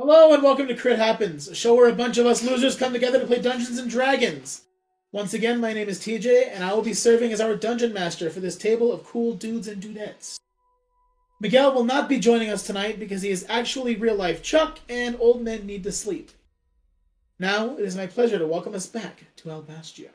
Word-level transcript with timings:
Hello 0.00 0.32
and 0.32 0.42
welcome 0.42 0.66
to 0.66 0.74
Crit 0.74 0.98
Happens, 0.98 1.46
a 1.46 1.54
show 1.54 1.74
where 1.74 1.86
a 1.86 1.94
bunch 1.94 2.16
of 2.16 2.24
us 2.24 2.42
losers 2.42 2.74
come 2.74 2.94
together 2.94 3.20
to 3.20 3.26
play 3.26 3.38
Dungeons 3.38 3.76
and 3.76 3.90
Dragons. 3.90 4.62
Once 5.12 5.34
again, 5.34 5.60
my 5.60 5.74
name 5.74 5.90
is 5.90 6.00
TJ, 6.00 6.48
and 6.54 6.64
I 6.64 6.72
will 6.72 6.80
be 6.80 6.94
serving 6.94 7.34
as 7.34 7.40
our 7.42 7.54
dungeon 7.54 7.92
master 7.92 8.30
for 8.30 8.40
this 8.40 8.56
table 8.56 8.94
of 8.94 9.04
cool 9.04 9.34
dudes 9.34 9.68
and 9.68 9.82
dudettes. 9.82 10.38
Miguel 11.38 11.74
will 11.74 11.84
not 11.84 12.08
be 12.08 12.18
joining 12.18 12.48
us 12.48 12.66
tonight 12.66 12.98
because 12.98 13.20
he 13.20 13.28
is 13.28 13.44
actually 13.50 13.94
real 13.94 14.14
life 14.14 14.42
Chuck, 14.42 14.78
and 14.88 15.18
old 15.20 15.42
men 15.42 15.66
need 15.66 15.82
to 15.82 15.92
sleep. 15.92 16.30
Now, 17.38 17.76
it 17.76 17.84
is 17.84 17.94
my 17.94 18.06
pleasure 18.06 18.38
to 18.38 18.46
welcome 18.46 18.74
us 18.74 18.86
back 18.86 19.26
to 19.36 19.48
Albastia. 19.50 20.08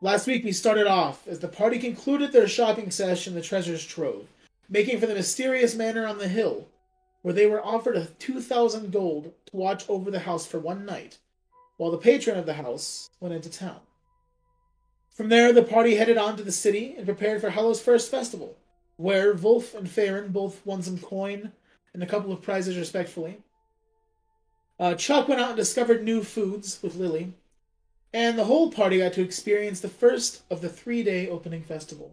Last 0.00 0.28
week, 0.28 0.44
we 0.44 0.52
started 0.52 0.86
off 0.86 1.26
as 1.26 1.40
the 1.40 1.48
party 1.48 1.80
concluded 1.80 2.30
their 2.30 2.46
shopping 2.46 2.92
session 2.92 3.32
in 3.32 3.34
the 3.40 3.44
treasure's 3.44 3.84
trove, 3.84 4.28
making 4.68 5.00
for 5.00 5.06
the 5.06 5.14
mysterious 5.16 5.74
manor 5.74 6.06
on 6.06 6.18
the 6.18 6.28
hill, 6.28 6.68
where 7.26 7.34
they 7.34 7.46
were 7.48 7.66
offered 7.66 7.96
a 7.96 8.06
2,000 8.20 8.92
gold 8.92 9.32
to 9.46 9.56
watch 9.56 9.84
over 9.88 10.12
the 10.12 10.20
house 10.20 10.46
for 10.46 10.60
one 10.60 10.86
night, 10.86 11.18
while 11.76 11.90
the 11.90 11.98
patron 11.98 12.38
of 12.38 12.46
the 12.46 12.54
house 12.54 13.10
went 13.18 13.34
into 13.34 13.50
town. 13.50 13.80
From 15.10 15.28
there, 15.28 15.52
the 15.52 15.64
party 15.64 15.96
headed 15.96 16.18
on 16.18 16.36
to 16.36 16.44
the 16.44 16.52
city 16.52 16.94
and 16.96 17.04
prepared 17.04 17.40
for 17.40 17.50
Hallow's 17.50 17.82
first 17.82 18.12
festival, 18.12 18.56
where 18.96 19.34
Wulf 19.34 19.74
and 19.74 19.90
Farron 19.90 20.28
both 20.28 20.64
won 20.64 20.82
some 20.84 20.98
coin 20.98 21.50
and 21.92 22.00
a 22.00 22.06
couple 22.06 22.30
of 22.30 22.42
prizes 22.42 22.76
respectfully. 22.76 23.38
Uh, 24.78 24.94
Chuck 24.94 25.26
went 25.26 25.40
out 25.40 25.48
and 25.48 25.56
discovered 25.56 26.04
new 26.04 26.22
foods 26.22 26.78
with 26.80 26.94
Lily, 26.94 27.32
and 28.12 28.38
the 28.38 28.44
whole 28.44 28.70
party 28.70 28.98
got 28.98 29.14
to 29.14 29.22
experience 29.22 29.80
the 29.80 29.88
first 29.88 30.42
of 30.48 30.60
the 30.60 30.68
three 30.68 31.02
day 31.02 31.28
opening 31.28 31.64
festival. 31.64 32.12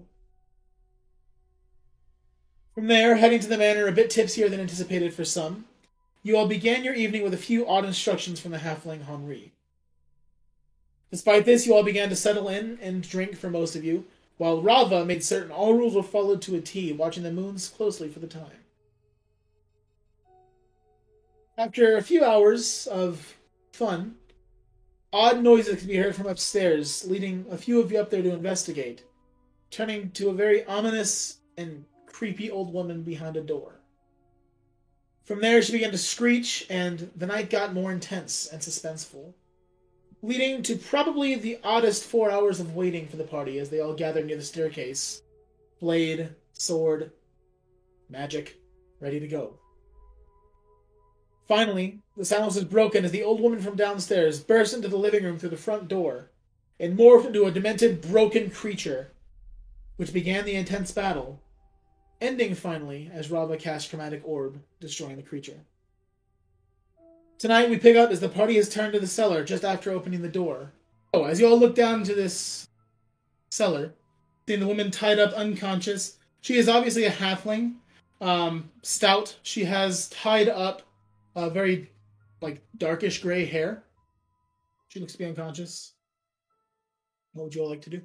From 2.73 2.87
there, 2.87 3.17
heading 3.17 3.39
to 3.39 3.47
the 3.47 3.57
manor 3.57 3.87
a 3.87 3.91
bit 3.91 4.09
tipsier 4.09 4.49
than 4.49 4.59
anticipated 4.59 5.13
for 5.13 5.23
some, 5.23 5.65
you 6.23 6.35
all 6.35 6.47
began 6.47 6.83
your 6.83 6.95
evening 6.95 7.21
with 7.21 7.33
a 7.33 7.37
few 7.37 7.67
odd 7.67 7.85
instructions 7.85 8.39
from 8.39 8.51
the 8.51 8.57
halfling 8.57 9.05
Henri. 9.05 9.51
Despite 11.11 11.45
this, 11.45 11.67
you 11.67 11.75
all 11.75 11.83
began 11.83 12.09
to 12.09 12.15
settle 12.15 12.49
in 12.49 12.79
and 12.81 13.07
drink 13.07 13.37
for 13.37 13.51
most 13.51 13.75
of 13.75 13.83
you, 13.83 14.05
while 14.37 14.59
Rauva 14.59 15.05
made 15.05 15.23
certain 15.23 15.51
all 15.51 15.75
rules 15.75 15.93
were 15.93 16.01
followed 16.01 16.41
to 16.43 16.55
a 16.55 16.61
T, 16.61 16.91
watching 16.91 17.21
the 17.21 17.31
moons 17.31 17.69
closely 17.69 18.09
for 18.09 18.19
the 18.19 18.25
time. 18.25 18.63
After 21.55 21.95
a 21.95 22.01
few 22.01 22.25
hours 22.25 22.87
of 22.87 23.35
fun, 23.71 24.15
odd 25.11 25.43
noises 25.43 25.77
could 25.77 25.87
be 25.87 25.97
heard 25.97 26.15
from 26.15 26.25
upstairs, 26.25 27.05
leading 27.07 27.45
a 27.51 27.57
few 27.57 27.79
of 27.79 27.91
you 27.91 27.99
up 27.99 28.09
there 28.09 28.23
to 28.23 28.33
investigate, 28.33 29.03
turning 29.69 30.09
to 30.11 30.29
a 30.29 30.33
very 30.33 30.65
ominous 30.65 31.37
and 31.55 31.85
creepy 32.23 32.49
old 32.49 32.71
woman 32.71 33.03
behind 33.03 33.35
a 33.35 33.41
door. 33.41 33.81
From 35.25 35.41
there, 35.41 35.61
she 35.61 35.73
began 35.73 35.91
to 35.91 35.97
screech, 35.97 36.65
and 36.69 37.11
the 37.17 37.27
night 37.27 37.49
got 37.49 37.73
more 37.73 37.91
intense 37.91 38.47
and 38.47 38.61
suspenseful, 38.61 39.33
leading 40.21 40.63
to 40.63 40.77
probably 40.77 41.35
the 41.35 41.59
oddest 41.65 42.05
four 42.05 42.31
hours 42.31 42.61
of 42.61 42.77
waiting 42.77 43.09
for 43.09 43.17
the 43.17 43.25
party 43.25 43.59
as 43.59 43.69
they 43.69 43.81
all 43.81 43.93
gathered 43.93 44.25
near 44.25 44.37
the 44.37 44.41
staircase. 44.41 45.21
Blade, 45.81 46.29
sword, 46.53 47.11
magic, 48.09 48.55
ready 49.01 49.19
to 49.19 49.27
go. 49.27 49.59
Finally, 51.45 51.99
the 52.15 52.23
silence 52.23 52.55
was 52.55 52.63
broken 52.63 53.03
as 53.03 53.11
the 53.11 53.23
old 53.23 53.41
woman 53.41 53.59
from 53.59 53.75
downstairs 53.75 54.39
burst 54.39 54.73
into 54.73 54.87
the 54.87 54.95
living 54.95 55.25
room 55.25 55.37
through 55.37 55.49
the 55.49 55.57
front 55.57 55.89
door 55.89 56.31
and 56.79 56.97
morphed 56.97 57.25
into 57.25 57.43
a 57.43 57.51
demented, 57.51 58.01
broken 58.01 58.49
creature, 58.49 59.11
which 59.97 60.13
began 60.13 60.45
the 60.45 60.55
intense 60.55 60.89
battle, 60.93 61.41
ending 62.23 62.55
finally 62.55 63.11
as 63.13 63.27
Rauva 63.27 63.59
casts 63.59 63.89
Chromatic 63.89 64.21
Orb, 64.23 64.59
destroying 64.79 65.17
the 65.17 65.21
creature. 65.21 65.59
Tonight 67.37 67.69
we 67.69 67.77
pick 67.77 67.97
up 67.97 68.09
as 68.09 68.21
the 68.21 68.29
party 68.29 68.55
has 68.55 68.69
turned 68.69 68.93
to 68.93 68.99
the 68.99 69.07
cellar 69.07 69.43
just 69.43 69.65
after 69.65 69.91
opening 69.91 70.21
the 70.21 70.29
door. 70.29 70.71
Oh, 71.13 71.25
as 71.25 71.39
you 71.39 71.47
all 71.47 71.59
look 71.59 71.75
down 71.75 71.99
into 71.99 72.15
this 72.15 72.67
cellar, 73.49 73.93
seeing 74.47 74.61
the 74.61 74.67
woman 74.67 74.89
tied 74.89 75.19
up 75.19 75.33
unconscious, 75.33 76.17
she 76.39 76.55
is 76.55 76.69
obviously 76.69 77.03
a 77.03 77.11
halfling, 77.11 77.75
um, 78.21 78.71
stout. 78.81 79.35
She 79.43 79.65
has 79.65 80.07
tied 80.09 80.47
up 80.47 80.81
uh, 81.35 81.49
very 81.49 81.91
like 82.41 82.61
darkish 82.77 83.21
gray 83.21 83.45
hair. 83.45 83.83
She 84.87 84.99
looks 84.99 85.13
to 85.13 85.19
be 85.19 85.25
unconscious. 85.25 85.93
What 87.33 87.43
would 87.43 87.55
you 87.55 87.61
all 87.61 87.69
like 87.69 87.81
to 87.81 87.89
do? 87.89 88.01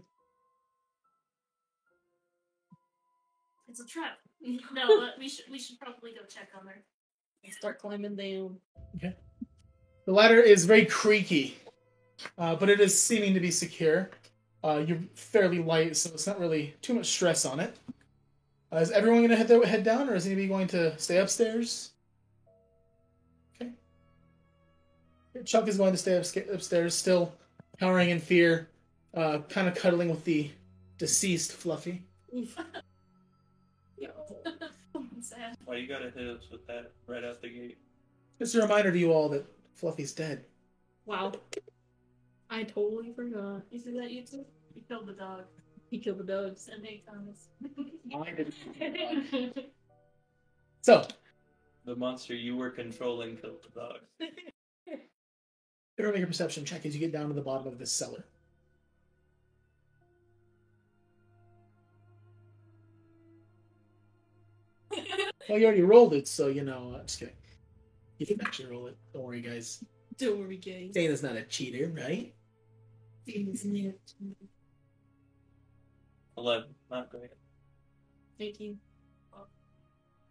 It's 3.69 3.81
a 3.81 3.87
trap. 3.87 4.19
No, 4.73 5.01
but 5.01 5.19
we 5.19 5.29
should 5.29 5.47
we 5.51 5.59
should 5.59 5.79
probably 5.79 6.13
go 6.13 6.21
check 6.29 6.49
on 6.59 6.67
her. 6.67 6.85
Start 7.51 7.79
climbing 7.79 8.15
down. 8.17 8.57
Okay. 8.97 9.15
The 10.05 10.13
ladder 10.13 10.41
is 10.41 10.67
very 10.67 10.85
creaky, 10.85 11.57
uh, 12.37 12.57
but 12.57 12.69
it 12.69 12.81
is 12.81 13.01
seeming 13.01 13.33
to 13.35 13.41
be 13.41 13.51
secure. 13.51 14.11
Uh, 14.63 14.85
you're 14.87 14.99
fairly 15.15 15.59
light, 15.59 15.97
so 15.97 16.11
it's 16.13 16.27
not 16.27 16.41
really 16.41 16.75
too 16.83 16.95
much 16.95 17.07
stress 17.07 17.47
on 17.47 17.61
it. 17.61 17.75
Uh, 18.73 18.79
is 18.79 18.91
everyone 18.91 19.21
going 19.21 19.31
to 19.31 19.37
head 19.37 19.49
their 19.49 19.65
head 19.65 19.83
down, 19.83 20.11
or 20.11 20.15
is 20.15 20.27
anybody 20.27 20.47
going 20.47 20.67
to 20.69 20.99
stay 20.99 21.19
upstairs? 21.19 21.93
Okay. 23.55 23.71
Chuck 25.45 25.69
is 25.69 25.79
going 25.79 25.93
to 25.93 25.99
stay 25.99 26.13
upsca- 26.13 26.53
upstairs, 26.53 26.95
still 26.95 27.33
cowering 27.79 28.11
in 28.11 28.19
fear, 28.19 28.69
uh, 29.15 29.39
kind 29.49 29.69
of 29.69 29.75
cuddling 29.75 30.11
with 30.11 30.25
the 30.25 30.51
deceased 30.99 31.53
Fluffy. 31.53 32.03
Sad. 35.21 35.57
Why 35.65 35.77
you 35.77 35.87
gotta 35.89 36.11
hit 36.11 36.27
us 36.29 36.43
with 36.51 36.67
that 36.67 36.93
right 37.07 37.25
out 37.25 37.41
the 37.43 37.49
gate? 37.49 37.79
Just 38.39 38.55
a 38.55 38.63
reminder 38.63 38.93
to 38.93 38.99
you 38.99 39.13
all 39.13 39.29
that 39.31 39.45
Fluffy's 39.75 40.13
dead. 40.13 40.45
Wow. 41.07 41.33
I 42.51 42.63
totally 42.65 43.13
forgot. 43.13 43.63
You 43.71 43.79
see 43.79 43.93
that 43.93 44.11
YouTube? 44.11 44.45
You 44.75 44.83
killed 44.89 45.07
the 45.07 45.13
dog. 45.13 45.45
He 45.91 45.99
killed 45.99 46.19
the 46.19 46.25
dogs. 46.25 46.63
Send 46.63 46.87
eight 46.87 47.05
comments. 47.07 47.49
So, 50.83 51.07
The 51.85 51.97
monster 51.97 52.35
you 52.35 52.57
were 52.57 52.71
controlling 52.71 53.37
killed 53.37 53.63
the 53.75 53.81
dog. 53.81 53.99
everyone 55.99 56.15
make 56.21 56.25
a 56.25 56.27
perception 56.29 56.65
check 56.65 56.87
as 56.87 56.95
you 56.95 57.01
get 57.01 57.13
down 57.13 57.29
to 57.29 57.35
the 57.35 57.43
bottom 57.43 57.67
of 57.67 57.79
this 57.79 57.91
cellar. 57.93 58.25
Well, 65.49 65.59
you 65.59 65.65
already 65.67 65.83
rolled 65.83 66.15
it, 66.15 66.29
so 66.29 66.49
you 66.49 66.63
know. 66.63 66.95
I'm 66.95 67.07
just 67.07 67.21
kidding. 67.21 67.35
You 68.19 68.27
can 68.27 68.41
actually 68.43 68.71
roll 68.71 68.87
it. 68.89 68.97
Don't 69.15 69.23
worry, 69.23 69.41
guys. 69.41 69.83
Don't 70.19 70.39
worry, 70.41 70.57
guys. 70.57 70.91
Dana's 70.93 71.23
not 71.23 71.37
a 71.37 71.43
cheater, 71.43 71.93
right? 71.97 72.35
Eleven. 76.37 76.75
Not 76.91 77.11
great. 77.11 77.31
18. 78.41 78.79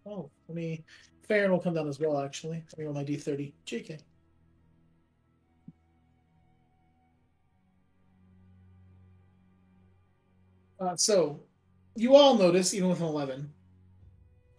Oh, 0.05 0.29
let 0.47 0.55
me. 0.55 0.83
Farron 1.27 1.51
will 1.51 1.59
come 1.59 1.73
down 1.73 1.87
as 1.87 1.99
well, 1.99 2.19
actually. 2.19 2.63
Let 2.71 2.77
me 2.77 2.85
roll 2.85 2.93
my 2.93 3.03
d30. 3.03 3.53
JK. 3.65 3.99
Uh, 10.79 10.95
so, 10.95 11.39
you 11.95 12.15
all 12.15 12.37
notice, 12.37 12.73
even 12.73 12.89
with 12.89 12.99
an 12.99 13.07
11, 13.07 13.51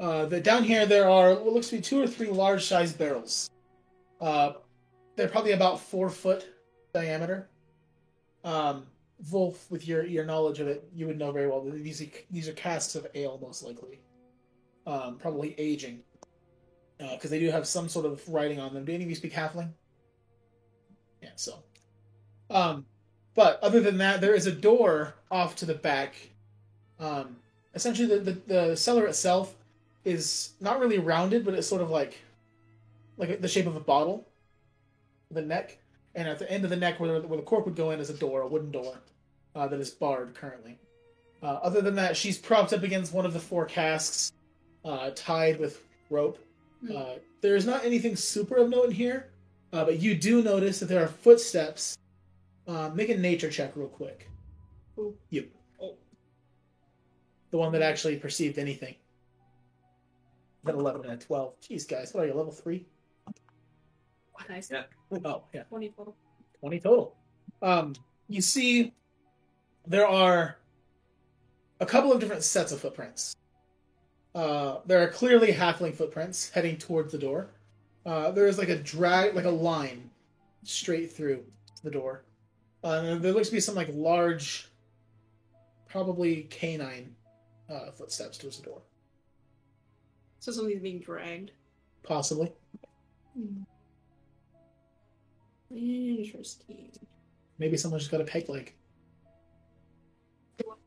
uh, 0.00 0.26
down 0.26 0.64
here 0.64 0.86
there 0.86 1.08
are 1.08 1.34
what 1.34 1.52
looks 1.52 1.68
to 1.68 1.76
be 1.76 1.82
two 1.82 2.00
or 2.00 2.06
three 2.06 2.28
large 2.28 2.64
sized 2.64 2.98
barrels. 2.98 3.50
Uh, 4.20 4.52
they're 5.16 5.28
probably 5.28 5.52
about 5.52 5.80
four 5.80 6.08
foot 6.10 6.46
diameter. 6.92 7.48
Um, 8.44 8.86
Wulf, 9.32 9.68
with 9.70 9.86
your, 9.88 10.06
your 10.06 10.24
knowledge 10.24 10.60
of 10.60 10.68
it, 10.68 10.88
you 10.94 11.06
would 11.06 11.18
know 11.18 11.32
very 11.32 11.48
well 11.48 11.60
that 11.62 11.82
these, 11.82 12.02
these 12.30 12.48
are 12.48 12.52
casks 12.52 12.94
of 12.94 13.06
ale, 13.14 13.38
most 13.42 13.64
likely 13.64 14.00
um, 14.88 15.16
probably 15.18 15.54
aging, 15.58 16.00
because 16.98 17.30
they 17.30 17.38
do 17.38 17.50
have 17.50 17.66
some 17.66 17.88
sort 17.88 18.06
of 18.06 18.26
writing 18.28 18.58
on 18.58 18.72
them. 18.72 18.84
Do 18.84 18.94
any 18.94 19.04
of 19.04 19.10
you 19.10 19.16
speak 19.16 19.34
Halfling? 19.34 19.70
Yeah, 21.22 21.30
so. 21.36 21.62
Um, 22.50 22.86
but 23.34 23.62
other 23.62 23.80
than 23.80 23.98
that, 23.98 24.20
there 24.20 24.34
is 24.34 24.46
a 24.46 24.52
door 24.52 25.14
off 25.30 25.54
to 25.56 25.66
the 25.66 25.74
back. 25.74 26.14
Um, 26.98 27.36
essentially, 27.74 28.08
the, 28.08 28.18
the 28.18 28.40
the 28.46 28.76
cellar 28.76 29.06
itself 29.06 29.54
is 30.08 30.52
not 30.60 30.80
really 30.80 30.98
rounded, 30.98 31.44
but 31.44 31.54
it's 31.54 31.66
sort 31.66 31.82
of 31.82 31.90
like 31.90 32.18
like 33.16 33.40
the 33.40 33.48
shape 33.48 33.66
of 33.66 33.76
a 33.76 33.80
bottle, 33.80 34.26
the 35.30 35.42
neck, 35.42 35.78
and 36.14 36.28
at 36.28 36.38
the 36.38 36.50
end 36.50 36.64
of 36.64 36.70
the 36.70 36.76
neck, 36.76 37.00
where, 37.00 37.20
where 37.20 37.36
the 37.36 37.42
cork 37.42 37.64
would 37.66 37.74
go 37.76 37.90
in, 37.90 38.00
is 38.00 38.10
a 38.10 38.14
door, 38.14 38.42
a 38.42 38.46
wooden 38.46 38.70
door, 38.70 38.96
uh, 39.54 39.66
that 39.66 39.80
is 39.80 39.90
barred 39.90 40.34
currently. 40.34 40.78
Uh, 41.42 41.58
other 41.62 41.80
than 41.80 41.96
that, 41.96 42.16
she's 42.16 42.38
propped 42.38 42.72
up 42.72 42.82
against 42.82 43.12
one 43.12 43.26
of 43.26 43.32
the 43.32 43.40
four 43.40 43.64
casks 43.64 44.32
uh, 44.84 45.10
tied 45.14 45.58
with 45.58 45.84
rope. 46.10 46.38
Uh, 46.94 47.14
there 47.40 47.56
is 47.56 47.66
not 47.66 47.84
anything 47.84 48.16
super 48.16 48.56
of 48.56 48.70
note 48.70 48.86
in 48.86 48.90
here, 48.92 49.28
uh, 49.72 49.84
but 49.84 50.00
you 50.00 50.14
do 50.14 50.42
notice 50.42 50.80
that 50.80 50.86
there 50.86 51.02
are 51.02 51.08
footsteps. 51.08 51.98
Uh, 52.66 52.90
make 52.94 53.08
a 53.08 53.16
nature 53.16 53.50
check 53.50 53.72
real 53.74 53.88
quick. 53.88 54.28
Who? 54.96 55.14
You. 55.30 55.48
Oh. 55.80 55.94
The 57.50 57.58
one 57.58 57.72
that 57.72 57.82
actually 57.82 58.16
perceived 58.16 58.58
anything. 58.58 58.94
Then 60.64 60.74
11 60.74 61.04
and 61.04 61.12
a 61.12 61.16
12. 61.16 61.60
Jeez, 61.60 61.88
guys, 61.88 62.12
what 62.12 62.24
are 62.24 62.26
you, 62.26 62.34
level 62.34 62.52
3? 62.52 62.84
Nice. 64.48 64.70
Yeah. 64.70 64.84
Oh, 65.24 65.42
yeah. 65.52 65.62
20 65.64 65.88
total. 65.90 66.16
20 66.60 66.80
total. 66.80 67.16
Um, 67.62 67.94
you 68.28 68.40
see, 68.40 68.94
there 69.86 70.06
are 70.06 70.56
a 71.80 71.86
couple 71.86 72.12
of 72.12 72.20
different 72.20 72.42
sets 72.42 72.72
of 72.72 72.80
footprints. 72.80 73.34
Uh, 74.34 74.78
there 74.86 75.02
are 75.02 75.08
clearly 75.08 75.52
halfling 75.52 75.94
footprints 75.94 76.50
heading 76.50 76.76
towards 76.76 77.12
the 77.12 77.18
door. 77.18 77.50
Uh, 78.06 78.30
there 78.30 78.46
is 78.46 78.58
like 78.58 78.68
a 78.68 78.76
drag, 78.76 79.34
like 79.34 79.44
a 79.44 79.50
line 79.50 80.10
straight 80.62 81.12
through 81.12 81.42
the 81.82 81.90
door. 81.90 82.24
Uh, 82.84 83.02
and 83.04 83.22
there 83.22 83.32
looks 83.32 83.48
to 83.48 83.54
be 83.54 83.60
some 83.60 83.74
like 83.74 83.88
large, 83.92 84.68
probably 85.88 86.42
canine 86.44 87.14
uh, 87.68 87.90
footsteps 87.90 88.38
towards 88.38 88.58
the 88.58 88.64
door. 88.64 88.82
So 90.40 90.52
something's 90.52 90.82
being 90.82 91.00
dragged. 91.00 91.52
Possibly. 92.02 92.52
Hmm. 93.34 93.62
Interesting. 95.70 96.90
Maybe 97.58 97.76
someone 97.76 97.98
just 97.98 98.10
got 98.10 98.20
a 98.20 98.24
peg 98.24 98.48
leg. 98.48 98.74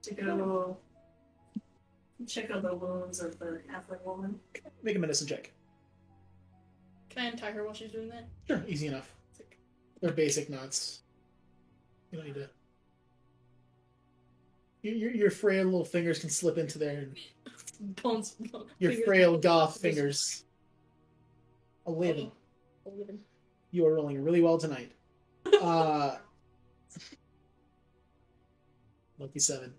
To 0.03 0.13
go 0.15 0.77
check 2.27 2.49
out 2.51 2.61
the 2.63 2.73
wounds 2.73 3.19
of 3.19 3.37
the 3.39 3.61
halfling 3.71 4.03
woman. 4.03 4.39
Make 4.83 4.95
a 4.95 4.99
medicine 4.99 5.27
check. 5.27 5.51
Can 7.09 7.25
I 7.25 7.27
untie 7.27 7.51
her 7.51 7.63
while 7.63 7.73
she's 7.73 7.91
doing 7.91 8.09
that? 8.09 8.27
Sure, 8.47 8.63
easy 8.67 8.87
enough. 8.87 9.13
They're 10.01 10.11
basic 10.11 10.49
knots. 10.49 11.01
You 12.11 12.17
don't 12.17 12.27
need 12.27 12.35
to. 12.35 12.49
Your, 14.81 14.95
your, 14.95 15.11
your 15.11 15.31
frail 15.31 15.65
little 15.65 15.85
fingers 15.85 16.19
can 16.19 16.29
slip 16.29 16.57
into 16.57 16.79
there. 16.79 16.97
And 16.97 17.15
Bones. 17.81 18.35
your 18.79 18.91
fingers- 18.91 19.05
frail 19.05 19.37
goth 19.37 19.79
fingers. 19.81 20.43
Eleven. 21.87 22.31
Eleven. 22.85 23.19
You 23.71 23.87
are 23.87 23.95
rolling 23.95 24.23
really 24.23 24.41
well 24.41 24.57
tonight. 24.57 24.91
Uh, 25.61 26.17
lucky 29.19 29.39
seven. 29.39 29.73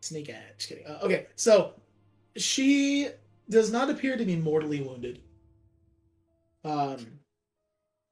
Snake 0.00 0.28
eye. 0.30 0.42
Just 0.58 0.68
kidding. 0.68 0.86
Uh, 0.86 0.98
okay, 1.02 1.26
so 1.36 1.72
she 2.36 3.08
does 3.48 3.70
not 3.72 3.88
appear 3.90 4.16
to 4.16 4.24
be 4.24 4.36
mortally 4.36 4.82
wounded. 4.82 5.20
Um, 6.64 7.06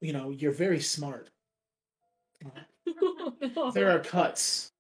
you 0.01 0.13
know, 0.13 0.31
you're 0.31 0.53
very 0.53 0.81
smart. 0.81 1.31
There 3.75 3.91
are 3.91 4.01
cuts 4.01 4.73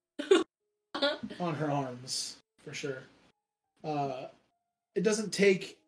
on 1.38 1.54
her 1.54 1.70
arms 1.70 2.36
for 2.64 2.72
sure. 2.74 3.02
Uh, 3.82 4.26
it 4.94 5.02
doesn't 5.02 5.32
take 5.32 5.78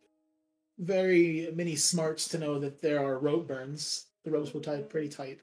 very 0.78 1.50
many 1.54 1.76
smarts 1.76 2.28
to 2.28 2.38
know 2.38 2.58
that 2.58 2.80
there 2.80 3.04
are 3.04 3.18
rope 3.18 3.46
burns. 3.46 4.06
The 4.24 4.30
ropes 4.30 4.54
were 4.54 4.60
tied 4.60 4.88
pretty 4.90 5.08
tight. 5.08 5.40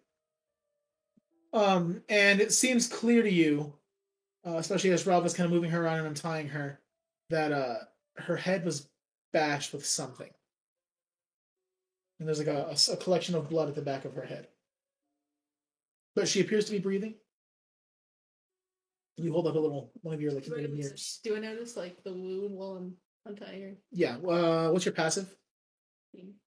Um, 1.54 2.04
and 2.10 2.42
it 2.42 2.54
seems 2.54 2.88
clear 2.88 3.24
to 3.24 3.32
you, 3.32 3.74
uh, 4.46 4.58
especially 4.58 4.92
as 4.92 5.06
Rob 5.06 5.24
was 5.24 5.34
kind 5.34 5.46
of 5.46 5.52
moving 5.52 5.72
her 5.72 5.84
around 5.84 6.00
and 6.00 6.08
untying 6.08 6.50
her, 6.50 6.80
that 7.30 7.52
uh, 7.52 7.76
her 8.18 8.38
head 8.38 8.66
was 8.66 8.88
bashed 9.34 9.74
with 9.74 9.86
something. 9.86 10.30
And 12.20 12.28
there's 12.28 12.40
like 12.40 12.48
a 12.48 12.98
collection 12.98 13.36
of 13.36 13.50
blood 13.50 13.70
at 13.70 13.76
the 13.76 13.82
back 13.82 14.06
of 14.06 14.16
her 14.16 14.26
head. 14.26 14.48
But 16.16 16.28
she 16.28 16.42
appears 16.42 16.66
to 16.66 16.72
be 16.72 16.80
breathing. 16.80 17.16
You 19.22 19.34
hold 19.34 19.48
up 19.48 19.56
a 19.56 19.60
little 19.60 19.92
one 20.02 20.14
of 20.16 20.22
your 20.22 20.32
like 20.32 20.46
Do 20.46 20.54
I, 20.54 20.62
little 20.62 20.72
notice, 20.76 20.86
mirrors. 20.86 21.20
do 21.24 21.36
I 21.36 21.40
notice 21.40 21.76
like 21.78 22.04
the 22.04 22.14
wound 22.14 22.56
while 22.56 22.72
I'm 22.78 22.94
untying 23.26 23.62
her? 23.62 23.74
Yeah. 23.92 24.16
Uh, 24.18 24.70
what's 24.70 24.86
your 24.86 24.94
passive? 24.94 25.34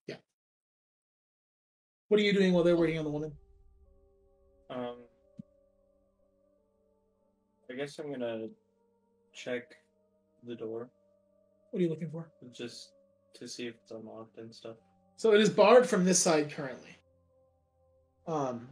Yeah. 0.07 0.17
What 2.09 2.21
are 2.21 2.23
you 2.23 2.33
doing 2.33 2.53
while 2.53 2.63
they're 2.65 2.77
waiting 2.77 2.99
on 2.99 3.05
the 3.05 3.11
woman? 3.11 3.33
Um, 4.71 4.97
I 7.71 7.75
guess 7.75 7.99
I'm 7.99 8.11
gonna 8.13 8.49
check 9.35 9.75
the 10.47 10.55
door 10.55 10.91
What 11.71 11.79
are 11.79 11.83
you 11.83 11.89
looking 11.89 12.11
for? 12.11 12.31
just 12.53 12.93
to 13.35 13.49
see 13.49 13.67
if 13.67 13.75
it's 13.83 13.91
unlocked 13.93 14.37
and 14.39 14.55
stuff. 14.55 14.77
So 15.17 15.33
it 15.33 15.41
is 15.41 15.49
barred 15.51 15.87
from 15.87 16.05
this 16.05 16.19
side 16.19 16.51
currently. 16.51 16.97
Um, 18.27 18.69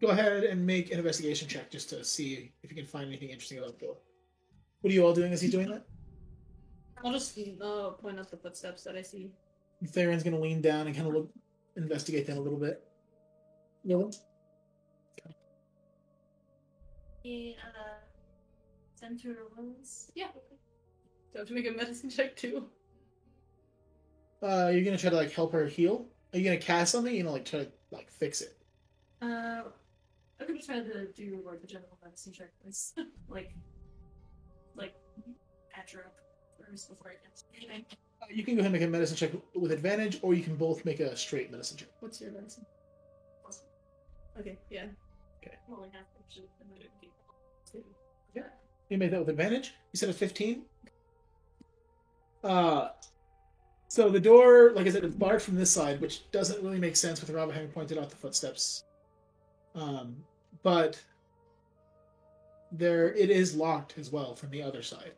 go 0.00 0.08
ahead 0.08 0.44
and 0.44 0.64
make 0.64 0.90
an 0.90 0.98
investigation 0.98 1.48
check 1.48 1.70
just 1.70 1.90
to 1.90 2.04
see 2.04 2.52
if 2.62 2.70
you 2.70 2.76
can 2.76 2.86
find 2.86 3.06
anything 3.06 3.30
interesting 3.30 3.58
about 3.58 3.78
the 3.78 3.86
door. 3.86 3.96
What 4.80 4.90
are 4.90 4.94
you 4.94 5.04
all 5.04 5.14
doing 5.14 5.32
as 5.32 5.40
he's 5.40 5.50
doing 5.50 5.70
that? 5.70 5.84
I'll 7.04 7.12
just 7.12 7.38
uh, 7.38 7.90
point 7.90 8.18
out 8.18 8.30
the 8.30 8.36
footsteps 8.36 8.84
that 8.84 8.96
I 8.96 9.02
see. 9.02 9.30
Theron's 9.86 10.22
gonna 10.22 10.38
lean 10.38 10.60
down 10.60 10.86
and 10.86 10.94
kind 10.94 11.08
of 11.08 11.14
look, 11.14 11.30
investigate 11.76 12.26
them 12.26 12.38
a 12.38 12.40
little 12.40 12.58
bit. 12.58 12.82
Yellow? 13.84 14.10
He 17.22 17.56
uh 17.62 18.00
send 18.94 19.20
through 19.20 19.34
her 19.34 19.46
wounds. 19.56 20.10
Yeah. 20.14 20.28
Do 21.32 21.36
I 21.36 21.38
have 21.38 21.48
to 21.48 21.54
make 21.54 21.66
a 21.66 21.70
medicine 21.70 22.10
check 22.10 22.36
too? 22.36 22.66
Uh, 24.42 24.70
you're 24.72 24.84
gonna 24.84 24.98
try 24.98 25.10
to 25.10 25.16
like 25.16 25.32
help 25.32 25.52
her 25.52 25.66
heal. 25.66 26.06
Are 26.32 26.38
you 26.38 26.44
gonna 26.44 26.58
cast 26.58 26.92
something? 26.92 27.14
You 27.14 27.24
know, 27.24 27.32
like 27.32 27.44
try 27.44 27.60
to 27.60 27.72
like 27.90 28.10
fix 28.10 28.40
it. 28.40 28.56
Uh, 29.22 29.62
I'm 30.40 30.46
gonna 30.46 30.62
try 30.62 30.80
to 30.80 31.06
do 31.12 31.42
like 31.46 31.60
the 31.60 31.66
general 31.66 31.98
medicine 32.02 32.32
check 32.32 32.48
first, 32.64 32.98
like, 33.28 33.52
like 34.74 34.94
patch 35.70 35.92
her 35.92 36.00
up 36.00 36.16
first 36.58 36.88
before 36.88 37.10
I 37.10 37.14
get 37.14 37.42
anything. 37.56 37.84
Uh, 38.22 38.26
you 38.30 38.44
can 38.44 38.54
go 38.54 38.60
ahead 38.60 38.72
and 38.72 38.80
make 38.80 38.88
a 38.88 38.90
medicine 38.90 39.16
check 39.16 39.30
with 39.54 39.72
advantage, 39.72 40.18
or 40.22 40.34
you 40.34 40.42
can 40.42 40.56
both 40.56 40.84
make 40.84 41.00
a 41.00 41.16
straight 41.16 41.50
medicine 41.50 41.76
check. 41.76 41.88
What's 42.00 42.20
your 42.20 42.32
medicine? 42.32 42.64
Awesome. 43.46 43.66
Okay, 44.38 44.58
yeah. 44.70 44.86
I'm 45.70 45.74
only 45.76 45.88
half 45.92 46.02
potion 46.18 46.44
and 46.60 46.70
then 46.70 46.78
it'd 46.78 46.90
be 47.00 47.10
two. 47.70 47.84
Yeah. 48.34 48.42
You 48.88 48.98
made 48.98 49.12
that 49.12 49.20
with 49.20 49.28
advantage. 49.28 49.74
You 49.92 49.98
said 49.98 50.08
a 50.08 50.12
fifteen. 50.12 50.62
Uh, 52.42 52.88
so 53.88 54.08
the 54.08 54.20
door, 54.20 54.72
like 54.74 54.86
I 54.86 54.90
said, 54.90 55.04
is 55.04 55.14
barred 55.14 55.42
from 55.42 55.56
this 55.56 55.70
side, 55.70 56.00
which 56.00 56.30
doesn't 56.30 56.62
really 56.62 56.78
make 56.78 56.96
sense 56.96 57.20
with 57.20 57.30
Robert 57.30 57.52
having 57.52 57.68
pointed 57.68 57.98
out 57.98 58.10
the 58.10 58.16
footsteps. 58.16 58.84
Um, 59.74 60.16
but 60.62 61.00
there 62.72 63.12
it 63.14 63.30
is 63.30 63.56
locked 63.56 63.98
as 63.98 64.10
well 64.10 64.34
from 64.34 64.50
the 64.50 64.62
other 64.62 64.82
side. 64.82 65.12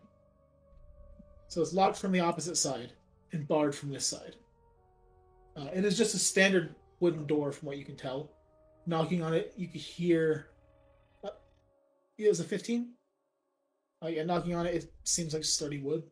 So 1.48 1.60
it's 1.60 1.74
locked 1.74 1.98
from 1.98 2.12
the 2.12 2.20
opposite 2.20 2.56
side 2.56 2.92
and 3.32 3.46
barred 3.46 3.74
from 3.74 3.90
this 3.90 4.06
side. 4.06 4.36
Uh, 5.56 5.68
it 5.74 5.84
is 5.84 5.98
just 5.98 6.14
a 6.14 6.18
standard 6.18 6.74
wooden 7.00 7.26
door, 7.26 7.52
from 7.52 7.66
what 7.66 7.76
you 7.76 7.84
can 7.84 7.96
tell. 7.96 8.30
Knocking 8.86 9.22
on 9.22 9.34
it, 9.34 9.52
you 9.56 9.68
could 9.68 9.80
hear. 9.80 10.48
Uh, 11.22 11.30
it 12.16 12.28
was 12.28 12.40
a 12.40 12.44
fifteen. 12.44 12.94
Uh, 14.02 14.08
yeah, 14.08 14.24
knocking 14.24 14.54
on 14.54 14.66
it, 14.66 14.74
it 14.74 14.92
seems 15.04 15.34
like 15.34 15.44
sturdy 15.44 15.78
wood. 15.78 16.02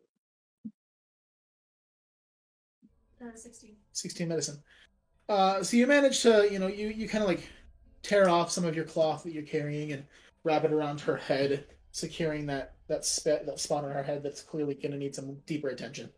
Uh, 3.21 3.35
sixteen. 3.35 3.75
16 3.93 4.27
medicine. 4.27 4.57
Uh, 5.27 5.63
so 5.63 5.77
you 5.77 5.87
manage 5.87 6.21
to, 6.21 6.47
you 6.51 6.59
know, 6.59 6.67
you, 6.67 6.87
you 6.87 7.07
kind 7.07 7.23
of 7.23 7.29
like 7.29 7.47
tear 8.03 8.29
off 8.29 8.51
some 8.51 8.65
of 8.65 8.75
your 8.75 8.85
cloth 8.85 9.23
that 9.23 9.33
you're 9.33 9.43
carrying 9.43 9.91
and 9.91 10.03
wrap 10.43 10.63
it 10.63 10.71
around 10.71 11.01
her 11.01 11.17
head, 11.17 11.65
securing 11.91 12.45
that 12.47 12.73
that 12.87 13.05
spot 13.05 13.45
that 13.45 13.59
spot 13.59 13.83
on 13.83 13.91
her 13.91 14.03
head 14.03 14.23
that's 14.23 14.41
clearly 14.41 14.73
going 14.73 14.91
to 14.91 14.97
need 14.97 15.15
some 15.15 15.35
deeper 15.45 15.69
attention. 15.69 16.09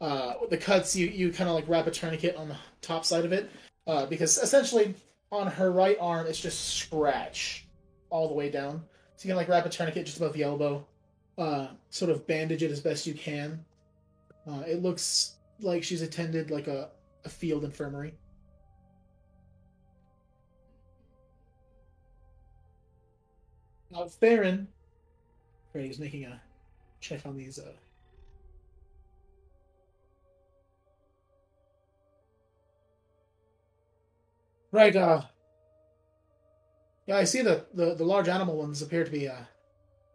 Uh, 0.00 0.34
the 0.50 0.56
cuts, 0.56 0.94
you 0.94 1.06
you 1.06 1.32
kind 1.32 1.48
of 1.48 1.54
like 1.54 1.68
wrap 1.68 1.86
a 1.86 1.90
tourniquet 1.90 2.36
on 2.36 2.48
the 2.48 2.56
top 2.82 3.04
side 3.04 3.24
of 3.24 3.32
it, 3.32 3.50
uh, 3.86 4.06
because 4.06 4.38
essentially 4.38 4.94
on 5.32 5.46
her 5.46 5.72
right 5.72 5.96
arm 6.00 6.26
it's 6.26 6.40
just 6.40 6.74
scratch 6.74 7.66
all 8.10 8.28
the 8.28 8.34
way 8.34 8.50
down. 8.50 8.82
So 9.16 9.26
you 9.26 9.30
can 9.30 9.36
like 9.36 9.48
wrap 9.48 9.66
a 9.66 9.68
tourniquet 9.68 10.06
just 10.06 10.18
above 10.18 10.32
the 10.32 10.42
elbow, 10.42 10.86
uh, 11.38 11.68
sort 11.90 12.10
of 12.10 12.26
bandage 12.26 12.62
it 12.62 12.70
as 12.70 12.80
best 12.80 13.06
you 13.06 13.14
can. 13.14 13.64
Uh, 14.46 14.62
it 14.66 14.82
looks 14.82 15.36
like 15.60 15.82
she's 15.82 16.02
attended 16.02 16.50
like 16.50 16.66
a, 16.66 16.90
a 17.24 17.28
field 17.28 17.64
infirmary. 17.64 18.14
Now, 23.94 24.08
Theron, 24.08 24.68
right, 25.74 25.84
he's 25.86 25.98
making 25.98 26.24
a 26.24 26.40
check 27.00 27.26
on 27.26 27.36
these. 27.36 27.58
Uh, 27.58 27.72
right, 34.72 34.94
uh, 34.96 35.22
yeah, 37.06 37.16
I 37.18 37.24
see 37.24 37.42
the, 37.42 37.66
the, 37.74 37.94
the 37.94 38.04
large 38.04 38.28
animal 38.28 38.56
ones 38.56 38.82
appear 38.82 39.04
to 39.04 39.10
be 39.10 39.28
uh, 39.28 39.36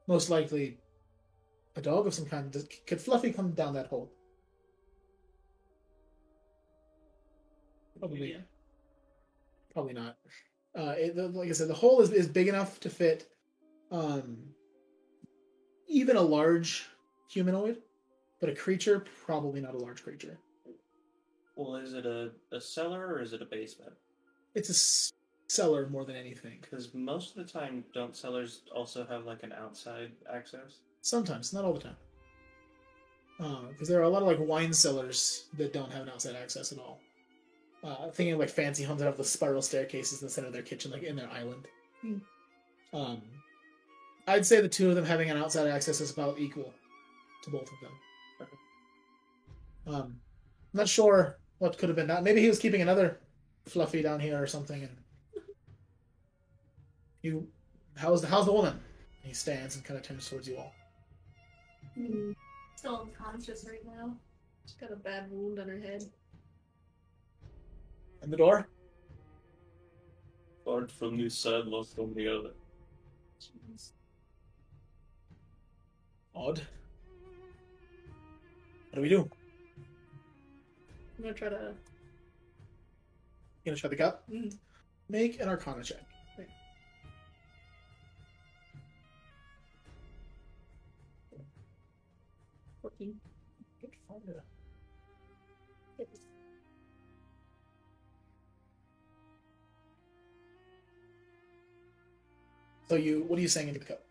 most 0.07 0.29
likely 0.29 0.79
a 1.75 1.81
dog 1.81 2.07
of 2.07 2.13
some 2.13 2.25
kind. 2.25 2.51
Does- 2.51 2.67
Could 2.87 3.01
Fluffy 3.01 3.31
come 3.33 3.51
down 3.51 3.73
that 3.73 3.87
hole? 3.87 4.11
Probably. 7.99 8.31
Yeah. 8.31 8.41
Probably 9.73 9.93
not. 9.93 10.17
Uh, 10.75 10.95
it, 10.97 11.15
the- 11.15 11.29
like 11.29 11.49
I 11.49 11.53
said, 11.53 11.67
the 11.67 11.73
hole 11.73 12.01
is, 12.01 12.11
is 12.11 12.27
big 12.27 12.47
enough 12.47 12.79
to 12.81 12.89
fit 12.89 13.29
um, 13.91 14.37
even 15.87 16.15
a 16.15 16.21
large 16.21 16.87
humanoid. 17.29 17.77
but 18.39 18.49
a 18.49 18.55
creature, 18.55 19.05
probably 19.25 19.59
not 19.61 19.73
a 19.75 19.77
large 19.77 20.03
creature. 20.03 20.37
Well, 21.55 21.75
is 21.75 21.93
it 21.93 22.05
a, 22.05 22.31
a 22.51 22.61
cellar 22.61 23.05
or 23.07 23.21
is 23.21 23.33
it 23.33 23.41
a 23.41 23.45
basement? 23.45 23.91
It's 24.55 24.69
a 24.69 24.71
s- 24.71 25.11
cellar 25.47 25.89
more 25.89 26.05
than 26.05 26.15
anything. 26.15 26.59
Because 26.61 26.93
most 26.93 27.35
of 27.35 27.45
the 27.45 27.51
time, 27.51 27.83
don't 27.93 28.15
cellars 28.15 28.61
also 28.73 29.05
have 29.05 29.25
like 29.25 29.43
an 29.43 29.51
outside 29.51 30.11
access? 30.33 30.79
Sometimes, 31.01 31.53
not 31.53 31.65
all 31.65 31.73
the 31.73 31.81
time. 31.81 31.97
Because 33.69 33.87
there 33.87 33.99
are 33.99 34.03
a 34.03 34.09
lot 34.09 34.21
of 34.21 34.27
like 34.27 34.39
wine 34.39 34.73
cellars 34.73 35.45
that 35.57 35.71
don't 35.73 35.91
have 35.91 36.03
an 36.03 36.09
outside 36.09 36.35
access 36.35 36.71
at 36.71 36.77
all. 36.79 36.99
Uh, 37.83 38.09
thinking 38.11 38.33
of 38.33 38.39
like 38.39 38.49
fancy 38.49 38.83
homes 38.83 38.99
that 38.99 39.05
have 39.05 39.17
the 39.17 39.23
spiral 39.23 39.61
staircases 39.61 40.21
in 40.21 40.27
the 40.27 40.31
center 40.31 40.47
of 40.47 40.53
their 40.53 40.61
kitchen, 40.61 40.91
like 40.91 41.03
in 41.03 41.15
their 41.15 41.29
island. 41.29 41.65
Hmm. 42.01 42.17
Um, 42.93 43.21
I'd 44.27 44.45
say 44.45 44.61
the 44.61 44.69
two 44.69 44.89
of 44.89 44.95
them 44.95 45.05
having 45.05 45.29
an 45.29 45.37
outside 45.37 45.67
access 45.67 46.01
is 46.01 46.11
about 46.11 46.39
equal 46.39 46.73
to 47.43 47.49
both 47.49 47.69
of 47.71 47.79
them. 47.81 47.91
Um, 49.87 49.95
I'm 50.73 50.77
not 50.77 50.87
sure 50.87 51.39
what 51.57 51.77
could 51.77 51.89
have 51.89 51.95
been 51.95 52.07
that. 52.07 52.23
Maybe 52.23 52.41
he 52.41 52.47
was 52.47 52.59
keeping 52.59 52.81
another 52.81 53.19
fluffy 53.65 54.01
down 54.01 54.19
here 54.19 54.41
or 54.41 54.45
something. 54.45 54.83
And 54.83 54.97
you, 57.21 57.47
how's 57.95 58.21
the 58.21 58.27
how's 58.27 58.45
the 58.45 58.53
woman? 58.53 58.79
He 59.23 59.33
stands 59.33 59.75
and 59.75 59.83
kind 59.83 59.99
of 59.99 60.05
turns 60.05 60.29
towards 60.29 60.47
you 60.47 60.57
all. 60.57 60.73
Still 62.75 63.01
unconscious 63.01 63.65
right 63.67 63.85
now. 63.85 64.15
She's 64.65 64.75
got 64.75 64.91
a 64.91 64.95
bad 64.95 65.29
wound 65.31 65.59
on 65.59 65.67
her 65.67 65.79
head. 65.79 66.03
And 68.21 68.31
the 68.31 68.37
door? 68.37 68.67
Apart 70.61 70.91
from 70.91 71.17
this 71.17 71.37
side, 71.37 71.65
lost 71.65 71.97
on 71.97 72.13
the 72.13 72.27
other. 72.27 72.51
Odd. 76.39 76.61
What 78.91 78.95
do 78.95 79.01
we 79.01 79.09
do? 79.09 79.29
I'm 81.17 81.23
gonna 81.23 81.33
try 81.33 81.49
to. 81.49 81.73
You 83.63 83.71
gonna 83.71 83.77
try 83.77 83.89
the 83.89 83.97
cup? 83.97 84.23
Mm. 84.31 84.55
Make 85.09 85.41
an 85.41 85.49
Arcana 85.49 85.83
check. 85.83 85.97
Fourteen. 92.81 93.19
So 102.87 102.95
you, 102.95 103.23
what 103.27 103.37
are 103.37 103.41
you 103.41 103.47
saying 103.47 103.67
into 103.67 103.79
the 103.79 103.85
cup? 103.85 104.08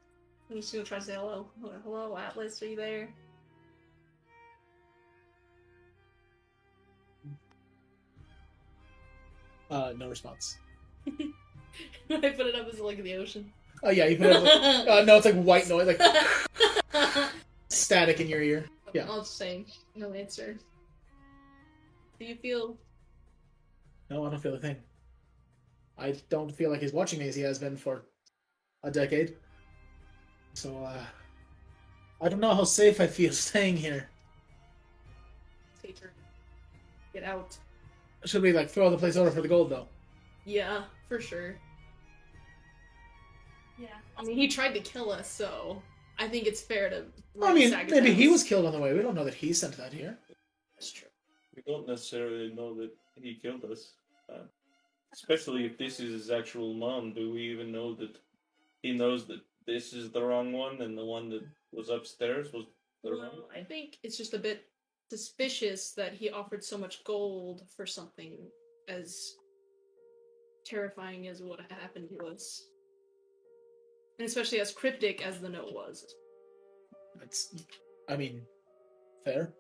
I'm 0.51 0.57
just 0.57 0.73
gonna 0.73 0.85
try 0.85 0.99
to 0.99 1.05
say 1.05 1.15
hello. 1.15 1.47
Hello, 1.85 2.17
Atlas, 2.17 2.63
are 2.63 2.67
you 2.67 2.77
there? 2.77 3.09
Uh, 9.71 9.93
no 9.99 10.09
response. 10.09 10.57
I 11.07 11.11
put 12.09 12.47
it 12.47 12.55
up 12.55 12.69
as 12.73 12.81
like 12.81 13.03
the 13.03 13.15
ocean. 13.17 13.53
Oh 13.83 13.91
yeah, 13.91 14.07
you 14.07 14.17
put 14.17 14.27
it. 14.27 14.37
up. 14.37 14.43
Like, 14.43 14.89
uh, 14.89 15.05
no, 15.05 15.17
it's 15.17 15.27
like 15.27 15.35
white 15.35 15.69
noise, 15.69 15.87
like 15.87 16.01
static 17.69 18.21
in 18.21 18.29
your 18.29 18.43
ear. 18.43 18.65
Yeah. 18.95 19.07
I'll 19.09 19.19
just 19.21 19.37
say 19.37 19.67
no 19.95 20.13
answer. 20.15 20.59
Do 22.19 22.25
you 22.25 22.37
feel 22.37 22.79
No, 24.09 24.25
I 24.25 24.31
don't 24.31 24.41
feel 24.41 24.55
a 24.55 24.59
thing. 24.59 24.77
I 25.99 26.15
don't 26.31 26.51
feel 26.55 26.71
like 26.71 26.81
he's 26.81 26.93
watching 26.95 27.19
me 27.19 27.29
as 27.29 27.37
he 27.37 27.43
has 27.43 27.59
been 27.59 27.77
for 27.77 28.05
a 28.83 28.91
decade. 28.91 29.37
So, 30.55 30.85
uh, 30.85 31.05
I 32.21 32.29
don't 32.29 32.41
know 32.41 32.55
how 32.55 32.65
safe 32.65 33.01
I 33.01 33.07
feel 33.07 33.33
staying 33.47 33.77
here. 33.77 34.09
Tater? 35.83 36.13
Get 37.13 37.25
out. 37.25 37.57
Should 38.25 38.43
we 38.43 38.53
like 38.53 38.69
throw 38.69 38.91
the 38.91 38.99
place 38.99 39.17
over 39.17 39.31
for 39.31 39.41
the 39.41 39.49
gold 39.49 39.71
though? 39.71 39.87
Yeah, 40.45 40.85
for 41.09 41.21
sure. 41.21 41.57
Yeah. 43.79 43.89
I 44.17 44.25
mean, 44.25 44.37
he 44.37 44.49
tried 44.49 44.75
to 44.75 44.81
kill 44.81 45.13
us, 45.13 45.31
so 45.31 45.81
I 46.19 46.27
think 46.27 46.47
it's 46.47 46.61
fair 46.61 46.91
to. 46.91 47.05
I 47.41 47.55
mean, 47.55 47.71
maybe 47.89 48.13
he 48.13 48.27
was 48.29 48.43
killed 48.43 48.67
on 48.67 48.73
the 48.73 48.81
way. 48.81 48.93
We 48.93 49.03
don't 49.03 49.15
know 49.15 49.25
that 49.25 49.35
he 49.35 49.53
sent 49.53 49.77
that 49.77 49.93
here. 49.93 50.19
That's 50.75 50.91
true. 50.91 51.09
We 51.55 51.63
don't 51.63 51.87
necessarily 51.87 52.53
know 52.53 52.75
that 52.75 52.91
he 53.15 53.35
killed 53.41 53.65
us. 53.65 53.93
Uh, 54.29 54.43
especially 55.13 55.65
if 55.65 55.79
this 55.79 56.01
is 56.01 56.13
his 56.13 56.31
actual 56.31 56.75
mom. 56.75 57.13
Do 57.13 57.33
we 57.33 57.43
even 57.43 57.71
know 57.71 57.95
that 57.95 58.17
he 58.83 58.93
knows 58.93 59.27
that 59.27 59.41
this 59.69 59.93
is 59.93 60.11
the 60.11 60.23
wrong 60.23 60.53
one 60.53 60.81
and 60.81 60.97
the 60.97 61.05
one 61.05 61.29
that 61.29 61.43
was 61.73 61.91
upstairs 61.91 62.49
was 62.53 62.65
the 63.05 63.13
wrong 63.13 63.43
one? 63.43 63.57
I 63.57 63.63
think 63.63 63.99
it's 64.03 64.17
just 64.17 64.33
a 64.33 64.39
bit 64.39 64.65
suspicious 65.11 65.93
that 65.93 66.15
he 66.15 66.31
offered 66.31 66.65
so 66.65 66.79
much 66.79 67.05
gold 67.05 67.63
for 67.77 67.85
something 67.87 68.39
as 68.89 69.35
terrifying 70.65 71.29
as 71.29 71.43
what 71.43 71.61
happened 71.71 72.09
to 72.19 72.27
us. 72.27 72.63
And 74.19 74.27
especially 74.27 74.61
as 74.61 74.73
cryptic 74.73 75.25
as 75.25 75.39
the 75.39 75.51
note 75.51 75.73
was. 75.73 76.05
That's, 77.19 77.55
I 78.09 78.17
mean, 78.17 78.43
fair. 79.25 79.53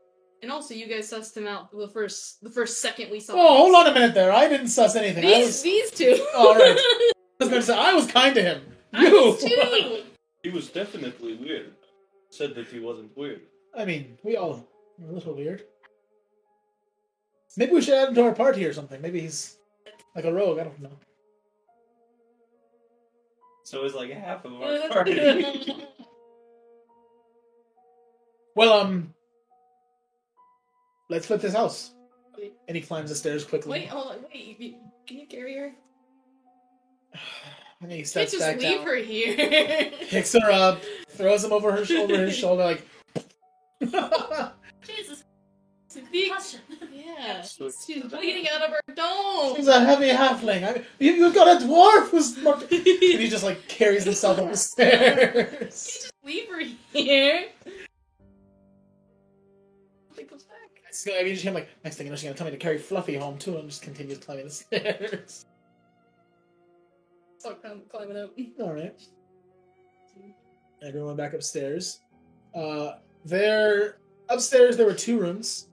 And 0.42 0.50
also, 0.50 0.72
you 0.72 0.86
guys 0.86 1.10
sussed 1.10 1.36
him 1.36 1.46
out 1.46 1.70
the 1.70 1.88
first 1.88 2.42
the 2.42 2.50
first 2.50 2.80
second 2.80 3.10
we 3.10 3.20
saw. 3.20 3.34
Oh, 3.34 3.56
hold 3.56 3.74
on 3.74 3.88
a 3.88 3.92
minute 3.92 4.14
there. 4.14 4.32
I 4.32 4.48
didn't 4.48 4.68
suss 4.68 4.94
anything. 4.94 5.24
I 5.24 5.34
These 5.34 5.46
was, 5.46 5.62
these 5.62 5.90
two. 5.90 6.26
All 6.34 6.54
right. 6.54 6.78
I 7.40 7.44
was 7.44 7.48
going 7.48 7.60
to 7.60 7.66
say 7.66 7.76
I 7.76 7.92
was 7.92 8.06
kind 8.06 8.34
to 8.36 8.42
him. 8.42 8.62
I 8.92 9.06
You. 9.06 9.24
was 9.24 9.42
too. 9.44 10.02
He 10.42 10.50
was 10.50 10.68
definitely 10.68 11.34
weird. 11.34 11.72
Said 12.30 12.54
that 12.54 12.66
he 12.68 12.78
wasn't 12.80 13.16
weird. 13.16 13.40
I 13.76 13.84
mean, 13.84 14.18
we 14.22 14.36
all 14.36 14.54
are 15.00 15.08
a 15.08 15.12
little 15.12 15.34
weird. 15.34 15.64
Maybe 17.56 17.72
we 17.72 17.80
should 17.82 17.94
add 17.94 18.08
him 18.08 18.14
to 18.16 18.22
our 18.24 18.34
party 18.34 18.64
or 18.64 18.72
something. 18.72 19.00
Maybe 19.00 19.20
he's 19.20 19.56
like 20.14 20.24
a 20.24 20.32
rogue. 20.32 20.58
I 20.58 20.64
don't 20.64 20.80
know. 20.80 20.98
So 23.64 23.84
it's 23.84 23.94
like 23.94 24.10
half 24.10 24.44
of 24.44 24.54
our 24.54 24.88
party. 24.88 25.86
Well, 28.54 28.72
um, 28.72 29.14
let's 31.10 31.26
flip 31.26 31.40
this 31.40 31.54
house. 31.54 31.92
Wait. 32.36 32.54
And 32.66 32.76
he 32.76 32.82
climbs 32.82 33.10
the 33.10 33.16
stairs 33.16 33.44
quickly. 33.44 33.70
Wait, 33.72 33.88
hold 33.88 34.12
on, 34.12 34.16
wait. 34.32 34.76
Can 35.06 35.18
you 35.18 35.26
carry 35.26 35.56
her? 35.56 35.72
And 37.80 37.90
he 37.92 37.98
Can't 37.98 38.08
steps 38.08 38.32
just 38.32 38.42
back 38.44 38.60
leave 38.60 38.78
down, 38.78 38.86
her 38.86 38.96
here. 38.96 39.90
picks 40.08 40.32
her 40.32 40.50
up, 40.50 40.82
throws 41.10 41.44
him 41.44 41.52
over 41.52 41.70
her 41.72 41.84
shoulder, 41.84 42.24
his 42.26 42.36
shoulder, 42.42 42.64
like. 42.64 42.86
Jesus. 44.82 45.24
The- 46.12 46.28
Concussion. 46.28 46.60
yeah, 46.92 47.42
So- 47.42 47.70
she's 47.86 48.04
bleeding 48.04 48.46
out 48.52 48.62
of 48.62 48.70
her 48.70 48.94
dome. 48.94 49.56
He's 49.56 49.66
a 49.68 49.80
heavy 49.84 50.10
halfling. 50.10 50.68
I 50.68 50.72
mean, 50.74 50.84
you, 50.98 51.12
you've 51.12 51.34
got 51.34 51.60
a 51.60 51.64
dwarf 51.64 52.10
who's. 52.10 52.36
More... 52.38 52.54
and 52.60 52.70
he 52.70 53.28
just 53.28 53.42
like 53.44 53.66
carries 53.68 54.04
himself 54.04 54.38
up 54.38 54.50
the 54.50 54.56
stairs. 54.56 55.70
just 55.70 56.12
leave 56.24 56.48
her 56.50 56.60
here. 56.92 57.46
He 60.16 60.22
goes 60.24 60.44
back. 60.44 60.54
It's 60.88 61.04
gonna 61.04 61.24
be 61.24 61.32
just 61.32 61.42
him 61.44 61.54
like 61.54 61.68
next 61.84 61.96
thing 61.96 62.06
you 62.06 62.10
know 62.10 62.16
she's 62.16 62.24
gonna 62.24 62.36
tell 62.36 62.44
me 62.46 62.50
to 62.52 62.56
carry 62.58 62.78
Fluffy 62.78 63.16
home 63.16 63.38
too 63.38 63.56
and 63.56 63.68
just 63.68 63.82
continues 63.82 64.18
climbing 64.18 64.44
the 64.44 64.50
stairs. 64.50 65.46
Start 67.38 67.60
clim- 67.62 67.82
climbing 67.90 68.16
up. 68.16 68.30
Alright. 68.60 69.00
Everyone 70.82 71.16
back 71.16 71.32
upstairs. 71.34 72.00
Uh 72.54 72.92
there 73.24 73.98
upstairs 74.28 74.76
there 74.76 74.86
were 74.86 74.94
two 74.94 75.18
rooms. 75.20 75.66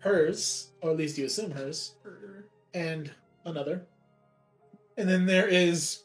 Hers, 0.00 0.70
or 0.80 0.90
at 0.92 0.96
least 0.96 1.18
you 1.18 1.26
assume 1.26 1.50
hers, 1.50 1.94
and 2.72 3.10
another. 3.44 3.84
And 4.96 5.08
then 5.08 5.26
there 5.26 5.48
is 5.48 6.04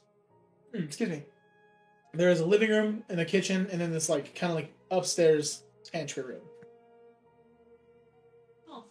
hmm, 0.74 0.84
excuse 0.84 1.10
me. 1.10 1.24
There 2.16 2.30
is 2.30 2.40
a 2.40 2.46
living 2.46 2.70
room 2.72 3.04
and 3.10 3.20
a 3.20 3.26
kitchen 3.26 3.68
and 3.72 3.80
then 3.80 3.92
this 3.92 4.10
like 4.10 4.34
kinda 4.34 4.56
like 4.56 4.74
upstairs 4.92 5.64
pantry 5.92 6.24
room. 6.24 6.42
Oh, 8.70 8.86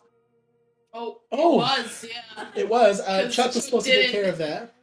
Oh, 0.95 1.21
Oh. 1.33 1.55
it 1.55 1.57
was, 1.57 2.05
yeah. 2.09 2.47
It 2.55 2.69
was. 2.69 3.00
Uh, 3.00 3.23
'Cause 3.25 3.35
Chuck 3.35 3.55
was 3.55 3.64
supposed 3.64 3.87
to 3.87 3.93
take 3.93 4.07
didn't- 4.07 4.12
care 4.23 4.31
of 4.31 4.38
that. 4.38 4.75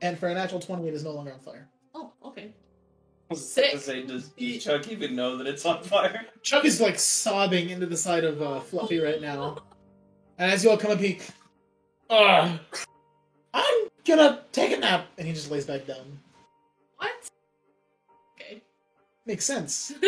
And 0.00 0.18
for 0.18 0.28
a 0.28 0.34
natural 0.34 0.60
20, 0.60 0.86
it 0.88 0.94
is 0.94 1.04
no 1.04 1.10
longer 1.10 1.32
on 1.32 1.40
fire. 1.40 1.68
Oh, 1.94 2.12
okay. 2.24 2.52
I 3.30 3.34
was 3.34 3.40
about 3.40 3.64
Sick. 3.64 3.72
to 3.72 3.78
say, 3.78 4.06
does, 4.06 4.28
does 4.28 4.64
Chuck 4.64 4.88
even 4.88 5.14
know 5.14 5.36
that 5.36 5.46
it's 5.46 5.66
on 5.66 5.82
fire? 5.82 6.26
Chuck 6.42 6.64
is 6.64 6.80
like 6.80 6.98
sobbing 6.98 7.70
into 7.70 7.86
the 7.86 7.96
side 7.96 8.24
of 8.24 8.40
uh, 8.40 8.60
Fluffy 8.60 8.98
right 9.00 9.20
now. 9.20 9.58
And 10.40 10.52
as 10.52 10.62
you 10.62 10.70
all 10.70 10.78
come 10.78 10.92
up, 10.92 11.00
he. 11.00 11.18
Ugh. 12.10 12.60
I'm 13.52 13.88
gonna 14.04 14.44
take 14.52 14.70
a 14.70 14.76
nap. 14.76 15.06
And 15.18 15.26
he 15.26 15.34
just 15.34 15.50
lays 15.50 15.64
back 15.64 15.84
down. 15.84 16.16
What? 16.96 17.10
Okay. 18.40 18.62
Makes 19.26 19.46
sense. 19.46 19.94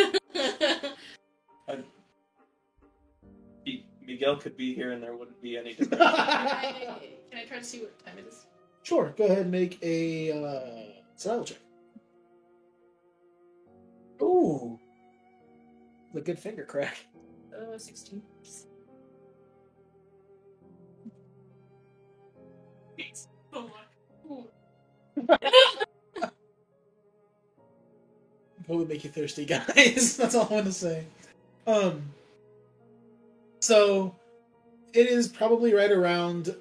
Mi- 3.67 3.85
Miguel 4.07 4.37
could 4.37 4.57
be 4.57 4.73
here 4.73 4.93
and 4.93 5.03
there 5.03 5.17
wouldn't 5.17 5.43
be 5.43 5.57
any 5.57 5.75
can, 5.75 5.89
difference. 5.89 6.13
I, 6.15 7.01
can 7.29 7.41
I 7.41 7.45
try 7.47 7.59
to 7.59 7.65
see 7.65 7.81
what 7.81 7.99
time 8.07 8.19
it 8.19 8.27
is? 8.29 8.47
Sure, 8.83 9.15
go 9.17 9.25
ahead 9.25 9.39
and 9.39 9.51
make 9.51 9.79
a 9.83 10.33
uh, 10.33 11.01
survival 11.17 11.45
check. 11.45 11.59
Ooh. 14.23 14.79
a 16.15 16.21
good 16.21 16.39
finger 16.39 16.65
crack. 16.65 17.07
Uh, 17.57 17.79
16. 17.79 18.23
Oh, 23.53 23.71
Ooh. 24.31 24.45
What 28.67 28.79
would 28.79 28.89
make 28.89 29.03
you 29.05 29.11
thirsty, 29.11 29.45
guys? 29.45 30.17
That's 30.19 30.35
all 30.35 30.47
I 30.51 30.55
want 30.55 30.67
to 30.67 30.73
say. 30.73 31.05
Um. 31.67 32.03
So, 33.61 34.15
it 34.95 35.07
is 35.07 35.29
probably 35.29 35.75
right 35.75 35.91
around. 35.91 36.55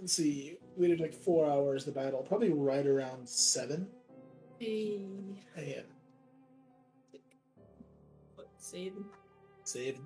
Let's 0.00 0.14
see. 0.14 0.56
We 0.76 0.88
did 0.88 0.98
like 1.00 1.12
four 1.12 1.50
hours 1.50 1.84
the 1.84 1.92
battle. 1.92 2.22
Probably 2.22 2.50
right 2.50 2.86
around 2.86 3.28
seven 3.28 3.86
Hey. 4.58 4.98
a.m. 5.56 5.84
What, 8.34 8.48
save? 8.56 8.94
Save. 9.64 9.98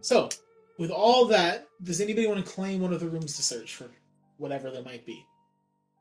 So, 0.00 0.28
with 0.78 0.90
all 0.90 1.24
that, 1.26 1.66
does 1.82 2.00
anybody 2.02 2.26
want 2.26 2.44
to 2.44 2.50
claim 2.52 2.80
one 2.82 2.92
of 2.92 3.00
the 3.00 3.08
rooms 3.08 3.36
to 3.36 3.42
search 3.42 3.74
for 3.74 3.90
whatever 4.36 4.70
there 4.70 4.82
might 4.82 5.06
be? 5.06 5.24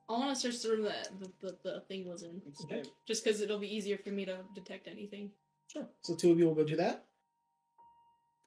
I 0.09 0.13
want 0.13 0.35
to 0.35 0.39
search 0.39 0.61
the 0.61 0.69
room 0.69 0.83
that 0.83 1.07
the, 1.19 1.31
the, 1.41 1.57
the 1.63 1.79
thing 1.87 2.05
was 2.07 2.23
in. 2.23 2.41
Okay. 2.65 2.83
Just 3.07 3.23
because 3.23 3.39
it'll 3.39 3.59
be 3.59 3.73
easier 3.73 3.97
for 3.97 4.09
me 4.09 4.25
to 4.25 4.39
detect 4.53 4.87
anything. 4.89 5.31
Sure. 5.71 5.87
So 6.01 6.15
two 6.15 6.31
of 6.31 6.39
you 6.39 6.45
will 6.47 6.55
go 6.55 6.65
do 6.65 6.75
that. 6.75 7.05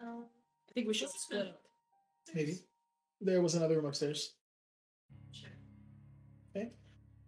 Um, 0.02 0.26
I 0.69 0.73
think 0.75 0.87
we 0.88 0.93
should 0.95 1.09
split 1.09 1.40
split. 1.40 1.47
up. 1.49 1.61
Maybe. 2.35 2.59
There 3.20 3.40
was 3.40 3.54
another 3.54 3.76
room 3.76 3.87
upstairs. 3.87 4.35
Sure. 5.32 5.50
Okay. 6.54 6.70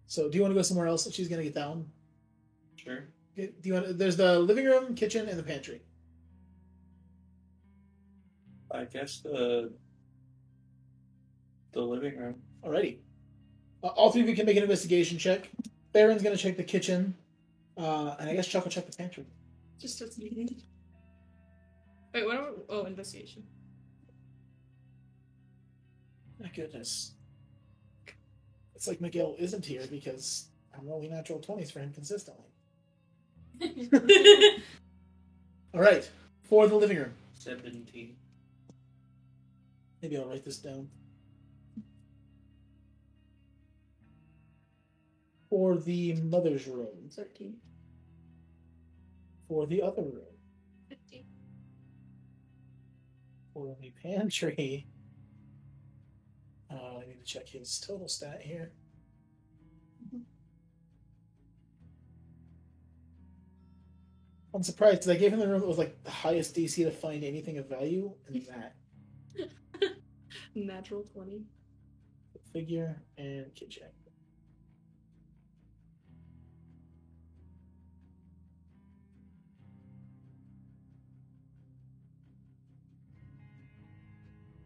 So 0.07 0.29
do 0.29 0.37
you 0.37 0.43
want 0.43 0.53
to 0.53 0.55
go 0.59 0.63
somewhere 0.63 0.87
else 0.87 1.07
if 1.07 1.15
she's 1.15 1.29
gonna 1.29 1.43
get 1.43 1.55
down? 1.55 1.87
Sure. 2.77 3.09
Okay, 3.33 3.53
Do 3.61 3.69
you 3.69 3.75
want? 3.75 3.99
There's 3.99 4.17
the 4.17 4.39
living 4.39 4.67
room, 4.67 4.95
kitchen, 4.95 5.29
and 5.29 5.39
the 5.39 5.43
pantry. 5.43 5.83
I 8.71 8.85
guess 8.85 9.21
the 9.21 9.73
the 11.73 11.81
living 11.81 12.17
room. 12.19 12.37
Alrighty. 12.65 12.99
Uh, 13.83 13.89
all 13.89 14.11
three 14.11 14.23
of 14.23 14.29
you 14.29 14.35
can 14.35 14.47
make 14.47 14.57
an 14.57 14.63
investigation 14.63 15.19
check. 15.19 15.49
Baron's 15.93 16.23
gonna 16.23 16.37
check 16.37 16.57
the 16.57 16.65
kitchen, 16.65 17.15
uh, 17.77 18.17
and 18.19 18.29
I 18.29 18.35
guess 18.35 18.47
Chuck 18.47 18.65
will 18.65 18.71
check 18.71 18.87
the 18.91 18.97
pantry. 18.97 19.25
Just 19.79 19.97
starts 19.97 20.19
meeting. 20.19 20.61
Wait, 22.13 22.25
what 22.25 22.37
are 22.37 22.51
we... 22.51 22.63
Oh, 22.69 22.85
investigation. 22.85 23.45
My 26.41 26.49
goodness. 26.55 27.13
It's 28.75 28.87
like 28.87 29.01
Miguel 29.01 29.35
isn't 29.39 29.67
here 29.67 29.85
because 29.91 30.47
I'm 30.77 30.87
rolling 30.87 31.11
natural 31.11 31.41
twenties 31.41 31.71
for 31.71 31.81
him 31.81 31.93
consistently. 31.93 32.45
All 35.75 35.81
right, 35.81 36.09
for 36.45 36.69
the 36.69 36.77
living 36.77 36.99
room. 36.99 37.13
Seventeen. 37.35 38.17
Maybe 40.01 40.17
I'll 40.17 40.29
write 40.29 40.45
this 40.45 40.59
down. 40.59 40.89
For 45.51 45.77
the 45.77 46.15
mother's 46.15 46.67
room. 46.67 47.09
13. 47.11 47.57
For 49.49 49.67
the 49.67 49.83
other 49.83 50.03
room. 50.03 50.37
15. 50.89 51.25
For 53.55 53.75
the 53.81 53.93
pantry. 54.03 54.87
Uh, 56.71 56.99
I 57.03 57.07
need 57.07 57.19
to 57.19 57.25
check 57.25 57.49
his 57.49 57.79
total 57.81 58.09
stat 58.09 58.43
here. 58.43 58.73
I'm 64.55 64.63
surprised 64.63 65.01
because 65.01 65.09
I 65.11 65.17
gave 65.17 65.33
him 65.33 65.41
the 65.41 65.49
room 65.49 65.61
that 65.61 65.67
was 65.67 65.79
like 65.79 66.03
the 66.05 66.11
highest 66.11 66.55
DC 66.55 66.77
to 66.85 66.91
find 66.91 67.23
anything 67.23 67.59
of 67.59 67.69
value, 67.69 68.13
and 68.27 68.47
that 68.47 68.75
Natural 70.55 71.03
20. 71.03 71.43
figure 72.53 72.97
and 73.19 73.55
kid 73.55 73.71
check. 73.71 73.93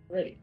Ready. 0.09 0.39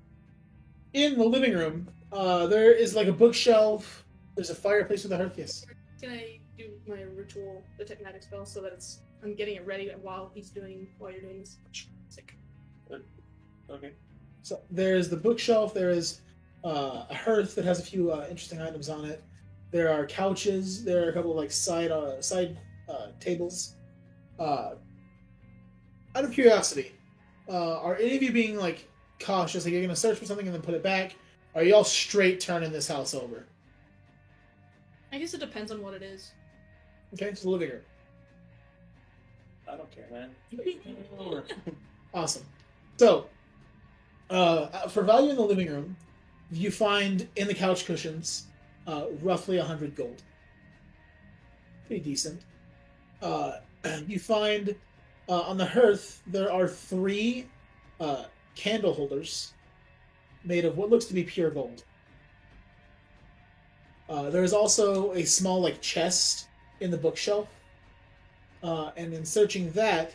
In 0.93 1.17
the 1.17 1.23
living 1.23 1.53
room, 1.53 1.87
uh, 2.11 2.47
there 2.47 2.71
is 2.71 2.95
like 2.95 3.07
a 3.07 3.11
bookshelf. 3.11 4.05
There's 4.35 4.49
a 4.49 4.55
fireplace 4.55 5.03
with 5.03 5.11
a 5.11 5.17
hearth. 5.17 5.37
Yes. 5.37 5.65
Can 6.01 6.11
I 6.11 6.39
do 6.57 6.69
my 6.87 7.01
ritual 7.01 7.63
the 7.77 7.97
magic 8.03 8.23
spell 8.23 8.45
so 8.45 8.61
that 8.61 8.73
it's 8.73 9.01
I'm 9.23 9.35
getting 9.35 9.55
it 9.55 9.65
ready 9.65 9.91
while 10.01 10.31
he's 10.33 10.49
doing 10.49 10.87
while 10.97 11.11
you're 11.11 11.21
doing 11.21 11.39
this? 11.39 11.57
Sick. 12.07 12.35
Okay. 13.69 13.93
So 14.41 14.61
there's 14.71 15.09
the 15.09 15.17
bookshelf. 15.17 15.73
There 15.73 15.89
is 15.91 16.21
uh, 16.63 17.05
a 17.09 17.15
hearth 17.15 17.53
that 17.55 17.65
has 17.65 17.79
a 17.79 17.83
few 17.83 18.11
uh, 18.11 18.25
interesting 18.29 18.61
items 18.61 18.89
on 18.89 19.05
it. 19.05 19.23
There 19.71 19.91
are 19.93 20.07
couches. 20.07 20.83
There 20.83 21.05
are 21.05 21.09
a 21.09 21.13
couple 21.13 21.31
of 21.31 21.37
like 21.37 21.51
side 21.51 21.91
uh, 21.91 22.21
side 22.21 22.57
uh, 22.89 23.09
tables. 23.19 23.75
Uh, 24.39 24.75
out 26.15 26.23
of 26.23 26.31
curiosity, 26.31 26.93
uh, 27.47 27.79
are 27.79 27.95
any 27.97 28.15
of 28.15 28.23
you 28.23 28.31
being 28.31 28.57
like 28.57 28.88
cautious? 29.19 29.65
Like 29.65 29.73
you're 29.73 29.81
gonna 29.81 29.95
search 29.95 30.17
for 30.17 30.25
something 30.25 30.45
and 30.45 30.55
then 30.55 30.61
put 30.61 30.73
it 30.73 30.83
back? 30.83 31.15
Are 31.55 31.63
you 31.63 31.75
all 31.75 31.83
straight 31.83 32.39
turning 32.39 32.71
this 32.71 32.87
house 32.87 33.13
over? 33.13 33.45
I 35.11 35.17
guess 35.17 35.33
it 35.33 35.39
depends 35.39 35.71
on 35.71 35.81
what 35.81 35.93
it 35.93 36.03
is. 36.03 36.31
Okay, 37.13 37.25
it's 37.25 37.41
the 37.41 37.49
living 37.49 37.69
room. 37.69 37.81
I 39.67 39.75
don't 39.75 39.91
care, 39.91 40.05
man. 40.11 40.31
Awesome. 42.11 42.43
So, 42.97 43.27
uh, 44.31 44.87
for 44.87 45.03
value 45.03 45.29
in 45.29 45.35
the 45.35 45.43
living 45.43 45.69
room, 45.69 45.95
you 46.51 46.71
find 46.71 47.27
in 47.35 47.47
the 47.47 47.53
couch 47.53 47.85
cushions 47.85 48.47
uh, 48.87 49.05
roughly 49.21 49.57
100 49.57 49.95
gold. 49.95 50.23
Pretty 51.85 52.03
decent. 52.03 52.41
Uh, 53.21 53.57
you 54.07 54.17
find 54.17 54.75
uh, 55.27 55.41
on 55.41 55.57
the 55.57 55.65
hearth 55.65 56.23
there 56.25 56.51
are 56.51 56.67
three 56.67 57.45
uh, 57.99 58.23
candle 58.59 58.93
holders 58.93 59.53
made 60.43 60.65
of 60.65 60.77
what 60.77 60.89
looks 60.89 61.05
to 61.05 61.13
be 61.13 61.23
pure 61.23 61.49
gold. 61.49 61.83
Uh, 64.09 64.29
there 64.29 64.43
is 64.43 64.53
also 64.53 65.13
a 65.13 65.23
small 65.23 65.61
like 65.61 65.79
chest 65.81 66.47
in 66.81 66.91
the 66.91 66.97
bookshelf, 66.97 67.47
uh, 68.61 68.91
and 68.97 69.13
in 69.13 69.23
searching 69.23 69.71
that, 69.71 70.13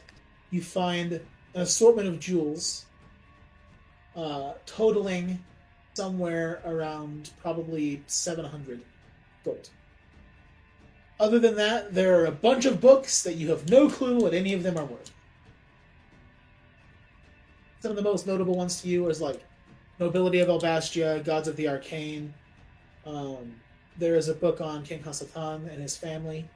you 0.51 0.61
find 0.61 1.13
an 1.13 1.23
assortment 1.55 2.07
of 2.07 2.21
jewels, 2.21 2.85
uh, 4.15 4.53
totaling 4.67 5.43
somewhere 5.95 6.61
around 6.67 7.31
probably 7.41 8.03
700 8.07 8.81
gold. 9.45 9.71
Other 11.19 11.39
than 11.39 11.55
that, 11.57 11.95
there 11.95 12.21
are 12.21 12.27
a 12.27 12.33
bunch 12.33 12.67
of 12.67 12.81
books 12.81 13.23
that 13.23 13.37
you 13.37 13.49
have 13.51 13.71
no 13.71 13.89
clue 13.89 14.19
what 14.19 14.35
any 14.35 14.53
of 14.53 14.63
them 14.63 14.77
are 14.77 14.85
worth. 14.85 15.14
Some 17.85 17.91
of 17.91 17.97
the 17.99 18.03
most 18.03 18.27
notable 18.27 18.55
ones 18.55 18.81
to 18.81 18.89
you 18.89 19.11
is 19.11 19.21
like 19.21 19.45
Nobility 20.01 20.39
of 20.39 20.49
Albastia, 20.49 21.23
Gods 21.23 21.49
of 21.49 21.57
the 21.57 21.69
Arcane. 21.69 22.33
Um, 23.05 23.57
there 23.99 24.15
is 24.17 24.29
a 24.29 24.35
book 24.35 24.63
on 24.63 24.83
King 24.83 25.03
Hasatan 25.03 25.71
and 25.71 25.83
his 25.83 25.95
family. 25.95 26.49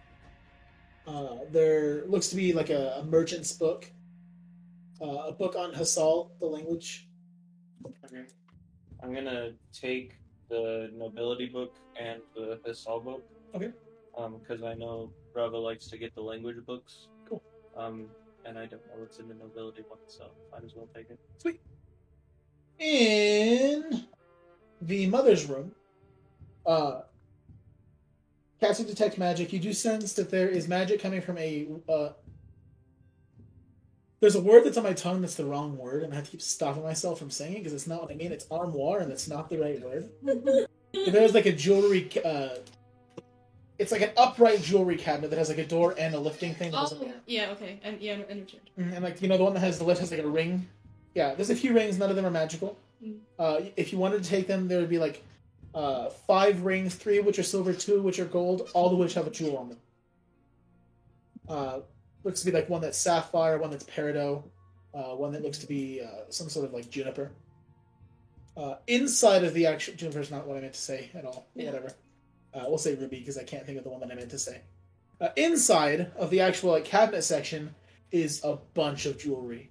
Uh, 1.07 1.41
there 1.53 2.07
looks 2.07 2.29
to 2.29 2.37
be 2.37 2.55
like 2.55 2.71
a, 2.71 2.95
a 3.01 3.05
merchant's 3.05 3.53
book, 3.53 3.91
uh, 5.03 5.27
a 5.27 5.33
book 5.33 5.55
on 5.55 5.75
Hassal, 5.75 6.31
the 6.41 6.47
language. 6.47 7.11
Okay. 8.07 8.23
I'm 9.03 9.13
gonna 9.13 9.51
take 9.71 10.15
the 10.49 10.91
nobility 10.95 11.45
book 11.45 11.77
and 12.01 12.23
the 12.35 12.59
Hassal 12.67 13.05
book. 13.05 13.23
Okay. 13.55 13.71
Um, 14.17 14.39
because 14.39 14.63
I 14.63 14.73
know 14.73 15.13
Rauva 15.37 15.63
likes 15.63 15.89
to 15.89 15.99
get 15.99 16.15
the 16.15 16.23
language 16.23 16.65
books. 16.65 17.09
Cool. 17.29 17.43
Um, 17.77 18.07
and 18.49 18.59
I 18.59 18.67
don't 18.67 18.85
know 18.87 18.95
what's 18.97 19.19
in 19.19 19.29
the 19.29 19.35
nobility 19.35 19.83
one, 19.87 19.99
so 20.07 20.25
might 20.51 20.65
as 20.65 20.75
well 20.75 20.89
take 20.95 21.11
it. 21.11 21.19
Sweet. 21.37 21.61
In 22.79 24.07
the 24.81 25.07
mother's 25.07 25.47
room, 25.47 25.73
uh, 26.67 27.03
casting 28.61 28.87
detect 28.87 29.19
magic, 29.19 29.53
you 29.53 29.59
do 29.59 29.73
sense 29.73 30.15
that 30.15 30.31
there 30.31 30.49
is 30.49 30.67
magic 30.67 31.01
coming 31.01 31.21
from 31.21 31.39
a. 31.39 31.69
Uh, 31.89 32.11
there's 34.21 34.35
a 34.35 34.41
word 34.41 34.65
that's 34.65 34.77
on 34.77 34.83
my 34.83 34.95
tongue 34.95 35.21
that's 35.21 35.37
the 35.37 35.45
wrong 35.45 35.77
word, 35.77 36.03
and 36.03 36.13
I 36.13 36.17
have 36.17 36.25
to 36.25 36.31
keep 36.31 36.43
stopping 36.43 36.83
myself 36.83 37.19
from 37.19 37.31
saying 37.31 37.55
it 37.55 37.59
because 37.59 37.73
it's 37.73 37.87
not 37.87 38.03
what 38.03 38.11
I 38.11 38.15
mean. 38.15 38.33
It's 38.33 38.47
armoire, 38.51 39.01
and 39.01 39.11
that's 39.11 39.29
not 39.29 39.49
the 39.49 39.59
right 39.59 39.81
word. 39.81 40.09
But 40.23 40.69
there's 41.13 41.35
like 41.35 41.47
a 41.47 41.53
jewelry. 41.53 42.11
Uh, 42.25 42.49
it's 43.79 43.93
like 43.93 44.03
an 44.03 44.11
upright 44.17 44.61
jewelry 44.61 44.97
cabinet 44.97 45.31
that 45.31 45.39
has 45.39 45.49
like 45.49 45.59
a 45.59 45.67
door 45.67 45.95
and 45.99 46.15
a 46.15 46.19
lifting 46.19 46.55
thing. 46.55 46.73
That 46.73 46.93
Oh, 46.93 47.13
yeah, 47.27 47.51
okay. 47.53 47.79
And 47.83 48.01
yeah, 48.01 48.19
and. 48.29 48.53
Mm, 48.79 48.95
And 48.95 49.05
like 49.05 49.23
you 49.23 49.29
know, 49.29 49.37
the 49.37 49.45
one 49.45 49.55
that 49.55 49.61
has 49.61 49.79
the 49.79 49.85
lift 49.85 50.01
has 50.01 50.11
like 50.11 50.21
a 50.21 50.27
ring. 50.27 50.69
Yeah, 51.15 51.35
there's 51.35 51.51
a 51.51 51.57
few 51.57 51.73
rings. 51.73 51.99
None 51.99 52.11
of 52.11 52.17
them 52.17 52.27
are 52.27 52.31
magical. 52.31 52.77
Mm. 53.05 53.19
Uh, 53.39 53.61
if 53.77 53.93
you 53.93 53.99
wanted 53.99 54.23
to 54.23 54.29
take 54.29 54.47
them, 54.47 54.69
there 54.69 54.81
would 54.81 54.91
be 54.91 54.99
like 54.99 55.23
uh, 55.75 56.11
five 56.11 56.65
rings, 56.65 56.95
three 56.97 57.19
of 57.19 57.27
which 57.27 57.39
are 57.39 57.45
silver, 57.45 57.73
two 57.73 57.97
of 57.97 58.05
which 58.05 58.19
are 58.19 58.25
gold, 58.25 58.69
all 58.75 58.93
of 58.93 58.99
which 58.99 59.15
have 59.15 59.27
a 59.27 59.31
jewel 59.31 59.57
on 59.57 59.69
them. 59.69 59.79
Uh, 61.49 61.81
looks 62.25 62.41
to 62.41 62.47
be 62.47 62.53
like 62.53 62.69
one 62.69 62.81
that's 62.81 62.99
sapphire, 62.99 63.59
one 63.59 63.71
that's 63.71 63.85
peridot, 63.85 64.43
uh, 64.95 65.15
one 65.15 65.33
that 65.33 65.43
looks 65.43 65.59
to 65.59 65.67
be 65.67 66.01
uh, 66.03 66.25
some 66.31 66.49
sort 66.49 66.67
of 66.67 66.73
like 66.73 66.91
juniper. 66.91 67.31
Uh, 68.57 68.75
inside 68.89 69.45
of 69.45 69.55
the 69.55 69.67
actual 69.67 69.95
juniper 69.95 70.21
is 70.21 70.31
not 70.33 70.47
what 70.47 70.57
I 70.57 70.61
meant 70.61 70.75
to 70.75 70.81
say 70.81 71.11
at 71.15 71.25
all. 71.25 71.47
Yeah. 71.55 71.67
Whatever. 71.67 71.93
Uh, 72.55 72.65
we'll 72.67 72.79
say 72.79 72.95
ruby 72.95 73.19
because 73.21 73.39
I 73.39 73.45
can't 73.45 73.65
think 73.67 73.79
of 73.79 73.85
the 73.85 73.91
one 73.91 74.01
that 74.01 74.11
I 74.11 74.15
meant 74.15 74.31
to 74.31 74.39
say. 74.39 74.63
Uh, 75.21 75.29
inside 75.37 76.13
of 76.17 76.31
the 76.31 76.41
actual 76.41 76.71
like 76.73 76.85
cabinet 76.85 77.23
section 77.23 77.75
is 78.11 78.43
a 78.45 78.57
bunch 78.75 79.05
of 79.07 79.19
jewelry. 79.19 79.71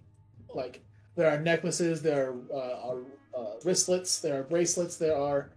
Like 0.53 0.81
there 1.15 1.29
are 1.29 1.39
necklaces, 1.39 2.01
there 2.01 2.29
are, 2.31 2.35
uh, 2.53 2.89
are 2.89 2.99
uh, 3.35 3.59
wristlets, 3.63 4.21
there 4.21 4.39
are 4.39 4.43
bracelets, 4.43 4.97
there 4.97 5.17
are 5.17 5.49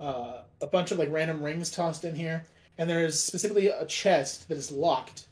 uh, 0.00 0.42
a 0.60 0.66
bunch 0.66 0.90
of 0.92 0.98
like 0.98 1.10
random 1.10 1.42
rings 1.42 1.70
tossed 1.70 2.04
in 2.04 2.14
here, 2.14 2.44
and 2.78 2.88
there 2.88 3.04
is 3.04 3.20
specifically 3.20 3.68
a 3.68 3.84
chest 3.86 4.48
that 4.48 4.56
is 4.58 4.70
locked, 4.70 5.26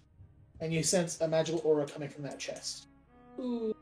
and 0.60 0.72
you 0.72 0.82
sense 0.82 1.20
a 1.20 1.28
magical 1.28 1.60
aura 1.64 1.86
coming 1.86 2.08
from 2.08 2.22
that 2.24 2.38
chest. 2.38 2.86
Ooh. 3.38 3.74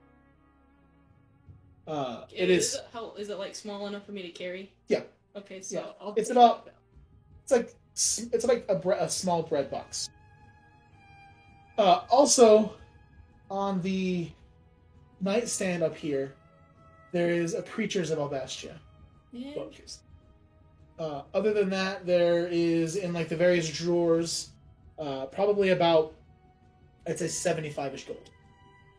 Uh, 1.86 2.24
it 2.30 2.50
is. 2.50 2.74
it- 2.74 2.86
how 2.92 3.12
is 3.16 3.30
it 3.30 3.38
like 3.38 3.54
small 3.54 3.86
enough 3.86 4.04
for 4.04 4.12
me 4.12 4.22
to 4.22 4.28
carry? 4.30 4.70
Yeah. 4.88 5.02
Okay, 5.36 5.62
so 5.62 5.76
Yeah. 5.76 5.86
I'll 6.00 6.14
It's 6.16 6.30
about-. 6.30 6.68
It's 7.50 7.52
like 7.52 7.74
it's 8.34 8.44
like 8.46 8.66
a, 8.68 8.74
bre- 8.74 8.92
a 8.92 9.08
small 9.08 9.42
bread 9.42 9.70
box. 9.70 10.10
Uh, 11.78 12.02
also, 12.10 12.74
on 13.50 13.80
the 13.82 14.30
nightstand 15.20 15.82
up 15.82 15.96
here, 15.96 16.34
there 17.12 17.30
is 17.30 17.54
a 17.54 17.62
Preachers 17.62 18.10
of 18.10 18.18
Albastia. 18.18 18.74
book. 19.54 19.72
Uh, 20.98 21.22
other 21.32 21.52
than 21.54 21.70
that, 21.70 22.04
there 22.04 22.48
is 22.48 22.96
in 22.96 23.12
like 23.12 23.28
the 23.28 23.36
various 23.36 23.70
drawers, 23.70 24.50
uh, 24.98 25.26
probably 25.26 25.70
about 25.70 26.14
I'd 27.06 27.18
say 27.18 27.28
seventy-five 27.28 27.94
ish 27.94 28.04
gold. 28.06 28.30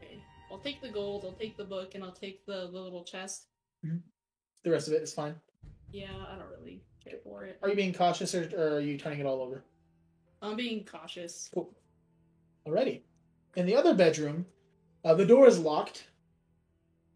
Okay. 0.02 0.20
I'll 0.52 0.60
take 0.60 0.82
the 0.82 0.90
gold. 0.90 1.24
I'll 1.26 1.34
take 1.34 1.56
the 1.56 1.66
book, 1.66 1.94
and 1.94 2.04
I'll 2.04 2.12
take 2.12 2.46
the, 2.48 2.70
the 2.72 2.80
little 2.80 3.04
chest. 3.04 3.46
The 3.84 4.72
rest 4.72 4.88
of 4.88 4.94
it 4.96 5.04
is 5.04 5.14
fine. 5.14 5.36
Yeah, 5.92 6.08
I 6.32 6.36
don't 6.38 6.50
really 6.60 6.82
for 7.24 7.44
it. 7.44 7.60
Are 7.62 7.70
you 7.70 7.76
being 7.76 7.94
cautious 7.94 8.36
or, 8.36 8.50
or 8.56 8.76
are 8.78 8.80
you 8.80 8.98
turning 8.98 9.20
it 9.20 9.26
all 9.26 9.42
over? 9.42 9.64
I'm 10.42 10.56
being 10.56 10.86
cautious. 10.86 11.50
Cool. 11.54 11.74
Alrighty. 12.68 13.02
In 13.56 13.66
the 13.66 13.76
other 13.76 13.94
bedroom, 13.94 14.46
uh, 15.04 15.14
the 15.14 15.26
door 15.26 15.48
is 15.48 15.60
locked 15.60 16.08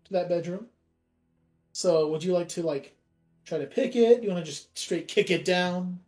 to 0.06 0.13
that 0.13 0.30
bedroom. 0.30 0.67
So, 1.74 2.10
would 2.10 2.24
you 2.24 2.34
like 2.34 2.50
to 2.50 2.63
like 2.63 2.96
try 3.46 3.58
to 3.58 3.65
pick 3.65 3.96
it? 3.96 4.24
You 4.24 4.30
want 4.30 4.43
to 4.43 4.50
just 4.50 4.78
straight 4.78 5.08
kick 5.08 5.32
it 5.32 5.46
down? 5.46 6.00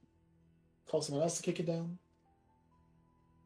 Call 0.88 1.02
someone 1.02 1.24
else 1.24 1.38
to 1.38 1.44
kick 1.44 1.60
it 1.60 1.66
down? 1.66 1.98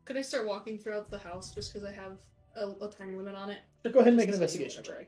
Could 0.06 0.18
I 0.18 0.22
start 0.22 0.48
walking 0.48 0.78
throughout 0.78 1.10
the 1.10 1.20
house 1.20 1.54
just 1.54 1.74
because 1.74 1.88
I 1.88 1.94
have 1.94 2.18
a, 2.56 2.86
a 2.86 2.90
time 2.90 3.16
limit 3.18 3.36
on 3.36 3.50
it? 3.52 3.60
Go 3.84 4.00
ahead 4.00 4.08
and 4.08 4.18
make 4.18 4.28
an 4.28 4.34
investigation 4.34 4.84
check. 4.84 5.08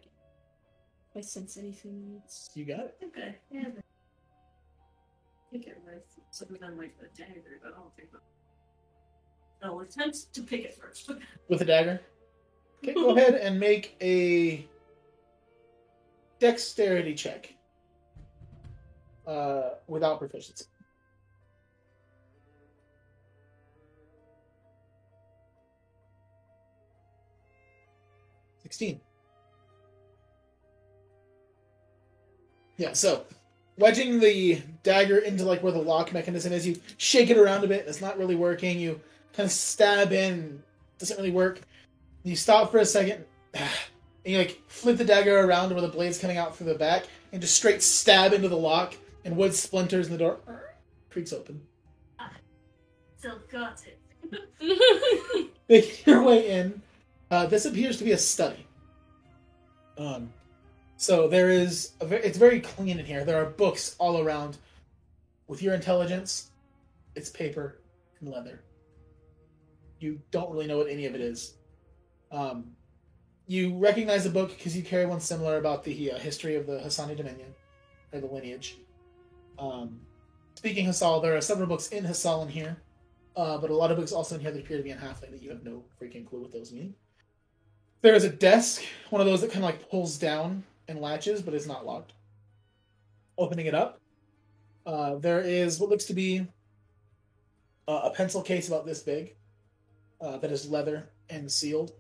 I 1.16 1.20
I 1.20 1.22
sense 1.22 1.58
anything, 1.58 2.22
it's 2.24 2.50
You 2.54 2.66
got 2.66 2.82
it. 2.82 2.98
Okay, 3.04 3.36
yeah. 3.52 3.66
Think 5.52 5.68
it 5.68 5.78
was 5.86 6.02
something 6.32 6.64
on 6.64 6.78
like 6.78 6.98
the 7.00 7.08
dagger, 7.18 7.60
but 7.62 7.74
I 7.74 7.78
don't 7.78 7.96
think. 7.96 8.10
I'll 9.64 9.80
attempt 9.82 10.34
to 10.34 10.42
pick 10.42 10.64
it 10.64 10.74
first. 10.74 11.12
With 11.50 11.62
a 11.62 11.66
dagger. 11.66 12.02
Okay, 12.84 12.94
go 12.94 13.16
ahead 13.16 13.36
and 13.36 13.60
make 13.60 13.96
a 14.02 14.66
dexterity 16.40 17.14
check. 17.14 17.54
Uh, 19.28 19.76
without 19.88 20.18
proficiency. 20.18 20.66
Sixteen. 28.64 29.00
Yeah, 32.78 32.94
so 32.94 33.26
wedging 33.82 34.20
the 34.20 34.62
dagger 34.84 35.18
into 35.18 35.44
like 35.44 35.62
where 35.64 35.72
the 35.72 35.82
lock 35.82 36.14
mechanism 36.14 36.54
is, 36.54 36.66
you 36.66 36.80
shake 36.98 37.30
it 37.30 37.38
around 37.38 37.64
a 37.64 37.68
bit. 37.68 37.86
It's 37.88 38.02
not 38.02 38.18
really 38.18 38.36
working. 38.36 38.80
You 38.80 39.02
kind 39.34 39.46
of 39.46 39.52
stab 39.52 40.12
in, 40.14 40.64
doesn't 41.00 41.18
really 41.18 41.32
work. 41.32 41.62
You 42.24 42.36
stop 42.36 42.72
for 42.72 42.78
a 42.78 42.86
second, 42.86 43.26
and 43.54 43.70
you 44.24 44.38
like 44.38 44.62
flip 44.68 44.98
the 44.98 45.06
dagger 45.06 45.40
around 45.40 45.72
where 45.72 45.82
the 45.82 45.88
blade's 45.88 46.20
coming 46.20 46.38
out 46.38 46.56
through 46.56 46.68
the 46.68 46.76
back, 46.76 47.06
and 47.34 47.42
just 47.42 47.56
straight 47.56 47.82
stab 47.82 48.34
into 48.34 48.48
the 48.48 48.58
lock, 48.58 48.96
and 49.26 49.36
wood 49.36 49.54
splinters, 49.54 50.08
and 50.08 50.16
the 50.16 50.20
door 50.20 50.40
creaks 51.10 51.34
open. 51.34 51.62
Still 53.18 53.40
got 53.52 53.80
it. 53.86 55.50
Making 55.70 56.14
your 56.14 56.24
way 56.24 56.50
in, 56.50 56.82
uh, 57.30 57.46
this 57.46 57.66
appears 57.66 57.98
to 57.98 58.04
be 58.04 58.14
a 58.14 58.18
study. 58.18 58.66
Um, 59.98 60.34
so 61.02 61.28
there 61.28 61.50
is 61.50 61.94
it's 62.00 62.38
very 62.38 62.60
clean 62.60 63.00
in 63.00 63.06
here. 63.08 63.26
There 63.26 63.42
are 63.42 63.50
books 63.50 63.96
all 63.98 64.22
around. 64.22 64.58
With 65.48 65.64
your 65.64 65.74
intelligence, 65.74 66.52
it's 67.16 67.28
paper 67.28 67.82
and 68.20 68.30
leather. 68.30 68.62
You 70.00 70.22
don't 70.30 70.52
really 70.52 70.68
know 70.68 70.78
what 70.78 70.88
any 70.88 71.08
of 71.08 71.16
it 71.16 71.22
is. 71.22 71.56
Um, 72.32 72.74
you 73.48 73.76
recognize 73.80 74.26
the 74.26 74.30
book 74.30 74.50
because 74.56 74.78
you 74.78 74.84
carry 74.84 75.08
one 75.08 75.20
similar 75.20 75.58
about 75.58 75.84
the 75.84 76.12
uh, 76.12 76.20
history 76.20 76.56
of 76.56 76.68
the 76.68 76.78
Hassani 76.78 77.18
Dominion, 77.18 77.52
or 78.14 78.20
the 78.20 78.28
lineage. 78.28 78.78
Um, 79.58 80.02
speaking 80.54 80.86
Hassal, 80.86 81.20
there 81.20 81.36
are 81.36 81.42
several 81.42 81.68
books 81.68 81.88
in 81.88 82.04
Hassal 82.04 82.44
in 82.44 82.48
here, 82.48 82.78
uh, 83.36 83.58
but 83.58 83.72
a 83.72 83.76
lot 83.76 83.90
of 83.90 83.98
books 83.98 84.12
also 84.12 84.36
in 84.36 84.42
here 84.42 84.52
that 84.52 84.60
appear 84.60 84.78
to 84.78 84.84
be 84.84 84.92
in 84.92 85.00
Halfling 85.00 85.32
that 85.32 85.42
you 85.42 85.50
have 85.50 85.64
no 85.64 85.84
freaking 86.00 86.28
clue 86.28 86.42
what 86.42 86.52
those 86.52 86.72
mean. 86.72 86.94
There 88.04 88.14
is 88.14 88.24
a 88.24 88.30
desk, 88.30 88.84
one 89.10 89.20
of 89.20 89.26
those 89.26 89.42
that 89.42 89.52
kind 89.52 89.66
of 89.66 89.72
like 89.72 89.90
pulls 89.90 90.20
down 90.20 90.64
and 90.92 91.02
latches, 91.02 91.42
but 91.42 91.56
it's 91.56 91.66
not 91.66 91.86
locked. 91.86 92.14
Opening 93.38 93.66
it 93.66 93.74
up, 93.74 94.00
uh, 94.86 95.16
there 95.16 95.42
is 95.42 95.80
what 95.80 95.90
looks 95.90 96.06
to 96.06 96.14
be 96.14 96.46
uh, 97.88 98.02
a 98.04 98.12
pencil 98.12 98.44
case 98.44 98.68
about 98.68 98.86
this 98.86 99.02
big 99.02 99.36
uh, 100.20 100.38
that 100.38 100.52
is 100.52 100.70
leather 100.70 101.10
and 101.30 101.52
sealed. 101.52 101.94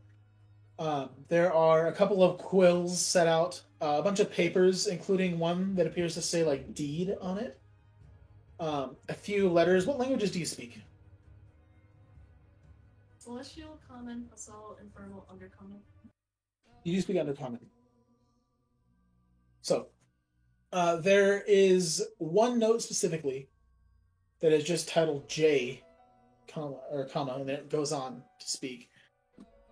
Um, 0.77 1.09
there 1.29 1.53
are 1.53 1.87
a 1.87 1.93
couple 1.93 2.23
of 2.23 2.37
quills 2.37 2.99
set 3.03 3.27
out, 3.27 3.61
uh, 3.81 3.95
a 3.99 4.03
bunch 4.03 4.19
of 4.19 4.31
papers, 4.31 4.87
including 4.87 5.39
one 5.39 5.75
that 5.75 5.87
appears 5.87 6.13
to 6.15 6.21
say 6.21 6.43
like 6.43 6.73
deed 6.75 7.15
on 7.21 7.37
it. 7.37 7.59
Um, 8.59 8.95
a 9.09 9.13
few 9.13 9.49
letters. 9.49 9.87
What 9.87 9.97
languages 9.97 10.31
do 10.31 10.39
you 10.39 10.45
speak? 10.45 10.79
Celestial, 13.17 13.79
common, 13.87 14.27
Hassal, 14.33 14.79
infernal, 14.81 15.25
undercommon. 15.31 15.79
You 16.83 16.95
do 16.95 17.01
speak 17.01 17.17
Undercommon. 17.17 17.59
So, 19.61 19.87
uh, 20.73 20.97
there 20.97 21.43
is 21.47 22.05
one 22.17 22.59
note 22.59 22.81
specifically 22.81 23.49
that 24.41 24.51
is 24.51 24.63
just 24.63 24.87
titled 24.87 25.29
J, 25.29 25.83
comma 26.47 26.77
or 26.89 27.05
comma, 27.05 27.33
and 27.33 27.47
then 27.47 27.55
it 27.55 27.69
goes 27.69 27.91
on 27.91 28.23
to 28.39 28.49
speak. 28.49 28.89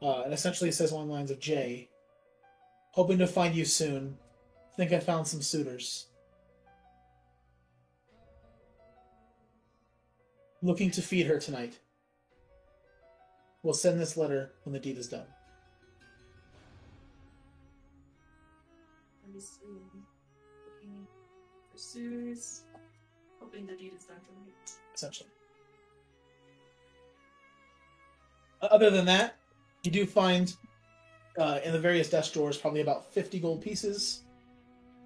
Uh, 0.01 0.21
and 0.21 0.33
essentially 0.33 0.69
it 0.69 0.73
says 0.73 0.91
along 0.91 1.07
the 1.07 1.13
lines 1.13 1.31
of 1.31 1.39
J, 1.39 1.89
hoping 2.91 3.17
to 3.17 3.27
find 3.27 3.55
you 3.55 3.65
soon. 3.65 4.17
Think 4.77 4.93
I 4.93 4.99
found 4.99 5.27
some 5.27 5.41
suitors. 5.41 6.07
Looking 10.61 10.91
to 10.91 11.01
feed 11.01 11.25
her 11.25 11.39
tonight. 11.39 11.79
We'll 13.63 13.73
send 13.73 13.99
this 13.99 14.15
letter 14.15 14.53
when 14.63 14.73
the 14.73 14.79
deed 14.79 14.97
is 14.97 15.09
done. 15.09 15.25
See. 19.39 19.65
Looking 20.65 21.07
pursues. 21.71 22.63
Hoping 23.39 23.65
the 23.65 23.73
deed 23.73 23.93
is 23.97 24.05
done 24.05 24.17
for 24.21 24.33
me. 24.45 24.51
essentially. 24.93 25.29
Other 28.61 28.89
than 28.89 29.05
that, 29.05 29.37
you 29.83 29.91
do 29.91 30.05
find 30.05 30.53
uh, 31.37 31.59
in 31.63 31.71
the 31.71 31.79
various 31.79 32.09
desk 32.09 32.33
drawers 32.33 32.57
probably 32.57 32.81
about 32.81 33.09
50 33.13 33.39
gold 33.39 33.61
pieces 33.61 34.23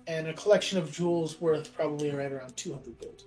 and 0.08 0.28
a 0.28 0.34
collection 0.34 0.80
of 0.80 0.92
jewels 0.92 1.40
worth 1.40 1.74
probably 1.76 2.10
right 2.10 2.32
around 2.32 2.58
200 2.58 3.00
gold. 3.00 3.24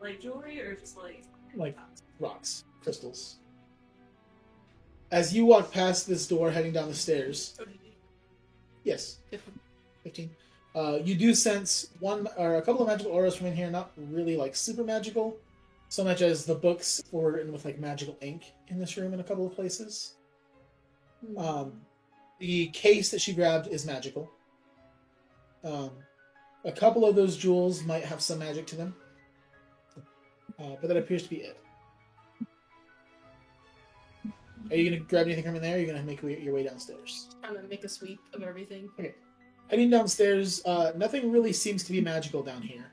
Like 0.00 0.20
jewelry 0.20 0.60
or 0.60 0.74
just 0.74 0.98
like. 0.98 1.24
Like 1.54 1.76
rocks, 2.20 2.64
crystals. 2.82 3.38
As 5.10 5.34
you 5.34 5.46
walk 5.46 5.72
past 5.72 6.06
this 6.06 6.26
door 6.26 6.50
heading 6.50 6.72
down 6.72 6.88
the 6.88 6.94
stairs, 6.94 7.58
yes, 8.84 9.18
15. 10.04 10.30
Uh, 10.74 10.98
you 11.02 11.14
do 11.14 11.34
sense 11.34 11.88
one 11.98 12.28
or 12.36 12.56
a 12.56 12.62
couple 12.62 12.82
of 12.82 12.88
magical 12.88 13.12
auras 13.12 13.34
from 13.34 13.46
in 13.46 13.56
here, 13.56 13.70
not 13.70 13.90
really 13.96 14.36
like 14.36 14.54
super 14.54 14.84
magical, 14.84 15.36
so 15.88 16.04
much 16.04 16.20
as 16.20 16.44
the 16.44 16.54
books 16.54 17.02
were 17.10 17.32
written 17.32 17.52
with 17.52 17.64
like 17.64 17.78
magical 17.78 18.16
ink 18.20 18.52
in 18.68 18.78
this 18.78 18.96
room 18.96 19.14
in 19.14 19.20
a 19.20 19.24
couple 19.24 19.46
of 19.46 19.54
places. 19.54 20.14
Um, 21.36 21.80
the 22.38 22.66
case 22.68 23.10
that 23.10 23.20
she 23.20 23.32
grabbed 23.32 23.68
is 23.68 23.86
magical. 23.86 24.30
Um, 25.64 25.90
a 26.64 26.72
couple 26.72 27.04
of 27.04 27.16
those 27.16 27.36
jewels 27.36 27.82
might 27.82 28.04
have 28.04 28.20
some 28.20 28.38
magic 28.38 28.66
to 28.68 28.76
them, 28.76 28.94
uh, 30.58 30.76
but 30.80 30.88
that 30.88 30.96
appears 30.96 31.22
to 31.22 31.30
be 31.30 31.36
it. 31.36 31.58
Are 34.70 34.76
you 34.76 34.90
gonna 34.90 35.02
grab 35.02 35.26
anything 35.26 35.44
from 35.44 35.56
in 35.56 35.62
there? 35.62 35.72
Or 35.72 35.76
are 35.76 35.80
you 35.80 35.86
gonna 35.86 36.02
make 36.02 36.22
your 36.22 36.54
way 36.54 36.62
downstairs? 36.62 37.28
I'm 37.42 37.54
gonna 37.54 37.68
make 37.68 37.84
a 37.84 37.88
sweep 37.88 38.20
of 38.34 38.42
everything. 38.42 38.90
Heading 39.68 39.90
downstairs, 39.90 40.62
uh, 40.64 40.92
nothing 40.96 41.30
really 41.30 41.52
seems 41.52 41.84
to 41.84 41.92
be 41.92 42.00
magical 42.00 42.42
down 42.42 42.62
here, 42.62 42.86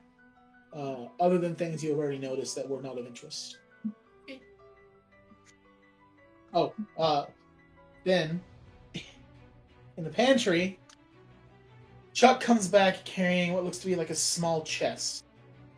uh, 0.73 1.05
other 1.19 1.37
than 1.37 1.55
things 1.55 1.83
you 1.83 1.91
have 1.91 1.99
already 1.99 2.17
noticed 2.17 2.55
that 2.55 2.67
were 2.67 2.81
not 2.81 2.97
of 2.97 3.05
interest. 3.05 3.57
Okay. 4.23 4.41
Oh, 6.53 6.73
uh, 6.97 7.25
then 8.03 8.41
in 9.97 10.03
the 10.03 10.09
pantry, 10.09 10.79
Chuck 12.13 12.39
comes 12.39 12.67
back 12.67 13.03
carrying 13.03 13.53
what 13.53 13.63
looks 13.65 13.77
to 13.79 13.85
be 13.85 13.95
like 13.95 14.09
a 14.09 14.15
small 14.15 14.63
chest, 14.63 15.25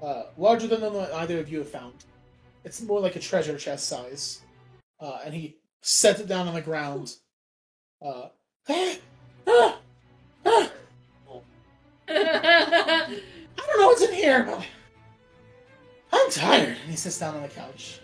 uh, 0.04 0.24
larger 0.38 0.68
than 0.68 0.82
the 0.82 0.90
one 0.90 1.12
either 1.14 1.40
of 1.40 1.50
you 1.50 1.60
have 1.60 1.70
found. 1.70 2.06
It's 2.64 2.82
more 2.82 3.00
like 3.00 3.16
a 3.16 3.20
treasure 3.20 3.58
chest 3.58 3.88
size, 3.88 4.42
uh, 5.00 5.20
and 5.24 5.34
he 5.34 5.58
sets 5.82 6.20
it 6.20 6.28
down 6.28 6.48
on 6.48 6.54
the 6.54 6.62
ground. 6.62 7.14
Uh, 8.02 8.28
ah, 8.70 8.96
ah, 9.48 9.80
ah. 10.46 10.72
I 12.10 13.10
don't 13.58 13.80
know 13.80 13.88
what's 13.88 14.02
in 14.02 14.14
here, 14.14 14.44
but 14.44 14.66
I'm 16.12 16.32
tired. 16.32 16.78
And 16.82 16.92
he 16.92 16.96
sits 16.96 17.20
down 17.20 17.36
on 17.36 17.42
the 17.42 17.50
couch. 17.50 18.00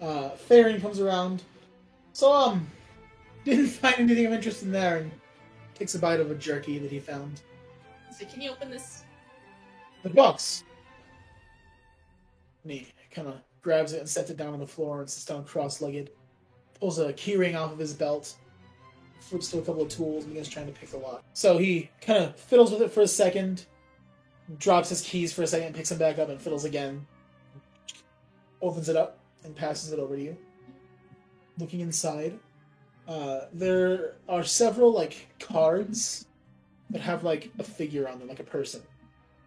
Uh, 0.00 0.30
comes 0.80 1.00
around. 1.00 1.42
So, 2.12 2.32
um, 2.32 2.66
didn't 3.44 3.68
find 3.68 3.96
anything 3.98 4.26
of 4.26 4.32
interest 4.32 4.62
in 4.62 4.72
there 4.72 4.98
and 4.98 5.10
takes 5.74 5.94
a 5.94 5.98
bite 5.98 6.20
of 6.20 6.30
a 6.30 6.34
jerky 6.34 6.78
that 6.78 6.90
he 6.90 7.00
found. 7.00 7.40
so 8.16 8.26
can 8.26 8.40
you 8.40 8.50
open 8.50 8.70
this? 8.70 9.04
The 10.02 10.10
box. 10.10 10.64
And 12.62 12.72
he 12.72 12.88
kind 13.10 13.28
of 13.28 13.36
grabs 13.62 13.92
it 13.92 14.00
and 14.00 14.08
sets 14.08 14.30
it 14.30 14.36
down 14.36 14.52
on 14.52 14.60
the 14.60 14.66
floor 14.66 15.00
and 15.00 15.10
sits 15.10 15.24
down 15.24 15.44
cross-legged. 15.44 16.10
Pulls 16.80 16.98
a 16.98 17.12
keyring 17.12 17.58
off 17.58 17.72
of 17.72 17.78
his 17.78 17.92
belt. 17.92 18.34
Flips 19.20 19.50
to 19.50 19.58
a 19.58 19.62
couple 19.62 19.82
of 19.82 19.88
tools 19.88 20.24
and 20.24 20.32
begins 20.32 20.48
trying 20.48 20.66
to 20.66 20.72
pick 20.72 20.90
the 20.90 20.96
lock. 20.96 21.22
So 21.34 21.58
he 21.58 21.90
kind 22.00 22.24
of 22.24 22.36
fiddles 22.36 22.70
with 22.70 22.80
it 22.82 22.92
for 22.92 23.02
a 23.02 23.08
second, 23.08 23.66
drops 24.58 24.88
his 24.88 25.02
keys 25.02 25.32
for 25.32 25.42
a 25.42 25.46
second, 25.46 25.74
picks 25.74 25.90
them 25.90 25.98
back 25.98 26.18
up, 26.18 26.28
and 26.28 26.40
fiddles 26.40 26.64
again. 26.64 27.06
Opens 28.62 28.88
it 28.88 28.96
up 28.96 29.18
and 29.44 29.54
passes 29.54 29.92
it 29.92 29.98
over 29.98 30.16
to 30.16 30.22
you. 30.22 30.36
Looking 31.58 31.80
inside, 31.80 32.38
uh, 33.06 33.46
there 33.52 34.14
are 34.28 34.44
several 34.44 34.92
like 34.92 35.28
cards 35.40 36.26
that 36.90 37.00
have 37.00 37.24
like 37.24 37.50
a 37.58 37.64
figure 37.64 38.08
on 38.08 38.18
them, 38.18 38.28
like 38.28 38.40
a 38.40 38.44
person, 38.44 38.82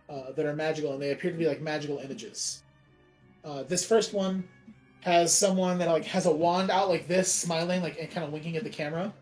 uh, 0.09 0.31
that 0.33 0.45
are 0.45 0.55
magical, 0.55 0.93
and 0.93 1.01
they 1.01 1.11
appear 1.11 1.31
to 1.31 1.37
be 1.37 1.47
like 1.47 1.61
magical 1.61 1.97
images. 1.99 2.63
Uh, 3.43 3.63
this 3.63 3.85
first 3.85 4.13
one 4.13 4.47
has 5.01 5.35
someone 5.35 5.79
that 5.79 5.89
like 5.89 6.05
has 6.05 6.25
a 6.25 6.31
wand 6.31 6.71
out 6.71 6.89
like 6.89 7.07
this, 7.07 7.31
smiling, 7.31 7.81
like 7.81 7.97
and 7.99 8.09
kind 8.09 8.25
of 8.25 8.31
winking 8.31 8.55
at 8.55 8.63
the 8.63 8.69
camera, 8.69 9.13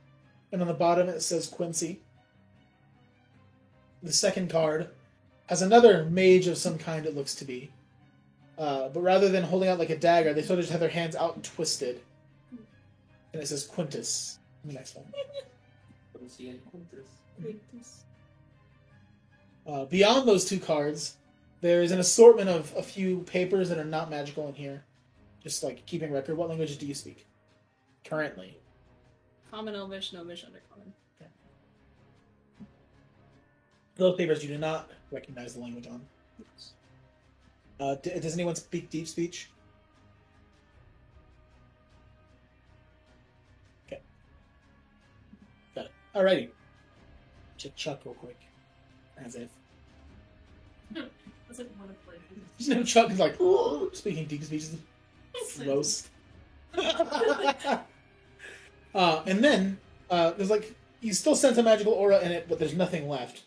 and 0.52 0.62
on 0.62 0.68
the 0.68 0.74
bottom 0.74 1.10
it 1.10 1.22
says 1.22 1.48
Quincy. 1.48 2.00
The 4.04 4.14
second 4.14 4.50
card 4.50 4.90
has 5.48 5.62
another 5.62 6.06
mage 6.06 6.48
of 6.48 6.58
some 6.58 6.78
kind. 6.78 7.06
It 7.06 7.16
looks 7.16 7.36
to 7.36 7.46
be, 7.46 7.72
uh, 8.58 8.90
but 8.90 9.02
rather 9.02 9.30
than 9.30 9.44
holding 9.44 9.70
out 9.70 9.80
like 9.80 9.90
a 9.90 9.98
dagger, 9.98 10.34
they 10.34 10.42
sort 10.42 10.60
of 10.60 10.64
just 10.64 10.72
have 10.72 10.82
their 10.82 10.90
hands 10.90 11.16
out 11.16 11.36
and 11.36 11.44
twisted, 11.44 12.02
and 13.34 13.42
it 13.42 13.48
says 13.48 13.66
Quintus. 13.66 14.40
The 14.66 14.74
next 14.74 14.96
one. 14.96 15.06
Couldn't 16.12 16.30
see 16.30 16.50
any 16.50 16.60
Quintus. 16.70 18.04
Uh, 19.66 19.86
beyond 19.86 20.28
those 20.28 20.46
two 20.46 20.60
cards, 20.60 21.16
there 21.62 21.82
is 21.82 21.92
an 21.92 22.00
assortment 22.00 22.50
of 22.50 22.74
a 22.76 22.84
few 22.84 23.20
papers 23.22 23.70
that 23.70 23.78
are 23.78 23.86
not 23.86 24.10
magical 24.10 24.48
in 24.48 24.56
here. 24.56 24.84
Just 25.42 25.64
like 25.64 25.86
keeping 25.86 26.12
record. 26.12 26.38
What 26.38 26.50
languages 26.50 26.78
do 26.78 26.86
you 26.86 26.94
speak 26.96 27.26
currently? 28.04 28.58
Common 29.52 29.76
Elvish, 29.76 30.14
Gnomish, 30.14 30.46
Undercommon. 30.46 30.92
Those 33.96 34.16
papers 34.16 34.42
you 34.42 34.50
do 34.50 34.58
not 34.58 34.90
recognize 35.12 35.56
the 35.56 35.60
language 35.60 35.86
on. 35.88 36.02
Uh, 37.82 37.96
d- 37.96 38.18
does 38.20 38.34
anyone 38.34 38.56
speak 38.56 38.90
deep 38.90 39.08
speech? 39.08 39.50
Okay. 43.88 44.02
Got 45.76 45.86
it. 45.86 45.92
Alrighty. 46.16 46.50
Check 47.58 47.76
Chuck 47.76 48.00
real 48.06 48.14
quick. 48.16 48.40
As 49.18 49.36
if. 49.36 49.50
That's 50.94 51.60
like 51.60 51.70
one 51.78 51.90
of 51.90 51.96
like. 52.08 52.22
You 52.58 52.76
know, 52.76 52.84
Chuck 52.84 53.12
is 53.12 53.20
like, 53.20 53.36
speaking 53.94 54.26
deep 54.28 54.44
speech. 54.44 54.64
Gross. 55.64 56.10
uh, 56.78 57.80
and 59.26 59.44
then 59.44 59.78
uh, 60.10 60.32
there's 60.32 60.50
like 60.50 60.76
you 61.02 61.14
still 61.14 61.36
sense 61.36 61.58
a 61.58 61.64
magical 61.64 61.94
aura 61.94 62.20
in 62.20 62.32
it, 62.32 62.48
but 62.48 62.60
there's 62.60 62.76
nothing 62.76 63.08
left. 63.08 63.44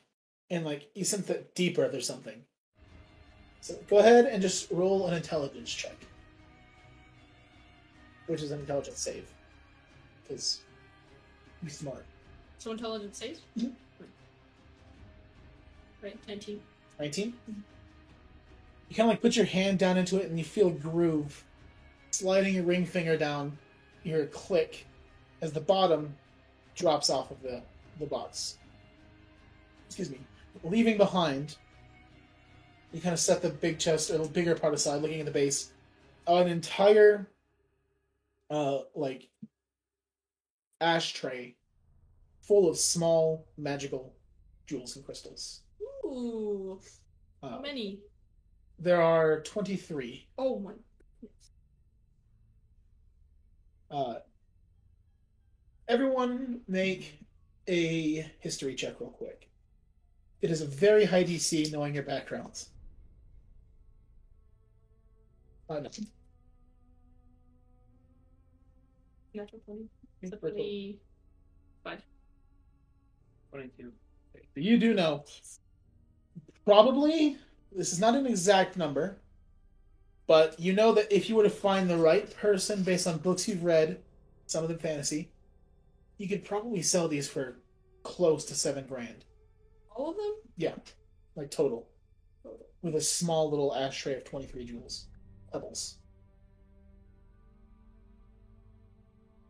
And 0.50 0.64
like 0.64 0.90
you 0.94 1.04
sense 1.04 1.26
that 1.26 1.54
deeper 1.54 1.88
there's 1.88 2.06
something. 2.06 2.42
So 3.60 3.74
go 3.88 3.98
ahead 3.98 4.26
and 4.26 4.42
just 4.42 4.70
roll 4.70 5.06
an 5.06 5.14
intelligence 5.14 5.72
check, 5.72 5.96
which 8.26 8.42
is 8.42 8.50
an 8.50 8.60
intelligence 8.60 8.98
save, 8.98 9.32
because 10.22 10.60
be 11.62 11.70
smart. 11.70 12.04
So 12.58 12.72
intelligence 12.72 13.18
saves? 13.18 13.40
Mhm. 13.58 13.72
Right, 16.02 16.18
19. 16.26 16.60
19? 16.98 17.32
You 18.88 18.96
kind 18.96 19.08
of 19.08 19.14
like 19.14 19.22
put 19.22 19.36
your 19.36 19.46
hand 19.46 19.78
down 19.78 19.96
into 19.96 20.18
it 20.18 20.28
and 20.28 20.36
you 20.36 20.44
feel 20.44 20.70
groove. 20.70 21.44
Sliding 22.12 22.54
your 22.54 22.64
ring 22.64 22.84
finger 22.84 23.16
down, 23.16 23.56
you 24.02 24.14
hear 24.14 24.24
a 24.24 24.26
click 24.26 24.86
as 25.40 25.52
the 25.52 25.60
bottom 25.60 26.14
drops 26.74 27.08
off 27.08 27.30
of 27.30 27.42
the, 27.42 27.62
the 27.98 28.06
box. 28.06 28.58
Excuse 29.86 30.10
me. 30.10 30.20
Leaving 30.62 30.98
behind, 30.98 31.56
you 32.92 33.00
kind 33.00 33.14
of 33.14 33.18
set 33.18 33.40
the 33.40 33.48
big 33.48 33.78
chest 33.78 34.10
or 34.10 34.18
the 34.18 34.28
bigger 34.28 34.54
part 34.54 34.74
aside, 34.74 35.00
looking 35.00 35.20
at 35.20 35.26
the 35.26 35.32
base. 35.32 35.72
An 36.26 36.48
entire, 36.48 37.26
uh, 38.50 38.80
like, 38.94 39.28
ashtray 40.82 41.56
full 42.42 42.68
of 42.68 42.76
small 42.76 43.46
magical 43.56 44.12
jewels 44.66 44.96
and 44.96 45.04
crystals. 45.04 45.62
Ooh. 46.04 46.78
Uh, 47.42 47.50
How 47.50 47.60
many? 47.60 48.00
There 48.78 49.00
are 49.00 49.40
23. 49.42 50.28
Oh 50.36 50.58
my. 50.58 50.72
Uh, 53.92 54.14
everyone 55.86 56.62
make 56.66 57.18
a 57.68 58.26
history 58.40 58.74
check 58.74 58.98
real 59.00 59.10
quick. 59.10 59.48
It 60.40 60.50
is 60.50 60.62
a 60.62 60.66
very 60.66 61.04
high 61.04 61.24
DC 61.24 61.70
knowing 61.70 61.94
your 61.94 62.02
backgrounds. 62.02 62.70
Uh, 65.68 65.80
no. 65.80 65.90
Natural 69.34 69.60
20. 69.66 69.88
Make 70.22 70.30
So 70.32 70.38
for 70.38 70.46
a 70.48 70.50
total. 70.50 70.64
25. 71.84 72.02
Twenty-two. 73.50 73.92
You 74.54 74.78
do 74.78 74.94
know. 74.94 75.24
Probably, 76.64 77.36
this 77.70 77.92
is 77.92 78.00
not 78.00 78.14
an 78.14 78.26
exact 78.26 78.76
number, 78.76 79.18
but 80.26 80.58
you 80.58 80.72
know 80.72 80.92
that 80.92 81.12
if 81.12 81.28
you 81.28 81.36
were 81.36 81.42
to 81.42 81.50
find 81.50 81.88
the 81.88 81.96
right 81.96 82.34
person 82.36 82.82
based 82.82 83.06
on 83.06 83.18
books 83.18 83.48
you've 83.48 83.64
read, 83.64 84.00
some 84.46 84.62
of 84.62 84.68
them 84.68 84.78
fantasy, 84.78 85.30
you 86.18 86.28
could 86.28 86.44
probably 86.44 86.82
sell 86.82 87.08
these 87.08 87.28
for 87.28 87.56
close 88.02 88.44
to 88.46 88.54
seven 88.54 88.86
grand. 88.86 89.24
All 89.94 90.10
of 90.10 90.16
them? 90.16 90.34
Yeah, 90.56 90.74
like 91.36 91.50
total. 91.50 91.88
With 92.82 92.94
a 92.96 93.00
small 93.00 93.50
little 93.50 93.74
ashtray 93.74 94.14
of 94.14 94.24
23 94.24 94.64
jewels. 94.64 95.06
Pebbles. 95.52 95.98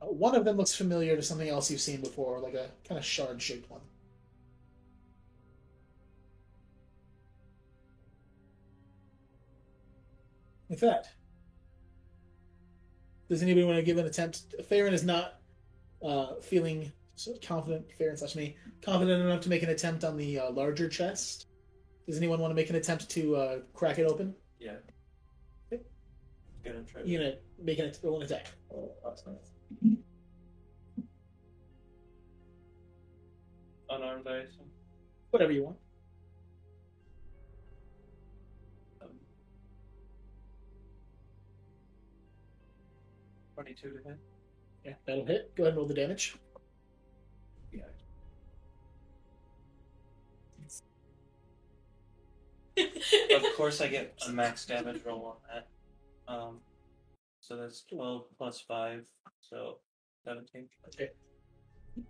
Uh, 0.01 0.07
one 0.07 0.35
of 0.35 0.45
them 0.45 0.57
looks 0.57 0.75
familiar 0.75 1.17
to 1.17 1.23
something 1.23 1.49
else 1.49 1.71
you've 1.71 1.81
seen 1.81 2.01
before, 2.01 2.41
like 2.41 2.55
a 2.55 2.69
kind 2.87 2.99
of 2.99 3.05
shard 3.05 3.41
shaped 3.41 3.71
one. 3.71 3.81
With 10.73 10.81
that, 10.81 11.07
does 13.29 13.43
anybody 13.43 13.67
want 13.67 13.77
to 13.77 13.83
give 13.83 13.99
an 13.99 14.07
attempt? 14.07 14.55
Farron 14.71 14.95
is 14.95 15.05
not 15.05 15.35
uh, 16.03 16.37
feeling 16.41 16.91
so 17.15 17.35
confident, 17.47 17.93
Farron 17.99 18.17
slash 18.17 18.35
me, 18.37 18.57
confident 18.81 19.23
enough 19.23 19.43
to 19.43 19.51
make 19.51 19.63
an 19.63 19.69
attempt 19.69 20.03
on 20.03 20.17
the 20.17 20.39
uh, 20.39 20.51
larger 20.51 20.89
chest. 20.89 21.49
Does 22.07 22.17
anyone 22.17 22.41
want 22.41 22.53
to 22.53 22.55
make 22.55 22.71
an 22.71 22.77
attempt 22.77 23.11
to 23.11 23.37
uh, 23.37 23.59
crack 23.75 23.99
it 23.99 24.05
open? 24.05 24.35
Yeah. 24.59 24.77
Okay. 25.71 25.83
Gonna 26.65 26.85
try. 26.85 27.03
You 27.03 27.19
gonna 27.19 27.35
make 27.63 27.79
an 27.79 27.93
roll 28.03 28.17
an 28.17 28.23
attack? 28.23 28.47
Oh, 28.75 28.93
awesome. 29.05 29.37
Unarmed, 33.91 34.27
I 34.27 34.37
assume. 34.37 34.71
Whatever 35.33 35.53
you 35.53 35.65
want. 35.65 35.77
22 43.63 43.91
to 43.91 43.97
hit. 44.09 44.19
Yeah, 44.85 44.93
that'll 45.07 45.25
hit. 45.25 45.55
Go 45.55 45.63
ahead 45.63 45.75
and 45.75 45.79
roll 45.79 45.87
the 45.87 45.95
damage. 45.95 46.35
Yeah. 47.73 47.83
of 53.37 53.45
course, 53.57 53.81
I 53.81 53.87
get 53.87 54.15
a 54.27 54.33
max 54.33 54.67
damage 54.67 55.03
roll 55.07 55.25
on 55.27 55.37
that. 55.53 55.69
Um, 56.33 56.59
so 57.41 57.57
that's 57.57 57.83
12 57.83 58.25
plus 58.37 58.61
5, 58.67 59.05
so 59.41 59.79
17. 60.25 60.69
Okay. 60.89 61.11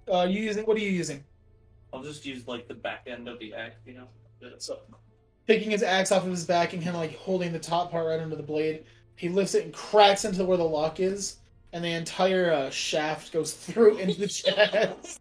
Uh, 0.09 0.19
are 0.19 0.27
you 0.27 0.43
using, 0.43 0.65
what 0.65 0.77
are 0.79 0.81
you 0.81 0.91
using? 0.91 1.23
I'll 1.93 2.03
just 2.03 2.25
use 2.25 2.49
like 2.49 2.67
the 2.69 2.75
back 2.75 3.07
end 3.07 3.29
of 3.29 3.39
the 3.39 3.53
axe, 3.53 3.77
you 3.85 3.95
know? 3.95 4.09
So, 4.59 4.79
picking 5.47 5.71
his 5.71 5.83
axe 5.83 6.11
off 6.13 6.25
of 6.25 6.31
his 6.31 6.45
back 6.45 6.73
and 6.73 6.83
kind 6.83 6.97
of 6.97 7.03
like 7.03 7.17
holding 7.17 7.53
the 7.53 7.59
top 7.59 7.91
part 7.91 8.07
right 8.07 8.21
under 8.21 8.37
the 8.37 8.43
blade, 8.43 8.85
he 9.17 9.29
lifts 9.29 9.55
it 9.55 9.65
and 9.65 9.75
cracks 9.75 10.25
into 10.25 10.45
where 10.45 10.57
the 10.57 10.65
lock 10.65 10.99
is 10.99 11.37
and 11.73 11.85
the 11.85 11.93
entire 11.93 12.53
uh, 12.53 12.71
shaft 12.71 13.33
goes 13.33 13.53
through 13.65 13.99
into 13.99 14.19
the 14.19 14.29
chest. 14.29 15.21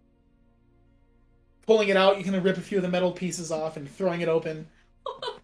Pulling 1.65 1.89
it 1.89 1.97
out, 1.97 2.17
you 2.17 2.23
can 2.23 2.41
rip 2.41 2.57
a 2.57 2.61
few 2.61 2.77
of 2.77 2.83
the 2.83 2.89
metal 2.89 3.11
pieces 3.11 3.51
off 3.51 3.77
and 3.77 3.89
throwing 3.89 4.21
it 4.21 4.29
open. 4.29 4.67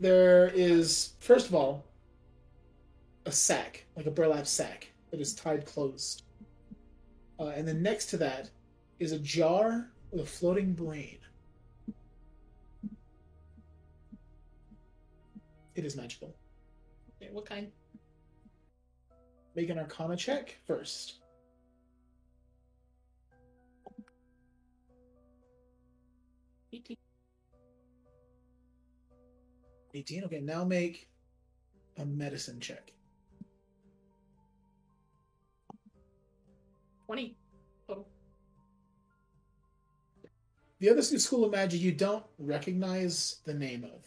There 0.00 0.50
is, 0.54 1.12
first 1.20 1.48
of 1.48 1.54
all, 1.54 1.84
a 3.26 3.32
sack, 3.32 3.86
like 3.96 4.06
a 4.06 4.10
burlap 4.10 4.46
sack, 4.46 4.90
that 5.10 5.20
is 5.20 5.34
tied 5.34 5.64
closed. 5.64 6.24
Uh, 7.38 7.48
and 7.48 7.66
then 7.66 7.82
next 7.82 8.06
to 8.06 8.16
that 8.18 8.50
is 8.98 9.12
a 9.12 9.18
jar 9.20 9.88
with 10.10 10.20
a 10.20 10.26
floating 10.26 10.72
brain. 10.72 11.18
It 15.74 15.84
is 15.84 15.96
magical. 15.96 16.34
Okay, 17.16 17.30
what 17.32 17.46
kind? 17.46 17.70
Make 19.54 19.70
an 19.70 19.78
arcana 19.78 20.16
check 20.16 20.58
first. 20.66 21.20
Eighteen. 26.72 26.96
18. 29.94 30.24
Okay, 30.24 30.40
now 30.40 30.64
make 30.64 31.08
a 31.98 32.04
medicine 32.04 32.58
check. 32.58 32.92
Twenty. 37.06 37.36
Total. 37.86 38.08
The 40.80 40.90
other 40.90 41.02
school 41.02 41.44
of 41.44 41.52
magic 41.52 41.80
you 41.80 41.92
don't 41.92 42.24
recognize 42.38 43.36
the 43.44 43.54
name 43.54 43.84
of, 43.84 44.04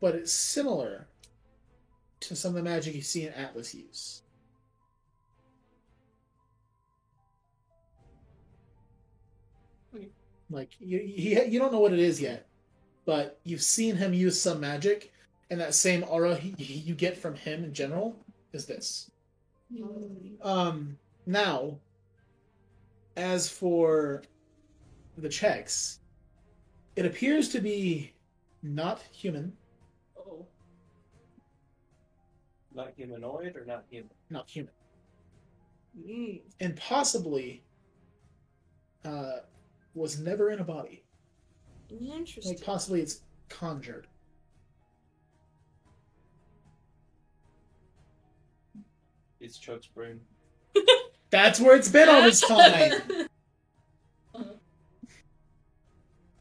but 0.00 0.14
it's 0.14 0.32
similar 0.32 1.08
to 2.20 2.36
some 2.36 2.50
of 2.50 2.54
the 2.56 2.62
magic 2.62 2.94
you 2.94 3.02
see 3.02 3.26
in 3.26 3.32
Atlas 3.32 3.74
use. 3.74 4.22
Like 10.50 10.70
you, 10.80 10.98
you 10.98 11.58
don't 11.60 11.72
know 11.72 11.78
what 11.78 11.92
it 11.92 12.00
is 12.00 12.20
yet, 12.20 12.46
but 13.06 13.38
you've 13.44 13.62
seen 13.62 13.94
him 13.96 14.12
use 14.12 14.40
some 14.40 14.60
magic, 14.60 15.12
and 15.48 15.60
that 15.60 15.74
same 15.74 16.04
aura 16.08 16.34
he- 16.36 16.64
you 16.64 16.94
get 16.94 17.16
from 17.16 17.34
him 17.36 17.62
in 17.64 17.72
general 17.72 18.16
is 18.52 18.66
this. 18.66 19.10
Um, 20.42 20.98
now, 21.26 21.78
as 23.16 23.48
for 23.48 24.22
the 25.16 25.28
checks, 25.28 26.00
it 26.96 27.06
appears 27.06 27.48
to 27.50 27.60
be 27.60 28.12
not 28.62 29.02
human, 29.12 29.52
Not 32.80 32.92
humanoid 32.96 33.56
or 33.56 33.64
not 33.66 33.84
human. 33.90 34.10
not 34.30 34.48
human, 34.48 34.72
Mm. 35.98 36.40
and 36.60 36.76
possibly 36.76 37.62
uh, 39.04 39.40
was 39.94 40.18
never 40.18 40.50
in 40.50 40.60
a 40.60 40.64
body. 40.64 41.04
Interesting. 41.90 42.54
Like 42.54 42.64
possibly 42.64 43.02
it's 43.02 43.20
conjured. 43.48 44.06
It's 49.40 49.58
Chuck's 49.58 49.86
brain. 49.86 50.20
That's 51.30 51.60
where 51.60 51.76
it's 51.76 51.88
been 51.88 52.08
all 52.08 52.22
this 52.22 52.40
time. 52.40 52.92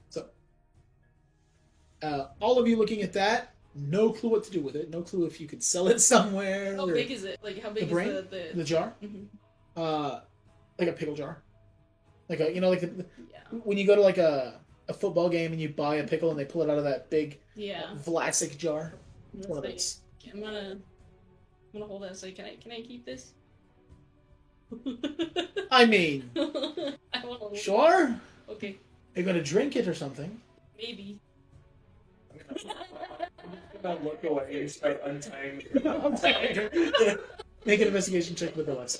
so, 0.10 0.28
uh, 2.02 2.28
all 2.40 2.60
of 2.60 2.68
you 2.68 2.78
looking 2.78 3.02
at 3.02 3.14
that, 3.14 3.54
no 3.76 4.12
clue 4.12 4.30
what 4.30 4.44
to 4.46 4.52
do 4.52 4.62
with 4.62 4.76
it. 4.76 4.90
No 4.90 5.02
clue 5.02 5.26
if 5.26 5.40
you 5.40 5.48
could 5.48 5.64
sell 5.64 5.88
it 5.88 6.00
somewhere. 6.14 6.76
How 6.76 6.86
big 6.88 7.12
is 7.12 7.24
it? 7.24 7.40
Like 7.44 7.62
how 7.62 7.70
big 7.70 7.86
The 7.88 7.94
brain? 7.94 8.08
is 8.10 8.24
the 8.30 8.30
the? 8.52 8.58
the 8.58 8.64
jar? 8.64 8.94
Mhm. 9.04 9.26
Uh, 9.78 10.22
like 10.78 10.88
a 10.90 10.94
pickle 10.94 11.16
jar. 11.16 11.42
Like 12.28 12.40
a 12.40 12.54
you 12.54 12.62
know 12.62 12.70
like 12.70 12.82
the, 12.82 13.06
Yeah. 13.32 13.40
when 13.64 13.78
you 13.78 13.86
go 13.88 13.96
to 13.96 14.02
like 14.02 14.18
a 14.18 14.60
a 14.88 14.94
football 14.94 15.30
game 15.30 15.52
and 15.52 15.62
you 15.62 15.70
buy 15.70 15.96
a 15.96 16.04
pickle 16.08 16.32
and 16.32 16.40
they 16.40 16.46
pull 16.46 16.62
it 16.64 16.70
out 16.70 16.78
of 16.78 16.84
that 16.84 17.10
big 17.10 17.40
Yeah. 17.56 17.84
Vlasic 18.06 18.58
jar. 18.58 18.94
That's 19.34 19.48
One 19.48 19.58
of 19.60 19.64
those. 19.64 20.00
I'm 20.34 20.42
gonna. 20.42 20.78
I'm 20.78 21.80
gonna 21.80 21.86
hold 21.86 22.04
that. 22.04 22.18
So 22.18 22.32
can 22.32 22.46
I? 22.46 22.56
Can 22.56 22.72
I 22.72 22.82
keep 22.82 23.06
this? 23.06 23.34
I 25.72 25.86
mean, 25.86 26.30
I 26.36 27.26
want 27.26 27.56
sure. 27.58 28.20
Okay. 28.50 28.78
Are 29.16 29.20
You're 29.22 29.26
gonna 29.26 29.44
drink 29.44 29.76
it 29.76 29.88
or 29.88 29.94
something. 29.96 30.40
Maybe. 30.78 31.20
About 33.80 34.04
look 34.04 34.24
away 34.26 34.60
and 34.60 34.70
start 34.70 35.02
untying. 35.06 35.64
Make 37.66 37.82
an 37.82 37.88
investigation 37.88 38.36
check 38.36 38.56
with 38.58 38.68
Alexa. 38.68 39.00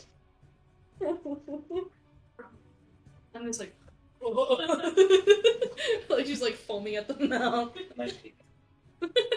I'm 3.36 3.46
just 3.46 3.60
like. 3.60 3.76
like 6.10 6.26
she's 6.26 6.42
like 6.42 6.56
foaming 6.56 6.96
at 6.96 7.08
the 7.08 7.28
mouth. 7.28 7.76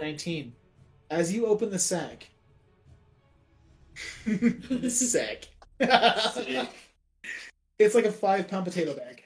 Nineteen. 0.01 0.53
As 1.11 1.33
you 1.33 1.47
open 1.47 1.71
the 1.71 1.79
sack. 1.79 2.29
the 4.25 4.91
sack. 4.91 5.49
it's 7.79 7.95
like 7.95 8.05
a 8.05 8.13
five 8.13 8.49
pound 8.49 8.65
potato 8.65 8.95
bag. 8.95 9.23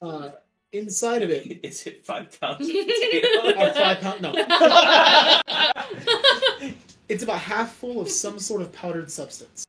Uh, 0.00 0.30
inside 0.72 1.22
of 1.22 1.30
it 1.30 1.60
Is 1.64 1.86
it 1.86 2.04
five 2.04 2.38
pounds 2.40 2.60
of 2.68 2.74
potato? 2.74 3.74
five 3.74 4.00
pound. 4.00 4.22
No, 4.22 4.32
it's 7.08 7.22
about 7.22 7.40
half 7.40 7.72
full 7.74 8.00
of 8.00 8.08
some 8.08 8.38
sort 8.38 8.62
of 8.62 8.72
powdered 8.72 9.10
substance. 9.10 9.64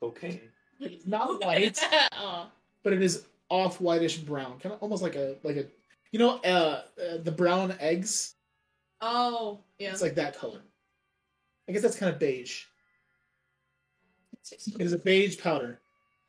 Cocaine. 0.00 0.40
It's 0.80 1.06
not 1.06 1.42
white, 1.42 1.78
Aw. 2.12 2.50
but 2.82 2.92
it 2.92 3.02
is 3.02 3.26
off 3.48 3.80
whitish 3.80 4.18
brown, 4.18 4.58
kind 4.58 4.74
of 4.74 4.82
almost 4.82 5.02
like 5.02 5.16
a 5.16 5.36
like 5.42 5.56
a 5.56 5.66
you 6.12 6.18
know 6.18 6.38
uh, 6.38 6.82
uh 7.00 7.18
the 7.22 7.32
brown 7.32 7.74
eggs. 7.80 8.34
Oh, 9.00 9.60
yeah. 9.78 9.92
It's 9.92 10.02
like 10.02 10.14
that 10.14 10.38
color. 10.38 10.60
I 11.68 11.72
guess 11.72 11.82
that's 11.82 11.98
kind 11.98 12.12
of 12.12 12.18
beige. 12.18 12.64
It 14.50 14.80
is 14.80 14.92
a 14.92 14.98
beige 14.98 15.38
powder. 15.38 15.80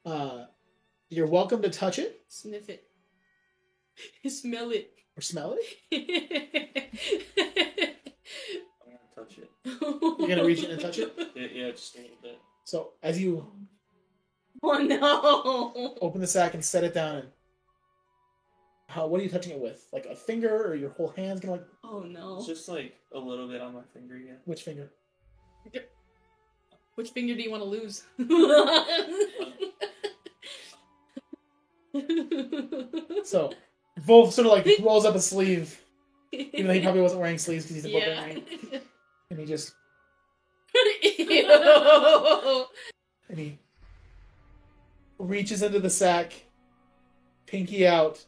Uh, 0.06 0.46
you're 1.10 1.28
welcome 1.28 1.62
to 1.62 1.70
touch 1.70 2.00
it 2.00 2.22
Sniff 2.28 2.70
it. 2.70 2.84
Smell 4.30 4.72
it. 4.72 4.92
or 5.18 5.22
smell 5.22 5.56
it. 5.58 5.66
I'm 8.86 8.92
gonna 8.92 9.00
touch 9.16 9.38
it. 9.38 9.50
You're 10.20 10.28
gonna 10.28 10.44
reach 10.46 10.64
in 10.64 10.72
and 10.72 10.80
touch 10.82 11.00
it? 11.00 11.14
Yeah, 11.36 11.48
yeah, 11.54 11.72
just 11.72 11.96
a 11.96 12.02
little 12.02 12.18
bit. 12.22 12.40
So 12.66 12.94
as 13.04 13.22
you 13.22 13.46
Oh 14.64 14.78
no! 14.80 15.96
open 16.02 16.20
the 16.22 16.28
sack 16.28 16.54
and 16.56 16.66
set 16.66 16.84
it 16.84 16.94
down, 16.94 17.16
and 17.18 17.28
how 18.90 19.06
what 19.08 19.20
are 19.22 19.24
you 19.24 19.30
touching 19.30 19.52
it 19.54 19.60
with? 19.60 19.86
Like 19.94 20.06
a 20.08 20.16
finger 20.16 20.66
or 20.68 20.76
your 20.76 20.90
whole 20.92 21.10
hand's 21.10 21.42
gonna 21.42 21.54
like 21.54 21.66
Oh 21.84 22.00
no! 22.02 22.38
It's 22.38 22.48
just 22.48 22.68
like 22.68 22.96
a 23.14 23.20
little 23.20 23.48
bit 23.48 23.62
on 23.62 23.74
my 23.74 23.84
finger, 23.94 24.18
yeah. 24.18 24.34
which 24.46 24.64
finger? 24.64 24.92
Which 26.96 27.12
finger 27.12 27.36
do 27.36 27.44
you 27.44 27.52
want 27.52 27.62
to 27.62 27.70
lose? 27.70 28.04
Um, 28.20 28.28
So 33.24 33.52
Wulf 34.06 34.34
sort 34.34 34.48
of 34.48 34.54
like 34.54 34.80
rolls 34.82 35.06
up 35.06 35.16
a 35.16 35.20
sleeve, 35.20 35.82
even 36.32 36.68
though 36.68 36.74
he 36.74 36.82
probably 36.82 37.02
wasn't 37.02 37.22
wearing 37.22 37.38
sleeves 37.38 37.66
because 37.66 37.84
he's 37.84 37.86
a 37.86 37.90
yeah. 37.90 38.16
barbarian, 38.16 38.44
and 39.32 39.40
he 39.40 39.46
just 39.46 39.74
Ew. 41.20 42.66
and 43.30 43.40
he 43.40 43.58
reaches 45.18 45.62
into 45.62 45.80
the 45.80 45.90
sack, 45.90 46.34
pinky 47.48 47.88
out, 47.88 48.24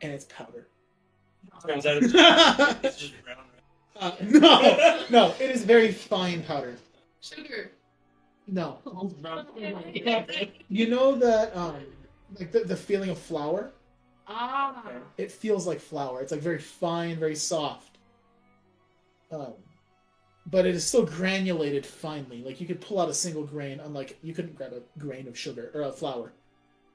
and 0.00 0.12
it's 0.12 0.24
powder. 0.24 0.66
Turns 1.66 1.86
out 1.86 2.02
it's, 2.02 2.14
uh, 2.14 2.74
it's 2.82 2.98
just 2.98 3.14
brown. 3.24 4.12
no, 4.22 5.04
no, 5.10 5.34
it 5.40 5.50
is 5.50 5.64
very 5.64 5.92
fine 5.92 6.42
powder. 6.42 6.76
Sugar. 7.20 7.70
No, 8.48 8.78
you 10.68 10.88
know 10.88 11.16
that 11.16 11.56
um, 11.56 11.76
like 12.38 12.52
the, 12.52 12.60
the 12.60 12.76
feeling 12.76 13.10
of 13.10 13.18
flour. 13.18 13.72
Ah. 14.28 14.84
It 15.18 15.32
feels 15.32 15.66
like 15.66 15.80
flour. 15.80 16.20
It's 16.20 16.32
like 16.32 16.40
very 16.40 16.58
fine, 16.58 17.18
very 17.18 17.34
soft. 17.34 17.98
Um, 19.30 19.54
but 20.46 20.66
it 20.66 20.74
is 20.74 20.86
still 20.86 21.04
granulated 21.04 21.84
finely. 21.84 22.42
Like 22.42 22.60
you 22.60 22.66
could 22.66 22.80
pull 22.80 23.00
out 23.00 23.08
a 23.08 23.14
single 23.14 23.44
grain, 23.44 23.80
unlike 23.80 24.16
you 24.22 24.32
couldn't 24.32 24.56
grab 24.56 24.72
a 24.72 24.98
grain 24.98 25.26
of 25.26 25.36
sugar 25.36 25.70
or 25.74 25.82
a 25.82 25.92
flour, 25.92 26.32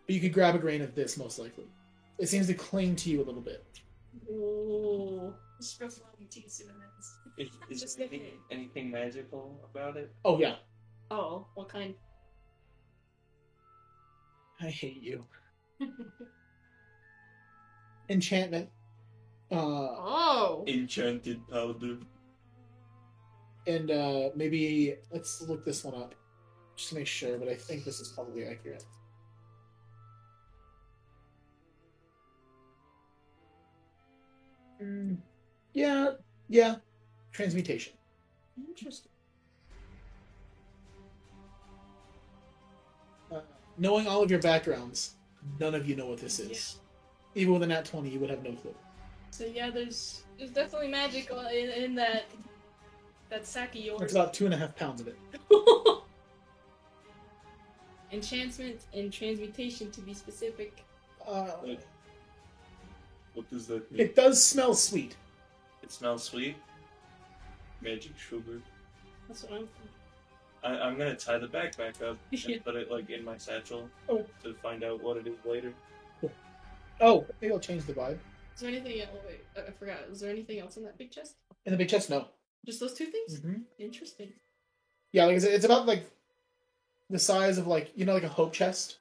but 0.06 0.16
you 0.16 0.22
could 0.22 0.34
grab 0.34 0.56
a 0.56 0.60
grain 0.60 0.82
of 0.82 0.95
this 0.95 1.18
most 1.18 1.38
likely. 1.38 1.66
It 2.18 2.28
seems 2.28 2.47
to 2.47 2.54
cling 2.54 2.95
to 2.97 3.10
you 3.10 3.22
a 3.22 3.26
little 3.26 3.41
bit. 3.41 3.66
Ooh. 4.30 5.34
Just 5.60 5.82
rough 5.82 5.97
along 5.99 6.28
to 6.30 6.49
see 6.49 6.64
what. 6.64 6.76
Is, 7.38 7.49
is 7.70 7.82
Just 7.82 7.99
anything, 7.99 8.22
anything 8.52 8.91
magical 8.91 9.60
about 9.70 9.97
it? 9.97 10.12
Oh 10.26 10.39
yeah, 10.39 10.56
Oh, 11.12 11.45
what 11.55 11.68
kind? 11.70 11.93
I 14.62 14.70
hate 14.70 15.01
you. 15.03 15.26
Enchantment. 18.09 18.70
Uh, 19.51 19.57
Oh. 19.57 20.64
Enchanted 20.68 21.45
powder. 21.49 21.97
and 23.68 23.91
uh, 23.91 24.30
maybe 24.36 24.95
let's 25.12 25.41
look 25.41 25.66
this 25.66 25.84
one 25.84 25.95
up 25.95 26.16
just 26.78 26.89
to 26.89 26.95
make 26.95 27.07
sure. 27.07 27.38
But 27.38 27.49
I 27.49 27.55
think 27.55 27.84
this 27.84 27.99
is 27.99 28.09
probably 28.16 28.45
accurate. 28.45 28.86
Mm, 34.82 35.18
yeah, 35.74 36.12
yeah. 36.49 36.76
Transmutation. 37.32 37.93
Interesting. 38.68 39.11
Knowing 43.82 44.07
all 44.07 44.21
of 44.23 44.29
your 44.32 44.39
backgrounds, 44.39 45.15
none 45.59 45.73
of 45.75 45.89
you 45.89 45.95
know 45.95 46.05
what 46.05 46.19
this 46.19 46.39
is. 46.39 46.77
Even 47.36 47.53
with 47.53 47.63
a 47.63 47.67
nat 47.67 47.84
twenty, 47.86 48.09
you 48.09 48.19
would 48.19 48.29
have 48.29 48.43
no 48.43 48.51
clue. 48.53 48.75
So 49.32 49.45
yeah, 49.45 49.69
there's 49.71 50.23
there's 50.38 50.51
definitely 50.51 50.89
magic 50.89 51.32
uh, 51.32 51.47
in, 51.51 51.69
in 51.71 51.95
that 51.95 52.25
that 53.29 53.45
sack 53.45 53.75
of 53.75 53.82
yours. 53.82 54.01
It's 54.01 54.13
about 54.13 54.34
two 54.34 54.45
and 54.45 54.53
a 54.53 54.57
half 54.57 54.75
pounds 54.75 55.01
of 55.01 55.07
it. 55.07 55.17
Enchantment 58.11 58.82
and 58.93 59.11
transmutation, 59.11 59.89
to 59.91 60.01
be 60.01 60.13
specific. 60.13 60.84
Uh, 61.25 61.45
What, 61.61 61.79
what 63.34 63.49
does 63.49 63.67
that 63.67 63.89
mean? 63.91 64.01
it 64.01 64.15
does 64.15 64.43
smell 64.43 64.73
sweet. 64.73 65.15
It 65.82 65.91
smells 65.93 66.23
sweet. 66.25 66.57
Magic 67.82 68.11
sugar. 68.17 68.61
That's 69.29 69.43
what 69.43 69.53
I'm. 69.53 69.69
I, 70.64 70.70
I'm 70.78 70.97
gonna 70.97 71.16
tie 71.16 71.38
the 71.38 71.47
bag 71.47 71.76
back 71.78 72.01
up 72.01 72.18
Yeah. 72.30 72.39
and 72.55 72.64
put 72.66 72.76
it 72.76 72.91
like 72.91 73.09
in 73.09 73.24
my 73.26 73.38
satchel 73.38 73.89
Oh. 74.09 74.26
to 74.43 74.53
find 74.55 74.84
out 74.84 75.01
what 75.01 75.18
it 75.18 75.28
is 75.28 75.38
later. 75.45 75.74
Oh, 76.99 77.26
maybe 77.41 77.51
I'll 77.51 77.59
change 77.59 77.86
the 77.86 77.93
vibe. 77.93 78.20
Is 78.53 78.62
there 78.62 78.70
anything 78.70 79.01
else? 79.01 79.09
Wait, 79.28 79.39
I 79.57 79.70
I 79.70 79.72
forgot. 79.72 79.97
Is 80.12 80.20
there 80.20 80.30
anything 80.30 80.59
else 80.59 80.78
in 80.78 80.84
that 80.84 80.97
big 80.99 81.09
chest? 81.09 81.36
In 81.66 81.72
the 81.72 81.78
big 81.78 81.89
chest, 81.89 82.09
no. 82.12 82.28
Just 82.66 82.80
those 82.80 82.93
two 82.93 83.05
things? 83.07 83.39
hmm 83.39 83.62
Interesting. 83.80 84.34
Yeah, 85.12 85.26
like 85.26 85.41
I 85.43 85.47
it's 85.47 85.66
about 85.66 85.88
like 85.88 86.05
the 87.09 87.18
size 87.20 87.57
of 87.57 87.66
like 87.66 87.91
you 87.95 88.05
know 88.05 88.14
like 88.14 88.24
a 88.24 88.28
hope 88.30 88.53
chest. 88.53 88.97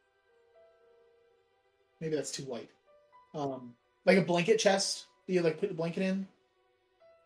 Maybe 2.01 2.17
that's 2.17 2.31
too 2.31 2.45
light. 2.45 2.71
Um, 3.35 3.75
like 4.07 4.17
a 4.17 4.23
blanket 4.23 4.59
chest. 4.59 5.05
that 5.27 5.33
You 5.35 5.43
like 5.43 5.61
put 5.61 5.69
the 5.69 5.75
blanket 5.75 6.03
in, 6.03 6.27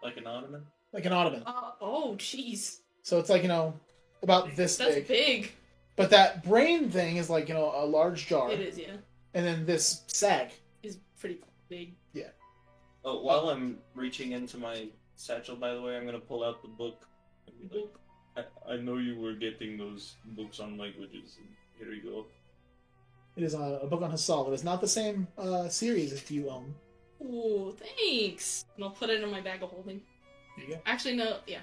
Like 0.03 0.17
an 0.17 0.27
ottoman. 0.27 0.67
like 0.93 1.05
an 1.07 1.13
ottoman. 1.13 1.45
Uh, 1.47 1.71
oh, 1.81 2.17
jeez. 2.19 2.79
So 3.03 3.19
it's 3.21 3.31
like 3.31 3.43
you 3.43 3.49
know 3.49 3.75
about 4.25 4.57
this 4.57 4.77
That's 4.77 4.95
big. 4.97 5.07
big. 5.09 5.53
But 5.97 6.11
that 6.11 6.43
brain 6.43 6.91
thing 6.91 7.17
is 7.19 7.31
like 7.31 7.49
you 7.49 7.55
know 7.55 7.73
a 7.77 7.87
large 7.87 8.27
jar, 8.27 8.51
It 8.51 8.59
is, 8.61 8.77
yeah. 8.79 8.97
and 9.35 9.47
then 9.47 9.65
this 9.65 10.03
sack. 10.09 10.51
Is 10.83 10.99
pretty 11.21 11.39
big. 11.69 11.95
Yeah. 12.13 12.31
Oh, 13.05 13.21
while 13.23 13.51
I'm 13.51 13.79
reaching 13.95 14.33
into 14.33 14.57
my 14.59 14.89
satchel, 15.15 15.55
by 15.57 15.73
the 15.75 15.81
way, 15.81 15.97
I'm 15.97 16.05
gonna 16.05 16.19
pull 16.19 16.43
out 16.43 16.63
the 16.63 16.69
book. 16.69 17.07
And 17.47 17.71
be 17.71 17.79
like, 18.37 18.47
I, 18.69 18.73
I 18.75 18.77
know 18.79 18.97
you 18.97 19.21
were 19.21 19.35
getting 19.35 19.77
those 19.79 20.17
books 20.37 20.59
on 20.59 20.77
languages. 20.77 21.37
And 21.39 21.47
here 21.79 21.95
you 21.95 22.03
go. 22.03 22.27
It 23.37 23.43
is 23.45 23.55
a, 23.55 23.81
a 23.83 23.87
book 23.87 24.03
on 24.03 24.11
Hassal. 24.11 24.49
It 24.49 24.55
is 24.55 24.65
not 24.65 24.81
the 24.81 24.89
same 24.89 25.29
uh, 25.39 25.69
series 25.69 26.13
as 26.13 26.29
you 26.31 26.49
own. 26.51 26.75
Ooh, 27.23 27.75
thanks. 27.77 28.65
And 28.77 28.85
I'll 28.85 28.91
put 28.91 29.11
it 29.11 29.23
in 29.23 29.31
my 29.31 29.41
bag 29.41 29.63
of 29.63 29.71
holding. 29.71 30.01
There 30.57 30.67
you 30.67 30.75
go. 30.75 30.81
Actually, 30.87 31.17
no, 31.17 31.39
yeah. 31.47 31.61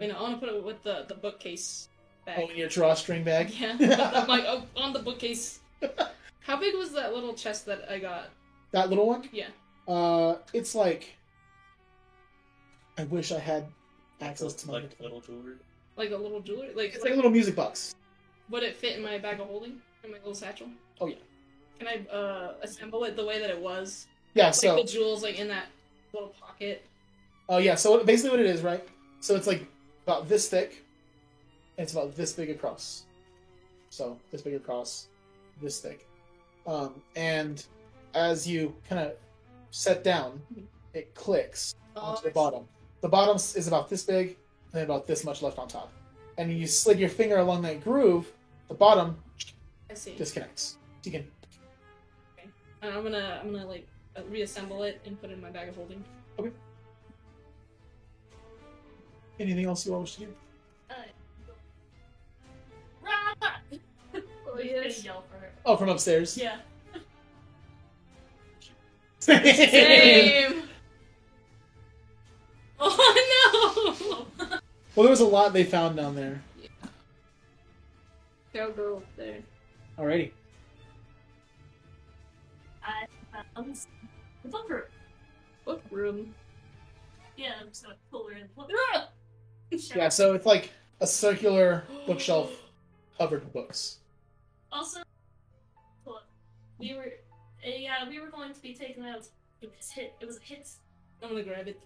I 0.00 0.04
mean, 0.06 0.14
I 0.14 0.20
want 0.20 0.34
to 0.40 0.46
put 0.46 0.54
it 0.54 0.62
with 0.64 0.82
the, 0.82 1.04
the 1.08 1.14
bookcase 1.14 1.88
bag. 2.26 2.40
Oh, 2.42 2.48
in 2.50 2.56
your 2.56 2.68
drawstring 2.68 3.24
bag. 3.24 3.50
Yeah, 3.50 3.76
I'm 4.14 4.28
like 4.28 4.44
oh, 4.46 4.64
on 4.76 4.92
the 4.92 4.98
bookcase. 5.00 5.60
How 6.40 6.56
big 6.58 6.74
was 6.74 6.92
that 6.92 7.14
little 7.14 7.34
chest 7.34 7.66
that 7.66 7.90
I 7.90 7.98
got? 7.98 8.30
that 8.72 8.88
little 8.88 9.06
one. 9.06 9.28
Yeah. 9.32 9.48
Uh, 9.86 10.36
it's 10.52 10.74
like. 10.74 11.14
I 12.98 13.04
wish 13.04 13.32
I 13.32 13.38
had 13.38 13.66
access 14.20 14.52
to 14.54 14.66
my. 14.68 14.74
like 14.74 15.00
little 15.00 15.20
jewelry. 15.20 15.54
Like 15.96 16.10
a 16.10 16.16
little 16.16 16.40
jewelry? 16.40 16.70
Like, 16.74 16.94
It's 16.94 17.04
like 17.04 17.12
a 17.12 17.16
little 17.16 17.30
music 17.30 17.54
box. 17.54 17.94
would 18.50 18.62
it 18.62 18.76
fit 18.76 18.96
in 18.96 19.02
my 19.02 19.18
bag 19.18 19.40
of 19.40 19.46
holding? 19.46 19.80
In 20.02 20.10
my 20.10 20.18
little 20.18 20.34
satchel? 20.34 20.66
Oh, 21.00 21.06
yeah. 21.06 21.16
Can 21.78 21.88
I 21.88 22.12
uh, 22.14 22.54
assemble 22.62 23.04
it 23.04 23.16
the 23.16 23.24
way 23.24 23.38
that 23.40 23.50
it 23.50 23.58
was? 23.58 24.06
Yeah. 24.34 24.46
Like 24.46 24.54
So. 24.54 24.76
the 24.76 24.84
jewels, 24.84 25.22
like 25.22 25.38
in 25.38 25.48
that 25.48 25.66
little 26.12 26.34
pocket. 26.40 26.84
Oh 27.48 27.58
yeah. 27.58 27.74
So 27.74 28.02
basically, 28.04 28.30
what 28.30 28.40
it 28.40 28.46
is, 28.46 28.62
right? 28.62 28.86
So 29.20 29.34
it's 29.36 29.46
like 29.46 29.66
about 30.04 30.28
this 30.28 30.48
thick. 30.48 30.84
And 31.76 31.84
it's 31.84 31.92
about 31.92 32.14
this 32.14 32.32
big 32.32 32.50
across. 32.50 33.04
So 33.90 34.18
this 34.30 34.42
big 34.42 34.54
across, 34.54 35.08
this 35.60 35.80
thick, 35.80 36.06
um, 36.66 37.02
and 37.16 37.64
as 38.14 38.46
you 38.46 38.74
kind 38.88 39.00
of 39.00 39.14
set 39.70 40.02
down, 40.04 40.40
it 40.94 41.14
clicks 41.14 41.74
onto 41.96 42.22
the 42.22 42.30
bottom. 42.30 42.64
The 43.00 43.08
bottom 43.08 43.36
is 43.36 43.68
about 43.68 43.88
this 43.88 44.02
big, 44.02 44.28
and 44.28 44.72
then 44.72 44.84
about 44.84 45.06
this 45.06 45.24
much 45.24 45.42
left 45.42 45.58
on 45.58 45.68
top. 45.68 45.92
And 46.38 46.52
you 46.52 46.66
slid 46.66 46.98
your 46.98 47.08
finger 47.08 47.38
along 47.38 47.62
that 47.62 47.84
groove. 47.84 48.32
The 48.68 48.74
bottom 48.74 49.16
I 49.90 49.94
see. 49.94 50.16
disconnects. 50.16 50.78
You 51.04 51.12
can. 51.12 51.26
And 52.82 52.92
I'm 52.92 53.02
gonna, 53.02 53.40
I'm 53.42 53.52
gonna 53.52 53.66
like 53.66 53.86
uh, 54.16 54.22
reassemble 54.30 54.82
it 54.82 55.00
and 55.06 55.20
put 55.20 55.30
it 55.30 55.34
in 55.34 55.40
my 55.40 55.50
bag 55.50 55.68
of 55.68 55.76
holding. 55.76 56.02
Anything 59.40 59.66
else 59.66 59.86
you 59.86 59.94
all 59.94 60.00
wish 60.00 60.14
to 60.16 60.20
do? 60.20 60.34
Uh, 60.90 60.94
Rah! 63.02 63.34
Oh, 64.46 64.56
He's 64.58 64.70
yes. 64.70 65.04
yell 65.04 65.24
for 65.28 65.38
her. 65.38 65.50
Oh, 65.66 65.76
from 65.76 65.88
upstairs. 65.88 66.38
Yeah. 66.38 66.58
Same. 69.18 69.42
oh 72.78 74.26
no! 74.38 74.46
well, 74.94 75.02
there 75.02 75.10
was 75.10 75.18
a 75.20 75.24
lot 75.24 75.52
they 75.52 75.64
found 75.64 75.96
down 75.96 76.14
there. 76.14 76.40
I'll 78.60 78.70
go 78.70 78.98
up 78.98 79.04
there. 79.16 79.38
Alrighty. 79.98 80.30
I 82.84 83.06
found 83.32 83.76
the 84.44 84.48
book 84.48 84.68
room. 84.70 84.82
Book 85.64 85.82
room. 85.90 86.34
Yeah, 87.36 87.54
I'm 87.60 87.68
just 87.68 87.82
gonna 87.82 87.96
pull 88.12 88.28
her 88.28 88.34
in. 88.34 88.48
Look! 88.56 89.08
Yeah, 89.96 90.08
so 90.08 90.34
it's 90.34 90.46
like 90.46 90.70
a 91.00 91.06
circular 91.06 91.84
bookshelf 92.06 92.50
covered 93.18 93.44
with 93.44 93.52
books. 93.52 93.98
Also, 94.72 95.00
we 96.78 96.94
were, 96.94 97.12
uh, 97.66 97.70
yeah, 97.76 98.08
we 98.08 98.20
were 98.20 98.28
going 98.30 98.52
to 98.52 98.60
be 98.60 98.74
taken 98.74 99.04
out. 99.04 99.26
It 99.60 99.72
was 99.76 99.90
hit. 99.90 100.14
It 100.20 100.26
was 100.26 100.36
a 100.38 100.40
hit. 100.42 100.68
I'm 101.22 101.30
gonna 101.30 101.42
grab 101.42 101.68
it. 101.68 101.80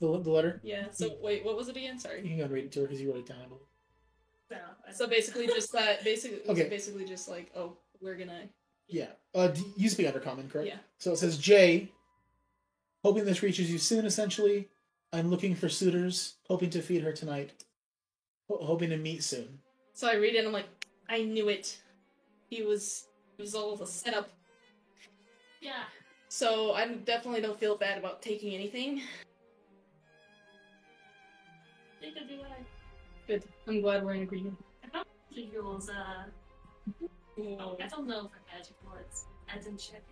The, 0.00 0.20
the 0.20 0.30
letter. 0.30 0.60
Yeah. 0.62 0.86
So 0.92 1.16
wait, 1.22 1.44
what 1.44 1.56
was 1.56 1.68
it 1.68 1.76
again? 1.76 1.98
Sorry. 1.98 2.18
You 2.18 2.22
Sorry. 2.28 2.36
can 2.38 2.48
go 2.48 2.54
read 2.54 2.64
it 2.66 2.72
to 2.72 2.80
her 2.80 2.86
because 2.86 3.00
you 3.00 3.10
wrote 3.10 3.20
it 3.20 3.26
down. 3.26 3.38
I. 4.50 4.92
So, 4.92 5.06
basically, 5.06 5.46
just 5.46 5.72
that. 5.72 6.04
Basically, 6.04 6.40
Okay. 6.48 6.68
basically 6.68 7.04
just 7.04 7.28
like, 7.28 7.50
oh, 7.56 7.76
we're 8.00 8.16
gonna. 8.16 8.44
Yeah. 8.86 9.08
Uh, 9.34 9.48
d- 9.48 9.62
you 9.76 9.88
speak 9.90 10.06
undercommon, 10.06 10.50
correct? 10.50 10.68
Yeah. 10.68 10.76
So 10.98 11.12
it 11.12 11.18
says 11.18 11.36
Jay, 11.36 11.90
hoping 13.04 13.24
this 13.24 13.42
reaches 13.42 13.70
you 13.70 13.78
soon. 13.78 14.06
Essentially, 14.06 14.68
I'm 15.12 15.28
looking 15.30 15.54
for 15.54 15.68
suitors, 15.68 16.34
hoping 16.48 16.70
to 16.70 16.82
feed 16.82 17.02
her 17.02 17.12
tonight, 17.12 17.52
Ho- 18.48 18.58
hoping 18.62 18.90
to 18.90 18.96
meet 18.96 19.22
soon. 19.24 19.58
So 19.94 20.08
I 20.08 20.14
read 20.14 20.34
it. 20.34 20.38
and 20.38 20.48
I'm 20.48 20.52
like, 20.52 20.68
I 21.08 21.22
knew 21.22 21.48
it. 21.48 21.78
He 22.50 22.62
was. 22.62 23.06
It 23.38 23.42
was 23.42 23.54
all 23.54 23.80
a 23.80 23.86
setup. 23.86 24.28
yeah. 25.60 25.84
So 26.28 26.72
I 26.72 26.86
definitely 26.88 27.40
don't 27.40 27.58
feel 27.58 27.76
bad 27.76 27.96
about 27.98 28.20
taking 28.20 28.54
anything. 28.54 29.00
They 32.02 32.10
could 32.10 32.28
do 32.28 32.38
that. 32.38 32.60
Good. 33.26 33.44
I'm 33.66 33.80
glad 33.80 34.04
we're 34.04 34.14
in 34.14 34.22
agreement. 34.22 34.56
I 34.84 34.88
found 34.88 35.06
Jewel's, 35.34 35.88
uh, 35.88 36.24
oh, 37.40 37.76
I 37.82 37.86
don't 37.86 38.06
know 38.06 38.22
for 38.28 38.40
magic 38.56 38.76
words. 38.86 39.24
I 39.52 39.56
didn't 39.58 39.78
check. 39.78 40.02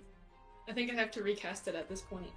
I 0.68 0.72
think 0.72 0.90
I 0.90 0.94
have 0.94 1.10
to 1.12 1.22
recast 1.22 1.68
it 1.68 1.74
at 1.74 1.88
this 1.88 2.00
point. 2.00 2.30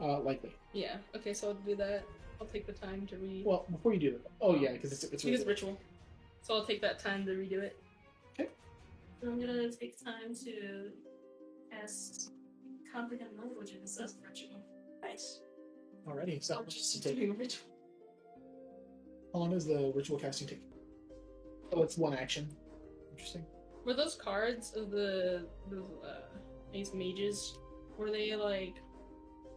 Uh, 0.00 0.20
likely. 0.20 0.54
Yeah. 0.72 0.96
Okay, 1.14 1.32
so 1.32 1.48
I'll 1.48 1.54
do 1.54 1.74
that. 1.76 2.04
I'll 2.40 2.46
take 2.46 2.66
the 2.66 2.72
time 2.72 3.06
to 3.06 3.16
read. 3.16 3.44
Well, 3.46 3.64
before 3.70 3.94
you 3.94 4.00
do 4.00 4.10
that. 4.12 4.20
Oh 4.40 4.54
yeah, 4.54 4.72
because 4.72 4.92
it's 4.92 5.04
it's 5.04 5.22
I 5.22 5.26
think 5.26 5.38
it's 5.38 5.46
ritual. 5.46 5.70
ritual. 5.70 5.80
So 6.42 6.54
I'll 6.54 6.66
take 6.66 6.82
that 6.82 6.98
time 6.98 7.24
to 7.26 7.32
redo 7.32 7.60
it. 7.62 7.76
Okay. 8.38 8.50
I'm 9.22 9.40
gonna 9.40 9.70
take 9.72 10.02
time 10.02 10.34
to 10.44 10.90
cast 11.70 12.32
comprehend 12.92 13.30
languages 13.38 13.98
as 14.02 14.16
ritual. 14.26 14.62
Nice. 15.02 15.40
Alrighty. 16.06 16.42
So 16.44 16.58
I'm 16.58 16.66
just 16.66 16.94
you 16.94 17.00
take 17.00 17.16
doing 17.16 17.30
a 17.30 17.34
ritual. 17.34 17.66
How 19.32 19.40
long 19.40 19.50
does 19.50 19.66
the 19.66 19.92
ritual 19.94 20.18
casting 20.18 20.46
take? 20.46 20.62
Oh, 21.72 21.82
it's 21.82 21.96
one 21.96 22.14
action. 22.14 22.48
Interesting. 23.12 23.44
Were 23.84 23.94
those 23.94 24.14
cards 24.14 24.74
of 24.76 24.90
the 24.90 25.46
the 25.70 25.82
uh, 26.06 26.38
these 26.72 26.92
mages? 26.92 27.58
Were 27.98 28.10
they 28.10 28.36
like 28.36 28.76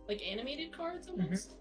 like 0.10 0.22
animated 0.28 0.76
cards 0.76 1.08
almost? 1.08 1.54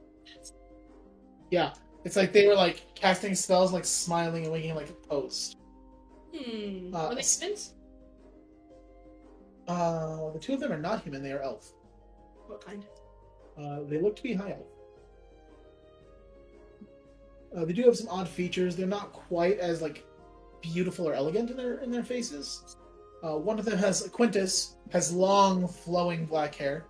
Yeah, 1.51 1.73
it's 2.05 2.17
like 2.17 2.33
they 2.33 2.49
were 2.49 2.55
like 2.55 2.83
casting 2.95 3.35
spells, 3.35 3.73
like 3.73 3.85
smiling 3.85 4.45
and 4.45 4.53
winking 4.53 4.75
like 4.75 4.89
a 4.89 4.95
post. 4.95 5.59
Hmm. 6.35 6.95
Uh, 6.95 7.09
Were 7.09 7.15
they 7.15 7.23
humans? 7.23 7.75
Uh, 9.69 10.31
the 10.33 10.39
two 10.39 10.55
of 10.55 10.61
them 10.61 10.73
are 10.73 10.79
not 10.79 11.03
human; 11.03 11.23
they 11.23 11.33
are 11.33 11.43
elf. 11.43 11.73
What 12.47 12.65
kind? 12.65 12.85
Uh, 13.59 13.81
they 13.87 14.01
look 14.01 14.17
to 14.17 14.23
be 14.23 14.33
high 14.33 14.51
elf. 14.51 14.67
Uh, 17.57 17.65
they 17.65 17.73
do 17.73 17.83
have 17.83 17.97
some 17.97 18.09
odd 18.09 18.29
features. 18.29 18.77
They're 18.77 18.87
not 18.87 19.13
quite 19.13 19.59
as 19.59 19.83
like 19.83 20.05
beautiful 20.63 21.09
or 21.09 21.15
elegant 21.15 21.51
in 21.51 21.57
their 21.57 21.79
in 21.79 21.91
their 21.91 22.03
faces. 22.03 22.77
Uh, 23.23 23.37
one 23.37 23.59
of 23.59 23.65
them 23.65 23.79
has 23.79 24.09
Quintus 24.13 24.77
has 24.91 25.13
long, 25.13 25.67
flowing 25.67 26.25
black 26.25 26.55
hair, 26.55 26.87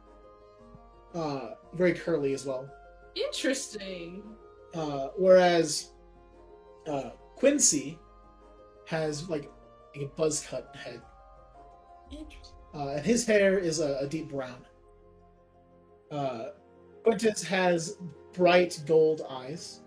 uh, 1.15 1.51
very 1.75 1.93
curly 1.95 2.33
as 2.35 2.45
well. 2.47 2.69
Interesting. 3.15 4.23
Uh, 4.75 5.09
whereas 5.17 5.91
uh, 6.87 7.11
Quincy 7.37 7.99
has 8.87 9.29
like 9.29 9.51
a 9.97 10.05
buzz 10.17 10.45
cut 10.47 10.75
head, 10.77 11.01
Interesting. 12.11 12.57
uh, 12.75 12.89
and 12.89 13.05
his 13.05 13.27
hair 13.27 13.59
is 13.59 13.81
a, 13.81 13.97
a 14.01 14.07
deep 14.07 14.29
brown. 14.29 14.65
Uh, 16.11 16.49
Quintus 17.03 17.43
has 17.43 17.97
bright 18.35 18.79
gold 18.87 19.23
eyes, 19.29 19.81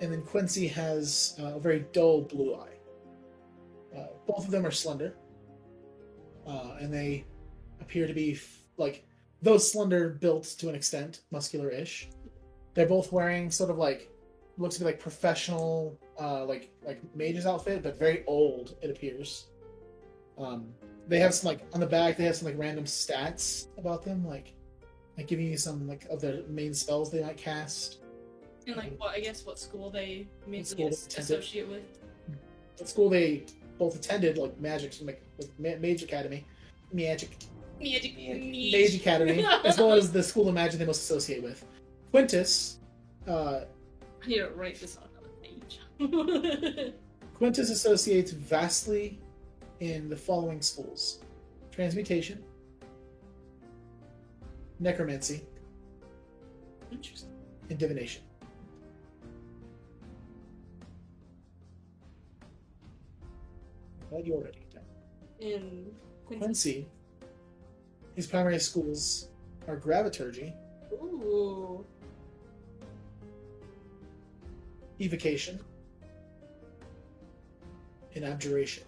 and 0.00 0.12
then 0.12 0.22
Quincy 0.22 0.66
has 0.66 1.36
uh, 1.40 1.54
a 1.56 1.60
very 1.60 1.86
dull 1.92 2.22
blue 2.22 2.54
eye. 2.56 2.76
Uh, 3.96 4.06
both 4.26 4.44
of 4.44 4.50
them 4.50 4.66
are 4.66 4.70
slender, 4.72 5.14
uh, 6.48 6.76
and 6.80 6.92
they 6.92 7.24
appear 7.80 8.06
to 8.08 8.12
be 8.14 8.32
f- 8.32 8.58
like 8.76 9.06
though 9.44 9.58
slender, 9.58 10.08
built 10.08 10.44
to 10.58 10.68
an 10.70 10.74
extent, 10.74 11.20
muscular-ish. 11.30 12.08
They're 12.72 12.86
both 12.88 13.12
wearing 13.12 13.50
sort 13.50 13.70
of 13.70 13.78
like 13.78 14.10
looks 14.56 14.74
to 14.76 14.80
be 14.80 14.86
like 14.86 14.98
professional, 14.98 15.98
uh, 16.20 16.44
like 16.44 16.72
like 16.84 17.00
mage's 17.14 17.46
outfit, 17.46 17.82
but 17.82 17.98
very 17.98 18.24
old. 18.26 18.74
It 18.82 18.90
appears. 18.90 19.46
Um, 20.38 20.68
they 21.06 21.20
have 21.20 21.34
some 21.34 21.48
like 21.48 21.60
on 21.72 21.80
the 21.80 21.86
back. 21.86 22.16
They 22.16 22.24
have 22.24 22.36
some 22.36 22.46
like 22.48 22.58
random 22.58 22.84
stats 22.84 23.68
about 23.78 24.02
them, 24.04 24.26
like 24.26 24.54
like 25.16 25.28
giving 25.28 25.46
you 25.46 25.56
some 25.58 25.86
like 25.86 26.06
of 26.06 26.20
their 26.20 26.42
main 26.48 26.74
spells 26.74 27.12
they 27.12 27.22
might 27.22 27.36
cast. 27.36 27.98
And 28.66 28.76
like 28.76 28.98
what? 28.98 29.10
I 29.14 29.20
guess 29.20 29.44
what 29.44 29.58
school 29.58 29.90
they 29.90 30.26
mainly 30.46 30.64
school 30.64 30.86
they 30.86 30.92
as- 30.92 31.06
attended. 31.06 31.38
associate 31.38 31.68
with? 31.68 31.82
At 32.80 32.88
school 32.88 33.08
they 33.10 33.44
both 33.78 33.94
attended, 33.94 34.38
like 34.38 34.58
magic, 34.58 34.94
like, 35.02 35.22
like 35.38 35.50
Ma- 35.58 35.78
Mage 35.80 36.02
Academy, 36.02 36.44
Magic 36.92 37.36
Magic. 37.80 38.16
Mage 38.16 38.94
Academy, 38.96 39.44
as 39.64 39.78
well 39.78 39.92
as 39.92 40.12
the 40.12 40.22
school 40.22 40.48
of 40.48 40.54
magic 40.54 40.78
they 40.78 40.86
most 40.86 41.02
associate 41.02 41.42
with. 41.42 41.64
Quintus, 42.10 42.78
uh, 43.26 43.60
I 44.22 44.26
need 44.26 44.36
to 44.38 44.48
write 44.50 44.80
this 44.80 44.96
on 44.96 45.04
another 45.12 45.34
page. 45.42 46.94
Quintus 47.34 47.70
associates 47.70 48.30
vastly 48.30 49.18
in 49.80 50.08
the 50.08 50.16
following 50.16 50.62
schools: 50.62 51.20
transmutation, 51.72 52.42
necromancy, 54.78 55.42
Interesting. 56.92 57.30
and 57.68 57.78
divination. 57.78 58.22
Glad 64.10 64.26
you 64.26 64.34
already 64.34 64.60
done. 64.72 64.82
In 65.40 65.86
Quincy. 66.26 66.38
Quincy, 66.44 66.86
his 68.14 68.26
primary 68.26 68.58
schools 68.58 69.28
are 69.66 69.76
graviturgy, 69.76 70.54
Ooh. 70.92 71.84
evocation, 75.00 75.58
and 78.14 78.24
abjuration. 78.24 78.84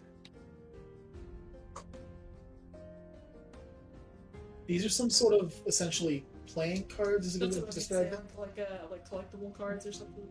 These 4.66 4.84
are 4.84 4.88
some 4.88 5.10
sort 5.10 5.34
of 5.34 5.54
essentially 5.66 6.24
playing 6.46 6.88
cards, 6.88 7.26
is 7.26 7.36
a 7.36 7.38
good 7.38 7.50
That's 7.50 7.58
what 7.58 7.70
to 7.70 7.78
describe 7.78 8.10
them. 8.10 8.26
like 8.36 8.58
uh, 8.58 8.86
like 8.90 9.08
collectible 9.08 9.56
cards 9.56 9.86
or 9.86 9.92
something. 9.92 10.26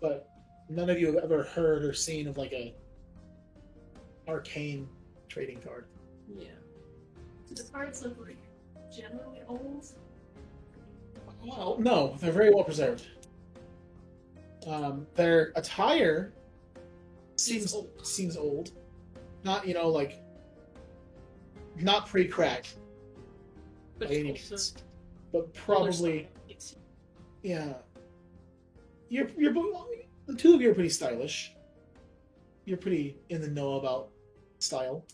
But 0.00 0.28
none 0.68 0.90
of 0.90 0.98
you 1.00 1.06
have 1.06 1.16
ever 1.16 1.42
heard 1.42 1.84
or 1.84 1.94
seen 1.94 2.28
of 2.28 2.36
like 2.36 2.52
a 2.52 2.74
arcane 4.26 4.88
trading 5.28 5.60
card. 5.60 5.86
Yeah. 6.28 6.48
Do 7.48 7.54
the 7.54 7.68
cards 7.70 8.02
look 8.02 8.16
like 8.18 8.36
generally 8.94 9.40
old? 9.48 9.86
Well, 11.44 11.76
no, 11.78 12.16
they're 12.20 12.32
very 12.32 12.52
well 12.52 12.64
preserved. 12.64 13.06
Um, 14.66 15.06
their 15.14 15.52
attire 15.56 16.32
seems 17.36 17.70
Seems 17.70 17.74
old. 17.74 18.06
seems 18.06 18.36
old. 18.36 18.72
Not 19.44 19.66
you 19.66 19.74
know 19.74 19.88
like 19.88 20.22
not 21.76 22.06
pre-cracked 22.06 22.74
But 23.98 24.08
by 24.08 24.14
any 24.16 24.30
it's 24.30 24.50
means, 24.50 24.74
also 24.74 24.84
but 25.32 25.54
probably 25.54 26.28
yeah. 27.42 27.74
You're 29.08 29.28
you're 29.36 29.54
the 30.26 30.34
two 30.36 30.54
of 30.54 30.60
you 30.60 30.70
are 30.70 30.74
pretty 30.74 30.90
stylish. 30.90 31.54
You're 32.64 32.76
pretty 32.76 33.16
in 33.30 33.40
the 33.40 33.48
know 33.48 33.74
about 33.74 34.10
style. 34.58 35.04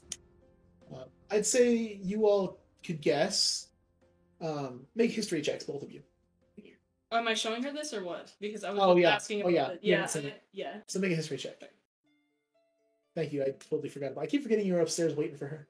I'd 1.35 1.45
say 1.47 1.99
you 2.01 2.26
all 2.26 2.61
could 2.85 3.01
guess. 3.01 3.68
Um, 4.41 4.87
make 4.95 5.11
history 5.11 5.43
checks, 5.43 5.64
both 5.64 5.82
of 5.82 5.91
you. 5.91 6.03
Oh, 7.11 7.18
am 7.18 7.28
I 7.28 7.35
showing 7.35 7.62
her 7.62 7.72
this 7.72 7.93
or 7.93 8.05
what? 8.05 8.32
Because 8.41 8.62
I 8.64 8.70
was 8.70 8.80
Oh, 8.82 8.97
yeah. 8.97 9.11
asking 9.14 9.43
Oh, 9.43 9.49
yeah. 9.49 9.70
it. 9.72 9.80
You 9.82 9.91
Yeah. 9.91 9.97
haven't 9.97 10.11
seen 10.11 10.24
I- 10.26 10.35
it. 10.35 10.43
yeah. 10.53 10.80
So 10.87 10.99
make 11.01 11.12
a 11.12 11.16
history 11.16 11.37
check. 11.37 11.61
Thank 13.14 13.32
you. 13.32 13.43
I 13.43 13.51
totally 13.68 13.89
forgot 13.89 14.12
about. 14.12 14.22
I 14.22 14.26
keep 14.26 14.43
forgetting 14.43 14.66
you 14.66 14.74
were 14.74 14.80
upstairs 14.80 15.14
waiting 15.14 15.37
for 15.37 15.47
her. 15.47 15.68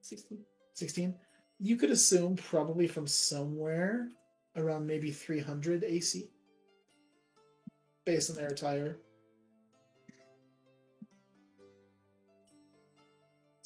Sixteen. 0.00 0.44
16. 0.74 1.14
You 1.58 1.76
could 1.76 1.90
assume 1.90 2.36
probably 2.36 2.86
from 2.86 3.06
somewhere 3.06 4.08
around 4.56 4.86
maybe 4.86 5.10
300 5.10 5.84
AC 5.84 6.30
based 8.06 8.30
on 8.30 8.36
their 8.36 8.48
attire. 8.48 8.98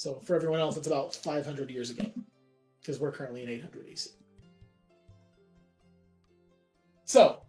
So 0.04 0.20
for 0.22 0.36
everyone 0.36 0.60
else, 0.60 0.76
it's 0.76 0.86
about 0.86 1.14
500 1.14 1.70
years 1.70 1.88
ago 1.88 2.04
because 2.78 3.00
we're 3.00 3.10
currently 3.10 3.42
in 3.42 3.48
800 3.48 3.86
AC. 3.88 4.10
So, 7.06 7.40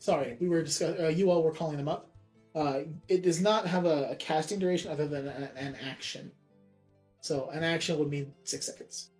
sorry, 0.00 0.36
we 0.40 0.48
were 0.48 0.64
discussing. 0.64 1.04
Uh, 1.04 1.10
you 1.10 1.30
all 1.30 1.44
were 1.44 1.52
calling 1.52 1.76
them 1.76 1.86
up. 1.86 2.10
Uh, 2.56 2.80
it 3.06 3.22
does 3.22 3.40
not 3.40 3.68
have 3.68 3.84
a, 3.86 4.10
a 4.10 4.16
casting 4.16 4.58
duration 4.58 4.90
other 4.90 5.06
than 5.06 5.28
an, 5.28 5.48
an 5.56 5.76
action. 5.88 6.32
So 7.20 7.50
an 7.50 7.62
action 7.62 7.96
would 8.00 8.10
mean 8.10 8.34
six 8.42 8.66
seconds. 8.66 9.10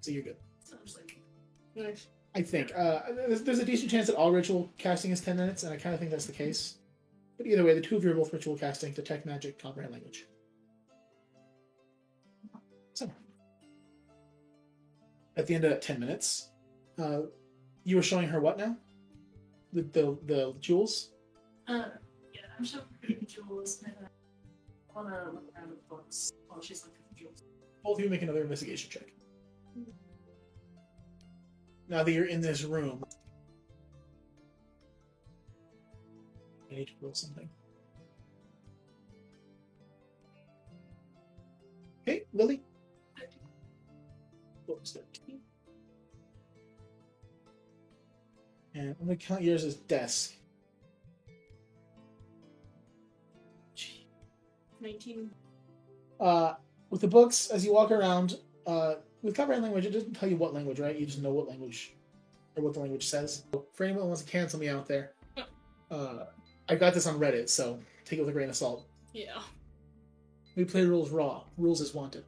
So 0.00 0.12
you're 0.12 0.22
good. 0.22 0.36
Sounds 0.62 0.96
like 0.96 1.20
Nice. 1.74 2.06
I 2.36 2.42
think. 2.42 2.70
Uh, 2.72 3.00
there's, 3.26 3.42
there's 3.42 3.58
a 3.58 3.64
decent 3.64 3.90
chance 3.90 4.06
that 4.06 4.14
all 4.14 4.30
ritual 4.30 4.70
casting 4.78 5.10
is 5.10 5.20
10 5.20 5.36
minutes, 5.36 5.64
and 5.64 5.74
I 5.74 5.76
kind 5.76 5.92
of 5.92 5.98
think 5.98 6.12
that's 6.12 6.26
the 6.26 6.32
case. 6.32 6.76
But 7.36 7.48
either 7.48 7.64
way, 7.64 7.74
the 7.74 7.80
two 7.80 7.96
of 7.96 8.04
you 8.04 8.12
are 8.12 8.14
both 8.14 8.32
ritual 8.32 8.56
casting, 8.56 8.92
detect 8.92 9.26
magic, 9.26 9.60
comprehend 9.60 9.92
language. 9.92 10.24
At 15.38 15.46
the 15.46 15.54
end 15.54 15.64
of 15.64 15.70
that 15.70 15.80
10 15.80 16.00
minutes, 16.00 16.50
uh, 16.98 17.20
you 17.84 17.96
were 17.96 18.02
showing 18.02 18.28
her 18.28 18.40
what 18.40 18.58
now? 18.58 18.76
The, 19.72 19.82
the, 19.82 20.18
the 20.26 20.54
jewels? 20.60 21.12
uh 21.68 21.84
yeah, 22.34 22.40
I'm 22.58 22.64
showing 22.64 22.84
her 23.02 23.14
the 23.20 23.26
jewels 23.26 23.82
and 23.84 23.94
I 24.02 24.94
wanna 24.94 25.30
look 25.32 25.44
around 25.54 25.70
the 25.70 25.76
books 25.88 26.32
while 26.48 26.60
she's 26.60 26.82
looking 26.84 27.02
for 27.08 27.18
jewels. 27.18 27.44
Both 27.84 27.98
of 27.98 28.04
you 28.04 28.10
make 28.10 28.22
another 28.22 28.42
investigation 28.42 28.90
check. 28.90 29.12
Now 31.88 32.02
that 32.02 32.12
you're 32.12 32.26
in 32.26 32.40
this 32.40 32.64
room, 32.64 33.04
I 36.70 36.74
need 36.74 36.88
to 36.88 36.92
roll 37.00 37.14
something. 37.14 37.48
Okay, 42.02 42.24
Lily. 42.32 42.62
What 44.66 44.80
was 44.80 44.92
13? 44.92 45.07
And 48.78 48.94
I'm 49.00 49.06
gonna 49.06 49.16
count 49.16 49.42
yours 49.42 49.64
as 49.64 49.74
desk. 49.74 50.34
Nineteen. 54.80 55.30
Uh, 56.20 56.54
with 56.90 57.00
the 57.00 57.08
books, 57.08 57.48
as 57.50 57.64
you 57.64 57.72
walk 57.72 57.90
around, 57.90 58.38
uh, 58.68 58.94
with 59.22 59.34
copyright 59.34 59.62
language, 59.62 59.84
it 59.84 59.90
doesn't 59.90 60.14
tell 60.14 60.28
you 60.28 60.36
what 60.36 60.54
language, 60.54 60.78
right? 60.78 60.96
You 60.96 61.06
just 61.06 61.20
know 61.20 61.32
what 61.32 61.48
language, 61.48 61.94
or 62.54 62.62
what 62.62 62.74
the 62.74 62.80
language 62.80 63.06
says. 63.08 63.44
For 63.72 63.82
anyone 63.82 64.02
who 64.02 64.08
wants 64.08 64.22
to 64.22 64.30
cancel 64.30 64.60
me 64.60 64.68
out 64.68 64.86
there, 64.86 65.14
Uh, 65.90 66.26
I 66.68 66.74
got 66.74 66.92
this 66.92 67.06
on 67.06 67.18
Reddit, 67.18 67.48
so 67.48 67.80
take 68.04 68.18
it 68.18 68.22
with 68.22 68.28
a 68.28 68.32
grain 68.32 68.50
of 68.50 68.56
salt. 68.56 68.86
Yeah. 69.14 69.40
We 70.54 70.66
play 70.66 70.84
rules 70.84 71.08
raw. 71.08 71.44
Rules 71.56 71.80
as 71.80 71.94
wanted. 71.94 72.24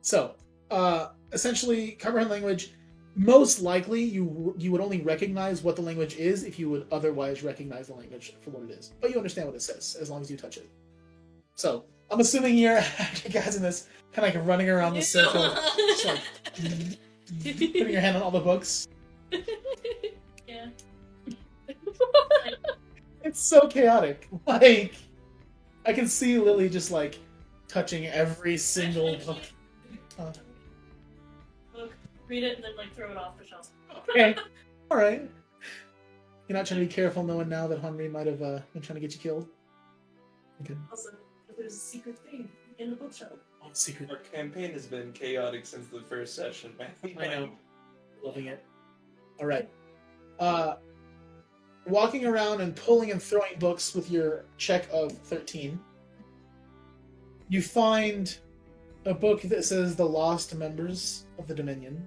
So, 0.00 0.36
uh, 0.70 1.08
essentially, 1.32 1.92
comprehend 1.92 2.30
language. 2.30 2.74
Most 3.14 3.60
likely, 3.60 4.02
you 4.02 4.54
you 4.56 4.72
would 4.72 4.80
only 4.80 5.02
recognize 5.02 5.62
what 5.62 5.76
the 5.76 5.82
language 5.82 6.16
is 6.16 6.44
if 6.44 6.58
you 6.58 6.70
would 6.70 6.86
otherwise 6.90 7.42
recognize 7.42 7.88
the 7.88 7.94
language 7.94 8.34
for 8.40 8.50
what 8.50 8.62
it 8.62 8.70
is. 8.70 8.92
But 9.00 9.10
you 9.10 9.16
understand 9.16 9.48
what 9.48 9.56
it 9.56 9.62
says 9.62 9.96
as 10.00 10.08
long 10.10 10.22
as 10.22 10.30
you 10.30 10.36
touch 10.36 10.56
it. 10.56 10.68
So, 11.54 11.84
I'm 12.10 12.20
assuming 12.20 12.56
you're 12.56 12.80
you 13.24 13.30
guys 13.30 13.56
in 13.56 13.62
this 13.62 13.86
kind 14.12 14.26
of 14.28 14.34
like 14.34 14.46
running 14.46 14.70
around 14.70 14.94
the 14.94 15.02
circle, 15.02 15.54
just 15.76 16.06
like 16.06 16.20
putting 17.42 17.90
your 17.90 18.00
hand 18.00 18.16
on 18.16 18.22
all 18.22 18.30
the 18.30 18.40
books. 18.40 18.88
Yeah. 20.46 20.66
It's 23.24 23.40
so 23.40 23.66
chaotic. 23.68 24.28
Like, 24.46 24.94
I 25.86 25.92
can 25.92 26.06
see 26.06 26.38
Lily 26.38 26.68
just 26.68 26.90
like 26.90 27.18
touching 27.68 28.06
every 28.06 28.58
single 28.58 29.16
book. 29.24 29.38
Uh, 30.18 30.32
read 32.32 32.44
it 32.44 32.56
and 32.56 32.64
then 32.64 32.74
like 32.76 32.94
throw 32.94 33.10
it 33.10 33.16
off 33.18 33.38
the 33.38 33.46
shelf. 33.46 33.70
okay, 34.08 34.34
all 34.90 34.96
right. 34.96 35.30
You're 36.48 36.58
not 36.58 36.66
trying 36.66 36.80
to 36.80 36.86
be 36.86 36.92
careful, 36.92 37.22
knowing 37.22 37.48
now 37.48 37.66
that 37.66 37.78
Henri 37.78 38.08
might 38.08 38.26
have 38.26 38.42
uh, 38.42 38.60
been 38.72 38.82
trying 38.82 38.96
to 38.96 39.00
get 39.00 39.12
you 39.14 39.20
killed. 39.20 39.48
Okay. 40.62 40.74
Also, 40.90 41.10
there's 41.56 41.74
a 41.74 41.76
secret 41.76 42.18
thing 42.18 42.48
in 42.78 42.90
the 42.90 42.96
bookshelf. 42.96 43.38
Oh, 43.62 43.68
secret. 43.72 44.10
Our 44.10 44.16
campaign 44.16 44.72
has 44.72 44.86
been 44.86 45.12
chaotic 45.12 45.66
since 45.66 45.88
the 45.88 46.00
first 46.00 46.34
session, 46.34 46.72
man. 46.78 46.90
I 47.18 47.28
know. 47.28 47.50
Loving 48.24 48.46
it. 48.46 48.64
All 49.40 49.46
right. 49.46 49.68
Uh, 50.38 50.76
walking 51.86 52.26
around 52.26 52.60
and 52.60 52.74
pulling 52.74 53.10
and 53.10 53.22
throwing 53.22 53.58
books 53.58 53.94
with 53.94 54.10
your 54.10 54.44
check 54.56 54.88
of 54.92 55.12
13, 55.12 55.78
you 57.48 57.62
find 57.62 58.38
a 59.04 59.14
book 59.14 59.42
that 59.42 59.64
says 59.64 59.96
The 59.96 60.06
Lost 60.06 60.54
Members 60.54 61.26
of 61.38 61.46
the 61.46 61.54
Dominion. 61.54 62.06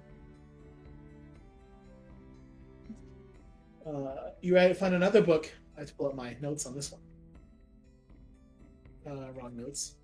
Uh, 3.86 4.30
you 4.40 4.74
find 4.74 4.94
another 4.94 5.22
book. 5.22 5.52
I 5.76 5.80
have 5.80 5.88
to 5.88 5.94
pull 5.94 6.06
up 6.08 6.14
my 6.14 6.36
notes 6.40 6.66
on 6.66 6.74
this 6.74 6.92
one. 6.92 7.00
Uh, 9.06 9.32
wrong 9.32 9.56
notes. 9.56 9.94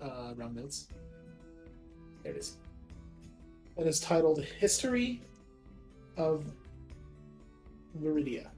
Uh, 0.00 0.32
wrong 0.36 0.54
notes. 0.54 0.86
There 2.22 2.32
it 2.32 2.38
is. 2.38 2.56
That 3.76 3.86
is 3.86 3.98
titled 3.98 4.44
History 4.44 5.22
of 6.16 6.44
Viridia. 8.00 8.48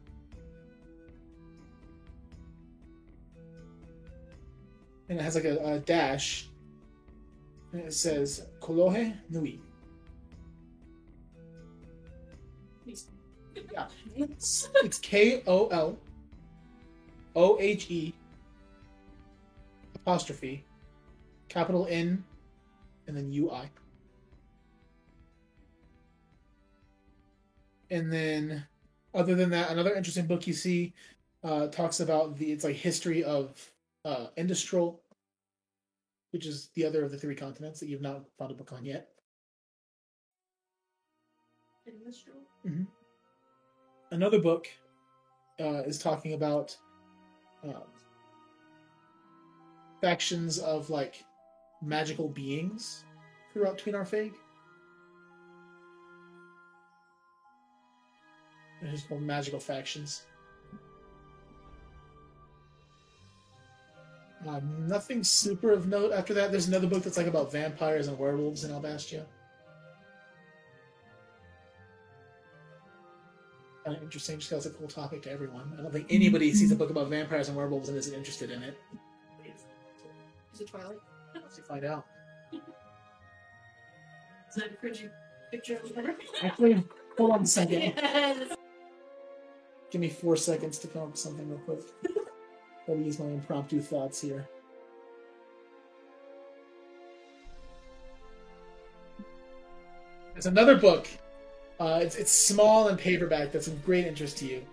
And 5.09 5.19
it 5.19 5.23
has 5.23 5.35
like 5.35 5.45
a, 5.45 5.65
a 5.65 5.79
dash. 5.79 6.49
And 7.73 7.83
it 7.83 7.95
says 7.95 8.47
Kolohe 8.61 9.17
Nui. 9.31 9.61
Yeah. 13.73 13.87
It's, 14.17 14.69
it's 14.77 14.99
K 14.99 15.43
O 15.47 15.69
L 15.69 15.97
O 17.37 17.59
H 17.61 17.91
E 17.91 18.15
apostrophe 19.95 20.65
capital 21.49 21.87
N 21.89 22.25
and 23.07 23.17
then 23.17 23.33
U 23.33 23.51
I. 23.51 23.71
And 27.91 28.13
then, 28.13 28.67
other 29.15 29.35
than 29.35 29.51
that, 29.51 29.71
another 29.71 29.95
interesting 29.95 30.27
book 30.27 30.47
you 30.47 30.53
see 30.53 30.95
uh, 31.45 31.69
talks 31.69 32.01
about 32.01 32.37
the 32.37 32.51
it's 32.51 32.65
like 32.65 32.77
history 32.77 33.23
of 33.23 33.71
uh, 34.05 34.27
Industral, 34.37 35.01
which 36.33 36.47
is 36.47 36.71
the 36.75 36.85
other 36.85 37.05
of 37.05 37.11
the 37.11 37.19
three 37.19 37.35
continents 37.35 37.81
that 37.81 37.89
you've 37.89 38.01
not 38.01 38.25
found 38.39 38.51
a 38.51 38.55
book 38.55 38.73
on 38.73 38.85
yet. 38.85 39.11
In 41.87 41.95
this 42.05 42.25
room. 42.27 42.89
Another 44.15 44.39
book 44.39 44.69
uh, 45.59 45.83
is 45.83 45.99
talking 45.99 46.35
about 46.35 46.77
um, 47.65 47.83
factions 50.01 50.61
of 50.61 50.89
like 50.89 51.25
magical 51.83 52.29
beings 52.29 53.03
throughout 53.53 53.77
Arfeg. 53.95 54.35
It's 58.83 58.93
just 58.93 59.09
called 59.09 59.23
magical 59.23 59.59
factions. 59.59 60.23
Um, 64.47 64.87
nothing 64.87 65.25
super 65.25 65.73
of 65.73 65.89
note 65.89 66.13
after 66.13 66.35
that. 66.35 66.53
There's 66.53 66.69
another 66.69 66.87
book 66.87 67.03
that's 67.03 67.17
like 67.17 67.27
about 67.27 67.51
vampires 67.51 68.07
and 68.07 68.17
werewolves 68.17 68.63
in 68.63 68.71
Albastia. 68.71 69.25
Kind 73.85 73.97
of 73.99 74.03
interesting, 74.03 74.39
just 74.39 74.51
because 74.51 74.65
it's 74.65 74.75
a 74.75 74.79
cool 74.79 74.89
topic 74.89 75.23
to 75.23 75.31
everyone. 75.31 75.75
I 75.79 75.83
don't 75.83 75.93
think 75.93 76.07
anybody 76.09 76.53
sees 76.55 76.73
a 76.73 76.77
book 76.77 76.89
about 76.91 77.09
vampires 77.09 77.49
and 77.49 77.57
werewolves 77.57 77.91
and 77.91 77.99
isn't 77.99 78.15
interested 78.15 78.51
in 78.51 78.63
it. 78.63 78.79
Is 80.55 80.61
it 80.61 80.69
Twilight? 80.69 80.97
Let's 81.35 81.59
find 81.69 81.85
out. 81.85 82.07
Is 82.53 82.61
that 84.57 84.71
a 84.73 84.87
cringy 84.87 85.11
picture 85.51 85.77
of 85.83 85.95
her? 85.97 86.15
Actually, 86.43 86.85
hold 87.19 87.33
on 87.33 87.43
a 87.43 87.47
second. 87.47 87.95
Yes. 88.05 88.57
Give 89.91 90.01
me 90.01 90.09
four 90.09 90.37
seconds 90.37 90.79
to 90.79 90.89
come 90.89 91.03
up 91.03 91.11
with 91.13 91.19
something 91.19 91.49
real 91.49 91.59
quick. 91.59 91.81
Let 92.89 92.99
me 92.99 93.05
use 93.05 93.19
my 93.19 93.27
impromptu 93.27 93.81
thoughts 93.81 94.21
here. 94.21 94.49
There's 100.33 100.47
another 100.47 100.77
book. 100.77 101.07
Uh, 101.85 101.99
it's 101.99 102.17
it's 102.17 102.33
small 102.33 102.89
and 102.89 102.99
paperback. 102.99 103.53
That's 103.53 103.67
of 103.67 103.85
great 103.85 104.07
interest 104.07 104.39
to 104.39 104.47
you, 104.47 104.65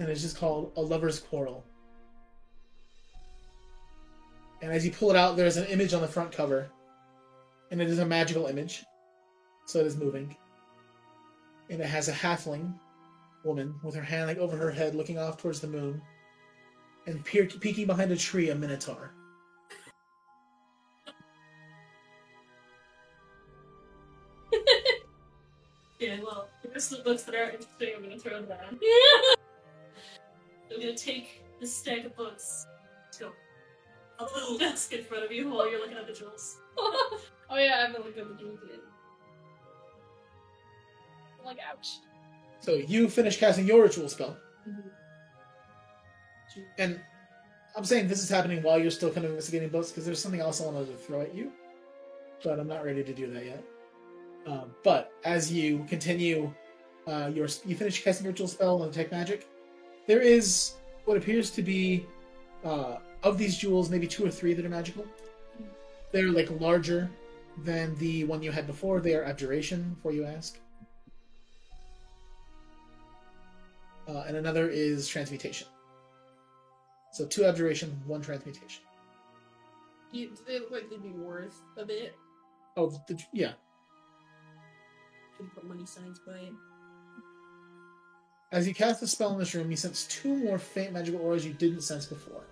and 0.00 0.08
it's 0.08 0.22
just 0.22 0.36
called 0.36 0.72
A 0.74 0.80
Lover's 0.80 1.20
Quarrel. 1.20 1.64
And 4.60 4.72
as 4.72 4.84
you 4.84 4.90
pull 4.90 5.10
it 5.10 5.16
out, 5.16 5.36
there's 5.36 5.56
an 5.56 5.66
image 5.66 5.94
on 5.94 6.02
the 6.02 6.08
front 6.08 6.32
cover, 6.32 6.68
and 7.70 7.80
it 7.80 7.88
is 7.88 8.00
a 8.00 8.04
magical 8.04 8.46
image, 8.46 8.84
so 9.66 9.78
it 9.78 9.86
is 9.86 9.96
moving. 9.96 10.36
And 11.70 11.80
it 11.80 11.86
has 11.86 12.08
a 12.08 12.12
halfling 12.12 12.74
woman 13.44 13.76
with 13.84 13.94
her 13.94 14.02
hand 14.02 14.26
like 14.26 14.38
over 14.38 14.56
her 14.56 14.72
head, 14.72 14.96
looking 14.96 15.16
off 15.16 15.36
towards 15.36 15.60
the 15.60 15.68
moon, 15.68 16.02
and 17.06 17.24
peer- 17.24 17.46
peeking 17.46 17.86
behind 17.86 18.10
a 18.10 18.16
tree, 18.16 18.50
a 18.50 18.54
minotaur. 18.56 19.12
Well, 26.80 26.88
the 26.88 26.92
rest 26.92 26.92
of 26.92 26.98
the 26.98 27.04
books 27.04 27.22
that 27.24 27.34
are 27.34 27.50
interesting, 27.50 27.88
I'm 27.96 28.02
gonna 28.02 28.18
throw 28.18 28.32
them. 28.32 28.46
down. 28.46 28.78
I'm 30.72 30.80
gonna 30.80 30.96
take 30.96 31.42
the 31.60 31.66
stack 31.66 32.04
of 32.04 32.16
books. 32.16 32.66
Let's 33.06 33.18
go. 33.18 33.32
I'll 34.18 34.28
put 34.28 34.56
a 34.56 34.58
desk 34.58 34.92
in 34.92 35.04
front 35.04 35.24
of 35.24 35.32
you 35.32 35.50
while 35.50 35.70
you're 35.70 35.80
looking 35.80 35.96
at 35.96 36.06
the 36.06 36.12
jewels. 36.12 36.56
oh 36.78 37.18
yeah, 37.52 37.76
I 37.78 37.86
haven't 37.86 38.04
looked 38.04 38.18
at 38.18 38.28
the 38.28 38.34
jewels 38.34 38.60
yet. 38.68 38.80
I'm 41.38 41.46
like, 41.46 41.58
ouch. 41.70 41.88
So 42.60 42.74
you 42.74 43.08
finish 43.08 43.38
casting 43.38 43.66
your 43.66 43.82
ritual 43.82 44.08
spell, 44.08 44.36
and 46.78 47.00
I'm 47.74 47.84
saying 47.84 48.08
this 48.08 48.22
is 48.22 48.28
happening 48.28 48.62
while 48.62 48.78
you're 48.78 48.90
still 48.90 49.10
kind 49.10 49.24
of 49.24 49.30
investigating 49.30 49.70
books 49.70 49.90
because 49.90 50.04
there's 50.04 50.20
something 50.20 50.40
else 50.40 50.60
I 50.60 50.66
wanted 50.66 50.86
to 50.86 50.96
throw 50.96 51.22
at 51.22 51.34
you, 51.34 51.52
but 52.44 52.60
I'm 52.60 52.68
not 52.68 52.84
ready 52.84 53.02
to 53.02 53.14
do 53.14 53.32
that 53.32 53.44
yet. 53.44 53.64
Um, 54.46 54.74
but 54.84 55.12
as 55.24 55.50
you 55.50 55.86
continue, 55.88 56.52
uh, 57.06 57.30
your 57.34 57.48
you 57.64 57.74
finish 57.74 58.02
casting 58.02 58.24
your 58.24 58.32
ritual 58.32 58.48
spell 58.48 58.82
and 58.82 58.92
detect 58.92 59.12
magic. 59.12 59.48
There 60.06 60.20
is 60.20 60.74
what 61.04 61.16
appears 61.16 61.50
to 61.52 61.62
be 61.62 62.06
uh, 62.64 62.96
of 63.22 63.38
these 63.38 63.56
jewels, 63.56 63.90
maybe 63.90 64.06
two 64.06 64.24
or 64.24 64.30
three 64.30 64.54
that 64.54 64.64
are 64.64 64.70
magical. 64.70 65.06
They're 66.12 66.30
like 66.30 66.50
larger 66.60 67.10
than 67.64 67.94
the 67.96 68.24
one 68.24 68.42
you 68.42 68.50
had 68.50 68.66
before. 68.66 69.00
They 69.00 69.14
are 69.14 69.24
abjuration, 69.24 69.96
for 70.02 70.12
you 70.12 70.24
ask. 70.24 70.58
Uh, 74.08 74.24
and 74.26 74.36
another 74.36 74.68
is 74.68 75.06
transmutation. 75.06 75.68
So 77.12 77.26
two 77.26 77.44
abjuration, 77.44 78.00
one 78.06 78.22
transmutation. 78.22 78.82
You, 80.12 80.28
do 80.30 80.38
they 80.46 80.58
look 80.58 80.70
like 80.72 80.90
they'd 80.90 81.02
be 81.02 81.10
worth 81.10 81.60
a 81.76 81.84
bit? 81.84 82.16
Oh, 82.76 82.90
the, 83.06 83.20
yeah. 83.32 83.52
Could 85.36 85.54
put 85.54 85.64
money 85.64 85.86
signs 85.86 86.18
by 86.18 86.38
it. 86.38 86.52
As 88.52 88.66
you 88.66 88.74
cast 88.74 89.00
the 89.00 89.06
spell 89.06 89.32
in 89.32 89.38
this 89.38 89.54
room, 89.54 89.70
you 89.70 89.76
sense 89.76 90.06
two 90.06 90.34
more 90.34 90.58
faint 90.58 90.92
magical 90.92 91.20
auras 91.20 91.46
you 91.46 91.52
didn't 91.52 91.82
sense 91.82 92.06
before. 92.06 92.42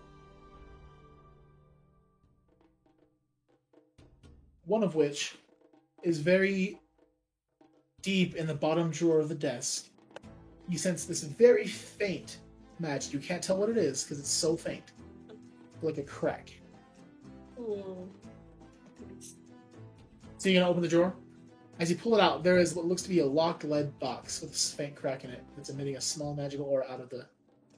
One 4.64 4.84
of 4.84 4.94
which 4.94 5.36
is 6.04 6.20
very 6.20 6.78
deep 8.02 8.36
in 8.36 8.46
the 8.46 8.54
bottom 8.54 8.90
drawer 8.90 9.18
of 9.18 9.28
the 9.28 9.34
desk, 9.34 9.88
you 10.68 10.78
sense 10.78 11.04
this 11.04 11.22
very 11.24 11.66
faint 11.66 12.38
magic. 12.78 13.12
You 13.12 13.18
can't 13.18 13.42
tell 13.42 13.56
what 13.56 13.68
it 13.68 13.76
is 13.76 14.04
because 14.04 14.20
it's 14.20 14.30
so 14.30 14.56
faint, 14.56 14.92
like 15.82 15.98
a 15.98 16.02
crack. 16.02 16.52
Ooh. 17.58 18.08
So 20.36 20.48
you're 20.48 20.60
gonna 20.60 20.70
open 20.70 20.82
the 20.82 20.88
drawer. 20.88 21.12
As 21.80 21.88
you 21.90 21.96
pull 21.96 22.16
it 22.16 22.20
out, 22.20 22.42
there 22.42 22.58
is 22.58 22.74
what 22.74 22.86
looks 22.86 23.02
to 23.02 23.08
be 23.08 23.20
a 23.20 23.26
locked 23.26 23.62
lead 23.62 23.96
box 24.00 24.40
with 24.40 24.50
a 24.50 24.54
faint 24.54 24.96
crack 24.96 25.24
in 25.24 25.30
it 25.30 25.44
that's 25.56 25.70
emitting 25.70 25.96
a 25.96 26.00
small 26.00 26.34
magical 26.34 26.66
aura 26.66 26.84
out 26.90 27.00
of 27.00 27.08
the 27.08 27.24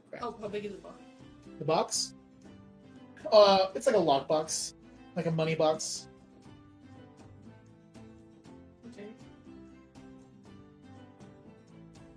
crack. 0.09 0.23
Oh, 0.25 0.35
how 0.41 0.49
big 0.49 0.65
is 0.65 0.73
the 0.73 0.79
box? 0.79 1.03
The 1.59 1.65
box? 1.65 2.15
Uh, 3.31 3.67
it's 3.75 3.87
like 3.87 3.97
a 3.97 3.99
lock 3.99 4.27
box, 4.27 4.75
like 5.17 5.27
a 5.27 5.31
money 5.31 5.55
box. 5.55 6.09
Okay. 8.91 9.09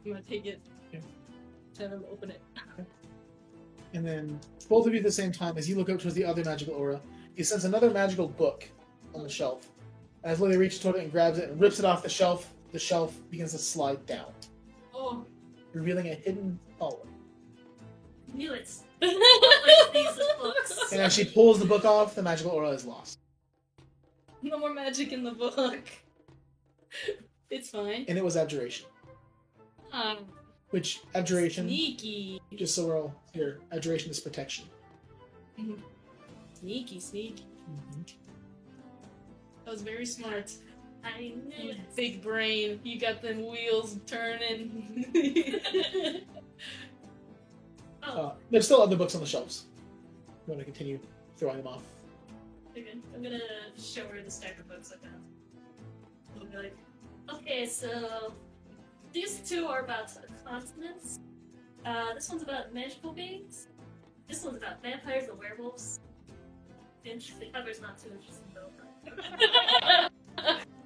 I'm 0.06 0.12
gonna 0.12 0.24
take 0.24 0.46
it. 0.46 0.62
Yeah. 0.94 1.00
To 1.80 2.02
open 2.10 2.32
it. 2.32 2.42
And 3.94 4.08
then 4.08 4.40
both 4.70 4.88
of 4.88 4.94
you 4.94 5.00
at 5.00 5.06
the 5.06 5.12
same 5.12 5.32
time, 5.32 5.58
as 5.58 5.70
you 5.70 5.76
look 5.76 5.90
up 5.90 6.00
towards 6.00 6.16
the 6.16 6.26
other 6.26 6.44
magical 6.44 6.74
aura, 6.74 7.00
you 7.36 7.44
sense 7.44 7.64
another 7.66 7.92
magical 7.92 8.28
book 8.28 8.68
on 9.14 9.22
the 9.22 9.30
shelf. 9.30 9.68
As 10.24 10.40
Lily 10.40 10.58
reaches 10.58 10.80
toward 10.80 10.96
it 10.96 11.04
and 11.04 11.12
grabs 11.12 11.38
it 11.38 11.50
and 11.50 11.60
rips 11.60 11.80
it 11.80 11.86
off 11.86 12.02
the 12.04 12.10
shelf, 12.10 12.54
the 12.72 12.80
shelf 12.80 13.16
begins 13.30 13.52
to 13.52 13.58
slide 13.58 14.06
down, 14.06 14.32
Oh. 14.94 15.26
revealing 15.74 16.08
a 16.10 16.14
hidden 16.16 16.58
hallway. 16.80 17.08
Knew 18.34 18.54
it. 18.54 18.70
Like 19.02 19.94
these 19.94 20.20
books. 20.42 20.92
And 20.94 21.02
as 21.02 21.14
she 21.14 21.26
pulls 21.26 21.60
the 21.60 21.66
book 21.66 21.84
off, 21.86 22.16
the 22.16 22.24
magical 22.24 22.52
aura 22.52 22.70
is 22.70 22.86
lost. 22.86 23.20
No 24.42 24.58
more 24.58 24.74
magic 24.74 25.12
in 25.12 25.24
the 25.24 25.32
book. 25.32 25.80
It's 27.50 27.70
fine. 27.70 28.06
And 28.08 28.18
it 28.18 28.24
was 28.24 28.36
abjuration. 28.38 28.88
Um, 29.92 30.20
Which 30.72 31.02
abjuration, 31.16 31.68
sneaky. 31.68 32.42
just 32.56 32.76
so 32.76 32.88
we're 32.88 32.98
all 33.00 33.14
here, 33.34 33.60
abjuration 33.72 34.10
is 34.10 34.20
protection. 34.20 34.66
Sneaky, 36.60 37.00
sneaky. 37.00 37.46
Mhm. 37.70 38.14
That 39.66 39.72
was 39.72 39.82
very 39.82 40.06
smart. 40.06 40.52
I 41.04 41.34
knew 41.48 41.72
it. 41.72 41.96
Big 41.96 42.22
brain. 42.22 42.80
You 42.84 43.00
got 43.00 43.22
them 43.22 43.46
wheels 43.48 43.98
turning. 44.06 45.06
Oh, 48.06 48.22
Uh, 48.22 48.34
there's 48.52 48.66
still 48.66 48.82
other 48.82 48.98
books 48.98 49.16
on 49.16 49.22
the 49.22 49.28
shelves. 49.28 49.68
You 50.28 50.34
want 50.54 50.60
to 50.60 50.66
continue 50.66 51.00
throwing 51.38 51.58
them 51.58 51.68
off? 51.68 51.84
okay. 52.78 52.96
I'm 53.16 53.24
gonna 53.24 53.40
show 53.78 54.06
her 54.08 54.22
the 54.22 54.30
stack 54.30 54.60
of 54.60 54.68
books 54.68 54.92
I 54.92 54.98
found. 55.08 55.24
I'll 56.38 56.46
be 56.46 56.58
like, 56.58 56.76
okay, 57.34 57.66
so 57.66 58.34
these 59.14 59.40
two 59.40 59.68
are 59.68 59.80
about 59.80 60.12
continents. 60.46 61.20
Uh, 61.86 62.14
this 62.14 62.30
one's 62.30 62.44
about 62.44 62.74
magical 62.74 63.14
beings. 63.14 63.68
This 64.28 64.44
one's 64.44 64.58
about 64.58 64.82
vampires 64.82 65.30
and 65.30 65.40
werewolves. 65.40 66.02
Interesting. 67.06 67.52
The 67.54 67.58
cover's 67.60 67.80
not 67.80 67.98
too 67.98 68.10
interesting. 68.12 68.43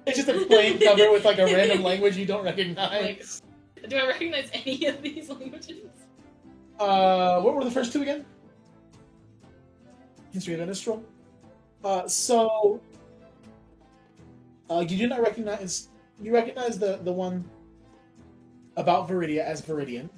It's 0.06 0.16
just 0.16 0.28
a 0.28 0.46
plain 0.46 0.78
cover 0.78 1.12
with 1.12 1.24
like 1.24 1.38
a 1.38 1.44
random 1.44 1.82
language 1.82 2.16
you 2.16 2.24
don't 2.24 2.44
recognize. 2.44 3.42
Do 3.88 3.96
I 3.96 4.06
recognize 4.06 4.50
any 4.52 4.86
of 4.86 5.02
these 5.02 5.28
languages? 5.28 5.90
Uh, 6.78 7.40
what 7.40 7.54
were 7.54 7.64
the 7.64 7.70
first 7.70 7.92
two 7.92 8.02
again? 8.02 8.24
History 10.32 10.54
of 10.54 10.60
Innistrad. 10.60 11.02
Uh, 11.84 12.08
so 12.08 12.80
uh, 14.70 14.84
you 14.88 14.96
do 14.96 15.06
not 15.06 15.20
recognize. 15.20 15.88
You 16.20 16.32
recognize 16.32 16.78
the 16.78 16.98
the 17.04 17.12
one 17.12 17.44
about 18.76 19.08
Viridia 19.08 19.44
as 19.44 19.60
Viridian, 19.62 20.08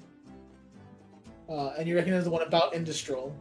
uh, 1.48 1.74
and 1.78 1.88
you 1.88 1.96
recognize 1.96 2.24
the 2.24 2.30
one 2.30 2.42
about 2.42 2.74
Industral 2.74 3.34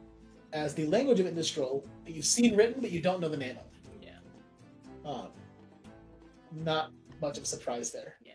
as 0.51 0.73
the 0.73 0.85
language 0.87 1.19
of 1.19 1.27
Industral 1.27 1.83
that 2.05 2.13
you've 2.13 2.25
seen 2.25 2.55
written, 2.55 2.81
but 2.81 2.91
you 2.91 3.01
don't 3.01 3.21
know 3.21 3.29
the 3.29 3.37
name 3.37 3.57
of. 3.57 3.68
Um, 5.09 5.29
not 6.51 6.91
much 7.21 7.37
of 7.37 7.43
a 7.43 7.47
surprise 7.47 7.91
there. 7.91 8.15
Yeah. 8.23 8.33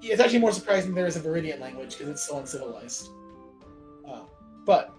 Yeah, 0.00 0.12
it's 0.12 0.22
actually 0.22 0.38
more 0.38 0.52
surprising 0.52 0.94
there 0.94 1.06
is 1.08 1.16
a 1.16 1.20
Viridian 1.20 1.58
language 1.58 1.98
because 1.98 2.08
it's 2.08 2.22
so 2.22 2.38
uncivilized. 2.38 3.08
Uh, 4.08 4.22
but, 4.64 4.94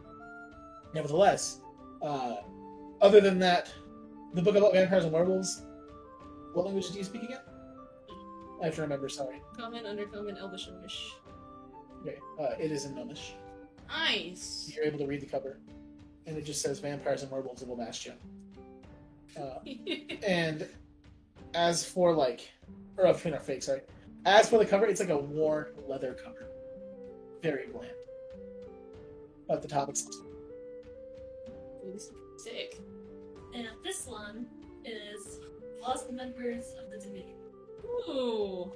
nevertheless, 0.93 1.61
uh, 2.01 2.37
other 2.99 3.21
than 3.21 3.39
that, 3.39 3.71
the 4.33 4.41
book 4.41 4.57
about 4.57 4.73
vampires 4.73 5.05
and 5.05 5.13
werewolves, 5.13 5.63
what 6.53 6.65
language 6.65 6.89
do 6.89 6.97
you 6.97 7.05
speak 7.05 7.23
again? 7.23 7.39
I 8.61 8.65
have 8.65 8.75
to 8.75 8.81
remember, 8.81 9.07
sorry. 9.07 9.41
Common, 9.57 9.85
undercommon, 9.85 10.37
elvish, 10.37 10.67
and 10.67 10.81
wish. 10.81 11.13
Okay, 12.01 12.17
uh, 12.37 12.55
it 12.59 12.69
is 12.69 12.83
in 12.83 12.93
Gnomish. 12.93 13.35
Nice. 13.87 14.69
You're 14.75 14.83
able 14.83 14.99
to 14.99 15.07
read 15.07 15.21
the 15.21 15.27
cover, 15.27 15.61
and 16.25 16.37
it 16.37 16.43
just 16.43 16.61
says 16.61 16.79
vampires 16.79 17.23
and 17.23 17.31
werewolves 17.31 17.61
of 17.61 17.69
Bastion. 17.77 18.15
Uh, 19.37 19.59
and 20.25 20.67
as 21.53 21.83
for 21.85 22.13
like, 22.13 22.49
or 22.97 23.07
uh, 23.07 23.13
between 23.13 23.33
our 23.33 23.39
fake, 23.39 23.63
sorry. 23.63 23.81
As 24.25 24.49
for 24.49 24.59
the 24.59 24.65
cover, 24.65 24.85
it's 24.85 24.99
like 24.99 25.09
a 25.09 25.17
worn 25.17 25.67
leather 25.87 26.13
cover, 26.13 26.47
very 27.41 27.67
bland. 27.67 27.91
But 29.47 29.61
the 29.61 29.67
top 29.67 29.89
it's 29.89 30.07
Sick. 32.37 32.79
And 33.55 33.67
this 33.83 34.05
one 34.05 34.45
is 34.85 35.39
Lost 35.81 36.11
Members 36.11 36.75
of 36.83 36.91
the 36.91 36.97
Dominion. 36.97 37.35
Ooh. 37.85 38.71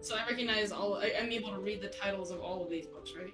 So 0.00 0.16
I 0.16 0.26
recognize 0.28 0.72
all. 0.72 0.96
I, 0.96 1.12
I'm 1.20 1.30
able 1.30 1.50
to 1.50 1.58
read 1.58 1.80
the 1.80 1.88
titles 1.88 2.30
of 2.30 2.40
all 2.40 2.62
of 2.64 2.70
these 2.70 2.86
books, 2.86 3.12
right? 3.16 3.32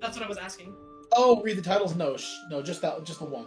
That's 0.00 0.16
what 0.16 0.24
I 0.24 0.28
was 0.28 0.38
asking. 0.38 0.74
oh, 1.16 1.40
read 1.42 1.56
the 1.56 1.62
titles. 1.62 1.94
No, 1.96 2.16
sh- 2.16 2.36
no, 2.50 2.62
just 2.62 2.82
that, 2.82 3.02
just 3.04 3.20
the 3.20 3.24
one. 3.26 3.46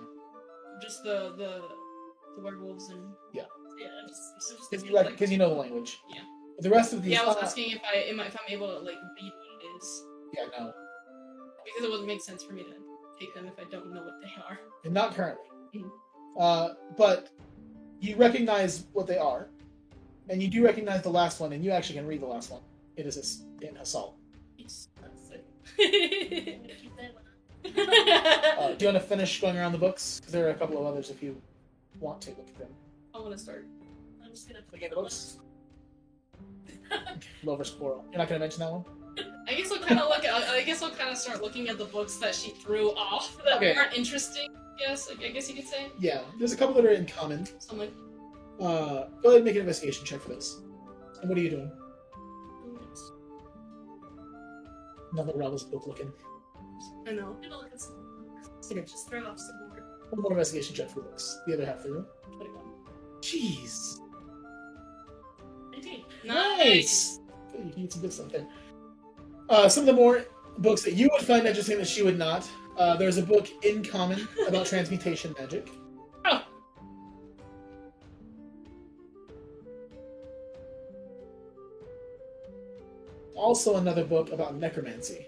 Just 0.81 1.03
the 1.03 1.33
the 1.37 1.61
the 2.37 2.43
werewolves 2.43 2.89
and. 2.89 3.01
Yeah, 3.33 3.43
just, 4.07 4.21
it's 4.37 4.49
just 4.49 4.71
Because 4.71 4.85
you 4.85 4.93
like, 4.93 5.09
because 5.09 5.31
you 5.31 5.37
know 5.37 5.49
the 5.49 5.55
language. 5.55 5.99
Yeah. 6.09 6.21
The 6.59 6.69
rest 6.69 6.93
of 6.93 7.03
these, 7.03 7.13
Yeah, 7.13 7.21
I 7.23 7.27
was 7.27 7.35
uh, 7.35 7.41
asking 7.41 7.71
if 7.71 7.81
I 7.93 7.97
am, 8.09 8.19
if 8.19 8.35
I'm 8.35 8.47
able 8.51 8.67
to 8.67 8.79
like 8.79 8.95
read 8.95 9.31
what 9.31 9.63
it 9.63 9.77
is 9.77 10.03
yeah, 10.33 10.43
no, 10.57 10.73
because 11.65 11.83
it 11.83 11.89
wouldn't 11.91 12.07
make 12.07 12.21
sense 12.21 12.41
for 12.43 12.53
me 12.53 12.63
to 12.63 12.73
take 13.19 13.33
them 13.35 13.45
if 13.47 13.53
I 13.59 13.69
don't 13.69 13.93
know 13.93 14.01
what 14.01 14.15
they 14.21 14.31
are. 14.47 14.59
and 14.83 14.93
not 14.93 15.13
currently. 15.15 15.45
Mhm. 15.75 15.89
Uh, 16.39 16.69
but 16.97 17.29
you 17.99 18.15
recognize 18.15 18.85
what 18.93 19.05
they 19.07 19.17
are, 19.17 19.47
and 20.29 20.41
you 20.41 20.49
do 20.49 20.63
recognize 20.65 21.01
the 21.03 21.09
last 21.09 21.39
one, 21.39 21.53
and 21.53 21.63
you 21.63 21.71
actually 21.71 21.95
can 21.99 22.07
read 22.07 22.21
the 22.21 22.25
last 22.27 22.49
one. 22.51 22.61
It 22.95 23.05
is 23.05 23.15
Has- 23.15 23.43
in 23.61 23.75
Hassal. 23.75 24.13
It's- 24.57 24.89
That's 25.01 25.27
sick. 25.27 25.45
I'm 25.79 26.61
gonna 26.61 26.75
keep 26.81 26.95
that 26.97 27.13
one. 27.13 27.23
Uh, 28.59 28.75
do 28.75 28.85
you 28.85 28.91
want 28.91 29.01
to 29.03 29.07
finish 29.07 29.39
going 29.41 29.57
around 29.57 29.71
the 29.73 29.77
books? 29.77 30.19
Because 30.19 30.33
there 30.33 30.47
are 30.47 30.51
a 30.51 30.55
couple 30.55 30.77
of 30.79 30.85
others 30.85 31.09
if 31.09 31.21
you 31.21 31.39
want 31.99 32.21
to 32.21 32.29
look 32.31 32.47
at 32.49 32.57
them. 32.57 32.69
I 33.13 33.19
want 33.19 33.31
to 33.33 33.37
start. 33.37 33.67
I'm 34.23 34.31
just 34.31 34.47
gonna 34.47 34.59
Look 34.71 34.81
at 34.83 34.89
the 34.89 34.95
books. 34.95 35.37
Lover 37.43 37.63
Squirrel. 37.63 38.03
You're 38.11 38.19
not 38.19 38.29
going 38.29 38.39
to 38.39 38.43
mention 38.43 38.59
that 38.61 38.71
one? 38.71 38.85
I 39.47 39.53
guess 39.55 39.71
I'll 39.71 39.79
kind 39.79 39.99
of 39.99 40.07
look. 40.09 40.23
At, 40.23 40.33
I 40.49 40.61
guess 40.63 40.81
I'll 40.83 40.91
kind 40.91 41.09
of 41.09 41.17
start 41.17 41.41
looking 41.41 41.69
at 41.69 41.77
the 41.77 41.85
books 41.85 42.15
that 42.17 42.35
she 42.35 42.51
threw 42.51 42.91
off 42.95 43.37
that 43.43 43.57
Okay. 43.57 43.73
weren't 43.75 43.93
interesting. 43.95 44.49
Yes, 44.79 45.09
I 45.11 45.15
guess 45.29 45.49
you 45.49 45.55
could 45.55 45.67
say. 45.67 45.87
Yeah, 45.99 46.21
there's 46.37 46.53
a 46.53 46.57
couple 46.57 46.75
that 46.75 46.85
are 46.85 46.91
in 46.91 47.05
common. 47.07 47.45
So 47.45 47.71
I'm 47.71 47.79
like, 47.79 47.93
Uh, 48.59 49.07
go 49.23 49.29
ahead 49.29 49.35
and 49.37 49.45
make 49.45 49.55
an 49.55 49.61
investigation 49.61 50.05
check 50.05 50.21
for 50.21 50.29
those. 50.29 50.61
And 51.21 51.29
what 51.29 51.37
are 51.37 51.41
you 51.41 51.49
doing? 51.49 51.71
Another 55.13 55.33
Rabble's 55.35 55.63
book 55.63 55.87
looking. 55.87 56.11
I 57.07 57.11
know. 57.13 57.35
I'm 57.35 57.41
gonna 57.41 57.57
look 57.57 57.71
at 57.73 57.81
some 57.81 57.95
books. 58.43 58.71
Okay. 58.71 58.81
Just 58.81 59.09
throw 59.09 59.25
off 59.25 59.39
some 59.39 59.57
more. 59.61 59.66
One 60.09 60.21
more 60.21 60.31
investigation 60.31 60.75
check 60.75 60.89
for 60.89 61.01
books. 61.01 61.39
The 61.45 61.53
other 61.53 61.65
half 61.65 61.81
for 61.81 61.89
you. 61.89 62.05
21. 62.37 62.63
Jeez. 63.21 63.99
Nice. 66.27 67.19
Good, 67.51 67.65
you 67.65 67.71
can 67.71 67.81
get 67.83 67.93
some 67.93 68.01
good 68.01 68.13
stuff 68.13 68.31
there. 68.31 68.47
Uh, 69.49 69.69
some 69.69 69.81
of 69.81 69.87
the 69.87 69.93
more 69.93 70.25
books 70.57 70.81
that 70.83 70.93
you 70.93 71.09
would 71.11 71.21
find 71.21 71.47
interesting 71.47 71.77
that 71.77 71.87
she 71.87 72.03
would 72.03 72.17
not. 72.17 72.47
Uh, 72.77 72.95
there's 72.97 73.17
a 73.17 73.23
book 73.23 73.47
in 73.63 73.83
common 73.83 74.27
about 74.47 74.65
transmutation 74.67 75.33
magic. 75.39 75.69
Oh. 76.25 76.41
Also, 83.35 83.77
another 83.77 84.03
book 84.03 84.31
about 84.31 84.55
necromancy. 84.55 85.25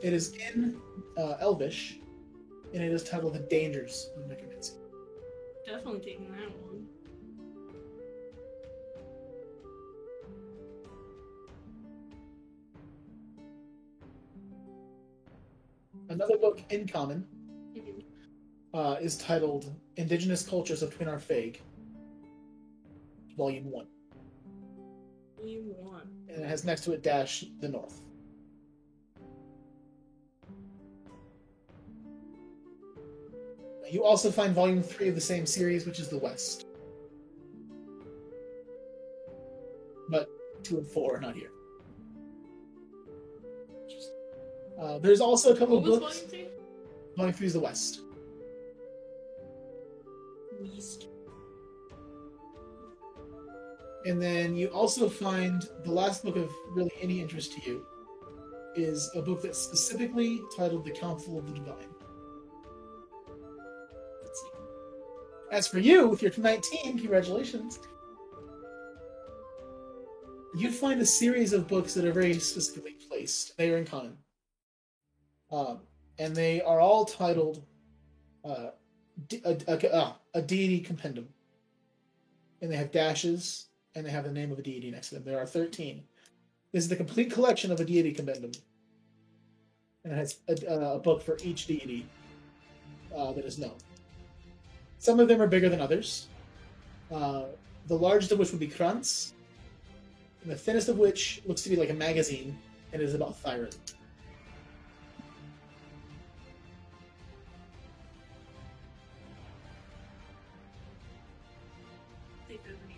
It 0.00 0.14
is 0.14 0.34
in 0.54 0.80
uh, 1.18 1.36
Elvish, 1.40 1.98
and 2.72 2.82
it 2.82 2.92
is 2.92 3.04
titled 3.04 3.34
"The 3.34 3.40
Dangers 3.40 4.10
of 4.16 4.26
Necromancy." 4.28 4.74
Definitely 5.66 6.00
taking 6.00 6.30
that 6.32 6.50
one. 6.62 6.86
Another 16.08 16.36
book 16.36 16.60
in 16.70 16.86
common 16.86 17.26
Mhm. 17.74 18.04
uh, 18.74 18.96
is 19.00 19.16
titled 19.18 19.70
"Indigenous 19.96 20.46
Cultures 20.46 20.82
of 20.82 20.94
Twin 20.94 21.08
Arpheg," 21.08 21.60
Volume 23.36 23.70
One. 23.70 23.88
Volume 25.36 25.74
one. 25.78 26.08
and 26.28 26.42
it 26.42 26.46
has 26.46 26.64
next 26.64 26.84
to 26.84 26.92
it 26.92 27.02
dash 27.02 27.44
the 27.60 27.68
north. 27.68 28.00
You 33.92 34.02
also 34.02 34.30
find 34.30 34.54
volume 34.54 34.82
three 34.82 35.10
of 35.10 35.14
the 35.14 35.20
same 35.20 35.44
series, 35.44 35.84
which 35.84 36.00
is 36.00 36.08
the 36.08 36.16
west. 36.16 36.64
But 40.08 40.30
two 40.62 40.78
and 40.78 40.86
four 40.86 41.16
are 41.16 41.20
not 41.20 41.34
here. 41.34 41.50
Uh, 44.80 44.98
there's 44.98 45.20
also 45.20 45.52
a 45.52 45.58
couple 45.58 45.78
What 45.78 45.84
of 45.84 45.90
was 45.90 46.00
books. 46.00 46.20
volume 46.20 46.30
three? 46.30 46.46
Volume 47.18 47.34
three 47.34 47.46
is 47.48 47.52
the 47.52 47.60
west. 47.60 48.00
East. 50.74 51.08
And 54.06 54.22
then 54.22 54.56
you 54.56 54.68
also 54.68 55.06
find 55.06 55.68
the 55.84 55.92
last 55.92 56.24
book 56.24 56.36
of 56.36 56.50
really 56.70 56.92
any 57.02 57.20
interest 57.20 57.52
to 57.58 57.70
you 57.70 57.84
is 58.74 59.10
a 59.14 59.20
book 59.20 59.42
that's 59.42 59.58
specifically 59.58 60.40
titled 60.56 60.86
The 60.86 60.92
Council 60.92 61.38
of 61.38 61.46
the 61.46 61.52
Divine. 61.52 61.91
As 65.52 65.68
for 65.68 65.78
you, 65.78 66.08
with 66.08 66.22
your 66.22 66.32
19, 66.34 66.98
congratulations. 66.98 67.78
You 70.56 70.72
find 70.72 70.98
a 71.02 71.06
series 71.06 71.52
of 71.52 71.68
books 71.68 71.92
that 71.92 72.06
are 72.06 72.12
very 72.12 72.32
specifically 72.38 72.96
placed. 73.06 73.54
They 73.58 73.70
are 73.70 73.76
in 73.76 73.84
common. 73.84 74.16
Um, 75.50 75.80
and 76.18 76.34
they 76.34 76.62
are 76.62 76.80
all 76.80 77.04
titled 77.04 77.62
uh, 78.42 78.70
a, 79.44 79.56
a, 79.68 80.14
a 80.32 80.40
deity 80.40 80.80
compendium. 80.80 81.28
And 82.62 82.72
they 82.72 82.76
have 82.76 82.90
dashes, 82.90 83.66
and 83.94 84.06
they 84.06 84.10
have 84.10 84.24
the 84.24 84.32
name 84.32 84.52
of 84.52 84.58
a 84.58 84.62
deity 84.62 84.90
next 84.90 85.10
to 85.10 85.16
them. 85.16 85.24
There 85.24 85.38
are 85.38 85.46
13. 85.46 86.02
This 86.72 86.84
is 86.84 86.88
the 86.88 86.96
complete 86.96 87.30
collection 87.30 87.70
of 87.70 87.78
a 87.78 87.84
deity 87.84 88.12
compendium. 88.12 88.52
And 90.04 90.14
it 90.14 90.16
has 90.16 90.38
a, 90.48 90.94
a 90.94 90.98
book 90.98 91.20
for 91.20 91.36
each 91.44 91.66
deity 91.66 92.06
uh, 93.14 93.32
that 93.32 93.44
is 93.44 93.58
known. 93.58 93.76
Some 95.02 95.18
of 95.18 95.26
them 95.26 95.42
are 95.42 95.48
bigger 95.48 95.68
than 95.68 95.80
others. 95.80 96.28
Uh, 97.10 97.46
the 97.88 97.94
largest 97.96 98.30
of 98.30 98.38
which 98.38 98.52
would 98.52 98.60
be 98.60 98.68
Kranz, 98.68 99.34
and 100.44 100.52
the 100.52 100.54
thinnest 100.54 100.88
of 100.88 100.96
which 100.96 101.42
looks 101.44 101.62
to 101.62 101.70
be 101.70 101.74
like 101.74 101.90
a 101.90 101.94
magazine, 101.94 102.56
and 102.92 103.02
is 103.02 103.12
about 103.12 103.34
Thyron. 103.42 103.74
They 112.48 112.58
could 112.58 112.76
read 112.86 112.96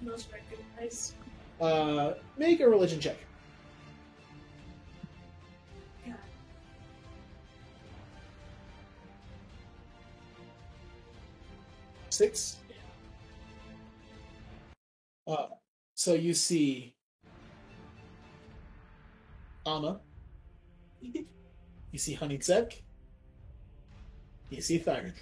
Most 0.00 0.26
recognize. 0.32 1.14
Uh, 1.60 2.14
make 2.36 2.58
a 2.58 2.68
religion 2.68 2.98
check. 2.98 3.16
Six. 12.22 12.58
Uh, 15.26 15.46
so 15.92 16.14
you 16.14 16.34
see 16.34 16.94
Amma. 19.66 19.98
You 21.00 21.98
see 21.98 22.14
Honeyzek. 22.14 22.82
You 24.50 24.60
see 24.60 24.78
Thyric. 24.78 25.16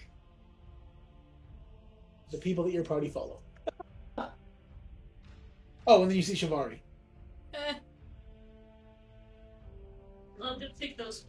The 2.33 2.37
people 2.37 2.65
that 2.65 2.75
your 2.75 2.85
party 2.85 3.09
follow. 3.09 3.41
oh, 5.87 6.03
and 6.03 6.11
then 6.11 6.17
you 6.19 6.23
see 6.23 6.35
Shivari. 6.35 6.81
Eh. 7.55 7.75
I'll 10.43 10.61
go 10.61 10.67
take 10.79 10.99
those. 10.99 11.25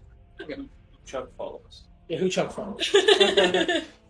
Chuck 1.06 1.30
follows. 1.38 1.84
Yeah, 2.10 2.18
who 2.18 2.28
Chuck 2.28 2.52
follows? 2.52 2.94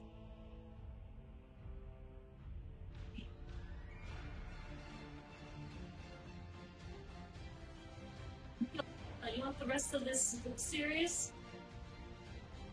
the 9.62 9.68
rest 9.68 9.94
of 9.94 10.04
this 10.04 10.36
book 10.44 10.58
series? 10.58 11.32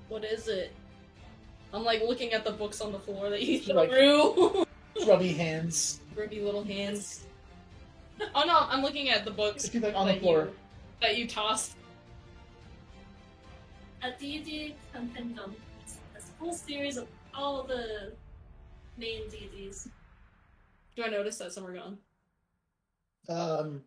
what 0.08 0.24
is 0.24 0.48
it? 0.48 0.72
I'm 1.74 1.84
like 1.84 2.00
looking 2.02 2.32
at 2.32 2.42
the 2.42 2.50
books 2.50 2.80
on 2.80 2.92
the 2.92 2.98
floor 2.98 3.28
that 3.28 3.42
you 3.42 3.60
Like- 3.74 3.90
threw. 3.90 4.64
Grubby 5.04 5.34
hands. 5.34 6.00
Grubby 6.14 6.40
little 6.40 6.64
hands. 6.64 7.24
Oh 8.34 8.42
no, 8.44 8.58
I'm 8.68 8.82
looking 8.82 9.10
at 9.10 9.24
the 9.24 9.30
books 9.30 9.72
like 9.72 9.94
on 9.94 10.08
the 10.08 10.14
floor. 10.16 10.46
you 10.46 10.52
that 11.00 11.16
you 11.16 11.28
tossed. 11.28 11.76
A 14.02 14.10
deity 14.18 14.74
compendium. 14.92 15.54
It's 15.84 15.98
a 16.16 16.32
full 16.40 16.52
series 16.52 16.96
of 16.96 17.06
all 17.32 17.62
the 17.62 18.12
main 18.96 19.28
deities. 19.30 19.88
Do 20.96 21.04
I 21.04 21.08
notice 21.10 21.38
that 21.38 21.52
some 21.52 21.64
are 21.64 21.74
gone? 21.74 21.98
Um, 23.28 23.82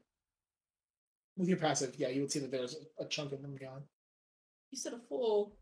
with 1.42 1.50
your 1.50 1.58
passive, 1.58 1.96
yeah, 1.98 2.08
you 2.08 2.22
would 2.22 2.32
see 2.32 2.40
that 2.40 2.52
there's 2.52 2.78
a 3.00 3.06
chunk 3.06 3.32
of 3.34 3.42
them 3.42 3.58
gone. 3.60 3.84
You 4.72 4.78
said 4.78 4.94
a 4.94 5.00
full. 5.10 5.56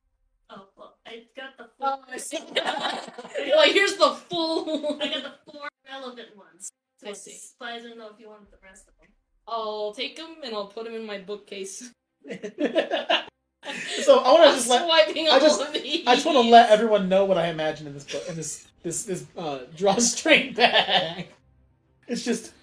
Oh 0.52 0.68
well, 0.78 0.98
I 1.08 1.24
got 1.36 1.58
the 1.58 1.66
Oh, 1.82 1.98
four. 1.98 2.14
I 2.14 2.18
see. 2.18 2.38
Like, 3.56 3.72
here's 3.72 3.96
the 3.98 4.12
full. 4.30 4.98
I 5.02 5.08
got 5.08 5.24
the 5.24 5.52
four 5.52 5.68
relevant 5.90 6.36
ones. 6.38 6.70
I 7.06 7.14
see. 7.14 7.38
But 7.60 7.70
I 7.70 7.80
don't 7.80 7.98
know 7.98 8.10
if 8.14 8.20
you 8.20 8.28
wanted 8.30 8.52
the 8.52 8.58
rest 8.64 8.88
of 8.88 8.94
them. 9.00 9.10
I'll 9.48 9.94
take 9.94 10.16
them 10.16 10.36
and 10.44 10.54
I'll 10.54 10.68
put 10.68 10.86
them 10.86 10.94
in 10.94 11.06
my 11.06 11.18
bookcase. 11.20 11.92
so 12.30 14.20
I 14.20 14.32
want 14.32 14.50
to 14.52 14.56
just 14.58 14.70
let 14.70 14.86
swiping 14.86 15.28
I 15.30 15.40
just- 15.40 15.62
I 15.62 16.14
just 16.16 16.26
want 16.26 16.38
to 16.44 16.50
let 16.50 16.70
everyone 16.70 17.10
know 17.10 17.26
what 17.26 17.38
I 17.38 17.48
imagine 17.48 17.88
in 17.88 17.94
this 17.94 18.04
book 18.04 18.24
in 18.28 18.36
this 18.36 18.68
this 18.84 19.04
this 19.04 19.26
uh, 19.38 19.60
drawstring 19.76 20.54
bag. 20.56 21.28
It's 22.08 22.24
just 22.24 22.54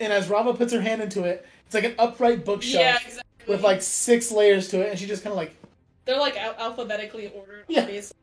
and 0.00 0.12
as 0.12 0.28
Rauva 0.28 0.56
puts 0.56 0.72
her 0.72 0.80
hand 0.80 1.00
into 1.02 1.24
it, 1.24 1.46
it's 1.66 1.74
like 1.74 1.84
an 1.84 1.94
upright 1.98 2.44
bookshelf 2.44 2.82
Yeah, 2.82 2.96
exactly. 2.96 3.22
with 3.54 3.62
like 3.62 3.82
six 3.82 4.30
layers 4.32 4.68
to 4.68 4.80
it, 4.80 4.90
and 4.90 4.98
she 4.98 5.06
just 5.06 5.22
kind 5.22 5.32
of 5.32 5.36
like 5.36 5.54
they're 6.04 6.18
like 6.18 6.36
al- 6.36 6.54
alphabetically 6.58 7.28
ordered. 7.34 7.64
Yeah. 7.68 7.82
obviously. 7.82 8.16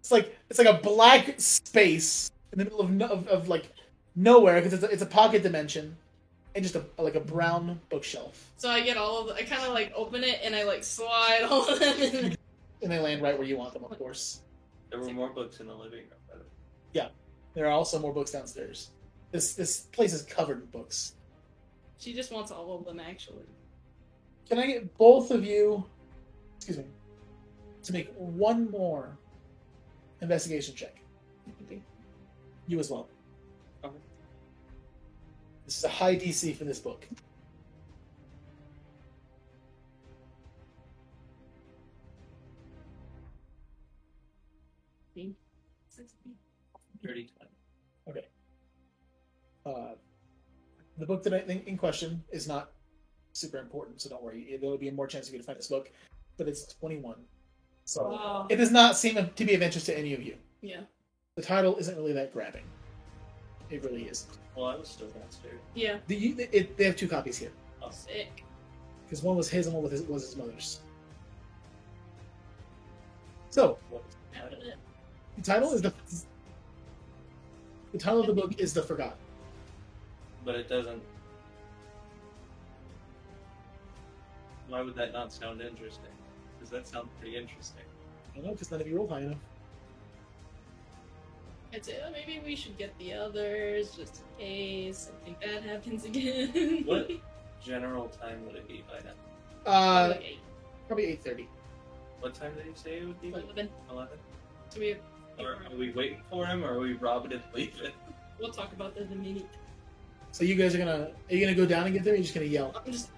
it's 0.00 0.10
like 0.10 0.38
it's 0.48 0.58
like 0.58 0.68
a 0.68 0.80
black 0.82 1.34
space 1.40 2.30
in 2.52 2.58
the 2.58 2.64
middle 2.64 2.80
of 2.80 2.90
no, 2.90 3.06
of, 3.06 3.26
of 3.28 3.48
like 3.48 3.72
nowhere 4.14 4.60
because 4.60 4.72
it's 4.74 4.82
a, 4.82 4.88
it's 4.90 5.02
a 5.02 5.06
pocket 5.06 5.42
dimension, 5.42 5.96
and 6.54 6.62
just 6.62 6.76
a 6.76 6.84
like 6.98 7.14
a 7.14 7.20
brown 7.20 7.80
bookshelf, 7.90 8.50
So 8.58 8.68
I 8.68 8.80
get 8.82 8.96
all 8.96 9.20
of 9.20 9.28
the, 9.28 9.34
I 9.34 9.42
kind 9.44 9.62
of 9.62 9.72
like 9.72 9.92
open 9.96 10.22
it 10.24 10.40
and 10.44 10.54
I 10.54 10.64
like 10.64 10.84
slide 10.84 11.42
all 11.50 11.66
of 11.68 11.78
them 11.78 11.96
in. 12.00 12.36
and 12.82 12.90
they 12.92 12.98
land 12.98 13.22
right 13.22 13.36
where 13.38 13.46
you 13.46 13.56
want 13.56 13.72
them, 13.72 13.84
of 13.84 13.96
course. 13.98 14.42
There 14.90 14.98
were 15.00 15.10
more 15.12 15.30
books 15.30 15.60
in 15.60 15.66
the 15.68 15.74
living 15.74 16.00
room. 16.00 16.42
Yeah. 16.92 17.08
There 17.54 17.66
are 17.66 17.70
also 17.70 17.98
more 17.98 18.12
books 18.12 18.32
downstairs. 18.32 18.90
This 19.30 19.54
this 19.54 19.80
place 19.92 20.12
is 20.12 20.22
covered 20.22 20.60
in 20.62 20.66
books. 20.66 21.14
She 22.00 22.14
just 22.14 22.32
wants 22.32 22.50
all 22.50 22.74
of 22.76 22.86
them 22.86 22.98
actually. 22.98 23.44
Can 24.48 24.58
I 24.58 24.66
get 24.66 24.96
both 24.96 25.30
of 25.30 25.44
you, 25.44 25.84
excuse 26.56 26.78
me, 26.78 26.84
to 27.82 27.92
make 27.92 28.10
one 28.16 28.70
more 28.70 29.18
investigation 30.22 30.74
check? 30.74 30.96
You 32.66 32.78
as 32.78 32.90
well. 32.90 33.08
Okay. 33.84 33.94
This 35.66 35.78
is 35.78 35.84
a 35.84 35.88
high 35.88 36.16
DC 36.16 36.56
for 36.56 36.64
this 36.64 36.78
book. 36.78 37.06
Sixteen. 45.88 46.34
Dirty 47.02 47.28
time. 47.38 47.48
Uh, 49.66 49.94
the 51.00 51.06
book 51.06 51.22
that 51.24 51.32
I 51.34 51.40
think 51.40 51.66
in 51.66 51.76
question 51.76 52.22
is 52.30 52.46
not 52.46 52.72
super 53.32 53.58
important, 53.58 54.00
so 54.00 54.08
don't 54.10 54.22
worry. 54.22 54.56
There 54.60 54.70
will 54.70 54.78
be 54.78 54.88
a 54.88 54.92
more 54.92 55.06
chance 55.06 55.28
for 55.28 55.32
you 55.34 55.40
to 55.40 55.44
find 55.44 55.58
this 55.58 55.68
book, 55.68 55.90
but 56.36 56.46
it's 56.46 56.74
21. 56.74 57.16
So 57.84 58.02
Oh, 58.02 58.46
it 58.48 58.56
does 58.56 58.70
not 58.70 58.96
seem 58.96 59.14
to 59.34 59.44
be 59.44 59.54
of 59.54 59.62
interest 59.62 59.86
to 59.86 59.98
any 59.98 60.14
of 60.14 60.22
you. 60.22 60.36
yeah, 60.60 60.82
The 61.36 61.42
title 61.42 61.76
isn't 61.76 61.96
really 61.96 62.12
that 62.12 62.32
grabbing. 62.32 62.64
It 63.70 63.82
really 63.84 64.08
isn't. 64.08 64.30
Well, 64.56 64.66
I 64.66 64.76
was 64.76 64.88
still 64.88 65.08
downstairs. 65.08 65.60
yeah, 65.74 65.98
The, 66.06 66.16
you, 66.16 66.36
it, 66.52 66.76
they 66.76 66.84
have 66.84 66.96
two 66.96 67.08
copies 67.08 67.38
here 67.38 67.52
Oh, 67.82 67.90
sick. 67.90 68.44
because 69.04 69.22
one 69.22 69.36
was 69.36 69.48
his 69.48 69.66
and 69.66 69.74
one 69.74 69.82
was 69.84 69.92
his, 69.92 70.02
was 70.02 70.22
his 70.24 70.36
mother's. 70.36 70.80
So 73.50 73.78
what? 73.88 74.02
After 74.36 74.56
that, 74.56 74.76
the 75.36 75.42
title 75.42 75.72
is 75.72 75.82
the 75.82 75.92
the 77.92 77.98
title 77.98 78.20
of 78.20 78.26
the 78.28 78.32
book 78.32 78.60
is 78.60 78.72
the 78.72 78.82
Forgotten. 78.82 79.18
But 80.44 80.54
it 80.54 80.68
doesn't. 80.68 81.02
Why 84.68 84.82
would 84.82 84.94
that 84.94 85.12
not 85.12 85.32
sound 85.32 85.60
interesting? 85.60 86.04
Because 86.58 86.70
that 86.70 86.86
sounds 86.86 87.08
pretty 87.20 87.36
interesting. 87.36 87.82
I 88.32 88.36
don't 88.36 88.46
know 88.46 88.52
because 88.52 88.70
none 88.70 88.80
of 88.80 88.86
you 88.86 88.96
rolled 88.96 89.10
high 89.10 89.20
enough. 89.20 89.38
I'd 91.72 91.84
say 91.84 91.98
oh, 92.04 92.10
maybe 92.10 92.40
we 92.44 92.56
should 92.56 92.76
get 92.78 92.96
the 92.98 93.12
others 93.14 93.92
just 93.96 94.22
in 94.38 94.44
case 94.46 95.10
something 95.12 95.36
bad 95.40 95.62
happens 95.64 96.04
again. 96.04 96.84
What 96.86 97.10
general 97.62 98.08
time 98.08 98.44
would 98.46 98.56
it 98.56 98.66
be 98.66 98.82
by 98.90 98.98
now? 99.04 99.70
Uh, 99.70 100.08
Like 100.08 100.22
eight, 100.24 100.38
probably 100.86 101.04
eight 101.06 101.22
thirty. 101.22 101.48
What 102.20 102.34
time 102.34 102.54
did 102.54 102.64
he 102.66 102.72
say 102.74 102.98
it 102.98 103.06
would 103.06 103.20
be? 103.20 103.28
eleven. 103.28 103.68
Eleven. 103.90 104.18
So 104.70 104.80
we 104.80 104.88
have. 104.88 104.98
Or 105.38 105.52
are 105.70 105.76
we 105.76 105.92
waiting 105.92 106.20
for 106.30 106.44
him, 106.46 106.64
or 106.64 106.74
are 106.74 106.78
we 106.80 106.94
robbing 106.94 107.32
and 107.32 107.42
leaving? 107.54 107.92
We'll 108.38 108.50
talk 108.52 108.72
about 108.72 108.94
that 108.94 109.06
in 109.06 109.12
a 109.12 109.16
minute. 109.16 109.48
So 110.32 110.44
you 110.44 110.54
guys 110.54 110.74
are 110.74 110.78
gonna 110.78 111.10
are 111.30 111.34
you 111.34 111.40
gonna 111.44 111.56
go 111.56 111.66
down 111.66 111.84
and 111.86 111.94
get 111.94 112.04
them? 112.04 112.12
Or 112.12 112.14
are 112.14 112.16
you 112.16 112.22
just 112.22 112.34
gonna 112.34 112.46
yell? 112.46 112.72
I'm 112.84 112.92
just. 112.92 113.10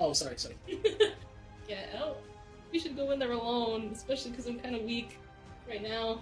Oh, 0.00 0.12
sorry, 0.12 0.36
sorry. 0.36 0.56
yeah, 1.68 1.76
I 1.94 1.98
don't. 1.98 2.16
We 2.72 2.78
should 2.78 2.96
go 2.96 3.10
in 3.12 3.18
there 3.18 3.32
alone, 3.32 3.90
especially 3.92 4.32
because 4.32 4.46
I'm 4.46 4.58
kind 4.58 4.74
of 4.74 4.82
weak 4.82 5.18
right 5.68 5.82
now. 5.82 6.20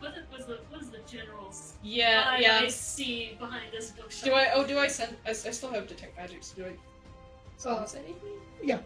What 0.00 0.14
was 0.36 0.46
the 0.46 0.58
what 0.68 0.82
is 0.82 0.90
the 0.90 0.98
general's 1.06 1.74
Yeah, 1.82 2.24
eye 2.28 2.38
yeah. 2.40 2.60
I 2.62 2.68
see 2.68 3.36
behind 3.38 3.66
this 3.72 3.92
bookshelf? 3.92 4.24
Do 4.24 4.32
I? 4.34 4.50
Oh, 4.54 4.66
do 4.66 4.78
I 4.78 4.88
send? 4.88 5.16
I, 5.26 5.30
I 5.30 5.32
still 5.32 5.70
have 5.72 5.86
detect 5.86 6.16
magic. 6.16 6.42
So 6.42 6.56
do 6.56 6.66
I? 6.66 6.72
So 7.56 7.70
uh, 7.70 7.84
sense 7.86 8.04
anything? 8.04 8.32
yeah, 8.62 8.80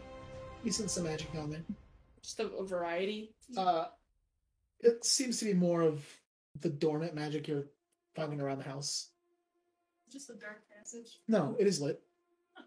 you 0.62 0.70
send 0.70 0.90
some 0.90 1.04
magic 1.04 1.32
down 1.32 1.50
there. 1.50 1.62
Just 2.22 2.38
a, 2.38 2.46
a 2.48 2.64
variety. 2.64 3.32
Uh, 3.56 3.86
it 4.80 5.04
seems 5.04 5.38
to 5.38 5.44
be 5.46 5.54
more 5.54 5.82
of 5.82 6.04
the 6.60 6.68
dormant 6.68 7.14
magic 7.14 7.48
you're 7.48 7.66
finding 8.14 8.40
around 8.40 8.58
the 8.58 8.64
house. 8.64 9.08
Just 10.10 10.30
a 10.30 10.34
dark 10.34 10.60
passage. 10.76 11.20
No, 11.28 11.56
it 11.58 11.66
is 11.66 11.80
lit. 11.80 12.02
I've 12.56 12.64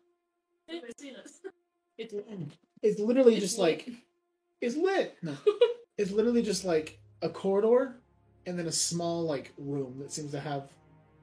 never 0.75 0.87
seen 0.97 1.15
it. 1.15 1.29
It's, 1.95 2.11
It's 2.81 2.99
literally 2.99 3.33
it's 3.35 3.41
just 3.45 3.59
like- 3.59 3.85
like 3.87 3.97
it's 4.61 4.75
lit. 4.75 5.15
No, 5.21 5.37
it's 5.97 6.09
literally 6.11 6.41
just 6.41 6.65
like 6.65 6.99
a 7.21 7.29
corridor 7.29 8.01
and 8.47 8.57
then 8.57 8.65
a 8.65 8.71
small 8.71 9.23
like 9.23 9.53
room 9.59 9.99
that 9.99 10.11
seems 10.11 10.31
to 10.31 10.39
have 10.39 10.71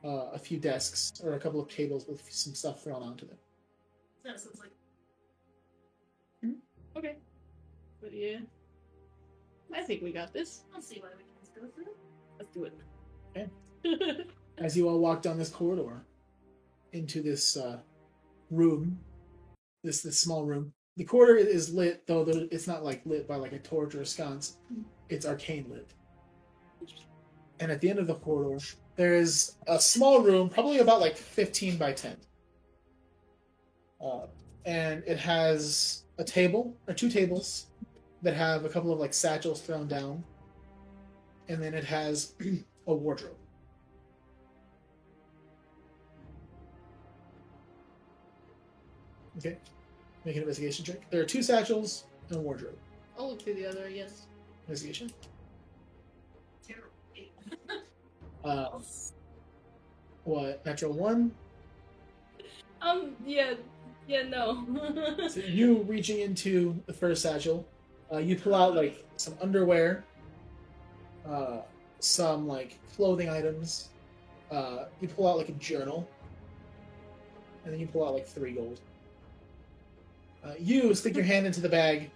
uh, 0.05 0.31
a 0.33 0.39
few 0.39 0.59
desks 0.59 1.13
or 1.25 1.35
a 1.35 1.41
couple 1.41 1.61
of 1.61 1.69
tables 1.69 2.07
with 2.07 2.23
some 2.33 2.55
stuff 2.55 2.85
thrown 2.85 3.03
onto 3.03 3.27
them. 3.27 3.37
No, 4.25 4.37
so 4.37 4.51
it's 4.51 4.61
like 4.61 4.71
okay. 6.97 7.17
But 8.01 8.15
yeah, 8.15 8.39
I 9.75 9.83
think 9.83 10.03
we 10.03 10.13
got 10.13 10.33
this. 10.33 10.63
I'll 10.75 10.81
see 10.81 11.01
why 11.01 11.09
we 11.19 11.25
can 11.25 11.33
just 11.41 11.55
go 11.55 11.63
through. 11.75 11.93
Let's 12.39 12.51
do 12.51 12.65
it. 12.65 12.79
Okay. 13.37 14.25
As 14.59 14.77
you 14.77 14.89
all 14.89 14.99
walk 15.01 15.21
down 15.23 15.37
this 15.37 15.51
corridor 15.51 16.03
into 16.93 17.23
this 17.23 17.57
uh, 17.57 17.79
room, 18.51 18.99
this 19.83 20.03
this 20.03 20.21
small 20.21 20.45
room, 20.45 20.73
the 20.97 21.05
corridor 21.05 21.37
is 21.37 21.73
lit, 21.73 22.07
though 22.07 22.27
it's 22.29 22.67
not 22.67 22.85
like 22.85 23.01
lit 23.07 23.27
by 23.27 23.37
like 23.37 23.53
a 23.53 23.59
torch 23.59 23.95
or 23.95 24.03
a 24.03 24.07
sconce. 24.07 24.59
It's 25.09 25.25
arcane 25.25 25.67
lit. 25.71 25.95
And 27.59 27.73
at 27.73 27.81
the 27.81 27.89
end 27.89 27.99
of 27.99 28.07
the 28.07 28.17
corridor, 28.17 28.63
there 28.97 29.15
is 29.15 29.57
a 29.67 29.81
small 29.81 30.21
room, 30.21 30.49
probably 30.49 30.79
about 30.79 31.01
like 31.01 31.17
15 31.17 31.79
by 31.79 31.93
10. 31.93 32.17
Uh, 33.99 34.27
and 34.67 35.03
it 35.07 35.19
has 35.19 36.05
a 36.19 36.25
table, 36.25 36.77
or 36.87 36.93
two 36.93 37.09
tables, 37.09 37.69
that 38.23 38.35
have 38.35 38.65
a 38.65 38.69
couple 38.69 38.93
of 38.93 38.99
like 38.99 39.15
satchels 39.15 39.63
thrown 39.63 39.89
down. 39.89 40.23
And 41.49 41.63
then 41.63 41.73
it 41.73 41.85
has 41.85 42.35
a 42.87 42.95
wardrobe. 42.95 43.40
Okay. 49.41 49.57
Make 50.27 50.37
an 50.37 50.43
investigation 50.43 50.85
check. 50.85 51.11
There 51.11 51.23
are 51.23 51.25
two 51.25 51.43
satchels 51.43 52.05
and 52.29 52.37
a 52.37 52.41
wardrobe. 52.41 52.77
I'll 53.19 53.31
look 53.31 53.41
through 53.41 53.55
the 53.55 53.67
other. 53.67 53.89
Yes. 53.89 54.27
Investigation. 54.67 55.11
Terrible. 56.67 56.89
Uh, 58.43 58.79
what? 60.25 60.65
Natural 60.65 60.95
one. 60.95 61.31
Um. 62.81 63.15
Yeah. 63.27 63.53
Yeah. 64.09 64.23
No. 64.23 64.65
So 65.29 65.41
you 65.47 65.83
reaching 65.83 66.21
into 66.21 66.75
the 66.87 66.93
first 66.95 67.21
satchel, 67.21 67.67
uh, 68.11 68.17
you 68.17 68.37
pull 68.37 68.55
out 68.55 68.75
like 68.75 69.05
some 69.19 69.35
underwear, 69.43 70.05
uh, 71.29 71.59
some 71.99 72.49
like 72.49 72.79
clothing 72.97 73.29
items. 73.29 73.91
Uh, 74.51 74.87
you 75.03 75.09
pull 75.09 75.29
out 75.29 75.37
like 75.37 75.51
a 75.51 75.59
journal, 75.61 76.09
and 77.65 77.75
then 77.75 77.79
you 77.79 77.87
pull 77.87 78.07
out 78.07 78.15
like 78.15 78.27
three 78.27 78.53
gold. 78.53 78.81
Uh, 80.45 80.53
you 80.59 80.95
stick 80.95 81.15
your 81.15 81.25
hand 81.25 81.47
into 81.47 81.61
the 81.61 81.69
bag, 81.69 82.11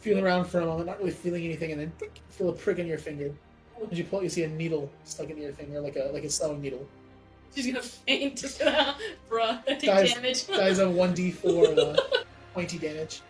feel 0.00 0.24
around 0.24 0.44
for 0.46 0.60
a 0.60 0.64
moment, 0.66 0.86
not 0.86 0.98
really 0.98 1.10
feeling 1.10 1.44
anything, 1.44 1.72
and 1.72 1.80
then 1.80 1.92
feel 2.30 2.48
a 2.48 2.52
prick 2.52 2.78
in 2.78 2.86
your 2.86 2.98
finger. 2.98 3.32
As 3.90 3.98
you 3.98 4.04
pull, 4.04 4.20
it, 4.20 4.24
you 4.24 4.28
see 4.28 4.44
a 4.44 4.48
needle 4.48 4.90
stuck 5.04 5.28
into 5.30 5.42
your 5.42 5.52
finger, 5.52 5.80
like 5.80 5.96
a 5.96 6.10
like 6.12 6.24
a 6.24 6.30
sewing 6.30 6.60
needle. 6.62 6.86
She's 7.54 7.66
gonna 7.66 7.82
faint. 7.82 8.36
Bruh. 9.30 9.64
Take 9.66 9.82
Guys- 9.82 10.14
damage. 10.14 10.46
Guys, 10.48 10.78
a 10.78 10.88
one 10.88 11.14
d 11.14 11.30
four 11.30 11.66
uh, 11.68 11.96
pointy 12.54 12.78
damage. 12.78 13.20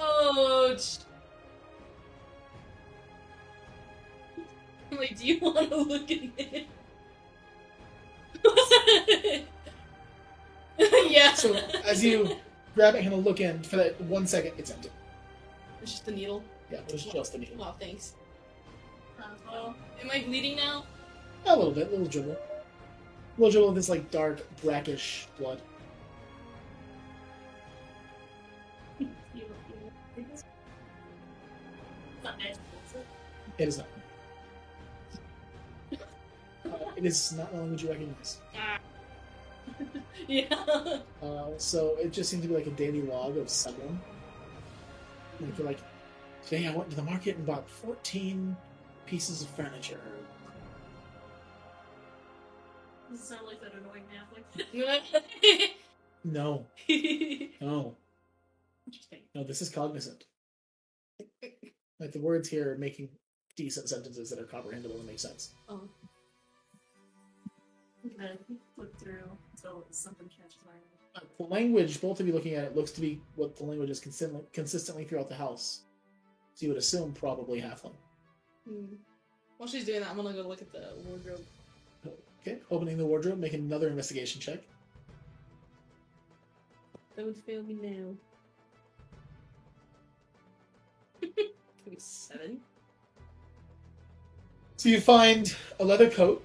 Ouch. 0.00 0.98
I'm 4.90 4.98
like, 4.98 5.18
do 5.18 5.26
you 5.26 5.38
want 5.40 5.68
to 5.70 5.76
look 5.76 6.10
at 6.10 6.18
it? 6.38 6.66
yeah. 11.08 11.34
So 11.34 11.54
as 11.84 12.04
you 12.04 12.36
grab 12.74 12.94
it 12.94 13.04
and 13.04 13.24
look 13.24 13.40
in 13.40 13.62
for 13.62 13.76
that 13.76 14.00
one 14.02 14.26
second, 14.26 14.52
it's 14.58 14.70
empty. 14.70 14.90
It's 15.82 15.92
just 15.92 16.08
a 16.08 16.12
needle. 16.12 16.42
Yeah, 16.70 16.78
it 16.78 16.92
was 16.92 17.04
just 17.04 17.34
a 17.34 17.38
needle. 17.38 17.56
Oh, 17.60 17.74
thanks. 17.78 18.14
Uh, 19.18 19.24
well, 19.50 19.74
Am 20.02 20.10
I 20.10 20.22
bleeding 20.22 20.56
now? 20.56 20.84
A 21.46 21.56
little 21.56 21.72
bit, 21.72 21.90
little 21.90 22.06
dribble. 22.06 22.36
little 23.38 23.50
dribble 23.52 23.68
of 23.70 23.74
this 23.74 23.88
like 23.88 24.10
dark, 24.10 24.42
brackish 24.62 25.26
blood. 25.38 25.60
it's 30.16 30.44
not 32.22 32.38
magical, 32.38 32.60
is 32.86 32.94
it? 32.94 33.06
It 33.58 33.68
is 33.68 33.78
not. 33.78 33.86
Uh, 36.64 36.90
it 36.96 37.04
is 37.04 37.32
not 37.32 37.52
a 37.52 37.56
language 37.56 37.82
you 37.82 37.88
recognize. 37.90 38.38
Ah. 38.56 38.78
yeah. 40.28 40.98
Uh, 41.22 41.48
so 41.58 41.96
it 42.00 42.12
just 42.12 42.30
seemed 42.30 42.42
to 42.42 42.48
be 42.48 42.54
like 42.54 42.66
a 42.66 42.70
daily 42.70 43.02
log 43.02 43.36
of 43.36 43.48
someone. 43.48 44.00
Like 45.40 45.56
you're 45.58 45.66
like, 45.66 45.80
today 46.44 46.66
I 46.68 46.74
went 46.74 46.90
to 46.90 46.96
the 46.96 47.02
market 47.02 47.36
and 47.36 47.46
bought 47.46 47.68
14 47.68 48.56
pieces 49.06 49.42
of 49.42 49.48
furniture. 49.48 50.00
Does 53.10 53.20
it 53.20 53.24
sound 53.24 53.46
like 53.46 53.60
that 53.60 53.72
annoying 53.74 54.04
Halfling? 54.12 55.70
No, 56.26 56.64
no, 57.60 57.96
Interesting. 58.86 59.18
no. 59.34 59.44
This 59.44 59.60
is 59.60 59.68
cognizant. 59.68 60.24
Like 62.00 62.12
the 62.12 62.18
words 62.18 62.48
here 62.48 62.72
are 62.72 62.78
making 62.78 63.10
decent 63.56 63.90
sentences 63.90 64.30
that 64.30 64.38
are 64.38 64.46
comprehensible 64.46 64.96
and 64.96 65.06
make 65.06 65.18
sense. 65.20 65.50
Oh. 65.68 65.82
Okay, 68.06 68.38
look 68.78 68.98
through 68.98 69.36
until 69.64 69.84
something 69.90 70.28
catches 70.28 70.58
my 70.64 70.72
eye. 70.72 71.16
Uh, 71.16 71.20
The 71.38 71.44
language, 71.44 72.00
both 72.00 72.20
of 72.20 72.26
you 72.26 72.32
looking 72.32 72.54
at 72.54 72.64
it, 72.64 72.76
looks 72.76 72.90
to 72.92 73.00
be 73.00 73.20
what 73.36 73.56
the 73.56 73.64
language 73.64 73.90
is 73.90 74.00
consistently, 74.00 74.46
consistently 74.52 75.04
throughout 75.04 75.28
the 75.28 75.34
house. 75.34 75.82
So 76.54 76.66
you 76.66 76.68
would 76.72 76.78
assume 76.78 77.12
probably 77.12 77.60
halfling. 77.60 77.94
Hmm. 78.68 78.94
While 79.58 79.68
she's 79.68 79.84
doing 79.84 80.00
that, 80.00 80.10
I'm 80.10 80.16
gonna 80.16 80.32
go 80.32 80.46
look 80.46 80.62
at 80.62 80.72
the 80.72 80.90
wardrobe. 81.06 81.44
Okay, 82.40 82.58
opening 82.70 82.98
the 82.98 83.06
wardrobe, 83.06 83.38
make 83.38 83.54
another 83.54 83.88
investigation 83.88 84.40
check. 84.40 84.60
Don't 87.16 87.36
fail 87.46 87.62
me 87.62 87.74
now. 87.74 88.14
Twenty-seven. 91.84 92.60
So 94.76 94.88
you 94.88 95.00
find 95.00 95.54
a 95.80 95.84
leather 95.84 96.10
coat, 96.10 96.44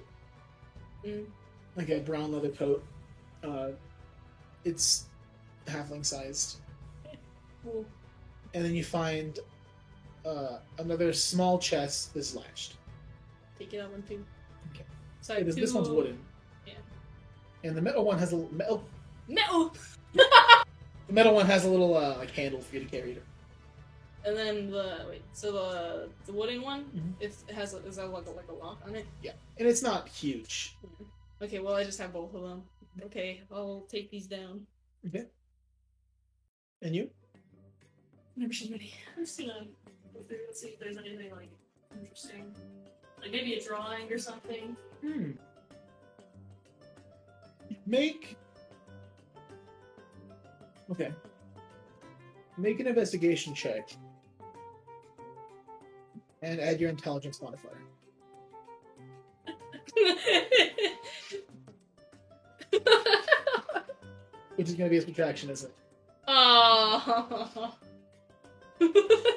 Mm. 1.04 1.26
like 1.76 1.88
a 1.90 1.98
brown 2.00 2.32
leather 2.32 2.50
coat. 2.50 2.84
Uh, 3.42 3.70
it's 4.64 5.06
halfling 5.66 6.04
sized. 6.04 6.58
Cool. 7.62 7.84
And 8.54 8.64
then 8.64 8.74
you 8.74 8.82
find 8.82 9.38
uh, 10.24 10.60
another 10.78 11.12
small 11.12 11.58
chest 11.58 12.14
that's 12.14 12.34
latched. 12.34 12.76
Take 13.58 13.74
it 13.74 13.80
out 13.80 13.90
one 13.90 14.02
too. 14.02 14.24
Okay. 14.74 14.84
Sorry, 15.20 15.42
This, 15.42 15.56
two- 15.56 15.74
one's 15.74 15.90
wooden. 15.90 16.18
Yeah. 16.66 16.72
And 17.62 17.76
the 17.76 17.82
metal 17.82 18.02
one 18.02 18.18
has 18.18 18.32
a 18.32 18.36
little 18.36 18.50
metal. 18.52 18.84
Metal. 19.28 19.74
The 21.06 21.12
metal 21.14 21.34
one 21.34 21.44
has 21.46 21.64
a 21.66 21.68
little 21.68 21.96
uh, 21.96 22.16
like 22.18 22.30
handle 22.30 22.60
for 22.62 22.76
you 22.76 22.84
to 22.84 22.88
carry 22.88 23.12
it. 23.12 23.24
And 24.24 24.36
then 24.36 24.70
the 24.70 25.04
wait, 25.08 25.22
so 25.32 25.50
the 25.52 26.08
the 26.24 26.32
wooden 26.32 26.62
one, 26.62 26.84
Mhm. 26.96 27.12
it 27.20 27.34
has 27.54 27.74
a, 27.74 27.78
is 27.84 27.96
that 27.96 28.08
like 28.10 28.26
a, 28.26 28.30
like 28.30 28.48
a 28.48 28.52
lock 28.54 28.78
on 28.86 28.94
it? 28.94 29.06
Yeah. 29.22 29.32
And 29.58 29.66
it's 29.68 29.82
not 29.82 30.08
huge. 30.08 30.76
Okay, 31.42 31.58
well 31.58 31.74
I 31.74 31.82
just 31.84 31.98
have 31.98 32.12
both 32.12 32.32
of 32.34 32.42
them. 32.42 32.62
Okay, 33.04 33.42
I'll 33.50 33.86
take 33.88 34.10
these 34.10 34.26
down. 34.26 34.66
Okay. 35.06 35.24
And 36.82 36.94
you? 36.94 37.10
Whenever 38.34 38.52
she's 38.52 38.70
ready. 38.70 38.92
I'm 39.16 39.24
just 39.24 39.38
gonna 39.38 39.66
go 40.14 40.20
through 40.28 40.38
and 40.46 40.56
see 40.56 40.68
if 40.68 40.78
there's 40.78 40.96
anything 40.96 41.30
like 41.30 41.50
interesting. 42.00 42.54
Like 43.20 43.32
maybe 43.32 43.54
a 43.54 43.62
drawing 43.62 44.10
or 44.12 44.18
something. 44.18 44.76
Hmm. 45.02 45.32
Make. 47.86 48.36
Okay. 50.90 51.12
Make 52.56 52.80
an 52.80 52.86
investigation 52.86 53.54
check. 53.54 53.90
And 56.42 56.60
add 56.60 56.80
your 56.80 56.90
intelligence 56.90 57.40
modifier. 57.42 57.82
Which 64.60 64.68
is 64.68 64.74
going 64.74 64.90
to 64.90 64.90
be 64.90 64.98
a 64.98 65.00
subtraction, 65.00 65.48
isn't 65.48 65.70
it? 65.70 65.76
oh. 66.28 67.74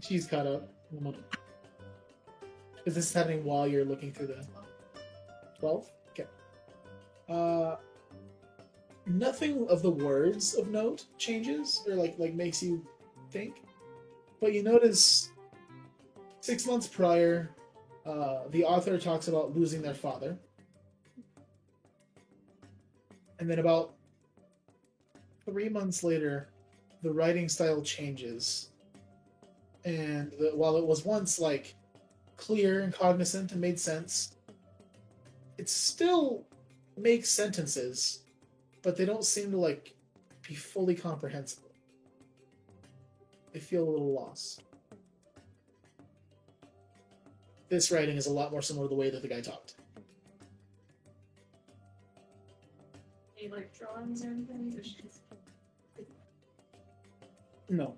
She's 0.00 0.26
caught 0.26 0.48
up. 0.48 0.68
Because 0.90 2.96
this 2.96 3.06
is 3.06 3.12
happening 3.12 3.44
while 3.44 3.68
you're 3.68 3.84
looking 3.84 4.12
through 4.12 4.26
the 4.26 4.44
12? 5.60 5.88
Okay. 6.10 6.26
Uh, 7.28 7.76
nothing 9.06 9.68
of 9.68 9.82
the 9.82 9.90
words 9.92 10.54
of 10.54 10.66
note 10.66 11.04
changes 11.18 11.84
or 11.86 11.94
like 11.94 12.18
like 12.18 12.34
makes 12.34 12.60
you 12.60 12.84
think, 13.30 13.62
but 14.40 14.52
you 14.52 14.64
notice 14.64 15.30
six 16.40 16.66
months 16.66 16.88
prior, 16.88 17.54
uh, 18.04 18.48
the 18.50 18.64
author 18.64 18.98
talks 18.98 19.28
about 19.28 19.56
losing 19.56 19.80
their 19.80 19.94
father, 19.94 20.36
and 23.38 23.48
then 23.50 23.58
about 23.58 23.94
three 25.44 25.68
months 25.68 26.02
later, 26.02 26.48
the 27.02 27.12
writing 27.12 27.48
style 27.48 27.82
changes, 27.82 28.70
and 29.84 30.32
the, 30.32 30.50
while 30.54 30.76
it 30.76 30.86
was 30.86 31.04
once 31.04 31.38
like 31.38 31.74
clear 32.36 32.82
and 32.82 32.92
cognizant 32.92 33.52
and 33.52 33.60
made 33.60 33.78
sense 33.78 34.36
it 35.58 35.68
still 35.68 36.46
makes 36.96 37.30
sentences, 37.30 38.20
but 38.82 38.96
they 38.96 39.04
don't 39.04 39.24
seem 39.24 39.50
to 39.50 39.56
like 39.56 39.94
be 40.46 40.54
fully 40.54 40.94
comprehensible. 40.94 41.70
They 43.52 43.60
feel 43.60 43.88
a 43.88 43.90
little 43.90 44.12
lost. 44.12 44.62
This 47.68 47.90
writing 47.90 48.16
is 48.16 48.26
a 48.26 48.32
lot 48.32 48.52
more 48.52 48.62
similar 48.62 48.86
to 48.86 48.88
the 48.90 48.94
way 48.94 49.10
that 49.10 49.22
the 49.22 49.28
guy 49.28 49.40
talked. 49.40 49.75
Any 53.46 53.54
like 53.54 53.78
drawings 53.78 54.24
or 54.24 54.28
anything? 54.28 54.74
Or 54.76 54.80
just... 54.80 55.20
No. 57.68 57.94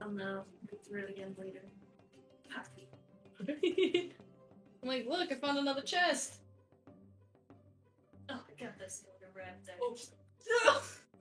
I 0.00 0.04
don't 0.04 0.16
know. 0.16 0.42
Go 0.68 0.76
through 0.84 1.02
it 1.02 1.10
again 1.10 1.36
later. 1.38 1.60
I'm 4.82 4.88
like, 4.88 5.06
look, 5.06 5.30
I 5.30 5.36
found 5.36 5.58
another 5.58 5.82
chest. 5.82 6.38
Oh, 8.28 8.34
I 8.34 8.62
got 8.62 8.76
this 8.80 9.04
little 9.20 9.32
red 9.36 9.54
there. 9.64 9.76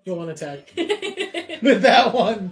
Go 0.03 0.19
on 0.19 0.29
attack. 0.29 0.73
With 0.75 0.81
that 1.83 2.11
one. 2.11 2.51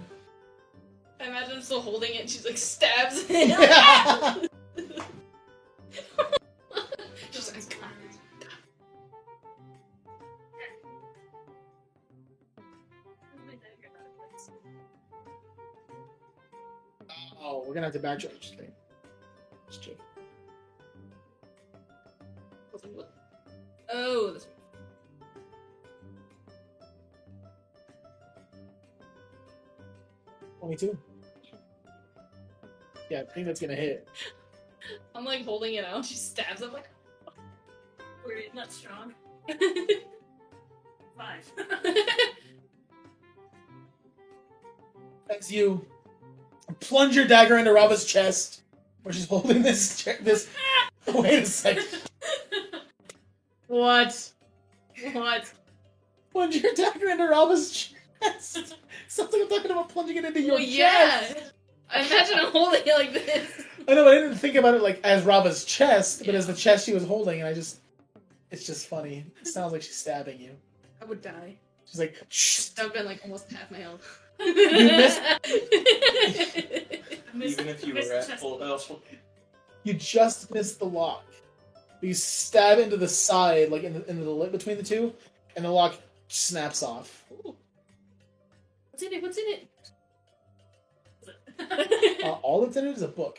Imagine 1.26 1.56
I'm 1.56 1.62
still 1.62 1.80
holding 1.80 2.14
it 2.14 2.20
and 2.22 2.30
she's 2.30 2.44
like 2.44 2.56
stabs 2.58 3.24
it. 3.28 3.48
Yeah. 3.58 4.34
Just 7.30 7.54
like, 7.54 7.68
"God." 7.80 7.88
Oh, 17.42 17.64
we're 17.66 17.74
gonna 17.74 17.86
have 17.86 17.92
to 17.94 17.98
backtrack. 18.00 18.38
Just 18.40 18.54
kidding. 18.56 18.72
Just 19.68 19.82
joking. 19.82 19.98
I 22.20 22.72
was 22.72 22.82
like, 22.84 22.92
what? 22.94 23.12
Oh, 23.92 24.32
this 24.32 24.46
Twenty-two. 30.60 30.98
Yeah, 33.10 33.20
I 33.22 33.24
think 33.24 33.46
that's 33.46 33.60
gonna 33.60 33.74
hit. 33.74 34.08
I'm 35.14 35.24
like 35.24 35.44
holding 35.44 35.74
it 35.74 35.84
out. 35.84 36.04
She 36.06 36.14
stabs 36.14 36.62
it. 36.62 36.66
I'm 36.68 36.72
like, 36.72 36.88
We're 38.26 38.42
not 38.54 38.72
strong. 38.72 39.12
Five. 41.18 41.52
As 45.28 45.50
you 45.52 45.84
plunge 46.80 47.14
your 47.16 47.26
dagger 47.26 47.58
into 47.58 47.72
Rauva's 47.72 48.04
chest, 48.04 48.62
where 49.02 49.12
she's 49.12 49.26
holding 49.26 49.62
this. 49.62 50.02
Che- 50.02 50.18
this. 50.22 50.48
Wait 51.06 51.42
a 51.42 51.46
second. 51.46 51.86
what? 53.66 54.32
What? 55.12 55.52
Plunge 56.32 56.56
your 56.56 56.72
dagger 56.74 57.08
into 57.10 57.24
Rauva's 57.24 57.70
chest. 58.22 58.72
Sounds 59.08 59.32
like 59.32 59.42
I'm 59.42 59.48
talking 59.48 59.70
about 59.70 59.88
plunging 59.88 60.16
it 60.18 60.24
into 60.24 60.40
your 60.40 60.54
Well, 60.54 60.60
yeah. 60.64 61.20
chest. 61.20 61.52
I 61.94 62.00
imagine 62.06 62.38
I'm 62.38 62.52
holding 62.52 62.82
it 62.86 62.94
like 62.94 63.12
this. 63.12 63.62
I 63.88 63.94
know, 63.94 64.04
but 64.04 64.12
I 64.16 64.20
didn't 64.20 64.36
think 64.36 64.54
about 64.56 64.74
it 64.74 64.82
like 64.82 65.00
as 65.04 65.24
Rauva's 65.24 65.64
chest, 65.64 66.22
but 66.24 66.34
as 66.34 66.46
the 66.46 66.54
chest 66.54 66.86
she 66.86 66.92
was 66.94 67.04
holding, 67.04 67.40
and 67.40 67.48
I 67.48 67.54
just. 67.54 67.78
It's 68.50 68.66
just 68.66 68.88
funny. 68.88 69.24
It 69.40 69.46
sounds 69.46 69.72
like 69.72 69.80
she's 69.82 69.94
stabbing 69.96 70.40
you. 70.40 70.50
I 71.00 71.04
would 71.04 71.22
die. 71.22 71.54
She's 71.86 72.00
like, 72.00 72.16
shh. 72.28 72.70
That 72.70 72.86
would 72.86 72.96
have 72.96 73.04
been 73.04 73.06
like 73.06 73.20
almost 73.22 73.50
half 73.52 73.70
my 73.70 73.78
health. 73.78 74.20
missed- 74.40 75.20
Even 77.34 77.68
if 77.68 77.86
you 77.86 77.94
were 77.94 78.00
at 78.12 78.40
full 78.40 78.58
health. 78.60 78.90
You 79.84 79.94
just 79.94 80.52
missed 80.52 80.80
the 80.80 80.84
lock. 80.84 81.24
You 82.00 82.12
stab 82.14 82.78
into 82.80 82.96
the 82.96 83.06
side, 83.08 83.70
like 83.70 83.84
in 83.84 83.92
the, 83.94 84.04
into 84.10 84.24
the 84.24 84.30
lip 84.30 84.50
between 84.52 84.76
the 84.78 84.82
two, 84.82 85.12
and 85.54 85.64
the 85.64 85.70
lock 85.70 85.94
snaps 86.28 86.82
off. 86.82 87.24
What's 88.90 89.02
in 89.02 89.12
it? 89.12 89.22
What's 89.22 89.38
in 89.38 89.44
it? 89.46 89.68
Uh, 92.22 92.32
all 92.42 92.60
that's 92.60 92.76
in 92.76 92.86
it 92.86 92.96
is 92.96 93.02
a 93.02 93.08
book. 93.08 93.38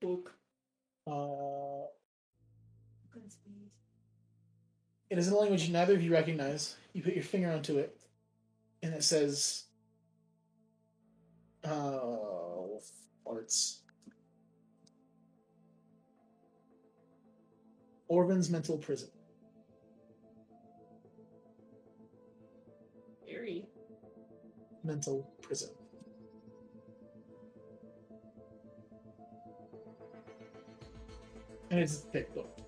Book. 0.00 0.32
Uh, 1.06 1.86
it 5.10 5.18
is 5.18 5.28
in 5.28 5.34
a 5.34 5.36
language 5.36 5.68
neither 5.68 5.94
of 5.94 6.02
you 6.02 6.10
recognize. 6.10 6.76
You 6.94 7.02
put 7.02 7.14
your 7.14 7.22
finger 7.22 7.50
onto 7.50 7.78
it, 7.78 7.96
and 8.82 8.94
it 8.94 9.04
says, 9.04 9.64
"Oh, 11.64 12.80
farts." 13.26 13.80
Orvan's 18.10 18.48
mental 18.48 18.78
prison. 18.78 19.10
Very. 23.26 23.66
Mental 24.82 25.30
prison. 25.42 25.68
And 31.70 31.80
it's 31.80 31.94
a 31.96 32.06
thick 32.06 32.34
book. 32.34 32.58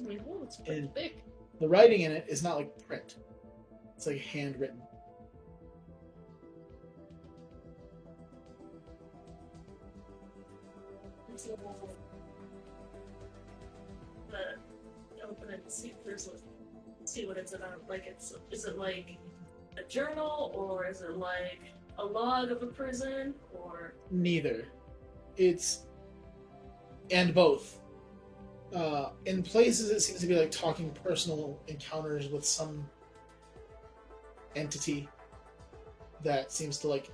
I 0.00 0.02
mean, 0.08 0.20
oh, 0.28 0.42
it's 0.42 0.56
pretty 0.56 0.80
And- 0.80 0.94
thick. 0.94 1.22
The 1.60 1.68
writing 1.68 2.00
in 2.00 2.12
it 2.12 2.24
is 2.28 2.42
not 2.42 2.56
like 2.56 2.86
print. 2.86 3.16
It's 3.96 4.06
like 4.06 4.18
handwritten. 4.18 4.82
But 14.30 14.58
open 15.28 15.50
it 15.50 15.60
and 15.62 15.72
see 15.72 15.88
if 15.88 16.04
there's 16.04 16.28
a, 16.28 17.06
see 17.06 17.26
what 17.26 17.36
it's 17.36 17.52
about. 17.52 17.82
Like 17.88 18.04
it's 18.06 18.32
is 18.50 18.64
it 18.64 18.78
like 18.78 19.18
a 19.78 19.82
journal 19.88 20.52
or 20.54 20.86
is 20.86 21.02
it 21.02 21.16
like 21.16 21.60
a 21.98 22.04
log 22.04 22.50
of 22.50 22.62
a 22.62 22.66
prison 22.66 23.34
or 23.52 23.94
Neither. 24.10 24.66
It's 25.36 25.86
and 27.12 27.34
both. 27.34 27.78
Uh, 28.74 29.10
in 29.26 29.42
places, 29.42 29.90
it 29.90 30.00
seems 30.00 30.20
to 30.20 30.26
be 30.26 30.34
like 30.34 30.50
talking 30.50 30.90
personal 31.04 31.60
encounters 31.68 32.28
with 32.28 32.44
some 32.44 32.88
entity 34.56 35.08
that 36.24 36.50
seems 36.50 36.78
to 36.78 36.88
like 36.88 37.10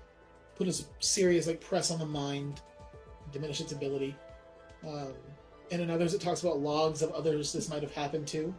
put 0.54 0.68
a 0.68 0.84
serious 1.00 1.46
like 1.46 1.60
press 1.60 1.90
on 1.90 1.98
the 1.98 2.06
mind, 2.06 2.62
diminish 3.32 3.60
its 3.60 3.72
ability. 3.72 4.16
Um, 4.86 5.14
and 5.70 5.82
in 5.82 5.90
others, 5.90 6.14
it 6.14 6.20
talks 6.20 6.42
about 6.42 6.60
logs 6.60 7.02
of 7.02 7.10
others 7.12 7.52
this 7.52 7.68
might 7.68 7.82
have 7.82 7.92
happened 7.92 8.26
to. 8.28 8.54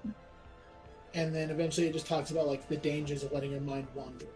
And 1.13 1.33
then 1.33 1.49
eventually, 1.49 1.87
it 1.87 1.93
just 1.93 2.05
talks 2.05 2.31
about 2.31 2.47
like 2.47 2.67
the 2.67 2.77
dangers 2.77 3.23
of 3.23 3.31
letting 3.31 3.51
your 3.51 3.61
mind 3.61 3.87
wander. 3.95 4.27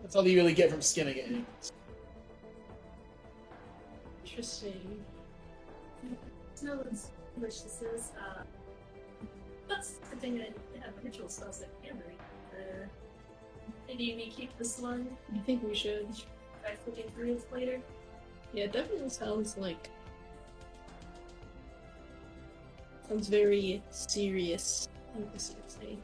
That's 0.00 0.16
all 0.16 0.26
you 0.26 0.36
really 0.36 0.54
get 0.54 0.70
from 0.70 0.80
skimming 0.80 1.16
it. 1.16 1.72
Interesting. 4.34 5.04
No 6.60 6.74
one's 6.74 7.12
which 7.36 7.62
this 7.62 7.82
is. 7.82 8.10
Uh, 8.18 8.42
that's 9.68 9.92
the 10.10 10.16
thing 10.16 10.38
that 10.38 10.52
I 10.74 10.84
have 10.84 10.94
ritual 11.04 11.28
spells 11.28 11.60
that 11.60 11.70
can 11.84 11.96
read. 11.98 12.18
Uh, 12.52 12.86
maybe 13.86 14.12
we 14.16 14.30
keep 14.30 14.58
this 14.58 14.80
one. 14.80 15.06
I 15.32 15.38
think 15.38 15.62
we 15.62 15.72
should. 15.72 16.08
Try 16.62 16.74
flipping 16.74 17.08
through 17.12 17.34
it 17.34 17.52
later. 17.52 17.80
Yeah, 18.52 18.64
it 18.64 18.72
definitely 18.72 19.08
sounds 19.08 19.56
like. 19.56 19.88
Sounds 23.08 23.28
very 23.28 23.84
serious. 23.90 24.88
I 25.16 25.20
guess 25.32 25.50
you 25.50 25.62
could 25.62 25.70
say. 25.70 25.98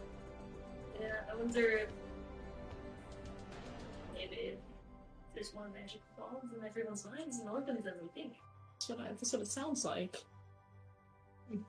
Yeah, 1.01 1.15
I 1.33 1.35
wonder 1.35 1.69
if 1.69 1.89
maybe 4.15 4.57
there's 5.41 5.55
more 5.55 5.71
magic 5.73 6.03
balls 6.19 6.45
in 6.55 6.63
everyone's 6.67 7.07
minds 7.07 7.39
and 7.39 7.49
organs 7.49 7.83
than 7.83 7.95
we 8.03 8.09
think. 8.09 8.35
That's 8.75 8.91
what, 8.91 9.01
I, 9.01 9.09
that's 9.09 9.33
what 9.33 9.41
it 9.41 9.49
sounds 9.49 9.87
like. 9.87 10.15
Hmm. 11.49 11.63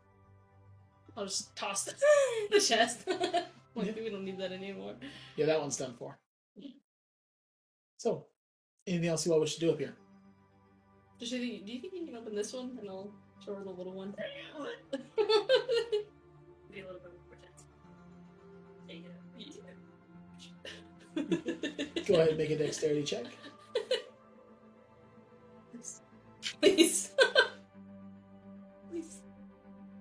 I'll 1.16 1.24
just 1.26 1.56
toss 1.56 1.86
the, 1.86 1.94
the 2.52 2.60
chest. 2.60 3.08
like, 3.76 3.96
we 3.96 4.10
don't 4.10 4.26
need 4.26 4.38
that 4.40 4.52
anymore. 4.52 4.96
Yeah, 5.38 5.46
that 5.46 5.62
one's 5.62 5.78
done 5.78 5.94
for. 5.98 6.20
So, 7.98 8.26
anything 8.86 9.08
else 9.08 9.26
you 9.26 9.32
all 9.32 9.40
wish 9.40 9.54
to 9.54 9.62
do 9.62 9.72
up 9.72 9.80
here? 9.80 9.96
Do 11.20 11.26
you 11.26 11.80
think 11.80 11.94
you 11.94 12.06
can 12.08 12.18
open 12.18 12.36
this 12.36 12.52
one 12.52 12.78
and 12.78 12.90
I'll 12.90 13.14
show 13.46 13.56
her 13.56 13.64
the 13.64 13.70
little 13.70 13.94
one? 13.94 14.12
Be 14.92 14.98
a 16.82 16.84
little 16.84 17.00
bit 17.00 17.14
more 17.26 17.38
tense. 21.16 22.06
Go 22.06 22.16
ahead 22.16 22.30
and 22.30 22.38
make 22.38 22.50
a 22.50 22.58
dexterity 22.58 23.04
check. 23.04 23.28
Please. 26.62 27.12
Please. 28.90 29.22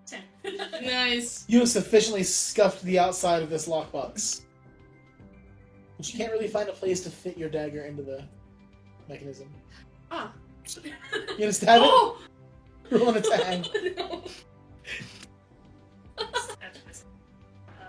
Ten. 0.06 0.22
nice. 0.82 1.44
You 1.48 1.60
have 1.60 1.68
sufficiently 1.68 2.22
scuffed 2.22 2.82
the 2.82 2.98
outside 2.98 3.42
of 3.42 3.50
this 3.50 3.66
lockbox. 3.68 4.42
But 5.96 6.12
you 6.12 6.18
can't 6.18 6.32
really 6.32 6.48
find 6.48 6.68
a 6.68 6.72
place 6.72 7.00
to 7.04 7.10
fit 7.10 7.36
your 7.38 7.48
dagger 7.48 7.82
into 7.84 8.02
the 8.02 8.24
mechanism. 9.08 9.48
Ah. 10.10 10.32
You 10.76 10.92
gonna 11.38 11.52
stab 11.52 11.80
Oh! 11.82 12.18
it? 12.90 12.98
Roll 12.98 13.10
an 13.10 13.16
attack. 13.16 13.64
no. 13.96 14.24
After 16.18 16.80
this. 16.86 17.04
Uh, 17.80 17.84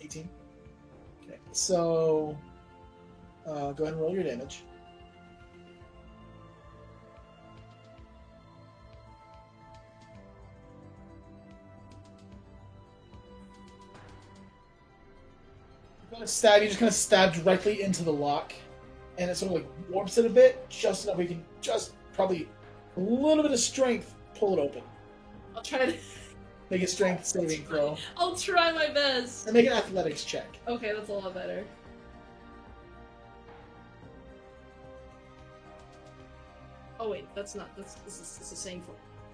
18. 0.00 0.28
Okay, 1.24 1.38
so 1.52 2.36
uh, 3.46 3.72
go 3.72 3.84
ahead 3.84 3.94
and 3.94 4.02
roll 4.02 4.14
your 4.14 4.24
damage. 4.24 4.64
Stab. 16.24 16.60
You 16.60 16.68
just 16.68 16.78
kind 16.78 16.88
of 16.88 16.94
stab 16.94 17.32
directly 17.32 17.82
into 17.82 18.02
the 18.02 18.12
lock, 18.12 18.52
and 19.16 19.30
it 19.30 19.36
sort 19.36 19.52
of 19.52 19.56
like 19.62 19.66
warps 19.88 20.18
it 20.18 20.26
a 20.26 20.28
bit, 20.28 20.68
just 20.68 21.04
enough 21.04 21.16
we 21.16 21.26
can 21.26 21.42
just 21.62 21.92
probably 22.12 22.46
a 22.96 23.00
little 23.00 23.42
bit 23.42 23.52
of 23.52 23.58
strength 23.58 24.14
pull 24.34 24.58
it 24.58 24.60
open. 24.60 24.82
I'll 25.56 25.62
try 25.62 25.86
to. 25.86 25.96
Make 26.68 26.82
a 26.82 26.86
strength 26.86 27.26
saving 27.26 27.64
throw, 27.64 27.96
I'll 28.16 28.36
try 28.36 28.70
my 28.70 28.86
best. 28.88 29.46
and 29.46 29.54
make 29.54 29.66
an 29.66 29.72
athletics 29.72 30.24
check. 30.24 30.46
Okay, 30.68 30.92
that's 30.94 31.08
a 31.08 31.12
lot 31.12 31.34
better. 31.34 31.64
Oh 37.00 37.08
wait, 37.08 37.26
that's 37.34 37.54
not. 37.54 37.74
That's 37.76 37.94
this 37.94 38.20
is, 38.20 38.36
this 38.36 38.40
is 38.42 38.50
the 38.50 38.56
same 38.56 38.82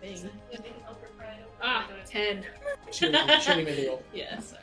thing. 0.01 0.31
living 0.53 0.73
over 0.89 1.09
pride. 1.19 1.45
Ah, 1.61 1.89
ten. 2.07 2.45
Should 2.93 3.17
should 3.43 3.57
we 3.57 3.65
make 3.65 3.79
a 3.81 3.89
roll? 3.89 4.03
Yeah, 4.15 4.39
sorry. 4.39 4.63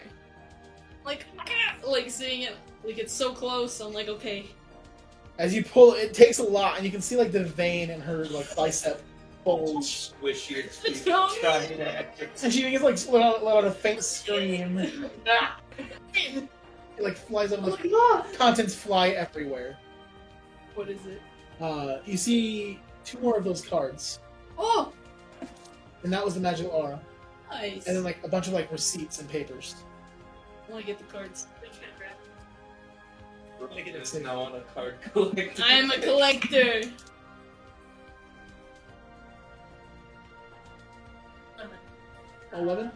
Like, 1.05 1.25
ah, 1.37 1.75
like 1.85 2.09
seeing 2.09 2.43
it, 2.43 2.55
like 2.85 2.97
it's 2.97 3.11
so 3.11 3.33
close. 3.33 3.81
I'm 3.81 3.91
like, 3.91 4.07
okay. 4.07 4.45
As 5.37 5.53
you 5.53 5.65
pull, 5.65 5.93
it 5.93 6.13
takes 6.13 6.39
a 6.39 6.43
lot, 6.43 6.77
and 6.77 6.85
you 6.85 6.91
can 6.91 7.01
see 7.01 7.17
like 7.17 7.33
the 7.33 7.43
vein 7.43 7.89
in 7.89 7.99
her 7.99 8.23
like 8.25 8.55
bicep 8.55 9.03
bulge, 9.43 10.11
Wish 10.21 10.49
you'd 10.49 10.69
It's 10.85 11.03
trying 11.03 11.67
to 11.67 12.05
and 12.41 12.53
she 12.53 12.63
begins 12.63 12.83
like 12.83 13.11
let 13.11 13.21
out, 13.21 13.43
let 13.43 13.57
out 13.57 13.65
a 13.65 13.71
faint 13.71 14.01
scream. 14.01 14.77
it 16.15 16.47
like 16.99 17.17
flies 17.17 17.51
out 17.51 17.59
of 17.59 17.65
the 17.65 18.37
contents 18.37 18.73
fly 18.73 19.09
everywhere. 19.09 19.77
What 20.75 20.89
is 20.89 21.05
it? 21.05 21.21
Uh, 21.59 21.97
you 22.05 22.17
see 22.17 22.79
two 23.05 23.19
more 23.19 23.37
of 23.37 23.43
those 23.43 23.61
cards, 23.65 24.19
Oh, 24.57 24.91
and 26.03 26.11
that 26.13 26.23
was 26.23 26.35
the 26.35 26.39
magic 26.41 26.71
aura, 26.71 26.99
nice. 27.51 27.85
and 27.87 27.95
then 27.97 28.03
like 28.03 28.17
a 28.23 28.27
bunch 28.27 28.47
of 28.47 28.53
like 28.53 28.71
receipts 28.71 29.19
and 29.19 29.29
papers. 29.29 29.75
I 30.67 30.71
want 30.71 30.85
to 30.85 30.87
get 30.87 30.97
the 30.99 31.05
cards. 31.13 31.47
Make 33.73 33.87
it 33.87 33.95
Is 33.95 34.13
a- 34.15 34.19
now 34.19 34.41
on 34.41 34.55
a 34.55 34.61
card 34.73 34.95
collector. 35.13 35.63
I 35.63 35.73
am 35.73 35.89
a 35.89 35.97
collector. 35.97 36.81
Eleven. 42.53 42.91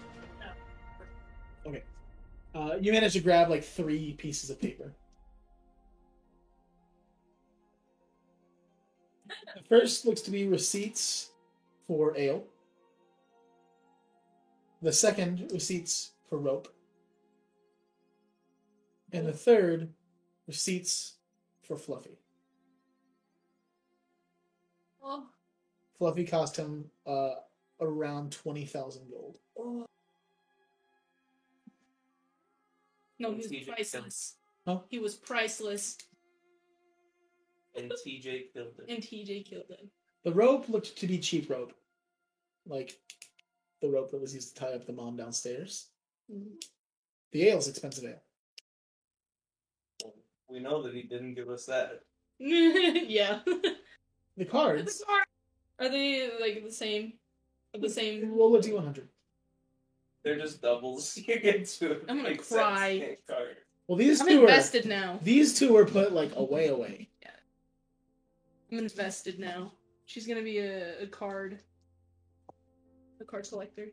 No. 1.66 1.70
Okay. 1.72 1.84
Uh, 2.54 2.76
you 2.80 2.92
managed 2.92 3.14
to 3.16 3.22
grab 3.22 3.50
like 3.50 3.64
three 3.64 4.14
pieces 4.14 4.50
of 4.50 4.62
paper. 4.62 4.92
First 9.70 10.06
looks 10.06 10.22
to 10.22 10.32
be 10.32 10.48
receipts 10.48 11.32
for 11.86 12.18
ale. 12.18 12.44
The 14.82 14.94
second, 14.94 15.50
receipts 15.52 16.12
for 16.30 16.38
rope. 16.38 16.68
And 19.12 19.26
the 19.26 19.34
third, 19.34 19.90
receipts 20.48 21.16
for 21.64 21.78
Fluffy. 21.78 22.18
Oh, 25.04 25.26
Fluffy 25.98 26.26
cost 26.26 26.58
him 26.58 26.86
uh, 27.06 27.36
around 27.80 28.32
20,000 28.34 29.10
gold. 29.10 29.38
no, 33.20 33.34
he 33.34 33.38
was 33.38 33.68
priceless. 33.68 34.36
Huh? 34.66 34.80
He 34.90 35.00
was 35.00 35.16
priceless, 35.16 35.98
And 37.78 37.92
TJ 37.92 38.54
killed 38.54 38.74
it. 38.80 38.86
and 38.90 39.04
TJ 39.04 39.46
killed 39.46 39.70
him. 39.70 39.90
The 40.24 40.34
rope 40.34 40.68
looked 40.70 40.98
to 40.98 41.08
be 41.08 41.20
cheap 41.20 41.50
rope. 41.50 41.74
Like 42.66 42.98
the 43.82 43.90
rope 43.90 44.12
that 44.12 44.20
was 44.22 44.34
used 44.34 44.56
to 44.56 44.62
tie 44.62 44.74
up 44.74 44.86
the 44.86 44.94
mom 44.94 45.16
downstairs. 45.16 45.88
Mm-hmm. 46.32 46.56
The 47.32 47.50
ale's 47.52 47.68
expensive 47.68 48.06
ale. 48.06 48.22
We 50.50 50.60
know 50.60 50.82
that 50.84 50.94
he 50.94 51.04
didn't 51.04 51.36
give 51.36 51.50
us 51.50 51.66
that. 51.66 52.02
yeah. 52.40 53.40
The 54.38 54.46
cards, 54.46 55.04
Are 55.80 55.90
they 55.90 56.30
like 56.40 56.64
the 56.64 56.72
same? 56.72 57.14
The 57.80 57.90
same? 57.90 58.32
roll 58.36 58.56
a 58.56 58.60
d100. 58.60 59.04
They're 60.24 60.38
just 60.38 60.62
doubles. 60.62 61.18
You 61.28 61.40
get 61.40 61.66
to 61.68 62.02
I'm 62.10 62.22
gonna 62.24 62.38
cry. 62.38 63.18
Well, 63.88 63.98
these 63.98 64.22
I'm 64.22 64.28
two 64.28 64.42
invested 64.42 64.86
now. 64.86 65.20
these 65.24 65.58
two 65.58 65.74
were 65.74 65.86
put 65.86 66.12
like 66.14 66.32
away, 66.36 66.68
away. 66.68 67.10
I'm 68.72 68.80
invested 68.80 69.40
now. 69.40 69.72
She's 70.06 70.28
gonna 70.28 70.42
be 70.42 70.60
a, 70.60 71.04
a 71.04 71.08
card. 71.08 71.60
A 73.22 73.24
card 73.24 73.48
collector. 73.50 73.88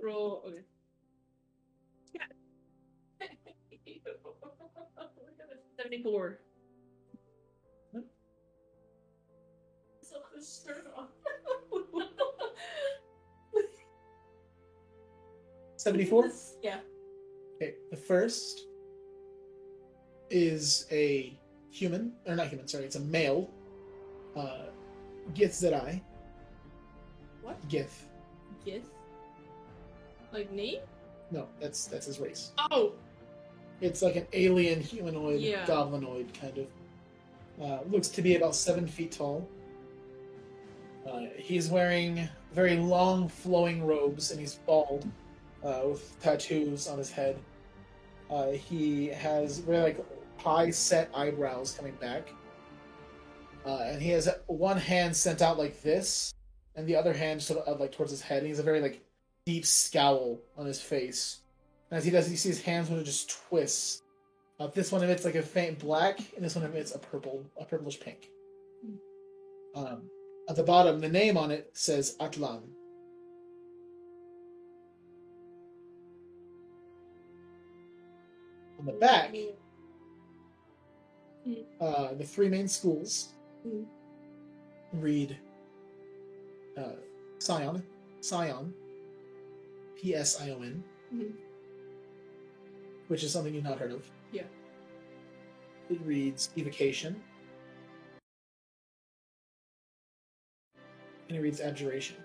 Roll. 0.00 0.42
Okay. 0.46 0.62
Seventy-four. 5.76 6.38
So 10.00 10.16
this 10.34 10.64
turn 10.66 10.84
off. 10.96 11.08
Seventy-four. 15.76 16.30
Yeah. 16.62 16.80
Okay, 17.56 17.74
the 17.90 17.96
first 17.96 18.66
is 20.30 20.86
a 20.90 21.38
human, 21.74 22.12
or 22.26 22.36
not 22.36 22.46
human. 22.48 22.68
Sorry, 22.68 22.84
it's 22.84 22.96
a 22.96 23.00
male. 23.00 23.50
Uh, 24.36 24.66
Gith 25.34 25.50
Zedai. 25.60 26.00
What? 27.42 27.56
Gith. 27.68 28.04
Gith. 28.64 28.84
Like 30.32 30.50
name? 30.52 30.80
No, 31.30 31.48
that's 31.60 31.86
that's 31.86 32.06
his 32.06 32.18
race. 32.20 32.52
Oh. 32.70 32.92
It's 33.80 34.02
like 34.02 34.16
an 34.16 34.26
alien 34.32 34.80
humanoid, 34.80 35.40
Yeah. 35.40 35.66
goblinoid 35.66 36.32
kind 36.40 36.58
of. 36.58 36.66
Uh, 37.60 37.78
looks 37.90 38.08
to 38.08 38.22
be 38.22 38.36
about 38.36 38.54
seven 38.54 38.86
feet 38.86 39.12
tall. 39.12 39.48
Uh, 41.08 41.22
he's 41.36 41.68
wearing 41.68 42.28
very 42.52 42.76
long, 42.76 43.28
flowing 43.28 43.84
robes, 43.84 44.30
and 44.30 44.40
he's 44.40 44.54
bald, 44.66 45.06
uh, 45.64 45.82
with 45.84 46.18
tattoos 46.20 46.88
on 46.88 46.98
his 46.98 47.10
head. 47.10 47.38
Uh, 48.30 48.50
he 48.52 49.08
has 49.08 49.58
very 49.58 49.78
like 49.82 50.04
high 50.44 50.70
set 50.70 51.10
eyebrows 51.14 51.72
coming 51.76 51.94
back. 52.00 52.28
uh, 53.66 53.78
and 53.84 54.02
he 54.02 54.10
has 54.10 54.28
one 54.46 54.76
hand 54.76 55.16
sent 55.16 55.40
out 55.42 55.58
like 55.58 55.80
this, 55.82 56.34
and 56.76 56.86
the 56.86 56.94
other 56.96 57.12
hand 57.12 57.42
sort 57.42 57.60
of 57.60 57.76
uh, 57.76 57.80
like 57.80 57.92
towards 57.92 58.10
his 58.10 58.20
head. 58.20 58.38
And 58.38 58.46
he 58.46 58.50
has 58.50 58.58
a 58.58 58.62
very 58.62 58.80
like 58.80 59.00
deep 59.46 59.64
scowl 59.64 60.40
on 60.56 60.66
his 60.66 60.80
face. 60.80 61.40
And 61.90 61.98
as 61.98 62.04
he 62.04 62.10
does, 62.10 62.30
you 62.30 62.36
see 62.36 62.50
his 62.50 62.62
hands 62.62 62.88
sort 62.88 63.00
of 63.00 63.06
just 63.06 63.30
twist. 63.48 64.02
Uh, 64.60 64.68
this 64.68 64.92
one 64.92 65.02
emits 65.02 65.24
like 65.24 65.34
a 65.34 65.42
faint 65.42 65.78
black, 65.78 66.18
and 66.36 66.44
this 66.44 66.54
one 66.54 66.64
emits 66.64 66.94
a 66.94 66.98
purple, 66.98 67.44
a 67.58 67.64
purplish 67.64 67.98
pink. 68.00 68.28
Um, 69.74 70.02
at 70.48 70.56
the 70.56 70.62
bottom, 70.62 71.00
the 71.00 71.08
name 71.08 71.36
on 71.36 71.50
it 71.50 71.70
says 71.72 72.16
Atlan. 72.20 72.62
On 78.78 78.86
the 78.86 78.92
back, 78.92 79.34
uh, 81.80 82.14
the 82.14 82.24
three 82.24 82.48
main 82.48 82.68
schools 82.68 83.30
Mm. 83.66 83.86
read 84.94 85.36
uh, 86.76 86.96
Psion, 87.38 87.82
Psion, 88.20 88.72
P 89.96 90.14
S 90.14 90.40
I 90.40 90.50
O 90.50 90.60
N, 90.62 90.84
Mhm. 91.14 91.32
which 93.08 93.22
is 93.24 93.32
something 93.32 93.54
you've 93.54 93.64
not 93.64 93.78
heard 93.78 93.92
of. 93.92 94.06
Yeah. 94.32 94.46
It 95.90 96.00
reads 96.02 96.50
Evocation, 96.56 97.22
and 101.28 101.36
it 101.38 101.40
reads 101.40 101.60
Abjuration. 101.60 102.16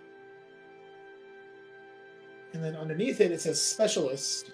And 2.54 2.64
then 2.64 2.76
underneath 2.76 3.22
it, 3.22 3.32
it 3.32 3.42
says 3.42 3.62
Specialist. 3.62 4.52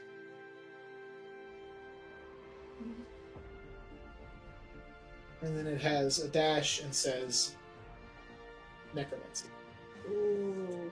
And 5.46 5.56
then 5.56 5.68
it 5.68 5.80
has 5.80 6.18
a 6.20 6.28
dash 6.28 6.82
and 6.82 6.94
says 6.94 7.54
Necromancy. 8.96 9.46
Ooh. 10.10 10.92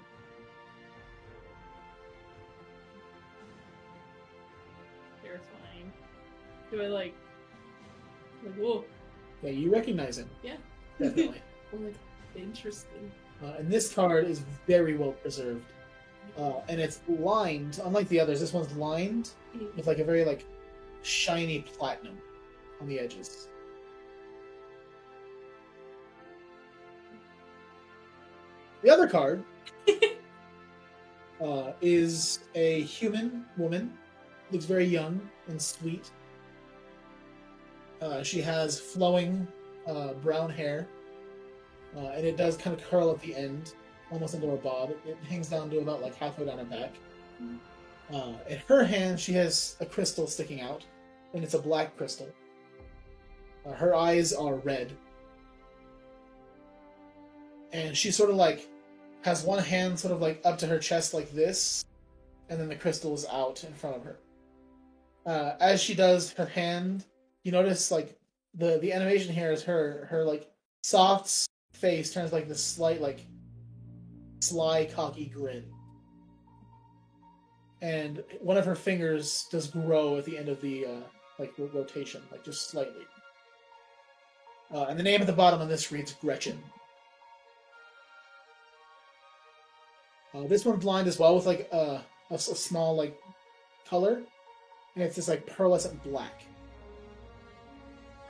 Terrifying. 5.23 5.91
Do 6.71 6.83
I 6.83 6.87
like 6.87 7.15
like 8.45 8.53
whoa. 8.55 8.85
Yeah, 9.41 9.49
you 9.49 9.71
recognize 9.73 10.19
him. 10.19 10.29
Yeah. 10.43 10.57
Definitely. 10.99 11.41
I'm 11.73 11.85
like 11.85 11.95
interesting. 12.35 13.11
uh, 13.43 13.53
and 13.57 13.71
this 13.71 13.91
card 13.91 14.25
is 14.27 14.43
very 14.67 14.95
well 14.97 15.13
preserved. 15.13 15.65
Uh, 16.37 16.61
and 16.67 16.79
it's 16.79 17.01
lined, 17.07 17.79
unlike 17.83 18.07
the 18.09 18.19
others, 18.19 18.39
this 18.39 18.53
one's 18.53 18.71
lined 18.75 19.31
with 19.75 19.87
like 19.87 19.97
a 19.99 20.03
very 20.03 20.23
like 20.23 20.45
shiny 21.01 21.61
platinum 21.61 22.17
on 22.79 22.87
the 22.87 22.99
edges. 22.99 23.47
The 28.83 28.89
other 28.89 29.07
card 29.07 29.43
uh, 31.41 31.71
is 31.81 32.39
a 32.53 32.81
human 32.81 33.45
woman. 33.57 33.97
Looks 34.51 34.65
very 34.65 34.85
young 34.85 35.21
and 35.47 35.59
sweet. 35.59 36.11
Uh, 38.01 38.21
she 38.21 38.41
has 38.41 38.77
flowing 38.77 39.47
uh, 39.87 40.13
brown 40.15 40.49
hair, 40.49 40.85
uh, 41.95 42.09
and 42.09 42.25
it 42.25 42.35
does 42.35 42.57
kind 42.57 42.77
of 42.77 42.83
curl 42.89 43.09
at 43.11 43.21
the 43.21 43.33
end, 43.33 43.73
almost 44.11 44.33
into 44.33 44.51
a 44.51 44.57
bob. 44.57 44.91
It, 45.05 45.17
hangs 45.29 45.47
down 45.47 45.69
to 45.69 45.79
about 45.79 46.01
like 46.01 46.15
halfway 46.15 46.45
down 46.45 46.57
her 46.57 46.65
back. 46.65 46.93
Uh, 48.13 48.33
in 48.49 48.59
her 48.67 48.83
hand, 48.83 49.17
she 49.17 49.31
has 49.31 49.77
a 49.79 49.85
crystal 49.85 50.27
sticking 50.27 50.59
out, 50.59 50.85
and 51.33 51.41
it's 51.41 51.53
a 51.53 51.59
black 51.59 51.95
crystal. 51.95 52.27
Uh, 53.65 53.71
her 53.71 53.95
eyes 53.95 54.33
are 54.33 54.55
red, 54.55 54.91
and 57.71 57.95
she 57.95 58.11
sort 58.11 58.29
of 58.29 58.35
like 58.35 58.67
has 59.23 59.43
one 59.43 59.63
hand 59.63 59.97
sort 59.97 60.13
of 60.13 60.21
like 60.21 60.41
up 60.45 60.57
to 60.59 60.67
her 60.67 60.77
chest 60.77 61.13
like 61.13 61.31
this, 61.31 61.83
and 62.49 62.59
then 62.59 62.67
the 62.67 62.75
crystal 62.75 63.13
is 63.13 63.25
out 63.31 63.63
in 63.63 63.73
front 63.73 63.95
of 63.95 64.03
her. 64.03 64.19
Uh, 65.25 65.55
as 65.61 65.81
she 65.81 65.93
does 65.93 66.33
her 66.33 66.45
hand, 66.45 67.05
you 67.43 67.51
notice 67.51 67.89
like 67.89 68.17
the 68.53 68.77
the 68.79 68.91
animation 68.91 69.33
here 69.33 69.51
is 69.51 69.63
her 69.63 70.07
her 70.09 70.23
like 70.25 70.51
soft 70.83 71.47
face 71.73 72.13
turns 72.13 72.33
like 72.33 72.47
this 72.47 72.63
slight 72.63 73.01
like 73.01 73.25
sly 74.41 74.85
cocky 74.85 75.25
grin. 75.25 75.63
And 77.81 78.23
one 78.39 78.57
of 78.57 78.65
her 78.65 78.75
fingers 78.75 79.47
does 79.51 79.67
grow 79.67 80.17
at 80.17 80.25
the 80.25 80.37
end 80.37 80.49
of 80.49 80.61
the 80.61 80.85
uh, 80.85 81.01
like 81.39 81.53
rotation 81.57 82.21
like 82.29 82.43
just 82.43 82.69
slightly. 82.69 83.05
Uh, 84.73 84.85
and 84.89 84.99
the 84.99 85.03
name 85.03 85.21
at 85.21 85.27
the 85.27 85.33
bottom 85.33 85.61
of 85.61 85.69
this 85.69 85.91
reads 85.91 86.13
gretchen 86.13 86.61
uh, 90.33 90.47
this 90.47 90.65
one 90.65 90.77
blind 90.79 91.07
as 91.07 91.19
well 91.19 91.35
with 91.35 91.45
like 91.45 91.69
a 91.71 92.03
a, 92.31 92.33
s- 92.33 92.47
a 92.49 92.55
small 92.55 92.95
like 92.95 93.19
color. 93.87 94.21
And 94.95 95.03
it's 95.03 95.15
this 95.15 95.27
like 95.27 95.45
pearlescent 95.47 96.01
black. 96.03 96.43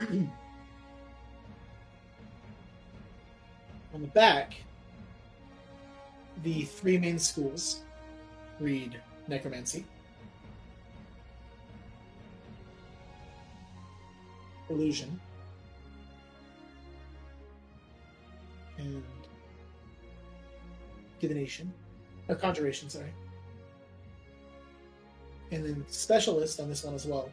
On 0.00 0.30
the 4.00 4.08
back, 4.08 4.54
the 6.42 6.62
three 6.62 6.98
main 6.98 7.18
schools 7.18 7.82
read 8.60 9.00
Necromancy, 9.28 9.84
Illusion, 14.68 15.20
and 18.78 19.02
Divination. 21.20 21.72
Or 22.28 22.34
Conjuration, 22.34 22.88
sorry. 22.88 23.12
And 25.50 25.64
then 25.64 25.84
Specialist 25.88 26.58
on 26.60 26.68
this 26.68 26.84
one 26.84 26.94
as 26.94 27.06
well. 27.06 27.30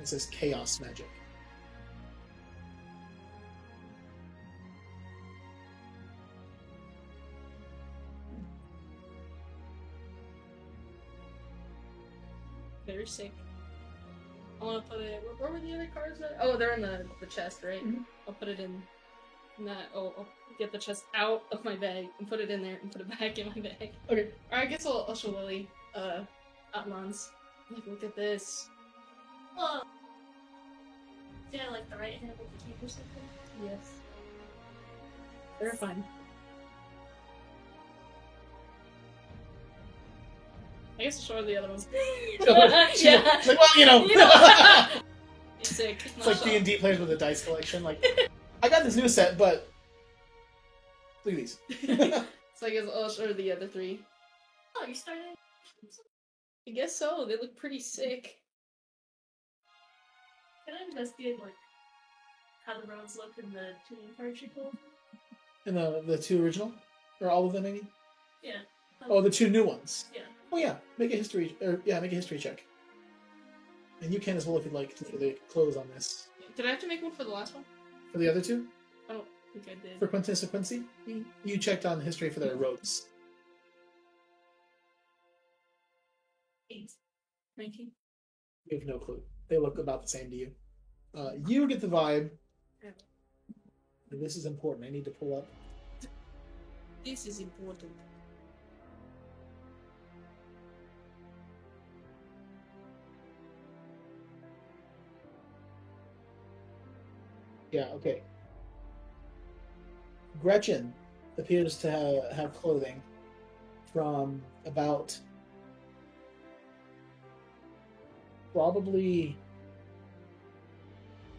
It 0.00 0.06
says 0.08 0.26
Chaos 0.26 0.80
Magic. 0.80 1.08
Very 12.86 13.06
sick. 13.06 13.32
I 14.60 14.64
want 14.64 14.84
to 14.84 14.90
put 14.92 15.00
it. 15.00 15.22
Where, 15.38 15.50
were 15.50 15.58
the 15.60 15.74
other 15.74 15.88
cards? 15.92 16.20
At? 16.20 16.36
Oh, 16.40 16.56
they're 16.56 16.74
in 16.74 16.82
the, 16.82 17.06
the 17.20 17.26
chest, 17.26 17.62
right? 17.62 17.84
Mhm. 17.84 18.04
I'll 18.28 18.34
put 18.34 18.48
it 18.48 18.60
in, 18.60 18.82
in 19.58 19.64
that. 19.66 19.90
Oh, 19.94 20.12
I'll 20.18 20.26
get 20.58 20.72
the 20.72 20.78
chest 20.78 21.04
out 21.14 21.44
of 21.52 21.64
my 21.64 21.74
bag 21.76 22.06
and 22.18 22.28
put 22.28 22.40
it 22.40 22.50
in 22.50 22.62
there 22.62 22.78
and 22.82 22.90
put 22.90 23.00
it 23.00 23.08
back 23.20 23.38
in 23.38 23.48
my 23.48 23.60
bag. 23.60 23.90
Okay. 24.10 24.28
Or 24.50 24.58
I 24.58 24.66
guess 24.66 24.86
I'll, 24.86 25.04
I'll 25.08 25.14
show 25.14 25.30
Lily. 25.30 25.68
Uh, 25.94 26.20
Atlan's. 26.74 27.30
Like, 27.70 27.86
look 27.86 28.04
at 28.04 28.14
this. 28.14 28.68
Oh. 29.58 29.82
Yeah, 31.52 31.70
like 31.70 31.88
the 31.88 31.96
right 31.96 32.14
hand 32.14 32.32
with 32.38 32.50
the 32.50 32.64
key 32.64 32.74
or 32.82 32.88
something. 32.88 33.22
Yes. 33.62 33.90
Terrifying. 35.58 36.04
I 40.98 41.02
guess 41.04 41.16
I'll 41.18 41.24
show 41.24 41.36
her 41.36 41.42
the 41.42 41.56
other 41.56 41.68
ones. 41.68 41.88
Yeah. 43.02 43.40
like, 43.46 43.58
well, 43.58 43.68
you 43.78 43.86
know. 43.86 44.04
You 44.04 44.16
know. 44.16 44.86
Sick. 45.62 45.98
It's 46.16 46.26
like 46.26 46.42
D 46.42 46.56
and 46.56 46.64
D 46.66 46.76
players 46.76 46.98
with 46.98 47.10
a 47.10 47.16
dice 47.16 47.44
collection. 47.44 47.82
Like, 47.82 48.04
I 48.64 48.68
got 48.70 48.82
this 48.82 48.96
new 48.96 49.08
set, 49.08 49.36
but 49.36 49.68
look 51.26 51.34
at 51.34 51.36
these. 51.36 51.58
So 52.56 52.68
I 52.68 52.70
guess 52.70 52.84
I'll 52.94 53.10
show 53.10 53.32
the 53.32 53.52
other 53.52 53.66
three. 53.66 54.00
Oh, 54.76 54.86
you 54.86 54.94
started. 54.94 55.34
I 56.66 56.70
guess 56.70 56.96
so. 56.96 57.26
They 57.28 57.34
look 57.34 57.56
pretty 57.56 57.80
sick. 57.80 58.36
Can 60.64 60.76
I 60.80 60.88
investigate 60.88 61.38
like 61.40 61.52
how 62.64 62.80
the 62.80 62.86
roads 62.86 63.16
look 63.16 63.32
in 63.42 63.52
the 63.52 63.72
two 63.86 63.96
cards 64.16 64.40
you 64.40 64.48
pulled? 64.48 64.76
and 65.66 65.76
the 65.76 66.02
the 66.06 66.16
two 66.16 66.42
original, 66.42 66.72
or 67.20 67.28
all 67.28 67.44
of 67.44 67.52
them, 67.52 67.64
maybe. 67.64 67.82
Yeah. 68.42 68.60
Oh, 69.10 69.20
the 69.20 69.30
two 69.30 69.50
new 69.50 69.64
ones. 69.64 70.06
Yeah. 70.14 70.22
Oh 70.52 70.56
yeah, 70.56 70.76
make 70.96 71.12
a 71.12 71.16
history, 71.16 71.54
or 71.60 71.82
yeah, 71.84 72.00
make 72.00 72.12
a 72.12 72.14
history 72.14 72.38
check. 72.38 72.64
And 74.00 74.10
you 74.10 74.20
can 74.20 74.38
as 74.38 74.46
well 74.46 74.56
if 74.56 74.64
you'd 74.64 74.72
like 74.72 74.94
to 74.96 75.04
for 75.04 75.18
the 75.18 75.36
close 75.50 75.76
on 75.76 75.86
this. 75.94 76.28
Did 76.56 76.64
I 76.64 76.70
have 76.70 76.80
to 76.80 76.88
make 76.88 77.02
one 77.02 77.12
for 77.12 77.24
the 77.24 77.30
last 77.30 77.54
one? 77.54 77.64
For 78.14 78.18
the 78.20 78.28
other 78.30 78.40
two, 78.40 78.68
I 79.10 79.14
don't 79.14 79.26
think 79.52 79.66
I 79.68 79.74
did. 79.82 79.98
for 79.98 80.06
Quintus 80.06 80.40
and 80.44 80.50
Quincy, 80.52 80.84
Mhm. 81.04 81.24
you 81.42 81.58
checked 81.58 81.84
on 81.84 81.98
the 81.98 82.04
history 82.04 82.30
for 82.30 82.38
their 82.38 82.54
roads. 82.54 83.08
Eight. 86.70 86.92
19. 87.56 87.90
You 88.66 88.78
have 88.78 88.86
no 88.86 89.00
clue. 89.00 89.20
They 89.48 89.58
look 89.58 89.78
about 89.78 90.02
the 90.02 90.08
same 90.08 90.30
to 90.30 90.36
you. 90.36 90.54
Uh, 91.12 91.32
you 91.44 91.66
get 91.66 91.80
the 91.80 91.88
vibe. 91.88 92.30
This 94.12 94.36
is 94.36 94.46
important. 94.46 94.86
I 94.86 94.90
need 94.90 95.04
to 95.06 95.10
pull 95.10 95.36
up. 95.36 95.48
This 97.04 97.26
is 97.26 97.40
important. 97.40 97.90
Yeah, 107.74 107.88
okay. 107.96 108.22
Gretchen 110.40 110.94
appears 111.38 111.76
to 111.78 111.90
ha- 111.90 112.32
have 112.32 112.54
clothing 112.54 113.02
from 113.92 114.40
about 114.64 115.18
probably 118.52 119.36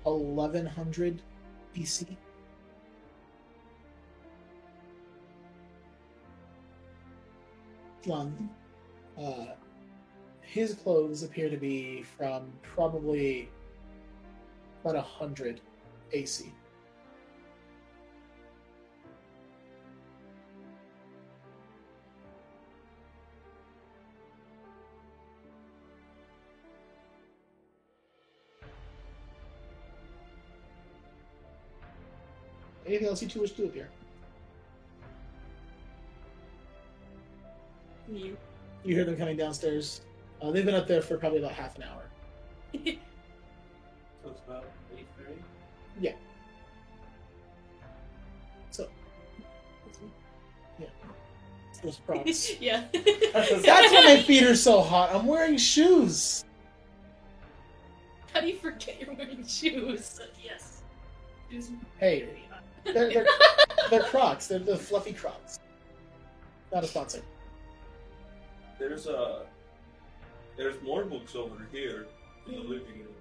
1100 0.04 1.22
BC. 1.74 2.18
Lund, 8.06 8.50
uh, 9.18 9.46
his 10.42 10.74
clothes 10.74 11.24
appear 11.24 11.50
to 11.50 11.56
be 11.56 12.04
from 12.18 12.52
probably 12.62 13.48
about 14.84 14.96
a 14.96 15.00
100 15.00 15.62
AC. 16.12 16.52
Anything 32.86 33.08
else 33.08 33.22
you 33.22 33.28
two 33.28 33.42
wish 33.42 33.52
to 33.52 33.58
do 33.64 33.68
up 33.68 33.74
here? 33.74 33.90
You. 38.08 38.38
You 38.84 38.96
hear 38.96 39.06
them 39.06 39.18
coming 39.18 39.36
downstairs. 39.36 40.02
Uh, 40.42 40.52
they've 40.52 40.66
been 40.66 40.76
up 40.76 40.88
there 40.88 41.02
for 41.02 41.18
probably 41.18 41.40
about 41.40 41.54
half 41.54 41.76
an 41.78 41.84
hour. 41.84 42.04
So 44.24 44.32
it's 44.32 44.42
about 44.48 44.66
eight 44.66 44.70
thirty. 44.70 44.85
So, 48.72 48.90
Yeah. 50.80 50.88
those 51.84 51.98
props. 51.98 52.52
yeah. 52.60 52.86
That's 53.34 53.68
why 53.68 54.04
my 54.06 54.22
feet 54.24 54.44
are 54.44 54.56
so 54.56 54.82
hot. 54.82 55.14
I'm 55.14 55.26
wearing 55.26 55.58
shoes. 55.58 56.44
How 58.34 58.42
do 58.42 58.48
you 58.48 58.58
forget 58.58 59.00
you're 59.00 59.16
wearing 59.16 59.46
shoes? 59.48 60.06
So, 60.06 60.24
yes. 60.44 60.82
Who's 61.50 61.70
Hey, 62.00 62.28
they're, 62.84 63.10
they're, 63.12 63.26
they're 63.90 64.04
Crocs. 64.04 64.48
They're 64.48 64.60
the 64.60 64.78
fluffy 64.78 65.14
Crocs. 65.14 65.60
Not 66.74 66.84
a 66.84 66.88
sponsor. 66.88 67.22
There's 68.78 69.08
uh 69.08 69.44
there's 70.58 70.82
more 70.84 71.06
books 71.06 71.36
over 71.36 71.68
here 71.72 72.08
in 72.48 72.56
the 72.56 72.60
living 72.60 73.00
room. 73.00 73.15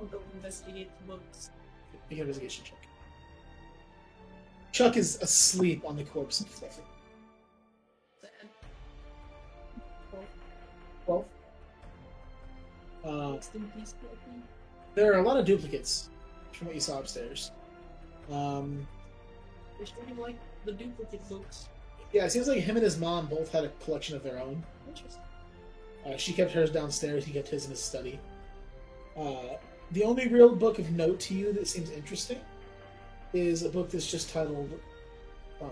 I'll 0.00 0.06
go 0.06 0.20
investigate 0.34 0.90
the 1.00 1.12
books. 1.12 1.50
Make 2.10 2.18
an 2.18 2.22
investigation 2.26 2.64
check. 2.64 2.78
Chuck 4.72 4.96
is 4.96 5.18
asleep 5.22 5.82
on 5.86 5.96
the 5.96 6.04
corpse 6.04 6.40
of 6.40 6.48
Fluffy. 6.48 6.82
12. 11.06 11.24
Uh, 13.04 13.32
Rest 13.34 13.54
in 13.54 13.64
peace, 13.76 13.94
Fluffy. 14.00 14.42
there 14.94 15.12
are 15.12 15.18
a 15.18 15.22
lot 15.22 15.36
of 15.36 15.44
duplicates 15.44 16.08
from 16.52 16.66
what 16.68 16.74
you 16.74 16.80
saw 16.80 16.98
upstairs. 16.98 17.50
Um, 18.32 18.86
They're 19.76 19.86
starting 19.86 20.16
like 20.16 20.36
the 20.64 20.72
duplicate 20.72 21.28
books. 21.28 21.68
yeah, 22.12 22.24
it 22.24 22.32
seems 22.32 22.48
like 22.48 22.60
him 22.60 22.76
and 22.76 22.84
his 22.84 22.98
mom 22.98 23.26
both 23.26 23.52
had 23.52 23.64
a 23.64 23.68
collection 23.84 24.16
of 24.16 24.22
their 24.22 24.38
own. 24.40 24.64
Interesting. 24.88 25.20
Uh, 26.06 26.16
she 26.16 26.32
kept 26.32 26.52
hers 26.52 26.70
downstairs. 26.70 27.24
He 27.24 27.32
kept 27.32 27.48
his 27.48 27.64
in 27.64 27.70
his 27.70 27.82
study. 27.82 28.18
Uh, 29.16 29.56
the 29.94 30.02
only 30.02 30.26
real 30.28 30.54
book 30.54 30.78
of 30.78 30.90
note 30.90 31.20
to 31.20 31.34
you 31.34 31.52
that 31.52 31.68
seems 31.68 31.90
interesting 31.90 32.40
is 33.32 33.62
a 33.62 33.68
book 33.68 33.90
that's 33.90 34.10
just 34.10 34.28
titled 34.30 34.70
uh, 35.62 35.66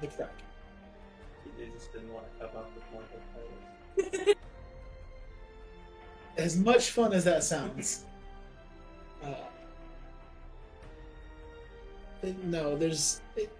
"The 0.00 0.06
Crack." 0.06 0.30
They 1.58 1.66
just 1.66 1.92
didn't 1.92 2.12
want 2.12 2.24
to 2.38 2.46
come 2.46 2.56
up 2.56 2.70
with 2.74 2.84
more 2.92 3.02
book 4.06 4.14
titles. 4.24 4.36
As 6.36 6.56
much 6.58 6.90
fun 6.90 7.12
as 7.12 7.22
that 7.24 7.44
sounds, 7.44 8.04
uh, 9.22 9.34
it- 12.22 12.42
no, 12.44 12.76
there's 12.76 13.20
it, 13.36 13.52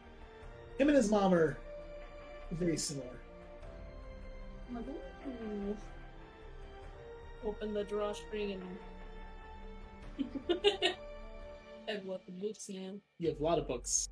him 0.79 0.89
and 0.89 0.97
his 0.97 1.09
mom 1.11 1.33
are 1.35 1.57
very 2.51 2.77
similar. 2.77 3.07
I'm 4.71 4.79
ooh. 4.79 5.77
Open 7.45 7.75
the 7.75 7.85
drawstring 7.85 8.53
and. 8.53 8.63
I've 11.89 12.07
left 12.07 12.27
the 12.27 12.33
books 12.33 12.69
now. 12.69 12.95
You 13.19 13.29
have 13.29 13.41
a 13.41 13.43
lot 13.43 13.59
of 13.59 13.69
books. 13.69 14.09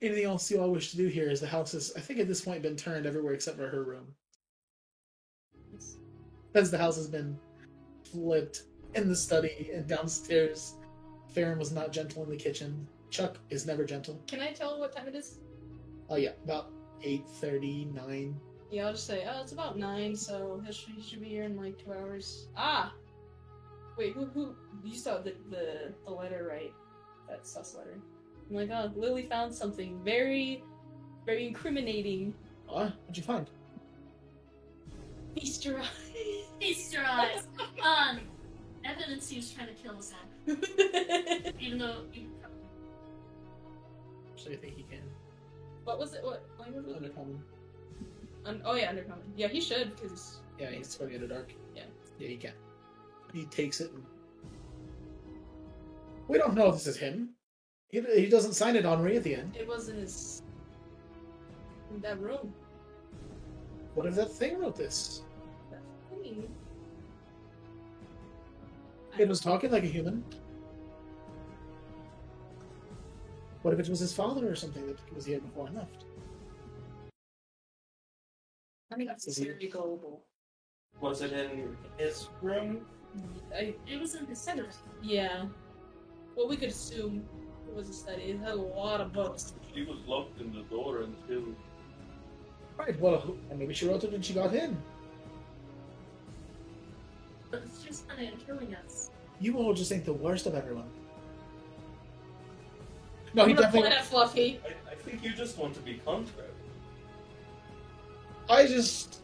Anything 0.00 0.24
else 0.24 0.50
you 0.50 0.60
all 0.60 0.70
wish 0.70 0.90
to 0.92 0.96
do 0.96 1.08
here? 1.08 1.30
Is 1.30 1.40
the 1.40 1.46
house 1.46 1.74
is 1.74 1.92
I 1.96 2.00
think 2.00 2.20
at 2.20 2.28
this 2.28 2.40
point 2.40 2.62
been 2.62 2.76
turned 2.76 3.06
everywhere 3.06 3.34
except 3.34 3.56
for 3.56 3.68
her 3.68 3.82
room. 3.82 4.14
Because 6.52 6.70
the 6.70 6.78
house 6.78 6.96
has 6.96 7.08
been 7.08 7.38
flipped 8.04 8.62
in 8.94 9.08
the 9.08 9.16
study 9.16 9.70
and 9.74 9.86
downstairs. 9.86 10.74
Farron 11.34 11.58
was 11.58 11.72
not 11.72 11.92
gentle 11.92 12.22
in 12.22 12.30
the 12.30 12.36
kitchen. 12.36 12.86
Chuck 13.10 13.38
is 13.50 13.66
never 13.66 13.84
gentle. 13.84 14.22
Can 14.26 14.40
I 14.40 14.52
tell 14.52 14.78
what 14.78 14.94
time 14.94 15.08
it 15.08 15.14
is? 15.14 15.38
Oh 16.08 16.16
yeah, 16.16 16.32
about 16.44 16.70
eight 17.02 17.28
thirty 17.40 17.86
nine. 17.86 18.38
Yeah, 18.70 18.86
I'll 18.86 18.92
just 18.92 19.06
say, 19.06 19.26
oh, 19.28 19.40
it's 19.40 19.52
about 19.52 19.78
nine, 19.78 20.14
so 20.14 20.60
he 20.66 21.00
should 21.00 21.20
be 21.20 21.28
here 21.28 21.44
in 21.44 21.56
like 21.56 21.82
two 21.82 21.92
hours. 21.92 22.48
Ah! 22.56 22.92
Wait, 23.98 24.14
who, 24.14 24.26
who, 24.26 24.54
you 24.84 24.96
saw 24.96 25.18
the, 25.18 25.34
the, 25.50 25.92
the 26.06 26.10
letter, 26.10 26.46
right? 26.48 26.72
That 27.28 27.44
sus 27.44 27.74
letter. 27.76 27.98
I'm 28.48 28.56
like, 28.56 28.70
oh, 28.70 28.92
Lily 28.96 29.26
found 29.26 29.52
something 29.52 30.00
very, 30.04 30.62
very 31.26 31.46
incriminating. 31.48 32.32
Ah, 32.70 32.94
what'd 33.06 33.16
you 33.16 33.24
find? 33.24 33.50
Feast 35.34 35.64
your 35.64 35.80
eyes. 35.80 35.88
Feast 36.60 36.92
your 36.92 37.04
eyes. 37.04 37.48
Um, 37.82 38.20
evidence 38.84 39.28
he 39.28 39.36
was 39.38 39.50
trying 39.50 39.66
to 39.66 39.74
kill 39.74 39.98
us 39.98 40.12
all. 40.14 40.54
Even 41.60 41.78
though 41.78 42.02
you 42.14 42.28
So 44.36 44.52
I 44.52 44.56
think 44.56 44.76
he 44.76 44.84
can. 44.84 45.02
what 45.82 45.98
was 45.98 46.14
it? 46.14 46.22
What 46.22 46.44
language 46.60 46.86
was 46.86 46.94
it? 46.94 47.02
Undercommon. 47.02 47.38
Un- 48.46 48.62
oh 48.64 48.76
yeah, 48.76 48.92
undercommon. 48.92 49.24
Yeah, 49.36 49.48
he 49.48 49.60
should, 49.60 49.96
because 49.96 50.38
Yeah, 50.58 50.70
he's 50.70 50.94
from 50.94 51.12
the 51.12 51.26
dark. 51.26 51.52
Yeah. 51.74 51.82
Yeah, 52.18 52.28
he 52.28 52.36
can. 52.36 52.52
He 53.32 53.44
takes 53.46 53.80
it 53.80 53.90
we 56.28 56.36
don't 56.36 56.54
know 56.54 56.68
if 56.68 56.74
this 56.74 56.86
is 56.86 56.96
him. 56.98 57.30
He, 57.88 58.02
he 58.14 58.26
doesn't 58.26 58.52
sign 58.52 58.76
it 58.76 58.84
on 58.84 58.98
Henri 58.98 59.16
at 59.16 59.22
the 59.24 59.34
end. 59.34 59.56
it 59.56 59.66
was 59.66 59.88
in 59.88 59.96
his 59.96 60.42
in 61.90 62.00
that 62.02 62.20
room. 62.20 62.52
What 63.94 64.06
if 64.06 64.14
that 64.14 64.30
thing 64.30 64.58
wrote 64.58 64.76
this? 64.76 65.22
That 65.70 65.80
thing. 66.10 66.46
It 69.18 69.26
was 69.26 69.40
talking 69.40 69.70
like 69.70 69.84
a 69.84 69.86
human. 69.86 70.22
What 73.62 73.72
if 73.74 73.80
it 73.80 73.88
was 73.88 73.98
his 73.98 74.12
father 74.12 74.48
or 74.48 74.54
something 74.54 74.86
that 74.86 74.98
was 75.14 75.24
here 75.24 75.40
before 75.40 75.68
I 75.68 75.72
left? 75.72 76.04
I 78.92 78.96
think 78.96 79.08
that's 79.08 79.26
Is 79.26 79.38
he- 79.38 79.44
very 79.46 79.66
gullible. 79.68 80.22
Was 81.00 81.22
it 81.22 81.32
in 81.32 81.76
his 81.96 82.28
room? 82.42 82.86
I 83.54 83.74
it 83.86 83.98
was 84.00 84.14
in 84.14 84.26
his 84.26 84.38
center. 84.38 84.66
yeah. 85.02 85.44
Well, 86.36 86.46
we 86.48 86.56
could 86.56 86.68
assume 86.68 87.24
it 87.68 87.74
was 87.74 87.88
a 87.88 87.92
study. 87.92 88.22
It 88.22 88.38
had 88.40 88.52
a 88.52 88.62
lot 88.62 89.00
of 89.00 89.12
books. 89.12 89.54
She 89.74 89.82
was 89.84 89.98
locked 90.06 90.40
in 90.40 90.52
the 90.52 90.62
door 90.62 90.98
until 91.02 91.42
Right, 92.78 92.98
well, 93.00 93.34
and 93.50 93.58
maybe 93.58 93.74
she 93.74 93.88
wrote 93.88 94.04
it 94.04 94.12
when 94.12 94.22
she 94.22 94.32
got 94.34 94.54
in. 94.54 94.80
But 97.50 97.62
it's 97.66 97.82
just 97.82 98.08
kind 98.08 98.32
of 98.32 98.46
killing 98.46 98.74
us. 98.76 99.10
You 99.40 99.56
all 99.58 99.74
just 99.74 99.88
think 99.90 100.04
the 100.04 100.12
worst 100.12 100.46
of 100.46 100.54
everyone. 100.54 100.88
No, 103.34 103.44
he 103.44 103.50
I'm 103.50 103.56
gonna 103.56 103.66
definitely. 103.66 103.88
point 103.88 104.00
at 104.00 104.04
Fluffy. 104.06 104.60
I, 104.64 104.92
I 104.92 104.94
think 104.94 105.24
you 105.24 105.30
just 105.32 105.58
want 105.58 105.74
to 105.74 105.80
be 105.80 105.94
contrary. 106.04 106.48
I 108.48 108.66
just. 108.66 109.20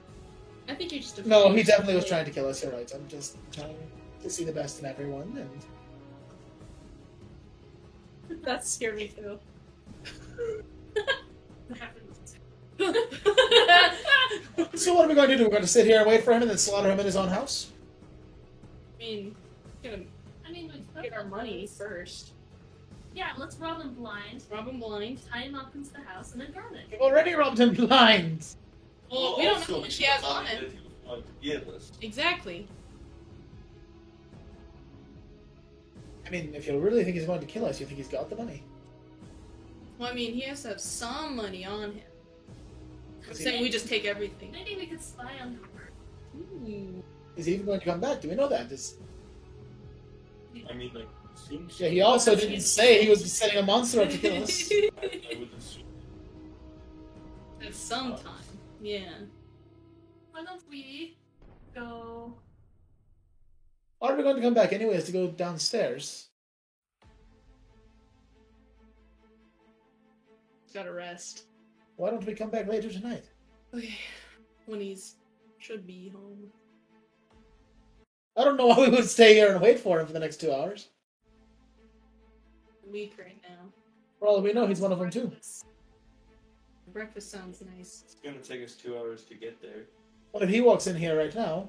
I 0.68 0.74
think 0.74 0.92
you're 0.92 1.00
just. 1.00 1.18
A 1.18 1.28
No, 1.28 1.52
he 1.52 1.62
definitely 1.62 1.96
was 1.96 2.06
trying 2.06 2.24
to 2.24 2.30
kill 2.30 2.48
us. 2.48 2.62
You're 2.62 2.72
right. 2.72 2.90
I'm 2.94 3.06
just 3.08 3.36
trying 3.52 3.76
to 4.22 4.30
see 4.30 4.44
the 4.44 4.52
best 4.52 4.80
in 4.80 4.86
everyone. 4.86 5.36
And 8.30 8.42
That 8.44 8.66
scared 8.66 8.96
me 8.96 9.08
too. 9.08 9.38
What 11.68 11.78
happened 11.78 12.04
so, 14.74 14.94
what 14.94 15.04
are 15.04 15.08
we 15.08 15.14
going 15.14 15.28
to 15.28 15.36
do? 15.36 15.44
We're 15.44 15.50
going 15.50 15.62
to 15.62 15.68
sit 15.68 15.86
here 15.86 15.98
and 15.98 16.08
wait 16.08 16.24
for 16.24 16.32
him, 16.32 16.42
and 16.42 16.50
then 16.50 16.58
slaughter 16.58 16.90
him 16.90 16.98
in 16.98 17.06
his 17.06 17.16
own 17.16 17.28
house. 17.28 17.70
I 18.96 18.98
mean, 18.98 19.36
gonna 19.82 19.98
I 20.46 20.50
mean, 20.50 20.72
we 20.72 20.84
could 20.94 21.02
get 21.10 21.12
our 21.12 21.24
money 21.24 21.62
this. 21.62 21.76
first. 21.76 22.32
Yeah, 23.14 23.30
let's 23.38 23.56
rob 23.56 23.80
him 23.80 23.94
blind, 23.94 24.42
Rob 24.50 24.66
him 24.66 24.80
blind. 24.80 25.20
tie 25.30 25.42
him 25.42 25.54
up 25.54 25.74
into 25.74 25.92
the 25.92 26.00
house, 26.00 26.32
and 26.32 26.40
then 26.40 26.50
burn 26.52 26.74
it. 26.74 26.86
We've 26.90 27.00
already 27.00 27.34
robbed 27.34 27.60
him 27.60 27.72
blind. 27.74 28.44
Well, 29.14 29.36
we 29.36 29.44
don't 29.44 29.52
know 29.52 29.58
also 29.60 29.80
what 29.80 29.92
she 29.92 30.04
has 30.04 30.24
on 30.24 30.44
that 30.44 30.54
it. 30.54 30.72
he 30.72 30.78
was 30.78 30.94
going 31.06 31.22
to 31.22 31.28
give 31.40 31.68
us. 31.68 31.92
Exactly. 32.00 32.66
I 36.26 36.30
mean, 36.30 36.52
if 36.54 36.66
you 36.66 36.78
really 36.78 37.04
think 37.04 37.16
he's 37.16 37.26
going 37.26 37.40
to 37.40 37.46
kill 37.46 37.66
us, 37.66 37.78
you 37.78 37.86
think 37.86 37.98
he's 37.98 38.08
got 38.08 38.28
the 38.28 38.36
money? 38.36 38.62
Well, 39.98 40.10
I 40.10 40.14
mean, 40.14 40.32
he 40.32 40.40
has 40.42 40.62
to 40.62 40.68
have 40.68 40.80
some 40.80 41.36
money 41.36 41.64
on 41.64 41.92
him. 41.92 42.00
Is 43.30 43.38
he, 43.38 43.44
Saying 43.44 43.62
we 43.62 43.70
just 43.70 43.88
take 43.88 44.04
everything. 44.04 44.50
Maybe 44.50 44.76
we 44.76 44.86
could 44.86 45.02
spy 45.02 45.32
on 45.40 45.54
her. 45.54 45.90
Ooh. 46.36 47.02
is 47.36 47.46
he 47.46 47.54
even 47.54 47.66
going 47.66 47.78
to 47.78 47.84
come 47.84 48.00
back? 48.00 48.20
Do 48.20 48.28
we 48.28 48.34
know 48.34 48.48
that? 48.48 48.72
Is, 48.72 48.96
I 50.68 50.72
mean, 50.72 50.90
like, 50.92 51.08
seems. 51.36 51.78
yeah, 51.78 51.88
he 51.88 52.00
also 52.00 52.34
didn't 52.34 52.62
say 52.62 53.04
he 53.04 53.10
was 53.10 53.32
setting 53.32 53.58
a 53.58 53.62
monster 53.62 54.02
up 54.02 54.10
to 54.10 54.18
kill 54.18 54.42
us. 54.42 54.68
I, 54.72 54.90
I 55.02 55.38
would 55.38 55.50
assume. 55.56 55.84
At 57.64 57.74
some 57.74 58.12
uh, 58.12 58.16
time. 58.16 58.43
Yeah. 58.84 59.14
Why 60.30 60.44
don't 60.44 60.62
we 60.68 61.16
go? 61.74 62.34
Are 64.02 64.14
we 64.14 64.22
going 64.22 64.36
to 64.36 64.42
come 64.42 64.52
back 64.52 64.74
anyways 64.74 65.04
to 65.04 65.12
go 65.12 65.28
downstairs? 65.28 66.28
Gotta 70.74 70.92
rest. 70.92 71.44
Why 71.96 72.10
don't 72.10 72.26
we 72.26 72.34
come 72.34 72.50
back 72.50 72.68
later 72.68 72.90
tonight? 72.90 73.24
Okay. 73.72 73.96
When 74.66 74.80
he's 74.80 75.14
should 75.58 75.86
be 75.86 76.10
home. 76.10 76.50
I 78.36 78.44
don't 78.44 78.58
know 78.58 78.66
why 78.74 78.80
we 78.80 78.90
would 78.90 79.08
stay 79.08 79.32
here 79.32 79.50
and 79.50 79.62
wait 79.62 79.80
for 79.80 79.98
him 79.98 80.06
for 80.06 80.12
the 80.12 80.18
next 80.18 80.42
two 80.42 80.52
hours. 80.52 80.88
Weak 82.92 83.14
right 83.18 83.40
now. 83.48 83.72
For 84.18 84.28
all 84.28 84.42
we 84.42 84.52
know, 84.52 84.66
he's 84.66 84.80
one 84.80 84.92
of 84.92 84.98
them 84.98 85.08
too. 85.08 85.32
Breakfast 86.94 87.32
sounds 87.32 87.60
nice. 87.76 88.04
It's 88.06 88.16
gonna 88.22 88.38
take 88.38 88.64
us 88.64 88.74
two 88.74 88.96
hours 88.96 89.24
to 89.24 89.34
get 89.34 89.60
there. 89.60 89.82
What 90.30 90.44
if 90.44 90.48
he 90.48 90.60
walks 90.60 90.86
in 90.86 90.94
here 90.94 91.18
right 91.18 91.34
now 91.34 91.68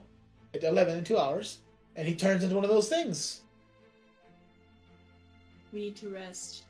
at 0.53 0.63
11 0.63 0.99
in 0.99 1.03
two 1.03 1.17
hours 1.17 1.61
and 1.95 2.07
he 2.07 2.13
turns 2.13 2.43
into 2.43 2.53
one 2.53 2.63
of 2.63 2.69
those 2.69 2.87
things? 2.87 3.41
We 5.73 5.79
need 5.79 5.95
to 5.95 6.09
rest. 6.09 6.65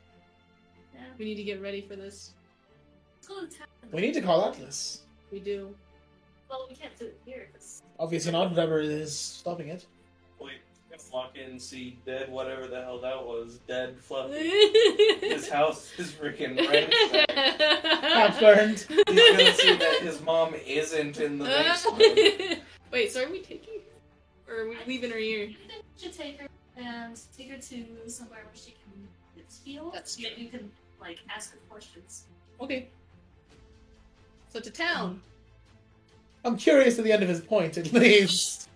Yeah. 0.94 1.02
We 1.18 1.26
need 1.26 1.34
to 1.34 1.44
get 1.44 1.60
ready 1.60 1.82
for 1.82 1.96
this. 1.96 2.32
Let's 3.16 3.28
go 3.28 3.46
to 3.46 3.58
town. 3.58 3.66
We 3.92 4.00
need 4.00 4.14
to 4.14 4.22
call 4.22 4.48
Atlas. 4.48 5.02
We 5.30 5.38
do. 5.38 5.74
Well, 6.48 6.66
we 6.70 6.76
can't 6.76 6.96
do 6.98 7.06
it 7.06 7.20
here 7.26 7.48
Obviously 7.98 8.32
not, 8.32 8.50
whatever 8.50 8.80
is 8.80 9.18
stopping 9.18 9.68
it. 9.68 9.84
Wait, 10.96 11.12
walk 11.12 11.36
in 11.36 11.50
and 11.50 11.62
see 11.62 11.98
dead, 12.06 12.30
whatever 12.30 12.66
the 12.66 12.82
hell 12.82 13.00
that 13.00 13.24
was, 13.24 13.58
dead 13.66 13.96
Fluffy. 14.00 14.48
his 15.20 15.48
house 15.48 15.92
is 15.98 16.12
freaking 16.12 16.56
ransacked. 16.56 17.32
Half 18.02 18.40
burned. 18.40 18.86
He's 18.88 19.04
gonna 19.04 19.54
see 19.54 19.76
that 19.76 19.98
his 20.02 20.20
mom 20.22 20.54
isn't 20.66 21.18
in 21.18 21.38
the 21.38 21.44
basement. 21.44 22.60
Wait, 22.92 23.12
so 23.12 23.24
are 23.24 23.30
we 23.30 23.40
taking 23.40 23.74
her? 24.46 24.52
Or 24.54 24.62
are 24.62 24.68
we 24.68 24.76
leaving 24.86 25.10
her 25.10 25.18
here? 25.18 25.44
I 25.44 25.68
think 25.68 25.84
we 25.96 26.02
should 26.02 26.14
take 26.14 26.40
her 26.40 26.46
and 26.76 27.18
take 27.36 27.50
her 27.50 27.58
to 27.58 28.10
somewhere 28.10 28.44
where 28.44 28.54
she 28.54 28.70
can 28.70 29.08
feel. 29.48 29.90
That's 29.90 30.18
Maybe 30.18 30.42
you 30.42 30.48
can 30.48 30.70
like 31.00 31.18
ask 31.28 31.52
her 31.52 31.58
questions. 31.68 32.24
Okay. 32.60 32.88
So 34.48 34.60
to 34.60 34.70
town. 34.70 35.20
I'm 36.44 36.56
curious 36.56 36.98
at 36.98 37.04
the 37.04 37.12
end 37.12 37.22
of 37.22 37.28
his 37.28 37.40
point, 37.40 37.76
at 37.76 37.92
least. 37.92 38.68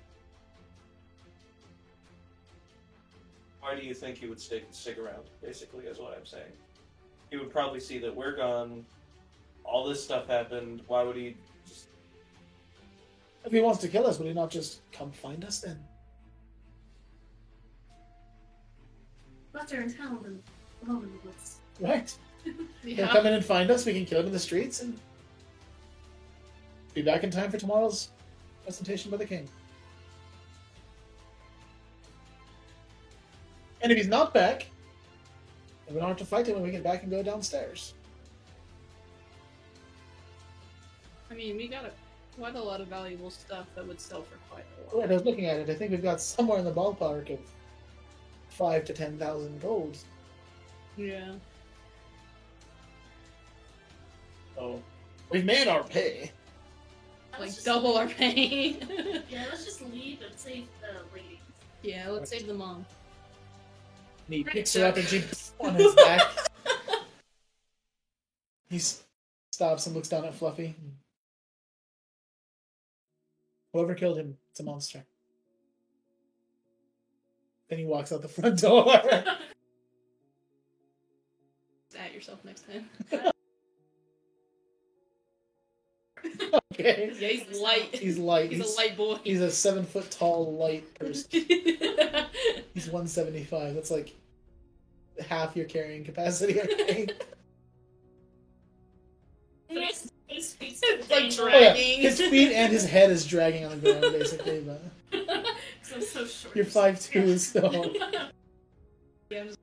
Why 3.61 3.75
do 3.75 3.83
you 3.87 3.95
think 3.95 4.19
he 4.19 4.27
would 4.27 4.41
stick 4.41 4.65
stick 4.71 4.99
around? 4.99 5.25
Basically, 5.43 5.87
is 5.87 5.99
what 5.99 6.17
I'm 6.17 6.27
saying. 6.27 6.53
He 7.31 7.37
would 7.37 7.51
probably 7.51 7.81
see 7.81 7.99
that 7.99 8.15
we're 8.15 8.37
gone. 8.37 8.85
All 9.65 9.87
this 9.89 10.03
stuff 10.03 10.27
happened. 10.27 10.83
Why 10.87 11.03
would 11.03 11.17
he 11.17 11.37
just? 11.67 11.87
If 13.45 13.53
he 13.53 13.61
wants 13.61 13.81
to 13.83 13.89
kill 13.89 14.07
us, 14.07 14.19
would 14.19 14.27
he 14.27 14.35
not 14.35 14.51
just 14.51 14.81
come 14.93 15.13
find 15.13 15.45
us 15.45 15.61
then? 15.61 15.79
Left 19.53 19.71
her 19.71 19.79
in 19.79 19.83
and 19.85 19.95
home 19.97 20.25
in 20.25 21.01
the 21.13 21.19
woods. 21.25 21.59
Right? 21.81 22.15
He'll 22.45 22.97
Yeah. 22.97 23.09
come 23.13 23.27
in 23.27 23.35
and 23.35 23.45
find 23.45 23.71
us, 23.71 23.85
we 23.85 23.93
can 23.93 24.05
kill 24.07 24.21
him 24.21 24.27
in 24.27 24.33
the 24.33 24.39
streets, 24.39 24.81
and 24.81 24.99
be 26.95 27.03
back 27.03 27.25
in 27.25 27.31
time 27.31 27.51
for 27.51 27.59
tomorrow's 27.59 28.11
presentation 28.65 29.11
by 29.11 29.17
the 29.17 29.27
king. 29.27 29.49
And 33.83 33.91
if 33.91 33.99
he's 33.99 34.09
not 34.09 34.35
back, 34.35 34.67
then 35.87 35.95
we 35.95 36.01
don't 36.01 36.09
have 36.09 36.19
to 36.19 36.25
fight 36.25 36.47
him 36.47 36.55
when 36.55 36.65
we 36.65 36.71
get 36.71 36.83
back 36.83 37.03
and 37.03 37.11
go 37.11 37.23
downstairs. 37.23 37.95
I 41.31 41.35
mean, 41.35 41.57
we 41.57 41.69
got 41.69 41.85
a, 41.85 41.91
quite 42.37 42.57
a 42.57 42.63
lot 42.63 42.81
of 42.81 42.89
valuable 42.89 43.31
stuff 43.31 43.67
that 43.75 43.87
would 43.87 44.01
sell 44.01 44.23
for 44.23 44.37
quite 44.51 44.65
a 44.79 44.97
lot. 44.97 45.03
Right, 45.03 45.11
I 45.11 45.15
was 45.15 45.25
looking 45.25 45.47
at 45.47 45.59
it. 45.59 45.71
I 45.71 45.75
think 45.75 45.93
we've 45.93 46.03
got 46.03 46.21
somewhere 46.21 46.59
in 46.59 46.65
the 46.65 46.73
ballpark 46.73 47.31
of 47.33 47.39
five 48.49 48.85
to 48.87 48.93
ten 48.93 49.17
thousand 49.19 49.61
gold. 49.63 49.97
Yeah. 50.97 51.33
So 54.57 54.83
we've 55.31 55.45
made 55.45 55.69
our 55.69 55.85
pay. 55.85 56.33
Like 57.33 57.43
Let's 57.43 57.55
just 57.55 57.67
double 57.67 57.97
our 57.97 58.09
pay. 58.09 58.77
Yeah, 59.31 59.45
let's 59.51 59.65
just 59.65 59.81
leave 59.93 60.21
and 60.23 60.37
save 60.37 60.67
the 60.81 61.17
lady. 61.17 61.41
yeah, 61.83 62.09
let's 62.11 62.31
save 62.31 62.49
the 62.49 62.55
mom. 62.55 62.85
And 64.31 64.37
he 64.37 64.45
picks 64.45 64.75
her 64.75 64.87
up 64.87 64.97
and 64.97 65.09
she 65.09 65.25
on 65.61 65.75
his 65.75 65.93
back. 65.97 66.23
He 68.69 68.79
stops 68.79 69.87
and 69.87 69.97
looks 69.97 70.09
down 70.09 70.25
at 70.25 70.37
Fluffy. 70.37 70.77
Whoever 73.73 73.97
killed 73.97 74.19
him, 74.19 74.37
it's 74.53 74.61
a 74.61 74.63
monster. 74.63 75.03
Then 77.69 77.81
he 77.81 77.85
walks 77.85 78.13
out 78.13 78.23
the 78.23 78.29
front 78.29 78.61
door. 78.61 78.87
At 81.99 82.15
yourself 82.15 82.45
next 82.45 82.67
time. 82.69 82.89
okay. 86.73 87.13
Yeah, 87.19 87.29
he's 87.29 87.61
light. 87.61 87.97
He's 87.97 88.17
light. 88.17 88.51
He's, 88.51 88.63
He's, 88.63 88.75
a 88.75 88.77
light 88.77 88.97
boy. 88.97 89.19
he's 89.25 89.41
a 89.41 89.51
seven 89.51 89.85
foot 89.85 90.09
tall 90.13 90.57
light 90.57 90.95
person. 90.95 91.29
He's 92.75 92.87
175. 92.87 93.75
That's 93.75 93.91
like 93.91 94.15
half 95.29 95.57
your 95.57 95.67
carrying 95.67 96.05
capacity, 96.05 96.61
I 96.61 96.67
think. 96.89 97.13
His- 99.69 100.11
his 100.27 100.55
feet's 100.55 100.81
like 100.83 101.09
dangling. 101.09 101.55
Oh, 101.55 101.59
yeah. 101.59 101.75
His 101.75 102.21
feet 102.21 102.53
and 102.53 102.73
his 102.73 102.89
head 102.89 103.11
is 103.11 103.27
dragging 103.27 103.65
on 103.65 103.73
the 103.73 103.77
ground, 103.79 104.01
basically. 104.13 104.61
But 104.61 104.83
'Cause 105.83 105.93
I'm 105.95 106.03
so 106.03 106.25
short. 106.25 106.55
you're 106.57 106.65
five 106.65 107.01
two, 107.01 107.37
so 107.37 107.93
Yeah, 109.29 109.45
just- 109.45 109.59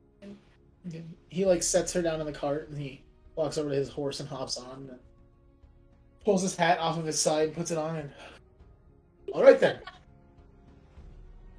he 1.30 1.46
like 1.46 1.64
sets 1.64 1.94
her 1.94 2.02
down 2.02 2.20
in 2.20 2.26
the 2.26 2.34
cart 2.34 2.70
and 2.70 2.78
he 2.80 3.02
walks 3.36 3.58
over 3.58 3.70
to 3.70 3.76
his 3.76 3.90
horse 3.90 4.20
and 4.20 4.28
hops 4.28 4.58
on 4.58 4.88
and 4.90 5.00
pulls 6.26 6.42
his 6.42 6.56
hat 6.56 6.80
off 6.80 6.98
of 6.98 7.06
his 7.06 7.20
side, 7.20 7.54
puts 7.56 7.72
it 7.72 7.78
on, 7.78 7.96
and 7.98 8.12
all 9.34 9.44
right 9.44 9.60
then. 9.60 9.80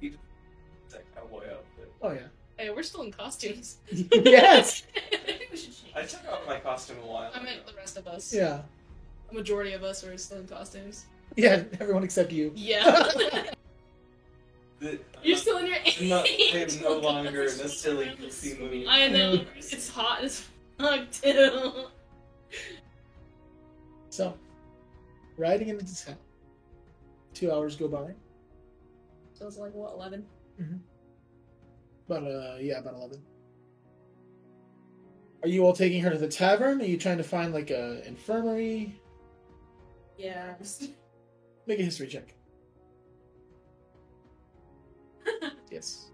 That 0.01 1.03
cowboy 1.15 1.43
outfit. 1.45 1.91
Oh 2.01 2.11
yeah. 2.11 2.27
Hey, 2.59 2.69
we're 2.71 2.83
still 2.83 3.03
in 3.03 3.11
costumes. 3.13 3.77
yes. 4.11 4.83
I 4.97 5.15
think 5.15 5.47
we 5.49 5.55
should 5.57 5.73
change. 5.73 5.93
I 5.95 6.03
took 6.03 6.29
off 6.29 6.45
my 6.45 6.59
costume 6.59 6.97
a 7.01 7.07
while. 7.07 7.31
I 7.33 7.37
ago. 7.37 7.45
meant 7.45 7.65
the 7.65 7.73
rest 7.73 7.95
of 7.95 8.05
us. 8.05 8.33
Yeah. 8.33 8.63
A 9.31 9.33
majority 9.33 9.71
of 9.71 9.83
us 9.85 10.03
are 10.03 10.17
still 10.17 10.39
in 10.39 10.47
costumes. 10.47 11.05
Yeah. 11.37 11.63
Everyone 11.79 12.03
except 12.03 12.31
you. 12.33 12.51
Yeah. 12.55 13.03
The- 14.79 14.97
You're 15.23 15.35
still 15.35 15.57
in 15.57 15.65
your 15.67 15.75
I'm 15.75 16.07
not, 16.07 16.25
I'm 16.25 16.55
angel 16.57 16.89
no 16.89 16.99
longer 16.99 17.43
in 17.43 17.47
costume. 17.49 17.65
a 17.65 17.69
silly 18.07 18.15
goofy 18.17 18.57
movie. 18.57 18.85
I 18.87 19.09
know. 19.09 19.41
It's 19.57 19.89
hot 19.89 20.23
as 20.23 20.45
fuck 20.77 21.11
too. 21.11 21.83
So, 24.09 24.33
riding 25.35 25.67
into 25.67 26.05
town. 26.05 26.15
Two 27.33 27.51
hours 27.51 27.75
go 27.75 27.89
by. 27.89 28.13
So 29.33 29.47
it's 29.47 29.57
like 29.57 29.73
what, 29.73 29.91
eleven? 29.95 30.25
Mm-hmm. 30.61 30.77
About 32.09 32.23
uh, 32.23 32.55
yeah, 32.59 32.79
about 32.79 32.95
eleven. 32.95 33.21
Are 35.43 35.47
you 35.47 35.63
all 35.63 35.73
taking 35.73 36.01
her 36.01 36.09
to 36.09 36.17
the 36.17 36.27
tavern? 36.27 36.81
Are 36.81 36.85
you 36.85 36.97
trying 36.97 37.19
to 37.19 37.23
find 37.23 37.53
like 37.53 37.69
a 37.69 38.05
infirmary? 38.07 38.99
Yeah. 40.17 40.55
Make 41.67 41.79
a 41.79 41.83
history 41.83 42.07
check. 42.07 42.33
yes. 45.71 46.09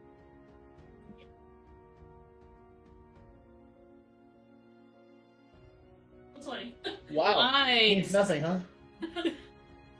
Twenty. 6.43 6.75
Wow. 7.09 7.51
Nice. 7.53 7.95
Means 7.95 8.13
nothing, 8.13 8.43
huh? 8.43 8.59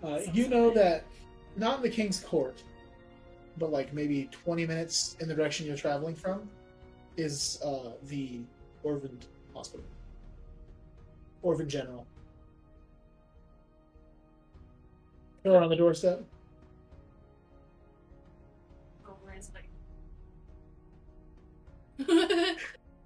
Uh, 0.03 0.19
you 0.33 0.49
know 0.49 0.71
that 0.71 1.05
not 1.55 1.77
in 1.77 1.83
the 1.83 1.89
king's 1.89 2.19
court, 2.19 2.61
but 3.57 3.71
like 3.71 3.93
maybe 3.93 4.29
twenty 4.31 4.65
minutes 4.65 5.15
in 5.19 5.27
the 5.27 5.33
direction 5.33 5.65
you're 5.65 5.77
traveling 5.77 6.15
from, 6.15 6.49
is 7.17 7.59
uh, 7.63 7.91
the 8.03 8.39
Orvin 8.83 9.17
Hospital. 9.53 9.85
Orvin 11.43 11.67
General. 11.67 12.05
They're 15.43 15.61
on 15.61 15.69
the 15.69 15.75
doorstep. 15.75 16.23
Oh, 19.07 19.13
where's 19.23 19.51
like 19.53 19.69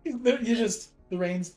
You 0.06 0.56
just 0.56 0.92
the 1.10 1.18
reins. 1.18 1.56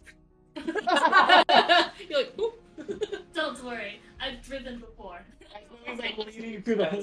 You're 0.56 0.66
like, 0.66 2.32
"Oop." 2.40 2.59
Don't 3.35 3.64
worry, 3.64 4.01
I've 4.20 4.43
driven 4.43 4.81
before. 4.81 5.20
He's 5.85 5.98
like 5.98 6.19
leading 6.19 6.62
through 6.62 6.77
the 6.77 6.85
whole. 6.86 7.02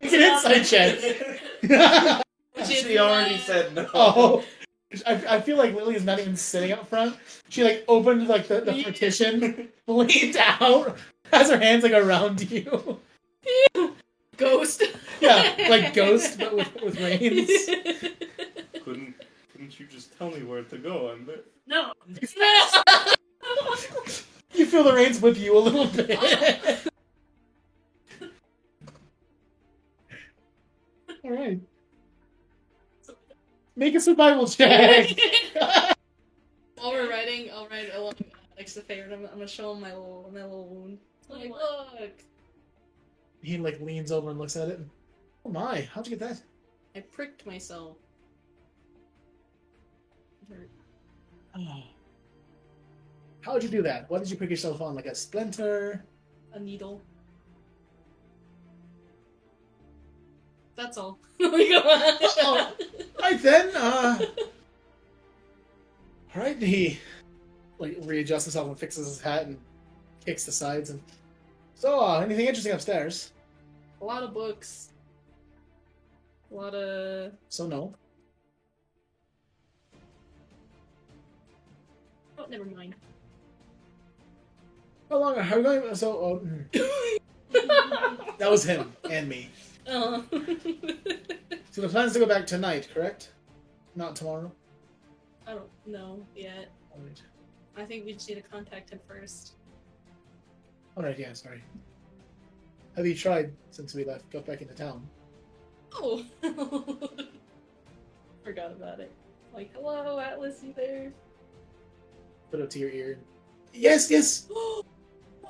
It's 0.00 0.12
an 0.14 0.22
inside 0.22 0.62
check. 0.62 2.22
she 2.66 2.98
already 2.98 3.38
said 3.38 3.74
no. 3.74 3.88
oh, 3.94 4.44
I, 5.06 5.22
I 5.28 5.40
feel 5.40 5.56
like 5.56 5.74
Lily 5.74 5.96
is 5.96 6.04
not 6.04 6.18
even 6.18 6.36
sitting 6.36 6.72
up 6.72 6.88
front. 6.88 7.16
She 7.48 7.64
like 7.64 7.84
opened 7.88 8.28
like 8.28 8.48
the, 8.48 8.60
the 8.60 8.82
partition, 8.82 9.68
leaned 9.86 10.36
out, 10.36 10.96
has 11.32 11.50
her 11.50 11.58
hands 11.58 11.82
like 11.82 11.92
around 11.92 12.50
you. 12.50 13.00
Ghost. 14.36 14.82
Yeah, 15.20 15.54
like 15.68 15.94
ghost, 15.94 16.38
but 16.38 16.54
with 16.54 16.82
with 16.82 17.00
reins. 17.00 17.50
Couldn't 18.84 19.14
couldn't 19.52 19.80
you 19.80 19.86
just 19.86 20.16
tell 20.16 20.30
me 20.30 20.42
where 20.44 20.62
to 20.62 20.78
go? 20.78 21.10
I'm 21.10 21.26
there. 21.26 21.40
no. 21.66 21.92
You 24.54 24.66
feel 24.66 24.84
the 24.84 24.92
reins 24.92 25.20
whip 25.20 25.36
you 25.38 25.56
a 25.56 25.60
little 25.60 25.86
bit. 25.86 26.18
All 31.24 31.30
right, 31.30 31.60
make 33.76 33.94
a 33.94 34.00
survival 34.00 34.46
check. 34.46 35.08
While 36.76 36.92
we're 36.92 37.10
writing, 37.10 37.50
I'll 37.52 37.68
write 37.68 37.90
along 37.92 38.14
next 38.56 38.74
to 38.74 38.82
favorite. 38.82 39.12
I'm, 39.12 39.24
I'm 39.26 39.34
gonna 39.34 39.48
show 39.48 39.72
him 39.72 39.80
my 39.80 39.92
little 39.92 40.30
my 40.32 40.42
little 40.42 40.68
wound. 40.68 40.98
Like, 41.28 41.50
look, 41.50 42.12
he 43.42 43.58
like 43.58 43.80
leans 43.80 44.12
over 44.12 44.30
and 44.30 44.38
looks 44.38 44.56
at 44.56 44.68
it. 44.68 44.80
Oh 45.44 45.50
my, 45.50 45.82
how'd 45.92 46.06
you 46.06 46.16
get 46.16 46.28
that? 46.28 46.40
I 46.94 47.00
pricked 47.00 47.46
myself. 47.46 47.96
It 50.42 50.54
hurt. 50.54 50.70
Oh. 51.56 51.82
How'd 53.40 53.62
you 53.62 53.68
do 53.68 53.82
that? 53.82 54.10
What 54.10 54.20
did 54.20 54.30
you 54.30 54.36
pick 54.36 54.50
yourself 54.50 54.80
on? 54.80 54.94
Like 54.94 55.06
a 55.06 55.14
splinter? 55.14 56.04
A 56.52 56.60
needle. 56.60 57.00
That's 60.78 60.96
all. 60.96 61.18
We 61.40 61.70
go 61.70 61.78
on. 61.78 62.02
Uh-oh. 62.02 62.72
Right 63.20 63.42
then, 63.42 63.70
uh. 63.74 64.18
Alright, 66.34 66.62
he 66.62 67.00
like 67.80 67.96
readjusts 68.02 68.44
himself 68.44 68.68
and 68.68 68.78
fixes 68.78 69.08
his 69.08 69.20
hat 69.20 69.46
and 69.46 69.58
kicks 70.24 70.44
the 70.44 70.52
sides 70.52 70.90
and 70.90 71.00
so 71.74 72.00
uh 72.00 72.20
anything 72.20 72.46
interesting 72.46 72.72
upstairs? 72.72 73.32
A 74.00 74.04
lot 74.04 74.22
of 74.22 74.32
books. 74.32 74.90
A 76.52 76.54
lot 76.54 76.74
of. 76.74 77.32
So 77.48 77.66
no. 77.66 77.94
Oh, 82.38 82.46
never 82.48 82.64
mind. 82.64 82.94
How 85.08 85.16
long 85.18 85.38
are 85.38 85.56
we 85.56 85.62
going 85.62 85.94
so 85.96 86.12
oh, 86.12 86.40
mm. 86.44 87.18
that 88.38 88.48
was 88.50 88.64
him 88.64 88.92
and 89.10 89.28
me. 89.28 89.50
Oh. 89.88 90.24
So 91.70 91.82
the 91.82 91.88
plan 91.88 92.06
is 92.06 92.14
to 92.14 92.18
go 92.18 92.26
back 92.26 92.44
tonight, 92.44 92.88
correct? 92.92 93.30
Not 93.94 94.16
tomorrow? 94.16 94.50
I 95.46 95.52
don't 95.52 95.70
know 95.86 96.26
yet. 96.34 96.72
I 97.76 97.84
think 97.84 98.04
we 98.04 98.14
just 98.14 98.28
need 98.28 98.34
to 98.34 98.42
contact 98.42 98.90
him 98.90 98.98
first. 99.06 99.52
Alright, 100.96 101.18
yeah, 101.20 101.32
sorry. 101.34 101.62
Have 102.96 103.06
you 103.06 103.14
tried 103.14 103.52
since 103.70 103.94
we 103.94 104.04
left 104.04 104.28
got 104.30 104.44
back 104.44 104.60
into 104.60 104.74
town? 104.74 105.08
Oh. 105.94 106.24
Forgot 108.44 108.72
about 108.72 108.98
it. 108.98 109.12
Like, 109.54 109.72
hello, 109.72 110.18
Atlas, 110.18 110.64
you 110.64 110.72
there? 110.76 111.12
Put 112.50 112.58
it 112.58 112.70
to 112.70 112.78
your 112.80 112.90
ear. 112.90 113.20
Yes, 113.72 114.10
yes! 114.10 114.48
oh, 114.50 114.84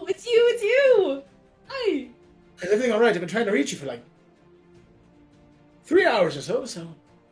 it's 0.03 0.27
you, 0.27 0.51
it's 0.53 0.63
you! 0.63 1.23
Hi! 1.69 2.09
Is 2.61 2.71
everything 2.71 2.93
alright? 2.93 3.15
I've 3.15 3.21
been 3.21 3.29
trying 3.31 3.47
to 3.47 3.53
reach 3.53 3.73
you 3.73 3.79
for 3.79 3.87
like 3.87 4.03
three 5.89 6.05
hours 6.05 6.37
or 6.37 6.43
so, 6.43 6.67
so 6.67 6.87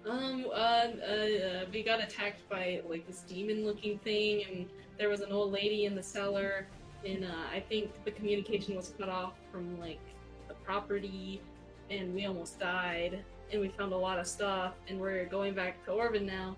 Um, 0.09 0.47
uh, 0.51 0.55
uh, 0.55 0.57
uh, 0.57 1.65
we 1.73 1.83
got 1.83 2.01
attacked 2.03 2.49
by, 2.49 2.81
like, 2.89 3.07
this 3.07 3.20
demon-looking 3.20 3.99
thing, 3.99 4.45
and 4.49 4.66
there 4.99 5.09
was 5.09 5.20
an 5.20 5.31
old 5.31 5.53
lady 5.53 5.85
in 5.85 5.95
the 5.95 6.03
cellar, 6.03 6.66
and, 7.05 7.24
uh, 7.24 7.45
I 7.53 7.61
think 7.61 7.91
the 8.05 8.12
communication 8.12 8.77
was 8.77 8.95
cut 8.99 9.09
off 9.09 9.35
from, 9.53 9.78
like, 9.78 10.01
the 10.49 10.55
property, 10.55 11.43
and 11.91 12.15
we 12.15 12.24
almost 12.24 12.59
died, 12.59 13.23
and 13.53 13.61
we 13.61 13.69
found 13.69 13.93
a 13.93 13.97
lot 13.97 14.19
of 14.19 14.27
stuff, 14.27 14.74
and 14.89 14.99
we're 14.99 15.27
going 15.27 15.55
back 15.55 15.85
to 15.85 15.91
Orvin 15.91 16.24
now. 16.24 16.57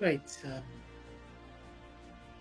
right. 0.00 0.38
Um, 0.44 0.73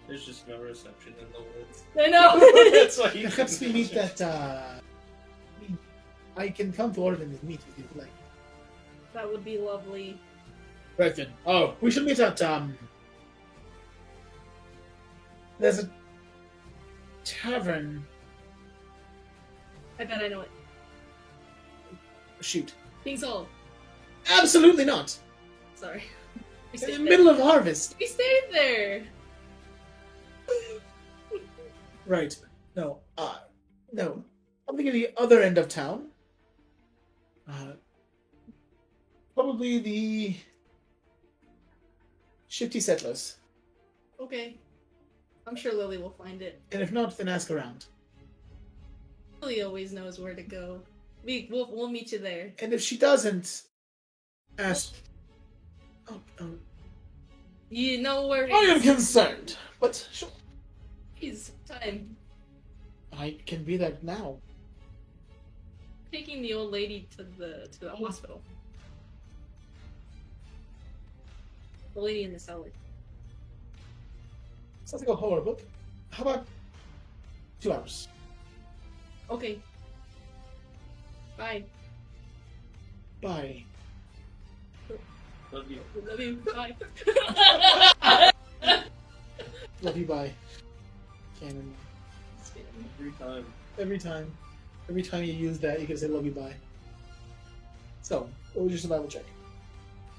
There's 0.08 0.26
just 0.26 0.48
no 0.48 0.60
reception 0.62 1.14
in 1.20 1.26
the 1.32 1.40
woods. 1.40 1.84
I 2.00 2.08
know! 2.08 2.72
That's 2.72 2.98
why 3.00 3.12
you 3.16 3.30
perhaps 3.30 3.60
we 3.62 3.72
meet 3.72 3.92
check. 3.92 4.16
that 4.18 4.22
uh 4.36 4.80
I 6.36 6.50
can 6.50 6.74
come 6.74 6.94
to 6.96 7.00
Orvin 7.02 7.22
and 7.30 7.44
meet 7.44 7.62
if 7.70 7.78
you'd 7.78 7.96
like. 7.96 8.12
that 9.14 9.30
would 9.32 9.46
be 9.46 9.58
lovely. 9.58 10.20
Right 10.98 11.16
then. 11.16 11.28
Oh, 11.46 11.76
we 11.82 11.90
should 11.92 12.06
meet 12.06 12.20
at 12.20 12.42
um 12.42 12.78
there's 15.60 15.80
a 15.80 15.90
tavern 17.24 18.04
I 20.00 20.04
bet 20.06 20.22
I 20.24 20.28
know 20.28 20.42
it. 20.42 20.52
shoot. 22.42 22.74
King's 23.04 23.24
Hall. 23.24 23.48
Absolutely 24.30 24.86
not. 24.86 25.16
Sorry. 25.76 26.04
We 26.74 26.80
In 26.80 26.86
the 26.90 26.98
there. 26.98 27.00
middle 27.06 27.30
of 27.30 27.38
harvest. 27.38 27.96
We 28.00 28.08
stayed 28.08 28.46
there! 28.52 29.04
Right. 32.06 32.36
No. 32.76 33.00
Uh 33.18 33.38
no. 33.92 34.24
I'm 34.68 34.76
thinking 34.76 34.94
the 34.94 35.10
other 35.18 35.42
end 35.42 35.58
of 35.58 35.70
town. 35.70 36.08
Uh 37.48 37.74
probably 39.34 39.80
the 39.80 40.36
shifty 42.48 42.80
settlers. 42.80 43.38
Okay. 44.20 44.58
I'm 45.46 45.56
sure 45.56 45.74
Lily 45.74 45.98
will 45.98 46.12
find 46.12 46.42
it. 46.42 46.62
And 46.72 46.82
if 46.82 46.92
not, 46.92 47.18
then 47.18 47.28
ask 47.28 47.52
around. 47.52 47.86
Lily 49.42 49.62
always 49.62 49.92
knows 49.92 50.20
where 50.20 50.34
to 50.34 50.44
go. 50.44 50.82
We 51.24 51.48
we'll, 51.52 51.70
we'll 51.72 51.90
meet 51.90 52.12
you 52.12 52.20
there. 52.20 52.54
And 52.60 52.74
if 52.74 52.82
she 52.82 52.98
doesn't, 52.98 53.64
ask. 54.58 54.94
Oh, 56.10 56.20
oh. 56.40 56.52
You 57.70 58.02
know 58.02 58.28
where 58.28 58.46
I 58.46 58.60
am 58.76 58.82
concerned, 58.82 59.58
but 59.80 60.08
sure, 60.12 60.30
is. 61.28 61.52
Time. 61.68 62.16
I 63.18 63.38
can 63.46 63.64
be 63.64 63.78
there 63.78 63.98
now. 64.02 64.38
Taking 66.12 66.42
the 66.42 66.54
old 66.54 66.72
lady 66.72 67.08
to 67.18 67.24
the 67.24 67.68
to 67.72 67.80
the 67.80 67.96
hospital. 67.96 68.42
The 71.94 72.02
lady 72.02 72.24
in 72.24 72.34
the 72.34 72.40
cellar. 72.40 72.72
Sounds 74.86 75.02
like 75.02 75.10
a 75.10 75.16
horror 75.16 75.42
book. 75.42 75.62
How 76.12 76.24
about 76.24 76.46
two 77.60 77.72
hours? 77.72 78.08
Okay. 79.30 79.60
Bye. 81.38 81.64
Bye. 83.22 83.64
Love 85.52 85.72
you. 85.72 85.80
Love 86.06 86.20
you. 86.20 86.36
Bye. 86.54 86.76
Love 89.82 89.98
you. 89.98 90.06
Bye. 90.06 90.32
Canon. 91.44 91.74
Every 93.00 93.12
time. 93.20 93.46
Every 93.78 94.00
time, 94.00 94.32
every 94.90 95.02
time 95.02 95.24
you 95.24 95.34
use 95.34 95.60
that, 95.60 95.82
you 95.82 95.88
can 95.88 95.98
say 95.98 96.08
"love 96.08 96.26
you." 96.26 96.32
Bye. 96.32 96.54
So, 98.02 98.30
what 98.54 98.64
was 98.64 98.72
your 98.72 98.80
survival 98.80 99.08
check? 99.08 99.26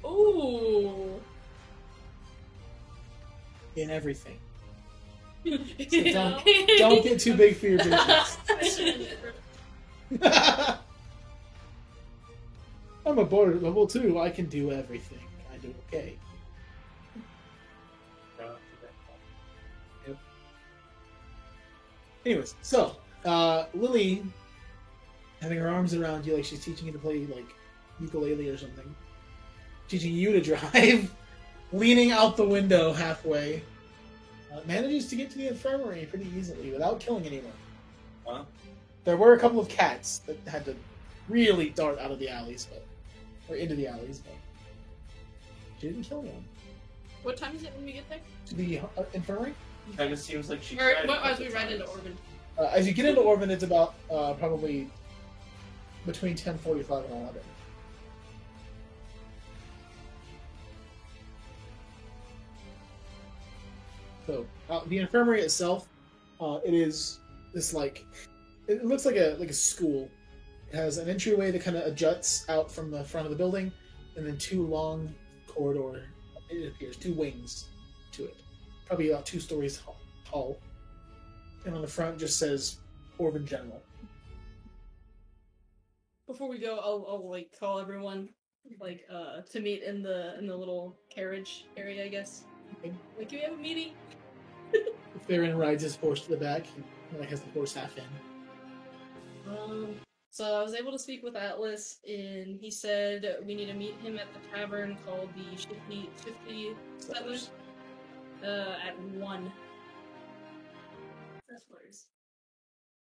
Ooh. 0.05 1.20
In 3.76 3.90
everything. 3.90 4.38
don't, 5.44 6.44
Don't 6.78 7.02
get 7.02 7.20
too 7.20 7.34
big 7.34 7.56
for 7.56 7.66
your 7.66 7.78
britches. 7.78 9.18
I'm 13.06 13.18
a 13.18 13.24
board 13.24 13.62
level 13.62 13.86
two. 13.86 14.18
I 14.18 14.30
can 14.30 14.46
do 14.46 14.72
everything. 14.72 15.18
I 15.52 15.59
do 15.59 15.74
okay. 15.88 16.16
Anyways, 22.24 22.55
so 22.62 22.96
uh, 23.24 23.66
Lily, 23.74 24.22
having 25.40 25.59
her 25.59 25.68
arms 25.68 25.94
around 25.94 26.26
you 26.26 26.34
like 26.34 26.44
she's 26.44 26.64
teaching 26.64 26.86
you 26.86 26.92
to 26.92 26.98
play 26.98 27.26
like 27.26 27.46
ukulele 28.01 28.48
or 28.48 28.56
something, 28.56 28.94
teaching 29.88 30.14
you 30.14 30.32
to 30.32 30.40
drive, 30.40 31.14
leaning 31.72 32.12
out 32.12 32.36
the 32.36 32.46
window 32.46 32.92
halfway, 32.92 33.62
uh, 34.52 34.60
manages 34.66 35.09
to 35.09 35.16
get 35.16 35.30
to 35.30 35.38
the 35.38 35.48
infirmary 35.48 36.06
pretty 36.06 36.30
easily 36.36 36.70
without 36.70 37.01
killing 37.01 37.26
anyone. 37.26 37.52
Wow. 38.26 38.46
there 39.05 39.18
were 39.18 39.34
a 39.34 39.38
couple 39.38 39.60
of 39.60 39.68
cats 39.68 40.20
that 40.20 40.38
had 40.48 40.64
to 40.64 40.74
really 41.28 41.68
dart 41.70 41.98
out 41.98 42.10
of 42.10 42.18
the 42.18 42.28
alleys, 42.28 42.66
but 42.70 42.86
or 43.48 43.56
into 43.56 43.74
the 43.74 43.86
alleys, 43.86 44.20
but 44.20 44.34
she 45.78 45.88
didn't 45.88 46.05
kill 46.05 46.20
anyone. 46.20 46.44
What 47.22 47.36
time 47.36 47.55
is 47.56 47.64
it 47.64 47.72
when 47.76 47.84
we 47.84 47.92
get 47.92 48.09
there? 48.09 48.20
To 48.46 48.55
the 48.55 48.80
uh, 48.80 49.02
infirmary. 49.12 49.55
Kind 49.97 50.12
of 50.12 50.19
seems 50.19 50.51
like 50.51 50.62
she. 50.62 50.77
Or 50.77 50.93
tried 50.93 51.09
what, 51.09 51.19
as 51.24 51.31
couple 51.39 51.47
we 51.47 51.52
ride 51.52 51.73
into 51.73 51.85
times. 51.85 51.98
Orvin. 51.98 52.16
Uh, 52.59 52.70
as 52.73 52.86
you 52.86 52.93
get 52.93 53.05
into 53.06 53.20
Orvin, 53.20 53.51
it's 53.51 53.62
about 53.62 53.94
uh, 54.11 54.32
probably 54.35 54.90
between 56.06 56.35
ten 56.35 56.59
forty-five 56.59 57.05
and 57.05 57.12
eleven. 57.15 57.43
So 64.27 64.47
uh, 64.70 64.81
the 64.86 64.98
infirmary 64.98 65.43
itself, 65.43 65.86
uh, 66.40 66.59
it 66.65 66.74
is 66.74 67.20
this 67.52 67.74
like 67.74 68.05
it 68.66 68.85
looks 68.85 69.05
like 69.05 69.16
a 69.16 69.36
like 69.39 69.51
a 69.51 69.55
school. 69.55 70.11
It 70.73 70.77
has 70.77 70.98
an 70.98 71.09
entryway 71.09 71.51
that 71.51 71.62
kind 71.62 71.77
of 71.77 71.94
juts 71.94 72.47
out 72.48 72.73
from 72.73 72.90
the 72.90 73.05
front 73.05 73.27
of 73.27 73.31
the 73.31 73.36
building, 73.36 73.70
and 74.16 74.27
then 74.27 74.39
two 74.39 74.66
long 74.66 75.15
corridor. 75.47 76.05
It 76.51 76.69
appears 76.69 76.97
two 76.97 77.12
wings 77.12 77.69
to 78.12 78.24
it, 78.24 78.36
probably 78.86 79.11
about 79.11 79.27
two 79.27 79.40
stories 79.40 79.82
tall-. 80.24 80.59
And 81.65 81.74
on 81.74 81.82
the 81.82 81.89
front 81.89 82.19
just 82.19 82.39
says 82.39 82.78
Orvin 83.19 83.47
General. 83.47 83.82
Before 86.27 86.48
we 86.48 86.59
go, 86.59 86.78
I'll, 86.78 87.06
I'll 87.09 87.31
like 87.31 87.51
call 87.59 87.78
everyone 87.78 88.28
like 88.81 89.05
uh 89.12 89.43
to 89.43 89.61
meet 89.61 89.82
in 89.82 90.02
the 90.02 90.39
in 90.39 90.47
the 90.47 90.56
little 90.56 90.97
carriage 91.15 91.66
area, 91.77 92.05
I 92.05 92.09
guess. 92.09 92.44
Okay. 92.78 92.94
Like, 93.19 93.28
can 93.28 93.39
we 93.39 93.44
have 93.44 93.52
a 93.52 93.56
meeting? 93.56 93.93
Farron 95.28 95.56
rides 95.56 95.82
his 95.82 95.97
horse 95.97 96.23
to 96.23 96.31
the 96.31 96.36
back. 96.36 96.65
He 96.66 97.19
like 97.19 97.28
has 97.28 97.40
the 97.40 97.51
horse 97.51 97.74
half 97.74 97.97
in. 97.97 98.05
Um, 99.47 99.94
so 100.31 100.59
I 100.59 100.62
was 100.62 100.74
able 100.74 100.90
to 100.93 100.98
speak 100.98 101.23
with 101.23 101.36
Atlas, 101.36 101.98
and 102.09 102.59
he 102.59 102.70
said 102.70 103.39
we 103.47 103.55
need 103.55 103.66
to 103.66 103.74
meet 103.74 103.94
him 104.02 104.19
at 104.19 104.27
the 104.32 104.40
tavern 104.56 104.97
called 105.06 105.28
the 105.36 105.56
Shifty 105.56 106.11
Shifty 106.24 106.70
Settlers 106.98 107.51
uh, 108.44 108.76
at 108.86 108.98
one. 109.18 109.50
Settlers. 111.48 112.06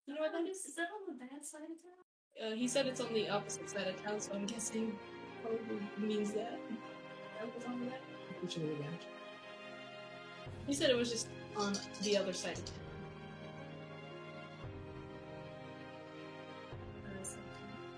You 0.07 0.13
know 0.15 0.21
what 0.21 0.31
that 0.31 0.47
Is, 0.49 0.57
is 0.65 0.75
that 0.75 0.87
on 0.95 1.13
the 1.17 1.19
bad 1.25 1.43
side 1.45 1.63
of 1.63 1.77
town? 1.81 2.51
Uh, 2.51 2.55
he 2.55 2.67
said 2.67 2.85
it's 2.85 3.01
on 3.01 3.13
the 3.13 3.27
opposite 3.29 3.69
side 3.69 3.87
of 3.87 4.01
town, 4.03 4.19
so 4.19 4.31
I'm 4.33 4.45
guessing 4.45 4.97
probably 5.41 5.79
means 5.97 6.31
that. 6.33 6.59
That 7.39 7.53
was 7.55 7.65
on 7.65 7.79
the 7.81 7.85
left. 7.87 8.01
Which 8.41 8.57
is 8.57 8.63
an 8.63 8.69
advantage. 8.69 9.07
He 10.67 10.73
said 10.73 10.89
it 10.89 10.95
was 10.97 11.09
just 11.11 11.27
on 11.55 11.73
the 12.03 12.17
other 12.17 12.33
side 12.33 12.57
of 12.57 12.65
town. 12.65 12.75
So- 17.23 17.37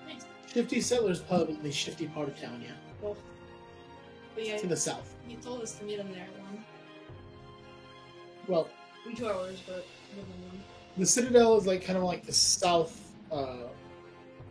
Nice. 0.07 0.25
Shifty 0.53 0.81
Settlers 0.81 1.19
Pub 1.21 1.49
in 1.49 1.61
the 1.61 1.71
shifty 1.71 2.07
part 2.07 2.29
of 2.29 2.39
town, 2.39 2.61
yeah. 2.61 2.71
Well, 3.01 3.17
but 4.35 4.45
yeah, 4.45 4.57
To 4.57 4.67
the 4.67 4.77
south. 4.77 5.15
he 5.27 5.35
told 5.35 5.61
us 5.61 5.73
to 5.79 5.83
meet 5.83 5.99
him 5.99 6.11
there 6.13 6.23
at 6.23 6.39
one. 6.41 6.63
Well, 8.49 8.67
In 9.07 9.15
two 9.15 9.27
hours, 9.27 9.61
but 9.67 9.85
within 10.15 10.25
one. 10.47 10.63
the 10.97 11.05
Citadel 11.05 11.55
is 11.57 11.67
like 11.67 11.85
kind 11.85 11.97
of 11.97 12.03
like 12.03 12.25
the 12.25 12.33
south 12.33 13.11
uh, 13.31 13.67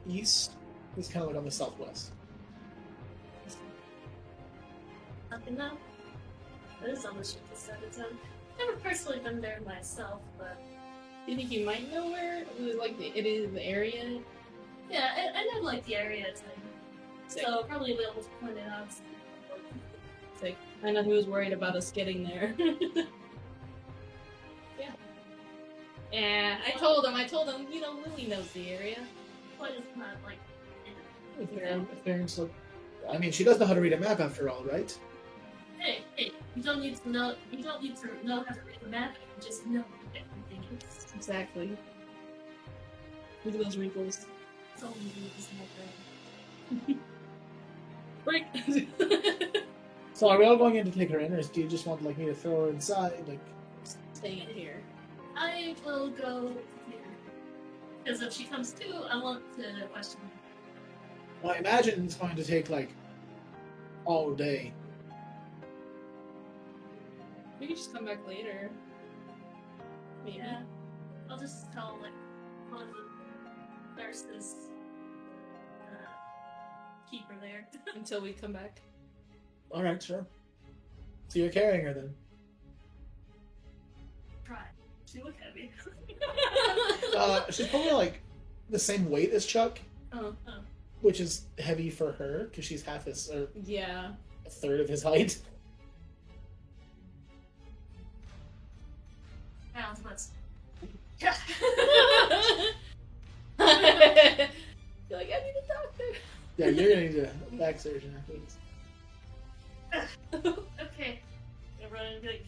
east. 0.08 0.52
It's 0.96 1.08
kind 1.08 1.22
of 1.24 1.30
like 1.30 1.36
on 1.38 1.44
the 1.44 1.50
southwest. 1.50 2.12
Nothing 5.30 5.56
now. 5.56 5.72
That 6.80 6.90
is 6.90 7.04
on 7.04 7.18
the 7.18 7.24
ship 7.24 7.40
side 7.54 7.82
of 7.84 7.94
town. 7.94 8.16
Never 8.58 8.72
personally 8.78 9.18
been 9.18 9.40
there 9.40 9.60
myself, 9.66 10.20
but 10.38 10.56
Do 11.26 11.32
you 11.32 11.36
think 11.38 11.50
you 11.50 11.66
might 11.66 11.92
know 11.92 12.06
where 12.08 12.44
like 12.78 12.94
it 13.00 13.26
is 13.26 13.52
the 13.52 13.62
area? 13.64 14.20
yeah, 14.88 15.10
I, 15.16 15.40
I 15.40 15.44
know 15.52 15.60
like 15.66 15.84
the 15.86 15.96
area 15.96 16.26
it's 16.28 16.40
in. 16.42 16.46
Sick. 17.26 17.42
So 17.44 17.64
probably 17.64 17.94
be 17.94 18.04
able 18.10 18.22
to 18.22 18.28
point 18.40 18.56
it 18.56 18.68
out. 18.68 18.88
Sick. 20.40 20.56
I 20.84 20.92
know 20.92 21.02
he 21.02 21.12
was 21.12 21.26
worried 21.26 21.52
about 21.52 21.74
us 21.76 21.90
getting 21.90 22.22
there. 22.22 22.54
yeah. 26.12 26.20
Yeah, 26.20 26.58
I 26.66 26.70
told 26.78 27.04
him. 27.04 27.14
I 27.14 27.24
told 27.24 27.48
him. 27.48 27.66
You 27.70 27.80
know, 27.80 27.98
Lily 28.06 28.26
knows 28.26 28.50
the 28.52 28.70
area. 28.70 28.98
But 29.58 29.72
it's 29.76 29.96
not 29.96 30.16
like 30.24 30.38
Farron, 31.54 31.86
Farron's 32.04 32.38
like, 32.38 32.50
I 33.10 33.18
mean, 33.18 33.32
she 33.32 33.44
does 33.44 33.58
know 33.58 33.66
how 33.66 33.74
to 33.74 33.80
read 33.80 33.92
a 33.92 33.98
map 33.98 34.20
after 34.20 34.48
all, 34.48 34.64
right? 34.64 34.96
hey, 35.78 35.98
hey, 36.16 36.32
you 36.56 36.62
don't 36.62 36.80
need 36.80 37.00
to 37.02 37.08
know 37.08 37.34
you 37.50 37.62
don't 37.62 37.82
need 37.82 37.96
to 37.96 38.26
know 38.26 38.44
how 38.46 38.54
to 38.54 38.60
read 38.66 38.78
a 38.84 38.88
map, 38.88 39.14
you 39.36 39.42
just 39.42 39.66
know 39.66 39.84
everything 40.14 40.78
is. 40.78 41.06
Exactly. 41.14 41.76
Look 43.44 43.54
at 43.54 43.62
those 43.62 43.76
wrinkles. 43.76 44.26
It's 44.74 44.82
all 44.82 44.94
you 45.00 45.22
need 45.22 45.30
is 45.38 45.48
more 45.56 46.86
brain. 46.86 47.00
Break. 48.24 48.44
So 50.14 50.28
are 50.28 50.36
we 50.36 50.46
all 50.46 50.56
going 50.56 50.74
in 50.74 50.90
to 50.90 50.98
take 50.98 51.10
her 51.10 51.20
in, 51.20 51.32
or 51.32 51.40
do 51.40 51.60
you 51.60 51.68
just 51.68 51.86
want 51.86 52.02
like 52.02 52.18
me 52.18 52.26
to 52.26 52.34
throw 52.34 52.64
her 52.64 52.70
inside? 52.70 53.22
Like, 53.28 53.38
Staying 54.14 54.48
in 54.48 54.54
here. 54.56 54.82
I 55.38 55.76
will 55.84 56.10
go 56.10 56.52
here. 56.88 56.98
Because 58.02 58.22
if 58.22 58.32
she 58.32 58.44
comes 58.44 58.72
to, 58.72 58.86
I 59.08 59.22
want 59.22 59.42
to 59.56 59.86
question 59.92 60.20
her. 60.20 60.30
well, 61.42 61.52
I 61.54 61.58
imagine 61.58 62.04
it's 62.04 62.16
going 62.16 62.34
to 62.34 62.44
take 62.44 62.68
like 62.70 62.90
all 64.04 64.32
day. 64.34 64.72
We 67.60 67.68
could 67.68 67.76
just 67.76 67.92
come 67.92 68.04
back 68.04 68.26
later. 68.26 68.70
Maybe. 70.24 70.38
Yeah. 70.38 70.62
I'll 71.30 71.38
just 71.38 71.72
tell 71.72 71.98
like 72.02 72.12
one 72.70 72.82
of 72.82 72.88
the 72.88 74.02
nurses 74.02 74.54
uh, 75.82 76.06
keep 77.08 77.28
her 77.28 77.36
there. 77.40 77.68
Until 77.94 78.20
we 78.22 78.32
come 78.32 78.52
back. 78.52 78.80
All 79.70 79.82
right, 79.82 80.02
sure. 80.02 80.26
So 81.28 81.38
you're 81.38 81.50
carrying 81.50 81.84
her 81.84 81.92
then? 81.92 82.14
Try. 84.44 84.64
She 85.10 85.22
look 85.22 85.34
heavy. 85.40 85.70
Uh, 87.16 87.50
she's 87.50 87.66
probably 87.68 87.90
like 87.92 88.20
the 88.70 88.78
same 88.78 89.08
weight 89.10 89.30
as 89.32 89.44
Chuck, 89.46 89.78
Oh. 90.12 90.34
which 91.00 91.20
is 91.20 91.42
heavy 91.58 91.90
for 91.90 92.12
her 92.12 92.44
because 92.50 92.64
she's 92.64 92.82
half 92.82 93.04
his 93.06 93.28
or 93.30 93.48
Yeah. 93.64 94.12
a 94.46 94.50
third 94.50 94.80
of 94.80 94.88
his 94.88 95.02
height. 95.02 95.38
Pounds, 99.74 100.00
but 100.04 100.22
You're 103.58 105.18
like, 105.18 105.28
I 105.28 105.40
need 105.40 105.54
a 105.56 105.66
doctor. 105.66 106.18
Yeah, 106.56 106.68
you're 106.68 106.90
gonna 106.94 107.08
need 107.08 107.18
a 107.18 107.56
back 107.56 107.80
surgeon 107.80 108.14
after 108.18 108.34
this. 108.34 108.56
okay. 110.80 111.20
I'm 111.84 111.90
run 111.92 112.06
and 112.06 112.22
be 112.22 112.28
like, 112.28 112.44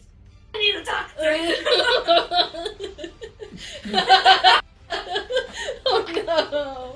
I 0.53 0.57
need 0.57 0.75
a 0.75 0.83
doctor. 0.83 1.37
oh 5.85 6.05
no! 6.25 6.95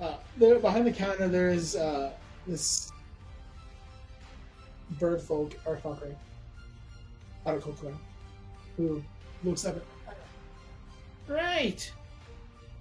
Uh, 0.00 0.14
there 0.36 0.58
behind 0.58 0.86
the 0.86 0.92
counter, 0.92 1.28
there 1.28 1.48
is 1.50 1.76
uh, 1.76 2.12
this 2.46 2.92
bird 4.98 5.20
folk 5.20 5.54
Arthokra, 5.64 6.14
Arthokra, 7.46 7.94
who 8.76 9.02
looks 9.44 9.64
up 9.64 9.76
at. 9.76 9.82
Right. 11.28 11.90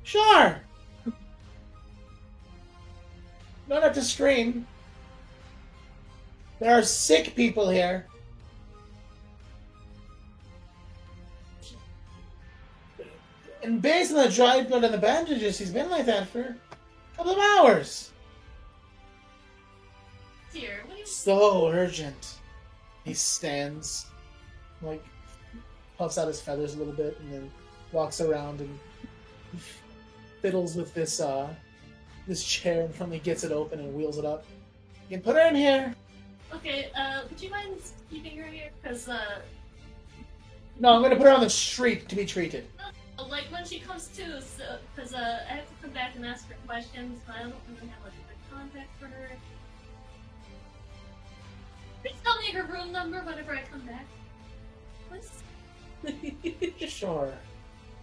Sure. 0.03 0.61
Don't 3.67 3.81
have 3.81 3.93
to 3.93 4.03
scream. 4.03 4.67
There 6.59 6.77
are 6.77 6.83
sick 6.83 7.35
people 7.35 7.69
here. 7.69 8.05
And 13.65 13.81
based 13.81 14.11
on 14.11 14.17
the 14.23 14.29
dried 14.29 14.67
blood 14.67 14.83
and 14.83 14.93
the 14.93 14.99
bandages, 14.99 15.57
he's 15.57 15.71
been 15.71 15.89
like 15.89 16.05
that 16.05 16.27
for 16.29 16.41
a 16.41 16.55
couple 17.17 17.31
of 17.31 17.39
hours. 17.39 18.11
Here, 20.53 20.83
what 20.85 20.99
you 20.99 21.05
So 21.07 21.67
urgent. 21.69 22.35
He 23.05 23.15
stands, 23.15 24.05
like, 24.83 25.03
puffs 25.97 26.19
out 26.19 26.27
his 26.27 26.39
feathers 26.39 26.75
a 26.75 26.77
little 26.77 26.93
bit, 26.93 27.19
and 27.19 27.33
then 27.33 27.51
walks 27.91 28.21
around 28.21 28.61
and 28.61 28.79
fiddles 30.43 30.75
with 30.75 30.93
this 30.93 31.19
uh, 31.19 31.49
this 32.27 32.43
chair 32.43 32.81
and 32.83 32.93
finally 32.93 33.17
gets 33.17 33.43
it 33.43 33.51
open 33.51 33.79
and 33.79 33.91
wheels 33.95 34.19
it 34.19 34.25
up. 34.25 34.45
You 35.09 35.17
can 35.17 35.23
put 35.23 35.35
her 35.37 35.47
in 35.47 35.55
here. 35.55 35.95
Okay, 36.53 36.91
uh, 36.95 37.21
would 37.27 37.41
you 37.41 37.49
mind 37.49 37.77
keeping 38.11 38.37
her 38.37 38.45
here? 38.45 38.69
Because, 38.79 39.09
uh, 39.09 39.39
No, 40.79 40.93
I'm 40.93 41.01
gonna 41.01 41.15
put 41.15 41.25
her 41.25 41.31
on 41.31 41.41
the 41.41 41.49
street 41.49 42.07
to 42.09 42.15
be 42.15 42.27
treated. 42.27 42.67
Like, 43.23 43.45
when 43.51 43.65
she 43.65 43.79
comes 43.79 44.07
to, 44.09 44.41
so, 44.41 44.77
because, 44.95 45.13
uh, 45.13 45.45
I 45.49 45.53
have 45.53 45.67
to 45.67 45.73
come 45.81 45.91
back 45.91 46.15
and 46.15 46.25
ask 46.25 46.47
her 46.49 46.55
questions, 46.67 47.19
but 47.25 47.35
I 47.37 47.43
don't 47.43 47.55
really 47.67 47.87
have, 47.87 48.03
like, 48.03 48.13
a 48.13 48.25
good 48.27 48.57
contact 48.57 48.99
for 48.99 49.07
her. 49.07 49.29
Please 52.01 52.15
tell 52.23 52.37
me 52.39 52.51
her 52.51 52.63
room 52.63 52.91
number 52.91 53.21
whenever 53.21 53.55
I 53.55 53.63
come 53.71 53.81
back. 53.81 54.05
Please? 55.09 55.31
Sure. 56.89 57.33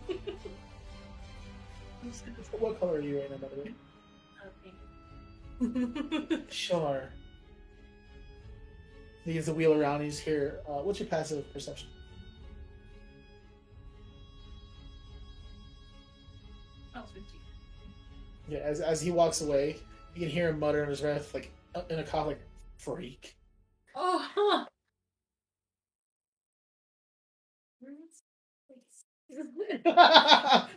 What 2.58 2.80
color 2.80 2.94
are 2.94 3.00
you 3.00 3.22
now, 3.30 3.36
by 3.36 3.48
the 3.48 3.56
way? 3.60 3.74
Okay. 6.26 6.42
Sure. 6.50 7.04
He 9.24 9.38
a 9.38 9.54
wheel 9.54 9.72
around. 9.72 10.02
He's 10.02 10.18
here. 10.18 10.60
Uh, 10.68 10.82
what's 10.82 10.98
your 10.98 11.08
passive 11.08 11.50
perception? 11.52 11.88
Yeah, 18.48 18.58
as 18.58 18.80
as 18.80 19.00
he 19.00 19.10
walks 19.10 19.40
away, 19.40 19.76
you 20.14 20.20
can 20.20 20.28
hear 20.28 20.48
him 20.50 20.58
mutter 20.58 20.82
in 20.82 20.88
his 20.90 21.00
breath, 21.00 21.32
like 21.34 21.50
uh, 21.74 21.82
in 21.90 21.98
a 21.98 22.04
cough, 22.04 22.26
like 22.26 22.40
"freak." 22.78 23.36
Oh, 23.94 24.28
huh. 24.34 24.66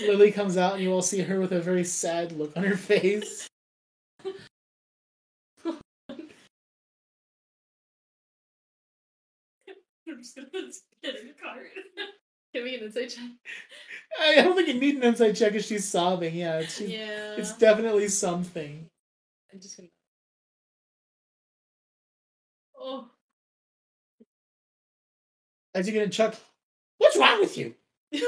Lily 0.00 0.32
comes 0.32 0.56
out, 0.56 0.74
and 0.74 0.82
you 0.82 0.92
all 0.92 1.02
see 1.02 1.20
her 1.22 1.40
with 1.40 1.52
a 1.52 1.60
very 1.60 1.84
sad 1.84 2.32
look 2.32 2.56
on 2.56 2.62
her 2.62 2.76
face. 2.76 3.48
I'm 10.08 10.18
just 10.18 10.36
gonna 10.36 10.70
get 11.02 11.20
in 11.20 11.28
the 11.28 11.32
cart. 11.34 11.68
Give 12.54 12.64
me 12.64 12.76
an 12.76 12.82
insight 12.84 13.08
check. 13.16 13.24
I 14.20 14.34
don't 14.42 14.54
think 14.54 14.68
you 14.68 14.74
need 14.74 14.96
an 14.96 15.04
inside 15.04 15.32
check 15.36 15.54
if 15.54 15.64
she's 15.64 15.88
sobbing. 15.88 16.34
Yeah, 16.34 16.58
it's, 16.58 16.80
Yeah. 16.80 17.34
it's 17.36 17.56
definitely 17.56 18.08
something. 18.08 18.86
I'm 19.52 19.60
just 19.60 19.76
gonna. 19.76 19.88
Oh. 22.78 23.08
As 25.74 25.86
you 25.86 25.92
get 25.94 26.02
in, 26.02 26.10
Chuck, 26.10 26.34
what's 26.98 27.16
wrong 27.16 27.40
with 27.40 27.56
you? 27.56 27.74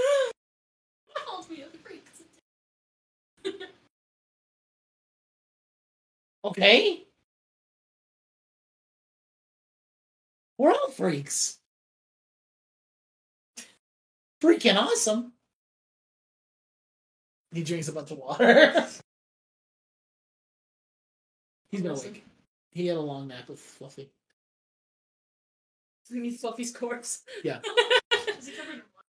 Calls 1.14 1.50
me 1.50 1.62
a 1.62 1.66
freak. 1.78 2.02
Okay. 6.44 7.04
We're 10.58 10.70
all 10.72 10.90
freaks. 10.90 11.58
Freaking 14.44 14.76
awesome. 14.76 15.32
He 17.52 17.62
drinks 17.62 17.88
a 17.88 17.92
bunch 17.92 18.10
of 18.10 18.18
water. 18.18 18.44
He's 21.70 21.80
been 21.80 21.92
Awesome. 21.92 22.10
awake. 22.10 22.24
He 22.72 22.86
had 22.88 22.96
a 22.98 23.00
long 23.00 23.28
nap 23.28 23.48
with 23.48 23.58
Fluffy. 23.58 24.10
We 26.10 26.18
need 26.20 26.38
Fluffy's 26.38 26.70
corpse. 26.72 27.22
Yeah. 27.42 27.60
Is 28.38 28.48
he 28.48 28.52
covered 28.54 28.74
in 28.74 28.80
blood? 28.80 29.04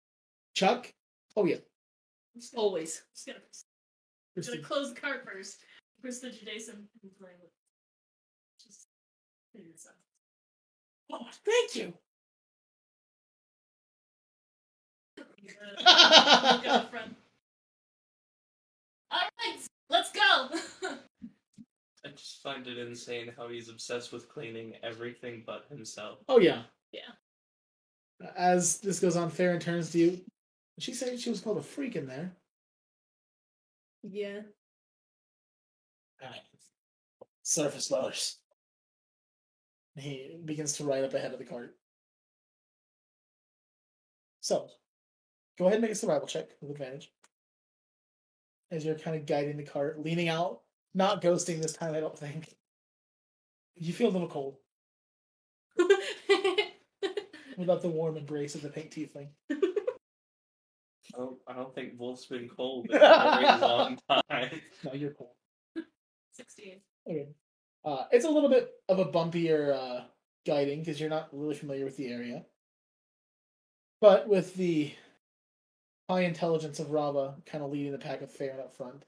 Chuck? 0.55 0.93
Oh, 1.37 1.45
yeah. 1.45 1.57
Just 2.35 2.55
Always. 2.57 3.03
just 3.15 3.27
gonna, 3.27 3.39
just 3.51 3.67
Christy. 4.35 4.53
gonna 4.57 4.65
close 4.67 4.93
the 4.95 5.01
cart 5.01 5.25
first. 5.25 5.59
Krista 6.05 6.31
Jason 6.45 6.89
and 7.03 7.17
play 7.19 7.31
with. 7.41 7.51
Just 8.65 8.89
figure 9.53 9.69
this 9.73 9.87
out. 9.89 9.95
Oh, 11.21 11.27
thank 11.45 11.77
you. 11.77 11.95
Uh, 15.87 16.61
look. 16.65 16.95
All 19.13 19.19
right, 19.21 19.59
let's 19.89 20.13
go. 20.13 20.21
I 22.05 22.09
just 22.11 22.43
find 22.43 22.67
it 22.67 22.79
insane 22.79 23.33
how 23.37 23.49
he's 23.49 23.69
obsessed 23.69 24.13
with 24.13 24.29
cleaning 24.29 24.75
everything 24.83 25.43
but 25.47 25.67
himself. 25.69 26.19
Oh, 26.29 26.39
yeah. 26.39 26.63
Yeah. 26.93 27.01
As 28.37 28.79
this 28.79 29.01
goes 29.01 29.17
on, 29.17 29.31
Farron 29.31 29.61
turns 29.61 29.91
to 29.91 29.99
you. 29.99 30.21
She 30.79 30.95
said 30.95 31.21
she 31.21 31.31
was 31.31 31.41
called 31.41 31.59
a 31.59 31.63
freak 31.63 31.97
in 31.97 32.07
there? 32.07 32.33
Yeah. 34.03 34.41
Alright. 36.23 36.41
Surface 37.43 37.91
lowers. 37.91 38.37
He 39.97 40.39
begins 40.45 40.75
to 40.75 40.85
ride 40.85 41.05
up 41.05 41.15
ahead 41.15 41.33
of 41.33 41.39
the 41.39 41.45
cart. 41.45 41.77
So, 44.41 44.69
go 45.61 45.67
ahead 45.67 45.77
and 45.77 45.83
make 45.83 45.91
a 45.91 45.95
survival 45.95 46.27
check 46.27 46.49
with 46.63 46.71
advantage. 46.71 47.13
As 48.71 48.83
you're 48.83 48.95
kind 48.95 49.15
of 49.15 49.27
guiding 49.27 49.59
the 49.59 49.63
cart, 49.63 50.03
leaning 50.03 50.31
out, 50.31 50.63
not 50.95 51.21
ghosting 51.21 51.61
this 51.61 51.75
time, 51.75 51.95
I 51.95 52.01
don't 52.01 52.19
think. 52.19 52.57
You 53.77 53.93
feel 53.93 54.09
a 54.09 54.11
little 54.11 54.29
cold 54.29 54.57
without 57.59 57.83
the 57.83 57.89
warm 57.89 58.17
embrace 58.17 58.55
of 58.55 58.63
the 58.63 58.71
pink 58.71 58.91
tiefling. 58.91 59.29
I 59.51 61.19
don't, 61.19 61.37
I 61.47 61.53
don't 61.53 61.75
think 61.75 61.99
Wulf's 61.99 62.25
been 62.25 62.49
cold 62.49 62.87
in 62.89 62.97
a 62.97 62.99
very 62.99 63.45
long 63.61 63.99
time. 64.09 64.63
No, 64.83 64.95
you're 64.95 65.11
cold. 65.11 65.35
16. 66.33 66.81
Okay. 67.07 67.29
Uh, 67.85 68.05
it's 68.13 68.25
a 68.25 68.31
little 68.31 68.49
bit 68.49 68.71
of 68.89 68.99
a 68.99 69.07
bumpier 69.07 69.75
uh, 69.75 70.05
guiding 70.47 70.81
because 70.81 70.99
you're 70.99 71.11
not 71.11 71.29
really 71.33 71.55
familiar 71.55 71.85
with 71.85 71.99
the 71.99 72.11
area. 72.11 72.47
But 74.01 74.27
with 74.27 74.55
the 74.55 74.93
high 76.11 76.23
intelligence 76.23 76.81
of 76.81 76.89
Rauva 76.89 77.35
kind 77.47 77.63
of 77.63 77.71
leading 77.71 77.93
the 77.93 77.99
pack 77.99 78.21
of 78.21 78.33
Farron 78.33 78.59
up 78.59 78.77
front, 78.77 79.05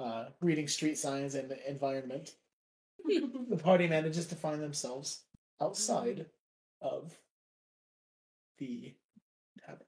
uh, 0.00 0.24
reading 0.40 0.66
street 0.66 0.98
signs 0.98 1.36
and 1.36 1.48
the 1.48 1.70
environment, 1.70 2.32
the 3.04 3.56
party 3.56 3.86
manages 3.86 4.26
to 4.26 4.34
find 4.34 4.60
themselves 4.60 5.22
outside 5.62 6.26
of 6.82 7.16
the 8.58 8.96
tavern. 9.64 9.86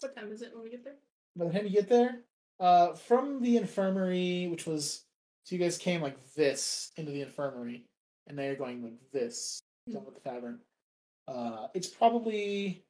what 0.00 0.14
time 0.14 0.30
is 0.30 0.42
it 0.42 0.50
when 0.52 0.64
we 0.64 0.70
get 0.70 0.84
there? 0.84 0.96
By 1.34 1.46
the 1.46 1.52
time 1.52 1.64
you 1.64 1.72
get 1.72 1.88
there, 1.88 2.20
uh, 2.60 2.92
from 2.92 3.40
the 3.40 3.56
infirmary, 3.56 4.48
which 4.48 4.66
was 4.66 5.04
so 5.44 5.54
you 5.56 5.62
guys 5.62 5.78
came 5.78 6.02
like 6.02 6.18
this 6.34 6.92
into 6.98 7.10
the 7.10 7.22
infirmary, 7.22 7.86
and 8.26 8.36
now 8.36 8.42
you're 8.42 8.54
going 8.54 8.82
like 8.82 9.00
this 9.14 9.62
down 9.90 10.04
with 10.04 10.22
the 10.22 10.28
tavern. 10.28 10.58
Uh, 11.26 11.68
it's 11.72 11.88
probably 11.88 12.84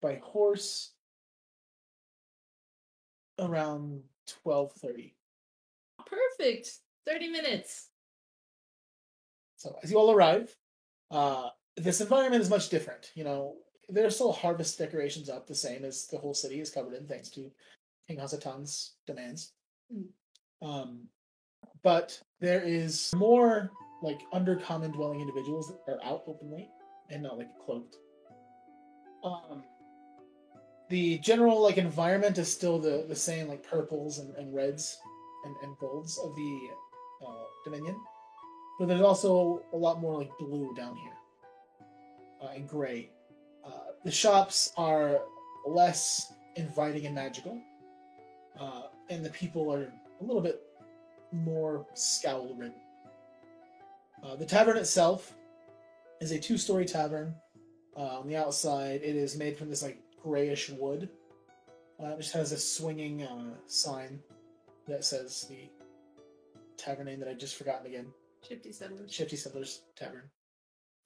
by 0.00 0.20
horse 0.22 0.92
around 3.40 4.02
twelve 4.26 4.72
thirty. 4.72 5.14
Perfect. 6.06 6.70
30 7.06 7.28
minutes. 7.28 7.88
So 9.56 9.76
as 9.82 9.90
you 9.90 9.98
all 9.98 10.10
arrive, 10.10 10.54
uh, 11.10 11.48
this 11.76 12.00
environment 12.00 12.42
is 12.42 12.50
much 12.50 12.68
different. 12.68 13.10
You 13.14 13.24
know, 13.24 13.56
there 13.88 14.06
are 14.06 14.10
still 14.10 14.32
harvest 14.32 14.78
decorations 14.78 15.28
up, 15.28 15.46
the 15.46 15.54
same 15.54 15.84
as 15.84 16.06
the 16.06 16.18
whole 16.18 16.34
city 16.34 16.60
is 16.60 16.70
covered 16.70 16.94
in, 16.94 17.06
thanks 17.06 17.28
to 17.30 17.50
King 18.06 18.18
Hasatan's 18.18 18.94
demands. 19.06 19.52
Mm. 19.92 20.06
Um, 20.62 21.08
but 21.82 22.20
there 22.40 22.62
is 22.62 23.12
more 23.14 23.70
like 24.02 24.20
undercommon 24.32 24.92
dwelling 24.92 25.20
individuals 25.20 25.68
that 25.86 25.92
are 25.92 26.04
out 26.04 26.22
openly 26.26 26.68
and 27.10 27.22
not 27.22 27.38
like 27.38 27.48
cloaked. 27.64 27.96
Um, 29.24 29.64
the 30.90 31.18
general 31.18 31.62
like 31.62 31.78
environment 31.78 32.36
is 32.38 32.52
still 32.52 32.78
the 32.78 33.04
the 33.08 33.16
same, 33.16 33.48
like 33.48 33.62
purples 33.62 34.18
and, 34.18 34.34
and 34.36 34.54
reds 34.54 34.98
and, 35.44 35.56
and 35.62 35.76
golds 35.78 36.18
of 36.18 36.34
the 36.36 36.68
uh, 37.26 37.44
Dominion 37.64 37.96
but 38.80 38.88
there's 38.88 39.02
also 39.02 39.62
a 39.74 39.76
lot 39.76 40.00
more 40.00 40.16
like 40.16 40.30
blue 40.38 40.72
down 40.74 40.96
here 40.96 41.12
uh, 42.42 42.48
and 42.54 42.66
gray. 42.66 43.10
Uh, 43.62 43.92
the 44.04 44.10
shops 44.10 44.72
are 44.78 45.20
less 45.66 46.32
inviting 46.56 47.04
and 47.04 47.14
magical, 47.14 47.60
uh, 48.58 48.84
and 49.10 49.22
the 49.22 49.28
people 49.28 49.70
are 49.70 49.92
a 50.22 50.24
little 50.24 50.40
bit 50.40 50.62
more 51.30 51.86
scowl 51.92 52.54
ridden. 52.56 52.74
Uh, 54.24 54.34
the 54.34 54.46
tavern 54.46 54.78
itself 54.78 55.36
is 56.22 56.32
a 56.32 56.38
two-story 56.38 56.86
tavern. 56.86 57.34
Uh, 57.94 58.20
on 58.20 58.26
the 58.26 58.36
outside, 58.36 59.02
it 59.02 59.14
is 59.14 59.36
made 59.36 59.58
from 59.58 59.68
this 59.68 59.82
like 59.82 59.98
grayish 60.22 60.70
wood. 60.70 61.08
Uh, 62.02 62.08
it 62.08 62.18
just 62.18 62.32
has 62.32 62.52
a 62.52 62.58
swinging 62.58 63.22
uh, 63.22 63.54
sign 63.66 64.18
that 64.88 65.04
says 65.04 65.46
the 65.48 65.68
tavern 66.76 67.06
name 67.06 67.20
that 67.20 67.28
I 67.28 67.34
just 67.34 67.56
forgotten 67.56 67.86
again. 67.86 68.06
Shifty 68.46 68.72
settlers. 68.72 69.12
Shifty 69.12 69.36
Settlers 69.36 69.82
Tavern. 69.96 70.22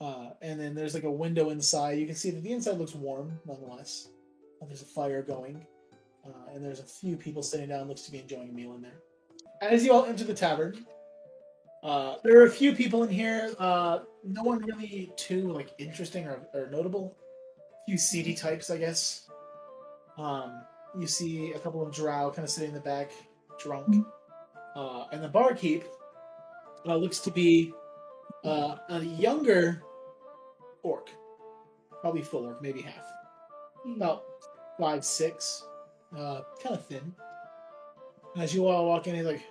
Uh, 0.01 0.31
and 0.43 0.61
then 0.61 0.75
there's 0.75 0.95
like 0.95 1.05
a 1.05 1.11
window 1.11 1.51
inside. 1.51 1.99
You 1.99 2.07
can 2.07 2.15
see 2.15 2.31
that 2.31 2.43
the 2.43 2.53
inside 2.53 2.79
looks 2.79 2.95
warm, 2.95 3.39
nonetheless. 3.47 4.09
Uh, 4.61 4.67
there's 4.67 4.83
a 4.83 4.87
fire 4.87 5.23
going, 5.23 5.65
uh, 6.27 6.53
and 6.55 6.65
there's 6.65 6.81
a 6.81 6.85
few 6.85 7.17
people 7.17 7.43
sitting 7.43 7.69
down. 7.69 7.89
Looks 7.89 8.03
to 8.03 8.13
be 8.13 8.19
enjoying 8.19 8.51
a 8.51 8.53
meal 8.53 8.75
in 8.75 8.83
there. 8.83 9.03
As 9.63 9.85
you 9.85 9.93
all 9.93 10.05
enter 10.05 10.25
the 10.25 10.35
tavern, 10.35 10.85
uh, 11.83 12.17
there 12.23 12.41
are 12.41 12.47
a 12.47 12.51
few 12.51 12.75
people 12.75 13.03
in 13.03 13.11
here. 13.11 13.55
Uh, 13.59 14.01
no 14.25 14.43
one 14.43 14.59
really 14.61 15.13
too 15.17 15.53
like 15.53 15.71
interesting 15.79 16.27
or, 16.27 16.41
or 16.55 16.69
notable. 16.71 17.17
Few 17.87 17.99
seedy 17.99 18.35
types, 18.35 18.71
I 18.71 18.79
guess. 18.79 19.29
Um, 20.17 20.63
you 20.99 21.07
see 21.07 21.53
a 21.53 21.59
couple 21.59 21.87
of 21.87 21.93
drow 21.93 22.31
kind 22.31 22.45
of 22.45 22.51
sitting 22.51 22.71
in 22.71 22.75
the 22.75 22.81
back, 22.81 23.11
drunk, 23.59 24.07
uh, 24.77 25.05
and 25.13 25.23
the 25.23 25.29
barkeep 25.29 25.85
uh, 26.87 26.97
looks 26.97 27.19
to 27.21 27.31
be 27.31 27.73
uh, 28.45 28.77
a 28.91 29.01
younger 29.01 29.83
orc. 30.83 31.11
probably 32.01 32.23
full 32.23 32.47
orc, 32.47 32.63
maybe 32.63 32.81
half. 32.83 33.05
About 33.97 34.23
five, 34.79 35.05
six. 35.05 35.65
Uh, 36.17 36.43
kind 36.63 36.77
of 36.77 36.87
thin. 36.87 37.15
As 38.39 38.55
you 38.55 38.67
all 38.67 38.87
walk 38.87 39.07
in, 39.07 39.15
he's 39.15 39.25
like, 39.25 39.43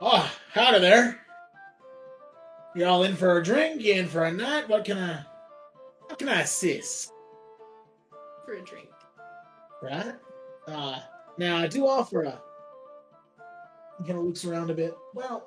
Oh, 0.00 0.30
out 0.56 0.74
of 0.74 0.80
there. 0.80 1.20
You 2.74 2.86
all 2.86 3.02
in 3.02 3.14
for 3.16 3.36
a 3.38 3.44
drink? 3.44 3.82
You 3.82 3.94
in 3.94 4.06
for 4.08 4.24
a 4.24 4.32
night? 4.32 4.68
What 4.68 4.84
can 4.84 4.96
I. 4.96 5.24
Can 6.20 6.28
I 6.28 6.42
assist? 6.42 7.14
For 8.44 8.52
a 8.52 8.60
drink. 8.60 8.90
Right? 9.82 10.12
Uh, 10.68 10.98
now, 11.38 11.56
I 11.56 11.66
do 11.66 11.88
offer 11.88 12.24
a. 12.24 12.38
He 13.98 14.04
kind 14.04 14.18
of 14.18 14.26
looks 14.26 14.44
around 14.44 14.68
a 14.68 14.74
bit. 14.74 14.94
Well, 15.14 15.46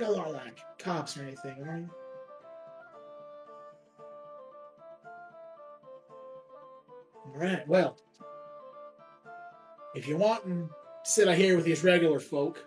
y'all 0.00 0.16
aren't 0.18 0.32
like 0.32 0.58
cops 0.78 1.18
or 1.18 1.24
anything, 1.24 1.62
are 1.62 1.76
you? 1.76 1.90
Alright, 7.34 7.68
well. 7.68 7.98
If 9.94 10.08
you 10.08 10.16
want 10.16 10.46
and 10.46 10.70
sit 11.02 11.28
out 11.28 11.36
here 11.36 11.54
with 11.54 11.66
these 11.66 11.84
regular 11.84 12.18
folk, 12.18 12.64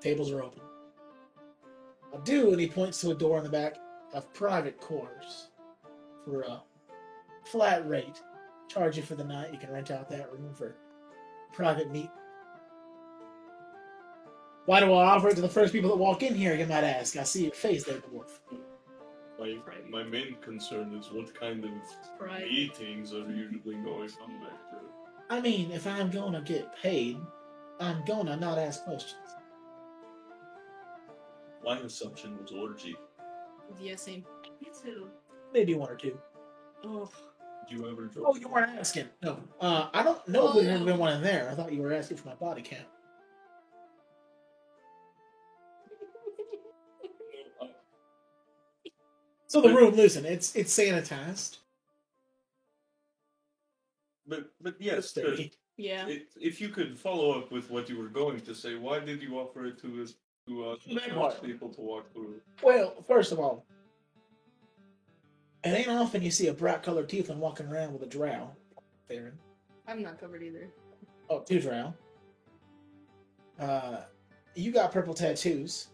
tables 0.00 0.30
are 0.30 0.44
open. 0.44 0.62
I 2.14 2.18
do, 2.22 2.52
and 2.52 2.60
he 2.60 2.68
points 2.68 3.00
to 3.00 3.10
a 3.10 3.16
door 3.16 3.38
in 3.38 3.42
the 3.42 3.50
back 3.50 3.74
of 4.12 4.32
private 4.32 4.80
quarters 4.80 5.48
for 6.24 6.42
a 6.42 6.62
flat 7.44 7.88
rate. 7.88 8.20
Charge 8.68 8.96
you 8.96 9.02
for 9.02 9.14
the 9.14 9.24
night. 9.24 9.52
You 9.52 9.58
can 9.58 9.72
rent 9.72 9.90
out 9.90 10.08
that 10.10 10.32
room 10.32 10.54
for 10.54 10.76
private 11.52 11.90
meet. 11.90 12.10
Why 14.66 14.78
do 14.80 14.92
I 14.92 15.06
offer 15.06 15.28
it 15.28 15.34
to 15.36 15.40
the 15.40 15.48
first 15.48 15.72
people 15.72 15.90
that 15.90 15.96
walk 15.96 16.22
in 16.22 16.34
here? 16.34 16.54
You 16.54 16.66
might 16.66 16.84
ask. 16.84 17.16
I 17.16 17.24
see 17.24 17.44
your 17.44 17.52
face 17.52 17.84
there, 17.84 17.96
dwarf. 17.98 18.38
My, 19.38 19.56
my 19.88 20.02
main 20.04 20.36
concern 20.42 20.94
is 20.94 21.10
what 21.10 21.34
kind 21.34 21.64
of 21.64 21.70
Right. 22.20 22.44
meetings 22.44 23.12
are 23.14 23.28
usually 23.30 23.76
going 23.76 23.86
on 24.22 24.40
back 24.40 24.60
there. 24.70 24.80
I 25.30 25.40
mean, 25.40 25.70
if 25.72 25.86
I'm 25.86 26.10
gonna 26.10 26.42
get 26.42 26.76
paid, 26.76 27.16
I'm 27.80 28.04
gonna 28.04 28.36
not 28.36 28.58
ask 28.58 28.84
questions. 28.84 29.16
My 31.64 31.78
assumption 31.78 32.38
was 32.40 32.52
orgy. 32.52 32.96
Yeah, 33.78 33.96
same. 33.96 34.24
Me 34.60 34.68
too. 34.82 35.08
Maybe 35.52 35.74
one 35.74 35.90
or 35.90 35.96
two. 35.96 36.18
Oh. 36.84 37.10
Did 37.68 37.78
you 37.78 37.90
ever 37.90 38.06
drop? 38.06 38.26
Oh, 38.28 38.36
you 38.36 38.48
weren't 38.48 38.78
asking. 38.78 39.06
No. 39.22 39.38
Uh, 39.60 39.88
I 39.92 40.02
don't 40.02 40.26
know 40.28 40.48
if 40.48 40.54
there's 40.54 40.66
ever 40.68 40.84
been 40.84 40.98
one 40.98 41.12
in 41.12 41.22
there. 41.22 41.48
I 41.50 41.54
thought 41.54 41.72
you 41.72 41.82
were 41.82 41.92
asking 41.92 42.16
for 42.16 42.28
my 42.28 42.34
body 42.34 42.62
count. 42.62 42.86
Uh, 47.60 47.66
So 49.46 49.60
the 49.60 49.74
room, 49.74 49.94
listen, 49.96 50.24
it's 50.24 50.54
it's 50.54 50.76
sanitized. 50.76 51.58
But 54.26 54.50
but 54.60 54.74
yes, 54.78 55.12
but. 55.12 55.38
Yeah. 55.76 56.06
it, 56.08 56.28
if 56.38 56.60
you 56.60 56.68
could 56.68 56.98
follow 56.98 57.38
up 57.38 57.50
with 57.50 57.70
what 57.70 57.88
you 57.88 57.96
were 57.96 58.08
going 58.08 58.42
to 58.42 58.54
say, 58.54 58.74
why 58.74 59.00
did 59.00 59.22
you 59.22 59.38
offer 59.38 59.64
it 59.64 59.80
to 59.80 60.02
us 60.02 60.12
to 60.50 60.64
uh, 60.64 60.76
What? 61.18 61.42
people 61.42 61.68
to 61.70 61.80
walk 61.80 62.12
through? 62.12 62.34
Well, 62.62 62.94
first 63.06 63.32
of 63.32 63.38
all, 63.38 63.64
it 65.64 65.68
ain't 65.70 65.88
often 65.88 66.22
you 66.22 66.30
see 66.30 66.48
a 66.48 66.52
bright 66.54 66.82
colored 66.82 67.08
tiefling 67.08 67.36
walking 67.36 67.66
around 67.66 67.92
with 67.92 68.02
a 68.02 68.06
drow. 68.06 68.50
Theron. 69.08 69.38
I'm 69.86 70.02
not 70.02 70.18
covered 70.20 70.42
either. 70.42 70.68
Oh, 71.28 71.40
two 71.40 71.60
drow. 71.60 71.94
Uh, 73.58 73.98
you 74.54 74.72
got 74.72 74.92
purple 74.92 75.14
tattoos. 75.14 75.88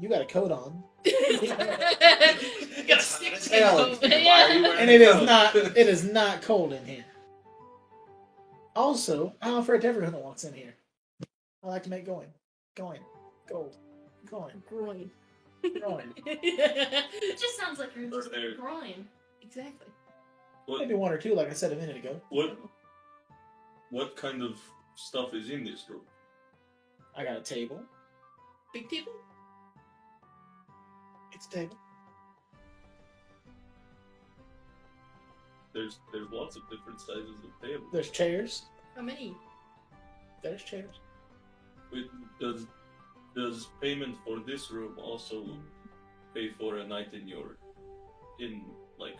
You 0.00 0.08
got 0.08 0.22
a 0.22 0.24
coat 0.26 0.50
on, 0.50 0.82
Got 1.04 2.98
a 2.98 3.02
stick 3.02 3.38
to 3.38 3.50
Hell, 3.54 3.76
go. 3.76 4.08
why 4.08 4.42
are 4.42 4.52
you 4.52 4.62
Yeah. 4.64 4.76
and 4.78 4.90
it 4.90 5.00
is 5.02 5.22
not 5.22 5.54
it 5.54 5.76
is 5.88 6.04
not 6.04 6.42
cold 6.42 6.72
in 6.72 6.84
here. 6.84 7.04
Also, 8.74 9.34
I 9.42 9.50
offer 9.50 9.74
it 9.74 9.82
to 9.82 9.88
everyone 9.88 10.12
that 10.12 10.22
walks 10.22 10.44
in 10.44 10.54
here. 10.54 10.74
I 11.62 11.66
like 11.68 11.82
to 11.84 11.90
make 11.90 12.06
going, 12.06 12.28
going, 12.74 13.00
gold, 13.48 13.76
going, 14.30 14.62
Groin. 14.68 15.10
going. 15.80 16.12
It 16.26 17.38
just 17.38 17.58
sounds 17.58 17.78
like 17.78 17.90
you're 17.96 18.10
just 18.10 18.30
There. 18.30 18.54
groin. 18.56 19.06
exactly. 19.42 19.86
What, 20.66 20.80
Maybe 20.80 20.94
one 20.94 21.12
or 21.12 21.18
two, 21.18 21.34
like 21.34 21.48
I 21.50 21.52
said 21.52 21.72
a 21.72 21.76
minute 21.76 21.96
ago. 21.96 22.20
what 22.30 22.56
what 23.90 24.16
kind 24.16 24.42
of 24.42 24.58
stuff 24.94 25.34
is 25.34 25.50
in 25.50 25.64
this 25.64 25.84
room? 25.90 26.00
I 27.16 27.24
got 27.24 27.36
a 27.36 27.40
table. 27.42 27.80
Big 28.72 28.88
table? 28.88 29.12
It's 31.32 31.46
a 31.46 31.50
table. 31.50 31.76
There's 35.74 35.98
there's 36.12 36.28
lots 36.30 36.56
of 36.56 36.62
different 36.70 37.00
sizes 37.00 37.36
of 37.44 37.68
tables. 37.68 37.88
There's 37.92 38.10
chairs. 38.10 38.62
How 38.94 39.02
many? 39.02 39.34
There's 40.42 40.62
chairs. 40.62 40.96
Wait, 41.92 42.10
does 42.40 42.66
does 43.34 43.68
payment 43.80 44.16
for 44.24 44.40
this 44.40 44.70
room 44.70 44.98
also 44.98 45.46
pay 46.34 46.50
for 46.58 46.78
a 46.78 46.86
night 46.86 47.12
in 47.12 47.26
your 47.28 47.56
in 48.38 48.62
like 48.98 49.16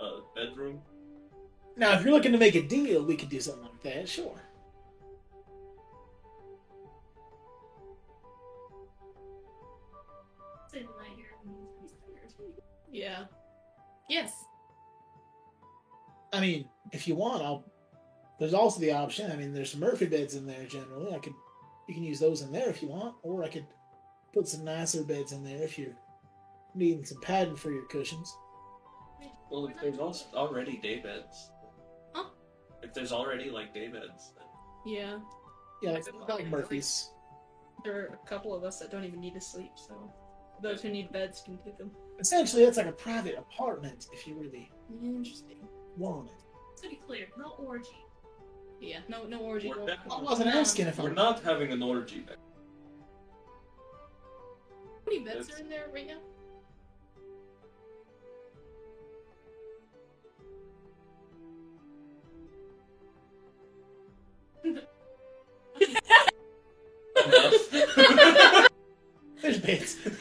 a 0.00 0.20
bedroom? 0.34 0.80
Now, 1.76 1.92
if 1.98 2.04
you're 2.04 2.12
looking 2.12 2.32
to 2.32 2.38
make 2.38 2.54
a 2.54 2.62
deal, 2.62 3.04
we 3.04 3.16
could 3.16 3.28
do 3.28 3.40
something 3.40 3.64
like 3.64 3.82
that. 3.82 4.08
Sure. 4.08 4.40
Say 10.70 10.80
the 10.80 10.84
night 10.84 11.16
here. 11.16 11.26
and 11.44 11.54
he's 11.82 11.92
tired. 11.92 12.52
Yeah. 12.92 13.24
Yes. 14.08 14.32
I 16.32 16.40
mean, 16.40 16.68
if 16.92 17.08
you 17.08 17.14
want, 17.14 17.42
I'll. 17.42 17.64
There's 18.38 18.54
also 18.54 18.80
the 18.80 18.92
option. 18.92 19.30
I 19.30 19.36
mean, 19.36 19.52
there's 19.52 19.70
some 19.70 19.80
Murphy 19.80 20.06
beds 20.06 20.34
in 20.34 20.46
there 20.46 20.64
generally. 20.66 21.14
I 21.14 21.18
could, 21.18 21.34
you 21.88 21.94
can 21.94 22.04
use 22.04 22.20
those 22.20 22.42
in 22.42 22.52
there 22.52 22.68
if 22.68 22.82
you 22.82 22.88
want, 22.88 23.14
or 23.22 23.44
I 23.44 23.48
could 23.48 23.66
put 24.32 24.48
some 24.48 24.64
nicer 24.64 25.02
beds 25.02 25.32
in 25.32 25.44
there 25.44 25.62
if 25.62 25.78
you're 25.78 25.96
needing 26.74 27.04
some 27.04 27.20
padding 27.20 27.56
for 27.56 27.70
your 27.70 27.86
cushions. 27.86 28.34
Well, 29.50 29.66
if 29.66 29.80
there's 29.80 29.98
also 29.98 30.24
already 30.34 30.78
day 30.78 30.98
beds. 31.00 31.50
Huh? 32.12 32.30
If 32.82 32.92
there's 32.94 33.12
already 33.12 33.50
like 33.50 33.72
day 33.72 33.88
beds, 33.88 34.32
then 34.36 34.46
Yeah. 34.86 35.18
Yeah, 35.82 35.92
like, 35.92 36.28
like 36.28 36.46
Murphy's. 36.48 37.10
There 37.84 38.00
are 38.00 38.06
a 38.06 38.28
couple 38.28 38.54
of 38.54 38.64
us 38.64 38.78
that 38.78 38.90
don't 38.90 39.04
even 39.04 39.20
need 39.20 39.34
to 39.34 39.40
sleep, 39.40 39.72
so 39.76 40.12
those 40.62 40.80
who 40.80 40.88
need 40.88 41.12
beds 41.12 41.42
can 41.44 41.58
take 41.58 41.76
them. 41.76 41.90
Essentially, 42.18 42.64
it's 42.64 42.78
like 42.78 42.86
a 42.86 42.92
private 42.92 43.36
apartment 43.36 44.06
if 44.12 44.26
you 44.26 44.34
really 44.34 44.70
Interesting. 45.02 45.58
want 45.96 46.28
it. 46.28 46.82
To 46.82 46.88
be 46.88 46.96
clear, 47.06 47.26
no 47.36 47.50
orgy. 47.58 48.03
Yeah. 48.84 48.98
No. 49.08 49.24
No 49.24 49.38
orgy. 49.40 49.68
We're 49.68 49.76
no- 49.76 49.86
not- 49.86 49.98
I 50.10 50.20
wasn't 50.22 50.54
asking 50.54 50.86
if 50.86 50.98
We're 50.98 51.08
I'm. 51.08 51.14
not 51.14 51.42
having 51.42 51.72
an 51.72 51.82
orgy. 51.82 52.20
back- 52.20 52.36
How 55.04 55.10
many 55.10 55.20
beds 55.24 55.50
are 55.52 55.58
in 55.60 55.68
there 55.68 55.88
right 55.92 56.06
now? 56.06 56.18
There's 69.42 69.58
beds. 69.60 69.96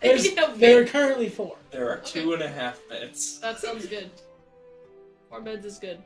There's, 0.00 0.34
There's, 0.34 0.34
there 0.58 0.82
are 0.82 0.86
currently 0.86 1.28
four. 1.28 1.56
there 1.70 1.88
are 1.90 1.98
Okay. 1.98 2.20
two 2.20 2.32
and 2.34 2.42
a 2.42 2.48
half 2.48 2.78
beds. 2.88 3.40
That 3.40 3.58
sounds 3.58 3.86
good. 3.86 4.10
Four 5.28 5.40
beds 5.40 5.66
is 5.66 5.78
good. 5.78 5.98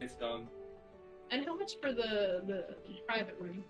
It's 0.00 0.16
done. 0.16 0.48
And 1.30 1.44
how 1.44 1.56
much 1.56 1.72
for 1.80 1.92
the 1.92 2.42
the 2.46 2.76
private 3.06 3.36
room? 3.40 3.64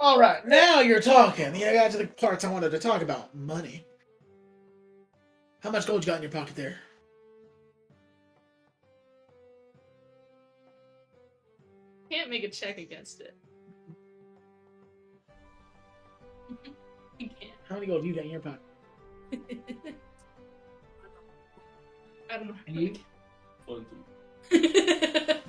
All 0.00 0.18
right, 0.18 0.46
now 0.46 0.80
you're 0.80 1.00
talking. 1.00 1.54
Yeah, 1.54 1.70
I 1.70 1.74
got 1.74 1.90
to 1.92 1.98
the 1.98 2.06
parts 2.06 2.44
I 2.44 2.50
wanted 2.50 2.70
to 2.70 2.78
talk 2.78 3.02
about. 3.02 3.34
Money. 3.34 3.84
How 5.60 5.70
much 5.70 5.86
gold 5.86 6.04
you 6.04 6.06
got 6.06 6.16
in 6.16 6.22
your 6.22 6.30
pocket 6.30 6.56
there? 6.56 6.76
Can't 12.10 12.28
make 12.30 12.44
a 12.44 12.48
check 12.48 12.78
against 12.78 13.20
it. 13.20 13.36
you 17.18 17.28
can't. 17.28 17.52
How 17.68 17.76
many 17.76 17.86
gold 17.86 18.02
do 18.02 18.08
you 18.08 18.14
got 18.14 18.24
in 18.24 18.30
your 18.30 18.40
pocket? 18.40 18.60
I 22.30 22.36
don't 22.38 22.48
know. 22.48 22.54
And 22.66 22.76
you? 22.76 22.94
To- 23.66 23.84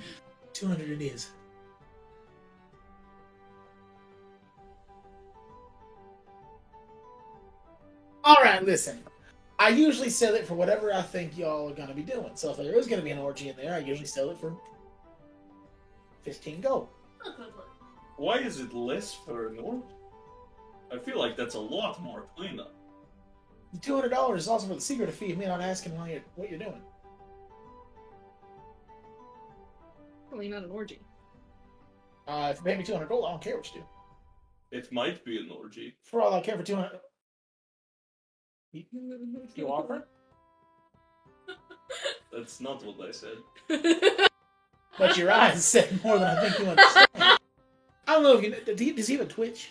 Two 0.52 0.66
hundred 0.66 0.90
it 0.90 1.04
is. 1.04 1.28
All 8.22 8.36
right, 8.42 8.64
listen. 8.64 9.00
I 9.58 9.68
usually 9.68 10.10
sell 10.10 10.34
it 10.34 10.46
for 10.46 10.54
whatever 10.54 10.92
I 10.92 11.02
think 11.02 11.36
y'all 11.38 11.70
are 11.70 11.74
gonna 11.74 11.94
be 11.94 12.02
doing. 12.02 12.30
So 12.34 12.50
if 12.50 12.56
there 12.56 12.78
is 12.78 12.86
gonna 12.86 13.02
be 13.02 13.10
an 13.10 13.18
orgy 13.18 13.48
in 13.48 13.56
there, 13.56 13.74
I 13.74 13.78
usually 13.78 14.06
sell 14.06 14.30
it 14.30 14.38
for 14.38 14.54
fifteen 16.22 16.60
gold. 16.60 16.88
Why 18.16 18.38
is 18.38 18.60
it 18.60 18.72
less 18.74 19.14
for 19.14 19.48
an 19.48 19.58
orc? 19.58 19.84
I 20.92 20.98
feel 20.98 21.18
like 21.18 21.36
that's 21.36 21.54
a 21.54 21.60
lot 21.60 22.02
more 22.02 22.24
cleanup. 22.36 22.74
Two 23.82 23.94
hundred 23.94 24.10
dollars 24.10 24.42
is 24.42 24.48
also 24.48 24.68
for 24.68 24.74
the 24.74 24.80
secret 24.80 25.12
fee 25.12 25.32
of 25.32 25.38
me 25.38 25.46
not 25.46 25.60
asking 25.60 25.96
why 25.96 26.10
you're, 26.12 26.22
what 26.36 26.48
you're 26.50 26.58
doing. 26.58 26.80
Probably 30.34 30.48
not 30.48 30.64
an 30.64 30.72
orgy. 30.72 30.98
Uh, 32.26 32.48
if 32.50 32.58
you 32.58 32.64
pay 32.64 32.76
me 32.76 32.82
two 32.82 32.92
hundred 32.92 33.08
gold, 33.08 33.24
I 33.24 33.30
don't 33.30 33.40
care 33.40 33.54
what 33.54 33.72
you 33.72 33.82
do. 33.82 34.76
It 34.76 34.92
might 34.92 35.24
be 35.24 35.36
an 35.36 35.48
orgy. 35.56 35.94
For 36.02 36.20
all 36.20 36.34
I 36.34 36.40
care 36.40 36.56
for 36.56 36.64
two 36.64 36.74
hundred. 36.74 36.98
You 39.54 39.68
offer? 39.68 40.08
That's 42.32 42.60
not 42.60 42.84
what 42.84 43.08
I 43.08 43.12
said. 43.12 43.38
But 44.98 45.16
your 45.16 45.30
eyes 45.30 45.64
said 45.72 46.02
more 46.02 46.18
than 46.18 46.36
I 46.36 46.40
think 46.48 46.58
you 46.58 46.66
understand. 46.66 47.08
I 47.14 47.38
don't 48.08 48.22
know 48.24 48.36
if 48.38 48.44
you 48.44 48.56
does 48.64 48.80
he, 48.80 48.92
does 48.92 49.06
he 49.06 49.16
have 49.16 49.26
a 49.26 49.30
Twitch? 49.30 49.70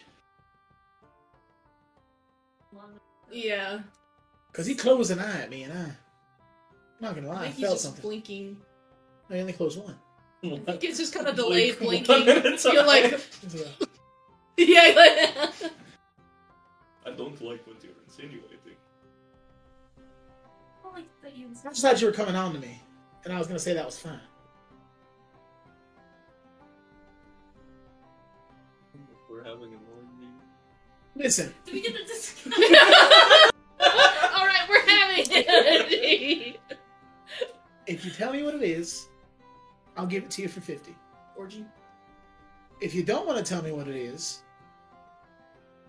yeah. 3.32 3.80
Because 4.52 4.66
he 4.66 4.76
closed 4.76 5.12
an 5.12 5.20
eye 5.20 5.42
at 5.42 5.50
me, 5.50 5.64
and 5.64 5.74
I, 5.74 5.78
I'm 5.82 5.96
not 7.02 7.16
gonna 7.16 7.28
lie, 7.28 7.36
I, 7.36 7.44
think 7.44 7.56
he's 7.56 7.66
felt 7.66 7.76
just 7.76 7.84
something. 7.84 8.02
blinking. 8.02 8.58
I 9.30 9.40
only 9.40 9.54
closed 9.54 9.82
one. 9.82 9.96
I 10.44 10.48
think 10.58 10.84
it's 10.84 10.98
just 11.00 11.14
kind 11.14 11.28
of 11.28 11.36
delayed 11.36 11.80
Blink 11.80 12.06
blinking. 12.08 12.28
one 12.28 12.46
at 12.46 12.66
a 12.66 12.72
You're 12.74 12.86
like, 12.86 13.12
time. 13.12 13.20
yeah. 14.58 14.94
like- 14.96 15.72
I 17.06 17.12
don't 17.12 17.42
like 17.42 17.66
what 17.68 17.82
you're 17.84 17.94
insinuating. 18.06 18.50
I 20.86 20.90
like 20.94 21.06
that 21.22 21.36
you 21.38 21.48
I 21.66 21.70
just 21.70 21.82
thought 21.82 22.00
you 22.02 22.08
were 22.08 22.14
coming 22.14 22.36
on 22.36 22.54
to 22.54 22.60
me, 22.60 22.80
and 23.24 23.34
I 23.34 23.38
was 23.38 23.48
gonna 23.48 23.60
say 23.60 23.74
that 23.74 23.86
was 23.86 23.98
fine. 24.00 24.20
We're 29.30 29.44
having 29.44 29.74
an 29.74 29.80
orgy. 29.96 30.30
Listen, 31.16 31.54
Do 31.66 31.74
we 31.74 31.82
get 31.82 31.94
the 31.94 32.04
discount? 32.06 32.56
All 33.80 34.46
right, 34.46 34.68
we're 34.70 34.82
having 34.82 35.26
it. 35.30 36.60
if 37.88 38.06
you 38.06 38.12
tell 38.12 38.32
me 38.34 38.44
what 38.44 38.56
it 38.56 38.64
is, 38.64 39.08
I'll 39.96 40.08
give 40.08 40.24
it 40.24 40.32
to 40.32 40.42
you 40.42 40.48
for 40.48 40.62
fifty. 40.62 40.96
orgy. 41.36 41.66
If 42.82 42.94
you 42.94 43.04
don't 43.04 43.26
want 43.26 43.38
to 43.38 43.44
tell 43.44 43.62
me 43.62 43.72
what 43.72 43.88
it 43.88 43.96
is, 43.96 44.44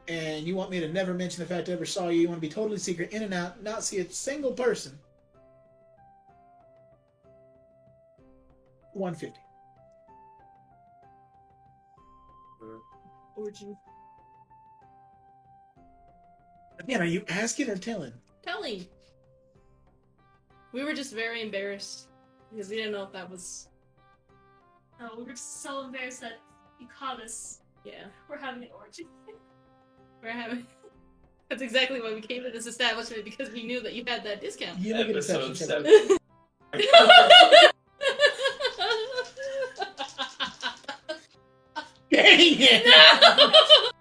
and 0.09 0.47
you 0.47 0.55
want 0.55 0.71
me 0.71 0.81
to 0.81 0.89
never 0.93 1.15
mention 1.15 1.43
the 1.43 1.49
fact 1.49 1.69
I 1.69 1.73
ever 1.73 1.87
saw 1.87 2.09
you, 2.09 2.21
you 2.21 2.29
want 2.29 2.41
to 2.41 2.47
be 2.47 2.53
totally 2.53 2.79
secret, 2.79 3.13
in 3.13 3.23
and 3.23 3.33
out, 3.33 3.63
not 3.63 3.83
see 3.83 3.99
a 3.99 4.11
single 4.11 4.53
person. 4.53 4.99
One 8.93 9.15
fifty. 9.15 9.41
Orgy. 13.37 13.75
Again, 16.79 17.01
are 17.01 17.07
you 17.07 17.25
asking 17.29 17.71
or 17.71 17.77
telling? 17.77 18.13
Telling. 18.45 18.87
We 20.73 20.85
were 20.85 20.93
just 20.93 21.13
very 21.13 21.41
embarrassed 21.41 22.09
because 22.51 22.69
we 22.69 22.77
didn't 22.77 22.93
know 22.93 23.03
if 23.05 23.13
that 23.13 23.29
was. 23.29 23.69
Uh, 25.01 25.05
no, 25.05 25.11
we're 25.25 25.31
just 25.31 25.63
so 25.63 25.83
embarrassed 25.85 26.21
that 26.21 26.41
you 26.81 26.87
caught 26.87 27.21
us. 27.21 27.61
Yeah, 27.85 28.05
We're 28.29 28.39
having 28.39 28.63
an 28.63 28.71
orgy. 28.79 29.07
we're 30.23 30.31
having. 30.31 30.67
That's 31.51 31.61
exactly 31.63 32.01
why 32.01 32.15
we 32.15 32.21
came 32.23 32.43
to 32.45 32.51
this 32.51 32.67
establishment 32.67 33.25
because 33.25 33.51
we 33.51 33.63
knew 33.65 33.81
that 33.83 33.93
you 33.93 34.03
had 34.07 34.25
that 34.25 34.41
discount. 34.41 34.79
You 34.81 34.95
make 34.95 35.09
a 35.09 35.11
Episode 35.11 35.49
deception 35.49 35.85
check. 35.85 35.85
seven. 35.85 36.17
Dang 42.11 42.41
it! 42.41 42.83
It 42.87 43.94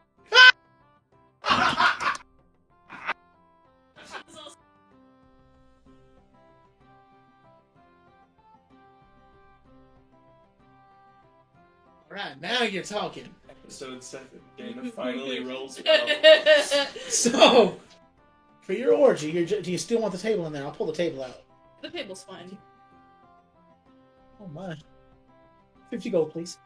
now 12.43 12.61
you're 12.63 12.83
talking. 12.83 13.27
Episode 13.49 14.03
seven. 14.03 14.39
Dana 14.57 14.91
finally 14.95 15.39
rolls. 15.39 15.81
Oh. 15.87 16.87
So, 17.07 17.79
for 18.61 18.73
your 18.73 18.93
orgy, 18.93 19.31
you're, 19.31 19.45
ju- 19.45 19.61
do 19.61 19.71
you 19.71 19.77
still 19.77 20.01
want 20.01 20.11
the 20.13 20.19
table 20.19 20.45
in 20.45 20.53
there? 20.53 20.63
I'll 20.63 20.71
pull 20.71 20.85
the 20.85 20.93
table 20.93 21.23
out. 21.23 21.41
the 21.81 21.89
table's 21.89 22.23
fine. 22.23 22.57
Oh 24.41 24.47
my. 24.47 24.75
50 25.89 26.09
gold, 26.09 26.31
please. 26.31 26.57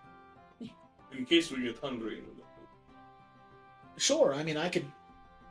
In 1.15 1.25
case 1.25 1.51
we 1.51 1.61
get 1.61 1.77
hungry. 1.77 2.21
Sure, 3.97 4.33
I 4.33 4.43
mean, 4.43 4.57
I 4.57 4.69
could 4.69 4.85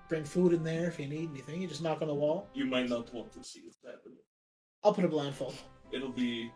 bring 0.08 0.24
food 0.24 0.52
in 0.52 0.62
there 0.62 0.86
if 0.86 0.98
you 1.00 1.06
need 1.06 1.30
anything. 1.30 1.62
You 1.62 1.68
just 1.68 1.82
knock 1.82 2.02
on 2.02 2.08
the 2.08 2.14
wall. 2.14 2.48
You 2.54 2.66
might 2.66 2.88
not 2.88 3.12
want 3.14 3.32
to 3.32 3.42
see 3.44 3.60
it 3.60 3.74
happen. 3.84 4.12
I'll 4.84 4.92
put 4.92 5.04
a 5.04 5.08
blindfold. 5.08 5.54
It'll 5.92 6.10
be. 6.10 6.52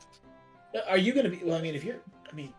Are 0.88 0.98
you 0.98 1.12
gonna 1.12 1.28
be? 1.30 1.40
Well, 1.44 1.58
I 1.58 1.60
mean, 1.62 1.74
if 1.74 1.82
you're, 1.84 2.00
I 2.30 2.34
mean, 2.34 2.48
Look, 2.48 2.54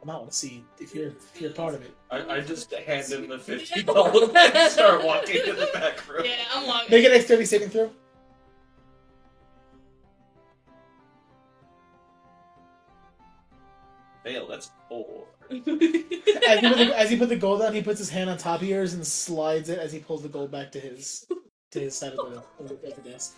I 0.00 0.06
might 0.06 0.16
want 0.16 0.30
to 0.30 0.36
see 0.36 0.64
if 0.78 0.94
you're 0.94 1.08
if 1.08 1.40
you're 1.40 1.50
part 1.50 1.74
of 1.74 1.82
it. 1.82 1.94
I, 2.10 2.36
I 2.36 2.40
just 2.40 2.72
hand 2.72 3.10
him 3.10 3.28
the 3.28 3.38
fifty 3.38 3.82
dollars 3.84 4.30
and 4.34 4.70
start 4.70 5.04
walking 5.04 5.44
to 5.44 5.52
the 5.52 5.68
back 5.72 6.08
room. 6.08 6.24
Yeah, 6.24 6.36
I'm 6.54 6.66
walking. 6.66 6.90
Make 6.90 7.04
an 7.04 7.10
dexterity 7.12 7.46
saving 7.46 7.70
throw. 7.70 7.90
Fail. 14.24 14.46
That's 14.46 14.70
four. 14.88 15.26
As 15.50 16.60
he, 16.60 16.68
put 16.68 16.78
the, 16.78 16.92
as 16.96 17.10
he 17.10 17.16
put 17.16 17.28
the 17.30 17.36
gold 17.36 17.60
down, 17.60 17.74
he 17.74 17.82
puts 17.82 17.98
his 17.98 18.10
hand 18.10 18.28
on 18.30 18.36
top 18.36 18.60
of 18.62 18.68
yours 18.68 18.94
and 18.94 19.06
slides 19.06 19.68
it 19.68 19.78
as 19.78 19.92
he 19.92 19.98
pulls 19.98 20.22
the 20.22 20.28
gold 20.28 20.50
back 20.50 20.70
to 20.72 20.80
his 20.80 21.26
to 21.70 21.80
his 21.80 21.94
side 21.94 22.12
of 22.12 22.30
the, 22.30 22.64
of 22.64 22.68
the 22.94 23.10
desk. 23.10 23.34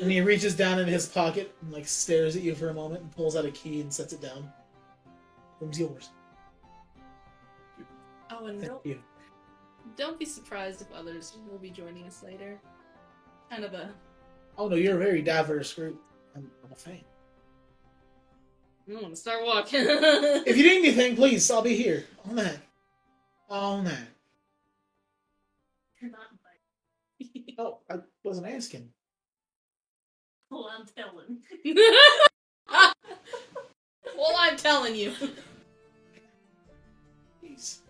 And 0.00 0.10
he 0.10 0.20
reaches 0.20 0.54
down 0.54 0.78
in 0.78 0.86
his 0.86 1.06
pocket 1.06 1.54
and 1.60 1.72
like 1.72 1.86
stares 1.86 2.36
at 2.36 2.42
you 2.42 2.54
for 2.54 2.68
a 2.68 2.74
moment 2.74 3.02
and 3.02 3.14
pulls 3.14 3.36
out 3.36 3.44
a 3.44 3.50
key 3.50 3.80
and 3.80 3.92
sets 3.92 4.12
it 4.12 4.22
down. 4.22 4.50
Room's 5.60 5.78
yours. 5.78 6.10
oh, 8.30 8.46
and 8.46 8.60
Thank 8.60 8.72
don't, 8.72 8.86
you. 8.86 9.00
don't 9.96 10.18
be 10.18 10.24
surprised 10.24 10.80
if 10.80 10.88
others 10.92 11.36
will 11.50 11.58
be 11.58 11.70
joining 11.70 12.06
us 12.06 12.22
later. 12.22 12.60
Kind 13.50 13.64
of 13.64 13.74
a. 13.74 13.90
Oh 14.56 14.68
no, 14.68 14.76
you're 14.76 14.96
a 14.96 14.98
very 14.98 15.22
diverse 15.22 15.72
group. 15.72 16.00
I'm, 16.36 16.50
I'm 16.64 16.72
a 16.72 16.76
fan. 16.76 17.00
I 18.90 18.94
want 18.94 19.10
to 19.10 19.16
start 19.16 19.44
walking. 19.44 19.80
If 20.46 20.56
you 20.56 20.62
need 20.64 20.78
anything, 20.78 21.14
please, 21.16 21.50
I'll 21.50 21.60
be 21.60 21.76
here. 21.76 22.04
On 22.28 22.36
that. 22.36 22.56
On 23.50 23.84
that. 23.84 24.08
you're 26.00 26.10
not 26.10 26.20
invited. 26.30 27.54
Oh, 27.58 27.80
I 27.90 27.96
wasn't 28.22 28.46
asking. 28.46 28.88
Well, 30.50 30.70
I'm 30.76 30.86
telling. 30.86 31.38
well, 34.16 34.34
I'm 34.38 34.56
telling 34.56 34.94
you. 34.94 35.12
Please. 37.40 37.82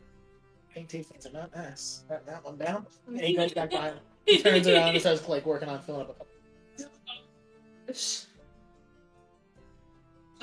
Pink 0.74 0.88
tieflings 0.88 1.26
are 1.26 1.32
not 1.32 1.54
nice. 1.54 2.02
That, 2.08 2.26
that 2.26 2.44
one 2.44 2.56
down. 2.58 2.86
And 3.06 3.20
he 3.20 3.34
goes 3.34 3.52
back 3.52 3.70
behind. 3.70 3.96
He 4.26 4.38
turns 4.42 4.66
around 4.66 4.88
and 4.90 5.00
starts 5.00 5.28
like 5.28 5.46
working 5.46 5.68
on 5.68 5.80
filling 5.80 6.02
up 6.02 6.10
a 6.10 6.14
couple. 6.14 6.26
So 7.94 8.26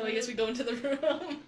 I 0.03 0.11
guess 0.11 0.27
we 0.27 0.33
go 0.33 0.47
into 0.47 0.63
the 0.63 0.73
room. 0.75 1.39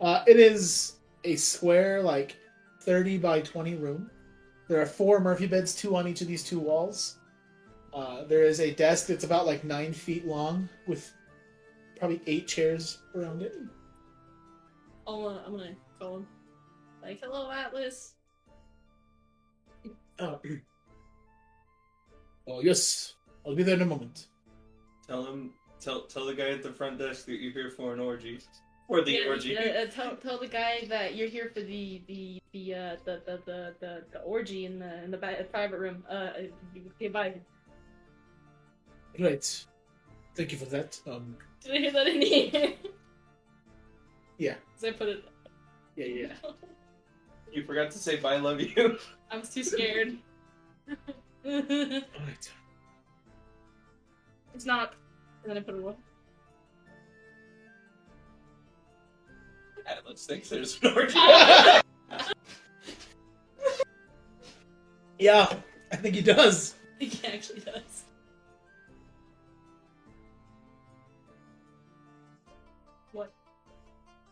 Uh, 0.00 0.24
it 0.26 0.38
is 0.38 0.96
a 1.24 1.36
square, 1.36 2.02
like 2.02 2.36
30 2.82 3.18
by 3.18 3.40
20 3.40 3.74
room. 3.76 4.10
There 4.68 4.80
are 4.80 4.86
four 4.86 5.20
Murphy 5.20 5.46
beds, 5.46 5.74
two 5.74 5.94
on 5.96 6.08
each 6.08 6.20
of 6.20 6.26
these 6.26 6.42
two 6.42 6.58
walls. 6.58 7.16
Uh, 7.92 8.24
there 8.24 8.44
is 8.44 8.60
a 8.60 8.70
desk 8.72 9.08
that's 9.08 9.24
about 9.24 9.46
like 9.46 9.64
nine 9.64 9.92
feet 9.92 10.26
long 10.26 10.68
with 10.86 11.12
probably 11.98 12.20
eight 12.26 12.46
chairs 12.46 12.98
around 13.14 13.42
it. 13.42 13.54
I'll, 15.06 15.26
uh, 15.26 15.38
I'm 15.46 15.56
gonna 15.56 15.74
call 15.98 16.16
him. 16.18 16.26
Like, 17.02 17.20
hello, 17.22 17.50
Atlas. 17.50 18.14
Oh. 20.18 20.38
oh, 22.46 22.60
yes. 22.60 23.14
I'll 23.46 23.54
be 23.56 23.62
there 23.62 23.76
in 23.76 23.82
a 23.82 23.86
moment. 23.86 24.26
Tell 25.06 25.24
him. 25.24 25.52
Tell 25.80 26.02
tell 26.02 26.26
the 26.26 26.34
guy 26.34 26.50
at 26.50 26.62
the 26.62 26.72
front 26.72 26.98
desk 26.98 27.24
that 27.26 27.40
you're 27.40 27.52
here 27.52 27.70
for 27.70 27.94
an 27.94 28.00
orgy. 28.00 28.38
For 28.86 29.00
the 29.02 29.12
Yeah, 29.12 29.28
orgy. 29.28 29.56
uh, 29.56 29.62
uh, 29.62 29.86
tell, 29.86 30.16
tell 30.16 30.38
the 30.38 30.46
guy 30.46 30.84
that 30.88 31.16
you're 31.16 31.28
here 31.28 31.50
for 31.54 31.62
the 31.62 32.02
the 32.06 32.38
the 32.52 32.74
uh, 32.74 32.96
the, 33.06 33.22
the, 33.24 33.40
the, 33.46 33.74
the 33.80 34.02
the 34.12 34.18
orgy 34.20 34.66
in 34.66 34.78
the 34.78 35.02
in 35.04 35.10
the 35.10 35.16
ba- 35.16 35.46
private 35.50 35.78
room. 35.78 36.04
Uh, 36.08 36.12
uh, 36.12 36.32
okay, 36.96 37.08
bye. 39.12 39.18
Great. 39.18 39.64
Thank 40.34 40.52
you 40.52 40.58
for 40.58 40.66
that. 40.66 40.98
Um, 41.06 41.36
Did 41.62 41.72
I 41.74 41.78
hear 41.78 41.90
that 41.92 42.06
in 42.06 42.22
here? 42.22 42.72
Yeah. 44.38 44.54
Cause 44.74 44.84
I 44.84 44.92
put 44.92 45.08
it. 45.08 45.24
yeah, 45.96 46.06
yeah. 46.06 46.32
You 47.52 47.64
forgot 47.64 47.90
to 47.90 47.98
say 47.98 48.14
bye, 48.16 48.36
love 48.36 48.60
you. 48.60 48.96
I 49.30 49.36
was 49.36 49.50
too 49.52 49.64
scared. 49.64 50.16
All 50.88 51.52
right. 51.52 52.52
it's 54.54 54.64
not. 54.64 54.94
And 55.42 55.50
then 55.50 55.56
I 55.58 55.60
put 55.60 55.74
it 55.74 55.80
away. 55.82 55.94
Atlas 59.84 60.26
thinks 60.26 60.48
there's 60.48 60.78
an 60.82 60.94
orgy. 60.96 61.18
Yeah, 65.18 65.52
I 65.92 65.96
think 65.96 66.14
he 66.14 66.22
does. 66.22 66.74
I 66.94 66.98
think 67.00 67.12
he 67.14 67.26
actually 67.26 67.60
does. 67.60 67.89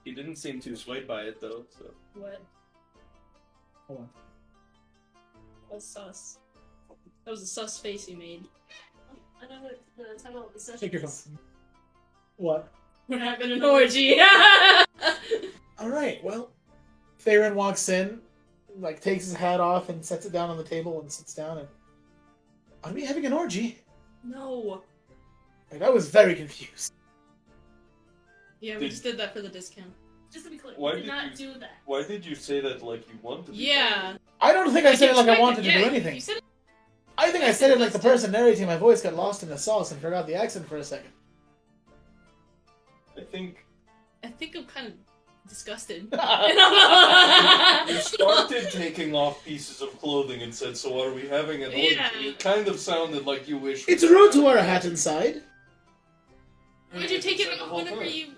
He 0.09 0.15
didn't 0.15 0.37
seem 0.37 0.59
too 0.59 0.75
swayed 0.75 1.07
by 1.07 1.25
it 1.25 1.39
though. 1.39 1.67
So 1.69 1.85
What? 2.15 2.41
Hold 3.87 4.01
on. 4.01 4.09
What's 5.69 5.85
sus? 5.85 6.39
That 7.27 7.31
was 7.31 7.43
a 7.43 7.47
sus 7.47 7.79
face 7.79 8.07
he 8.07 8.15
made. 8.15 8.45
I 9.43 9.55
know 9.55 9.61
what 9.65 9.79
the 9.99 10.19
title 10.19 10.47
of 10.47 10.55
the 10.55 10.61
session 10.61 10.81
Take 10.81 10.95
your 10.95 11.03
is. 11.05 11.25
phone. 11.27 11.39
What? 12.39 12.73
We're 13.07 13.19
having 13.19 13.53
an 13.53 13.63
orgy. 13.63 14.19
All 15.79 15.91
right. 15.91 16.25
Well, 16.25 16.53
Theron 17.19 17.55
walks 17.55 17.91
in, 17.91 18.19
like 18.81 19.03
takes 19.03 19.27
his 19.27 19.35
hat 19.35 19.61
off 19.61 19.91
and 19.91 20.03
sets 20.03 20.25
it 20.25 20.33
down 20.33 20.49
on 20.49 20.57
the 20.57 20.65
table 20.65 21.03
and 21.03 21.13
sits 21.13 21.35
down 21.35 21.59
and. 21.59 21.69
Are 22.83 22.93
we 22.95 23.05
having 23.05 23.27
an 23.27 23.35
orgy? 23.35 23.79
no. 24.25 24.83
Like, 25.71 25.83
I 25.83 25.91
was 25.91 26.09
very 26.09 26.35
confused. 26.35 26.95
Yeah, 28.61 28.77
we 28.77 28.85
Did- 28.85 28.91
just 28.93 29.03
did 29.03 29.19
that 29.19 29.35
for 29.35 29.43
the 29.43 29.51
discount. 29.51 29.93
Just 30.31 30.45
to 30.45 30.51
be 30.51 30.59
clear, 30.59 30.75
Why 30.77 30.91
we 30.91 30.97
did 30.97 31.03
did 31.07 31.09
not 31.13 31.31
you- 31.41 31.53
do 31.55 31.59
that. 31.61 31.71
why 31.87 32.03
did 32.03 32.25
you 32.27 32.35
say 32.35 32.61
that 32.61 32.83
like 32.83 33.09
you 33.09 33.19
wanted? 33.23 33.47
to? 33.47 33.53
Yeah. 33.55 34.17
I 34.41 34.53
don't 34.53 34.73
think 34.73 34.87
I 34.87 34.95
said 34.95 35.11
it 35.11 35.17
like 35.17 35.29
I 35.29 35.41
wanted 35.41 35.63
to 35.65 35.71
yeah, 35.71 35.79
do 35.79 35.85
anything. 35.87 36.15
You 36.17 36.21
said 36.21 36.37
it. 36.37 36.45
I 37.17 37.31
think 37.31 37.45
I 37.45 37.53
said 37.53 37.71
it 37.73 37.81
like 37.81 37.93
the 37.93 37.99
person 37.99 38.31
narrating 38.31 38.67
my 38.67 38.77
voice 38.77 39.03
got 39.03 39.15
lost 39.15 39.43
in 39.43 39.49
the 39.49 39.59
sauce 39.59 39.91
and 39.91 40.01
forgot 40.01 40.27
the 40.27 40.35
accent 40.35 40.69
for 40.69 40.77
a 40.77 40.85
second. 40.85 41.11
I 43.17 43.23
think 43.23 43.65
I 44.23 44.29
think 44.29 44.55
I'm 44.57 44.65
kind 44.67 44.87
of 44.89 44.93
disgusted. 45.49 46.03
you 46.13 48.01
started 48.01 48.71
taking 48.71 49.15
off 49.15 49.45
pieces 49.45 49.81
of 49.81 49.99
clothing 49.99 50.43
and 50.43 50.55
said, 50.55 50.77
"So 50.77 50.93
what 50.93 51.09
are 51.09 51.15
we 51.15 51.27
having 51.27 51.65
an 51.65 51.71
orgy?" 51.73 51.95
Yeah. 51.97 52.11
It 52.15 52.39
kind 52.39 52.69
of 52.69 52.79
sounded 52.79 53.27
like 53.27 53.49
you 53.49 53.59
wish. 53.59 53.89
It's 53.89 54.05
rude 54.05 54.33
to 54.33 54.43
wear 54.45 54.59
a 54.59 54.63
hat 54.63 54.85
inside. 54.85 55.43
Why 56.93 57.01
did 57.01 57.11
you 57.11 57.21
take 57.21 57.41
it 57.41 57.61
off 57.61 57.73
whenever 57.73 58.05
you 58.05 58.27
didn't? 58.27 58.35
Yeah, 58.35 58.38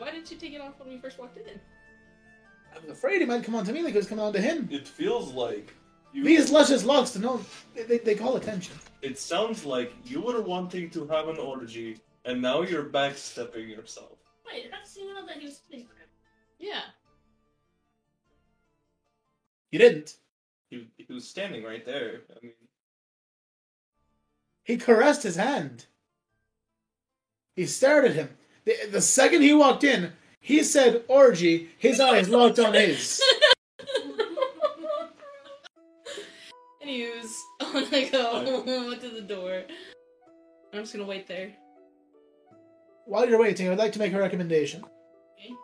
why 0.00 0.10
didn't 0.10 0.30
you 0.30 0.36
take 0.36 0.52
it 0.52 0.60
off 0.60 0.78
when 0.78 0.88
we 0.88 0.98
first 0.98 1.18
walked 1.18 1.38
in? 1.38 1.60
I 2.74 2.78
was 2.78 2.90
afraid 2.90 3.20
he 3.20 3.26
might 3.26 3.44
come 3.44 3.54
on 3.54 3.64
to 3.64 3.72
me 3.72 3.82
like 3.82 3.94
it 3.94 3.98
was 3.98 4.06
coming 4.06 4.24
on 4.24 4.32
to 4.32 4.40
him. 4.40 4.68
It 4.70 4.86
feels 4.86 5.32
like 5.32 5.74
you. 6.12 6.24
These 6.24 6.50
luscious 6.50 6.84
locks, 6.84 7.10
to 7.12 7.18
know, 7.18 7.40
they, 7.74 7.84
they, 7.84 7.98
they 7.98 8.14
call 8.14 8.36
attention. 8.36 8.74
It 9.02 9.18
sounds 9.18 9.64
like 9.64 9.92
you 10.04 10.20
were 10.20 10.40
wanting 10.42 10.90
to 10.90 11.06
have 11.08 11.28
an 11.28 11.38
orgy, 11.38 11.98
and 12.24 12.42
now 12.42 12.62
you're 12.62 12.84
backstepping 12.84 13.68
yourself. 13.68 14.18
Wait, 14.46 14.70
that's 14.70 14.94
did 14.94 15.02
you 15.02 15.14
know 15.14 15.26
that 15.26 15.38
he 15.38 15.46
was 15.46 15.60
playing? 15.70 15.86
Yeah. 16.58 16.80
You 19.70 19.78
didn't. 19.78 20.16
He, 20.70 20.88
he 20.96 21.12
was 21.12 21.28
standing 21.28 21.62
right 21.64 21.84
there. 21.84 22.22
I 22.30 22.38
mean, 22.42 22.52
He 24.64 24.76
caressed 24.76 25.22
his 25.22 25.36
hand. 25.36 25.86
He 27.54 27.66
stared 27.66 28.04
at 28.04 28.14
him. 28.14 28.30
The, 28.66 28.74
the 28.90 29.00
second 29.00 29.42
he 29.42 29.54
walked 29.54 29.84
in, 29.84 30.12
he 30.40 30.62
said 30.64 31.04
orgy, 31.08 31.70
his 31.78 32.00
eyes 32.00 32.28
locked 32.36 32.58
on 32.58 32.74
his. 32.74 33.22
Anyways, 36.82 37.44
I 37.60 37.72
want 37.72 37.90
to 37.90 38.62
go 38.64 38.94
to 38.96 39.08
the 39.08 39.22
door. 39.22 39.62
I'm 40.72 40.80
just 40.80 40.92
gonna 40.92 41.06
wait 41.06 41.26
there. 41.26 41.52
While 43.06 43.28
you're 43.28 43.38
waiting, 43.38 43.68
I'd 43.68 43.78
like 43.78 43.92
to 43.92 43.98
make 44.00 44.12
a 44.12 44.18
recommendation. 44.18 44.82
Okay. 44.82 45.54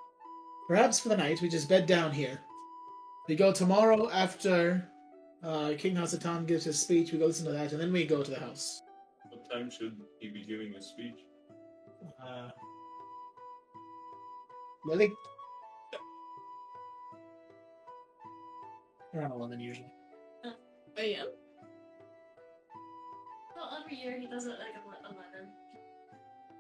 Perhaps 0.68 1.00
for 1.00 1.08
the 1.08 1.16
night, 1.16 1.42
we 1.42 1.48
just 1.48 1.68
bed 1.68 1.86
down 1.86 2.12
here. 2.12 2.40
We 3.28 3.34
go 3.34 3.52
tomorrow 3.52 4.10
after 4.10 4.88
uh, 5.42 5.72
King 5.76 5.96
Hasatan 5.96 6.46
gives 6.46 6.64
his 6.64 6.78
speech, 6.78 7.12
we 7.12 7.18
go 7.18 7.26
listen 7.26 7.46
to 7.46 7.52
that, 7.52 7.72
and 7.72 7.80
then 7.80 7.92
we 7.92 8.06
go 8.06 8.22
to 8.22 8.30
the 8.30 8.38
house. 8.38 8.80
what 9.28 9.50
time 9.50 9.70
should 9.70 9.96
he 10.20 10.28
be 10.28 10.44
giving 10.44 10.72
his 10.72 10.86
speech? 10.86 11.24
Uh, 12.24 12.50
Lily? 14.84 15.12
Around 19.14 19.32
11 19.32 19.60
usually. 19.60 19.92
I 20.98 21.16
am. 21.20 21.26
Well, 23.54 23.78
every 23.82 23.96
year 23.96 24.18
he 24.18 24.26
does 24.26 24.46
it 24.46 24.50
like 24.50 24.74
at 24.74 25.04
11. 25.04 25.48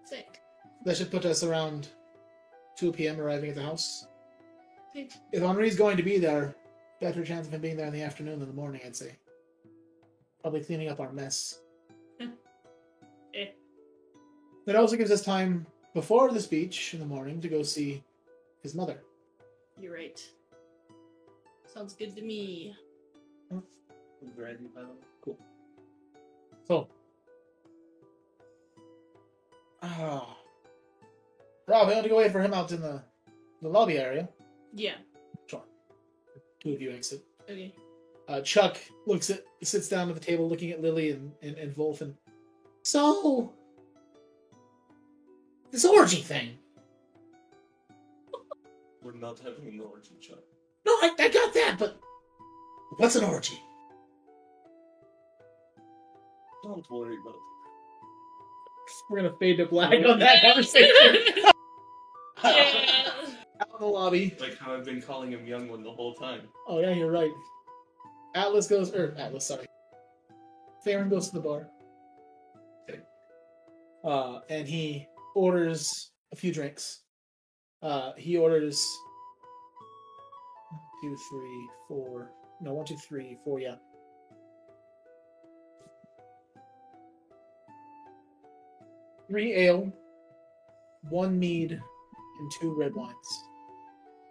Sick. 0.04 0.40
That 0.84 0.96
should 0.96 1.10
put 1.10 1.24
us 1.24 1.42
around 1.42 1.88
2 2.76 2.92
p.m. 2.92 3.20
arriving 3.20 3.50
at 3.50 3.56
the 3.56 3.62
house. 3.62 4.06
Okay. 4.90 5.08
If 5.32 5.42
Henri's 5.42 5.76
going 5.76 5.96
to 5.96 6.02
be 6.02 6.18
there, 6.18 6.54
better 7.00 7.24
chance 7.24 7.46
of 7.46 7.54
him 7.54 7.60
being 7.60 7.76
there 7.76 7.86
in 7.86 7.92
the 7.92 8.02
afternoon 8.02 8.38
than 8.38 8.48
the 8.48 8.54
morning, 8.54 8.82
I'd 8.84 8.96
say. 8.96 9.16
Probably 10.42 10.60
cleaning 10.60 10.88
up 10.88 11.00
our 11.00 11.12
mess. 11.12 11.60
Eh. 13.34 13.46
It 14.66 14.76
also 14.76 14.94
gives 14.94 15.10
us 15.10 15.24
time 15.24 15.66
before 15.94 16.30
the 16.30 16.40
speech 16.40 16.92
in 16.92 17.00
the 17.00 17.06
morning 17.06 17.40
to 17.40 17.48
go 17.48 17.62
see 17.62 18.02
his 18.62 18.74
mother. 18.74 19.02
You're 19.78 19.94
right. 19.94 20.20
Sounds 21.72 21.94
good 21.94 22.14
to 22.16 22.22
me. 22.22 22.74
Ready, 24.36 24.68
by 24.74 24.82
the 24.82 24.88
way. 24.88 25.36
So. 26.66 26.88
Ah. 29.82 30.36
Rob, 31.66 31.88
we 31.88 31.94
want 31.94 32.04
to 32.04 32.08
go 32.08 32.18
wait 32.18 32.30
for 32.30 32.40
him 32.40 32.54
out 32.54 32.70
in 32.72 32.80
the, 32.80 33.02
the 33.62 33.68
lobby 33.68 33.98
area. 33.98 34.28
Yeah. 34.72 34.94
Sure. 35.46 35.62
Two 36.60 36.72
of 36.72 36.80
you 36.80 36.92
exit. 36.92 37.24
Okay. 37.50 37.74
Uh, 38.28 38.40
Chuck 38.40 38.78
looks 39.06 39.30
at 39.30 39.44
sits 39.62 39.88
down 39.88 40.08
at 40.08 40.14
the 40.14 40.20
table 40.20 40.48
looking 40.48 40.70
at 40.70 40.80
Lily 40.80 41.10
and, 41.10 41.32
and, 41.42 41.56
and 41.56 41.76
Wulf 41.76 42.00
and 42.00 42.14
so 42.82 43.52
this 45.70 45.84
orgy 45.84 46.20
thing. 46.20 46.58
We're 49.02 49.12
not 49.12 49.38
having 49.40 49.66
an 49.66 49.80
orgy, 49.80 50.16
Chuck. 50.20 50.38
No, 50.86 50.92
I, 50.92 51.10
I 51.18 51.28
got 51.28 51.54
that, 51.54 51.76
but 51.78 52.00
what's 52.96 53.16
an 53.16 53.24
orgy? 53.24 53.60
Don't 56.62 56.88
worry 56.90 57.16
about 57.20 57.34
it. 57.34 57.40
We're 59.10 59.22
gonna 59.22 59.34
fade 59.40 59.56
to 59.58 59.66
black 59.66 60.04
on 60.06 60.18
that 60.18 60.42
conversation. 60.42 60.90
Yeah. 62.44 63.12
Out 63.60 63.68
in 63.74 63.80
the 63.80 63.86
lobby. 63.86 64.36
Like 64.40 64.58
how 64.58 64.74
I've 64.74 64.84
been 64.84 65.00
calling 65.00 65.30
him 65.30 65.46
young 65.46 65.68
one 65.68 65.84
the 65.84 65.92
whole 65.92 66.14
time. 66.14 66.40
Oh 66.66 66.80
yeah, 66.80 66.90
you're 66.90 67.10
right. 67.10 67.30
Atlas 68.34 68.66
goes 68.66 68.92
or 68.92 69.14
Atlas, 69.16 69.46
sorry. 69.46 69.66
Theron 70.84 71.08
goes 71.08 71.28
to 71.28 71.34
the 71.34 71.40
bar. 71.40 71.68
Uh, 74.04 74.40
and 74.48 74.66
he 74.66 75.06
orders 75.36 76.10
a 76.32 76.36
few 76.36 76.52
drinks. 76.52 77.02
Uh, 77.82 78.12
he 78.16 78.36
orders 78.36 78.86
two, 81.02 81.16
three, 81.28 81.68
four. 81.88 82.30
No, 82.60 82.74
one, 82.74 82.86
two, 82.86 82.96
three, 82.96 83.38
four. 83.44 83.58
Yeah. 83.60 83.74
Three 89.28 89.52
ale, 89.54 89.92
one 91.08 91.38
mead, 91.38 91.72
and 91.72 92.52
two 92.60 92.74
red 92.74 92.94
wines. 92.94 93.16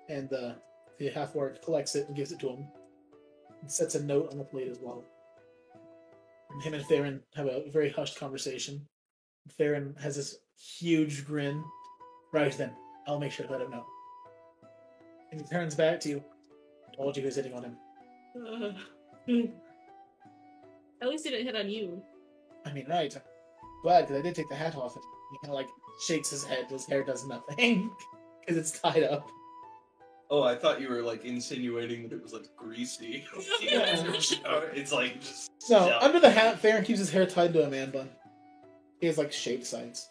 And 0.09 0.29
the 0.29 0.55
the 0.99 1.09
half 1.09 1.35
orc 1.35 1.63
collects 1.63 1.95
it 1.95 2.07
and 2.07 2.15
gives 2.15 2.31
it 2.31 2.39
to 2.41 2.49
him, 2.49 2.67
and 3.61 3.71
sets 3.71 3.95
a 3.95 4.03
note 4.03 4.31
on 4.31 4.37
the 4.37 4.43
plate 4.43 4.67
as 4.67 4.77
well. 4.79 5.03
And 6.51 6.61
him 6.61 6.73
and 6.73 6.85
Theron 6.85 7.21
have 7.35 7.47
a 7.47 7.69
very 7.71 7.89
hushed 7.89 8.19
conversation. 8.19 8.87
Theron 9.57 9.95
has 9.99 10.15
this 10.15 10.37
huge 10.57 11.25
grin. 11.25 11.63
Right 12.31 12.55
then, 12.57 12.71
I'll 13.07 13.19
make 13.19 13.31
sure 13.31 13.45
to 13.45 13.51
let 13.51 13.61
him 13.61 13.71
know. 13.71 13.85
And 15.31 15.41
he 15.41 15.47
turns 15.47 15.75
back 15.75 15.99
to 16.01 16.09
you. 16.09 16.23
Told 16.95 17.15
you 17.17 17.23
who's 17.23 17.35
hitting 17.35 17.53
on 17.53 17.63
him. 17.63 17.77
Uh, 18.35 18.71
At 21.01 21.09
least 21.09 21.23
he 21.25 21.31
didn't 21.31 21.45
hit 21.45 21.55
on 21.55 21.69
you. 21.69 22.01
I 22.65 22.73
mean, 22.73 22.85
right. 22.89 23.13
I'm 23.15 23.21
because 24.03 24.17
I 24.17 24.21
did 24.21 24.35
take 24.35 24.49
the 24.49 24.55
hat 24.55 24.75
off 24.75 24.95
and 24.95 25.03
he 25.31 25.37
kind 25.39 25.49
of 25.51 25.55
like 25.55 25.67
shakes 26.05 26.29
his 26.29 26.43
head. 26.43 26.65
His 26.69 26.85
hair 26.85 27.03
does 27.03 27.25
nothing 27.25 27.89
because 28.39 28.57
it's 28.57 28.79
tied 28.79 29.03
up. 29.03 29.27
Oh, 30.29 30.43
I 30.43 30.55
thought 30.55 30.79
you 30.79 30.87
were 30.89 31.01
like 31.01 31.25
insinuating 31.25 32.03
that 32.03 32.13
it 32.15 32.21
was 32.21 32.31
like 32.33 32.55
greasy. 32.55 33.25
it's 33.35 34.91
like 34.91 35.19
just 35.21 35.49
No, 35.69 35.87
Yeah. 35.87 35.97
under 35.99 36.19
the 36.19 36.29
hat, 36.29 36.59
Farron 36.59 36.85
keeps 36.85 36.99
his 36.99 37.11
hair 37.11 37.25
tied 37.25 37.53
to 37.53 37.65
a 37.65 37.69
man 37.69 37.89
bun. 37.91 38.09
He 38.99 39.07
has 39.07 39.17
like 39.17 39.31
shaved 39.31 39.65
sides. 39.65 40.07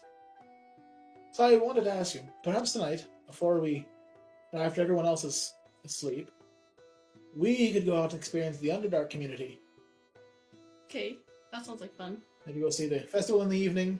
So 1.31 1.45
I 1.45 1.57
wanted 1.57 1.85
to 1.85 1.93
ask 1.93 2.15
you, 2.15 2.21
perhaps 2.43 2.73
tonight, 2.73 3.05
before 3.27 3.59
we, 3.59 3.85
after 4.53 4.81
everyone 4.81 5.05
else 5.05 5.23
is 5.23 5.53
asleep, 5.85 6.29
we 7.35 7.71
could 7.71 7.85
go 7.85 7.97
out 8.01 8.11
and 8.11 8.19
experience 8.19 8.57
the 8.57 8.69
Underdark 8.69 9.09
community. 9.09 9.59
Okay, 10.85 11.17
that 11.53 11.65
sounds 11.65 11.79
like 11.79 11.95
fun. 11.95 12.17
Maybe 12.45 12.59
go 12.59 12.69
see 12.69 12.87
the 12.87 12.99
festival 12.99 13.41
in 13.43 13.49
the 13.49 13.57
evening. 13.57 13.99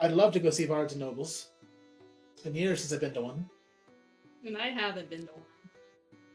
I'd 0.00 0.12
love 0.12 0.32
to 0.34 0.40
go 0.40 0.50
see 0.50 0.66
Bards 0.66 0.92
and 0.92 1.00
Nobles. 1.00 1.48
It's 2.34 2.42
been 2.42 2.54
years 2.54 2.80
since 2.80 2.92
I've 2.92 3.00
been 3.00 3.14
to 3.14 3.22
one. 3.22 3.50
And 4.46 4.56
I 4.56 4.68
haven't 4.68 5.10
been 5.10 5.26
to 5.26 5.32
one. 5.32 5.42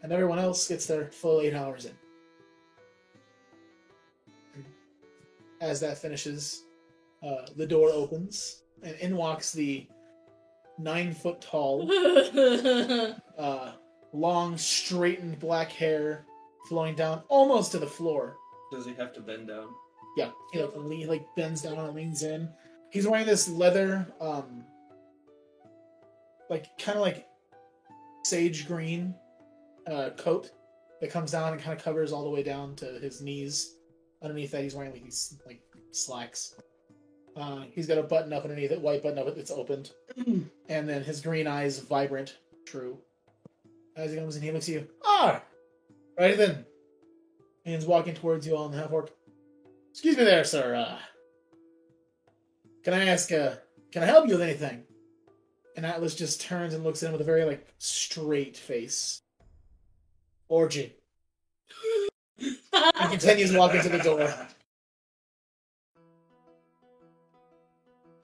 and 0.02 0.11
everyone 0.11 0.38
else 0.40 0.68
gets 0.68 0.86
their 0.86 1.10
full 1.11 1.40
eight 1.40 1.53
hours 1.53 1.86
in. 1.86 1.94
As 5.61 5.80
that 5.80 5.98
finishes, 5.98 6.64
uh, 7.26 7.45
the 7.56 7.65
door 7.65 7.90
opens, 7.90 8.64
and 8.82 8.98
in 8.98 9.15
walks 9.15 9.53
the 9.53 9.88
nine 10.78 11.14
foot 11.14 11.41
tall, 11.41 11.90
uh, 13.38 13.72
long, 14.12 14.58
straightened 14.58 15.40
black 15.40 15.72
hair 15.72 16.26
flowing 16.68 16.95
down 16.95 17.24
almost 17.30 17.72
to 17.72 17.80
the 17.80 17.88
floor. 17.88 18.38
Does 18.72 18.86
he 18.86 18.94
have 18.95 19.14
to 19.14 19.22
bend 19.22 19.48
down? 19.48 19.70
Yeah, 20.18 20.32
he 20.52 20.62
like, 20.62 20.76
le- 20.76 21.10
like 21.10 21.26
bends 21.36 21.62
down 21.62 21.78
and 21.78 21.95
leans 21.95 22.24
in. 22.24 22.50
He's 22.91 23.08
wearing 23.08 23.26
this 23.26 23.50
leather, 23.50 24.08
um, 24.22 24.64
like 26.50 26.78
kind 26.78 26.98
of 26.98 27.02
like 27.02 27.28
sage 28.24 28.68
green 28.68 29.16
uh, 29.88 30.12
coat 30.18 30.52
that 31.02 31.10
comes 31.10 31.32
down 31.32 31.54
and 31.54 31.62
kind 31.62 31.78
of 31.78 31.84
covers 31.84 32.12
all 32.12 32.24
the 32.24 32.30
way 32.30 32.44
down 32.44 32.76
to 32.78 32.86
his 33.00 33.22
knees. 33.22 33.76
Underneath 34.22 34.52
that, 34.52 34.64
he's 34.64 34.76
wearing 34.76 34.91
like 34.91 35.04
these 35.04 35.38
like 35.45 35.62
slacks. 35.91 36.56
Uh, 37.36 37.64
he's 37.72 37.88
got 37.88 37.98
a 37.98 38.04
button 38.04 38.32
up 38.32 38.44
underneath 38.44 38.72
it, 38.72 38.82
white 38.82 39.02
button 39.02 39.18
up 39.18 39.36
that's 39.36 39.52
opened, 39.52 39.92
and 40.70 40.90
then 40.90 41.04
his 41.04 41.22
green 41.22 41.48
eyes 41.48 41.80
vibrant, 41.80 42.38
true. 42.66 42.98
As 43.96 44.12
he 44.12 44.18
comes 44.18 44.36
in, 44.36 44.44
he 44.44 44.52
looks 44.52 44.70
at 44.70 44.76
you. 44.76 44.88
Ah, 45.04 45.42
right 46.20 46.38
then. 46.38 46.66
And 47.66 47.76
he's 47.76 47.86
walking 47.86 48.14
towards 48.14 48.46
you 48.46 48.56
all 48.56 48.66
in 48.66 48.72
the 48.72 48.78
half 48.78 48.92
orc. 48.92 49.12
Excuse 49.92 50.18
me 50.18 50.24
there, 50.24 50.44
sir. 50.44 50.76
Uh, 50.76 50.98
can 52.84 52.94
I 52.94 53.06
ask, 53.06 53.32
uh, 53.32 53.56
can 53.92 54.04
I 54.04 54.08
help 54.08 54.28
you 54.28 54.34
with 54.34 54.42
anything? 54.42 54.84
And 55.76 55.86
Atlas 55.86 56.16
just 56.16 56.42
turns 56.42 56.74
and 56.74 56.84
looks 56.84 57.02
at 57.02 57.08
him 57.08 57.14
with 57.14 57.22
a 57.22 57.26
very, 57.26 57.46
like, 57.46 57.68
straight 57.78 58.58
face. 58.58 59.22
Orgy. 60.50 60.94
He 62.40 63.08
continues 63.10 63.54
walking 63.54 63.82
to 63.82 63.90
the 63.90 64.00
door. 64.00 64.34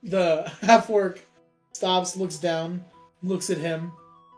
The 0.04 0.52
half 0.62 0.90
orc 0.90 1.26
stops, 1.74 2.16
looks 2.16 2.38
down, 2.38 2.84
looks 3.24 3.50
at 3.50 3.58
him, 3.58 3.92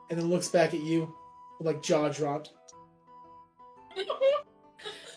and 0.10 0.20
then 0.20 0.30
looks 0.30 0.48
back 0.50 0.74
at 0.74 0.82
you 0.82 1.14
with, 1.58 1.68
like, 1.68 1.82
jaw 1.84 2.10
dropped, 2.10 2.52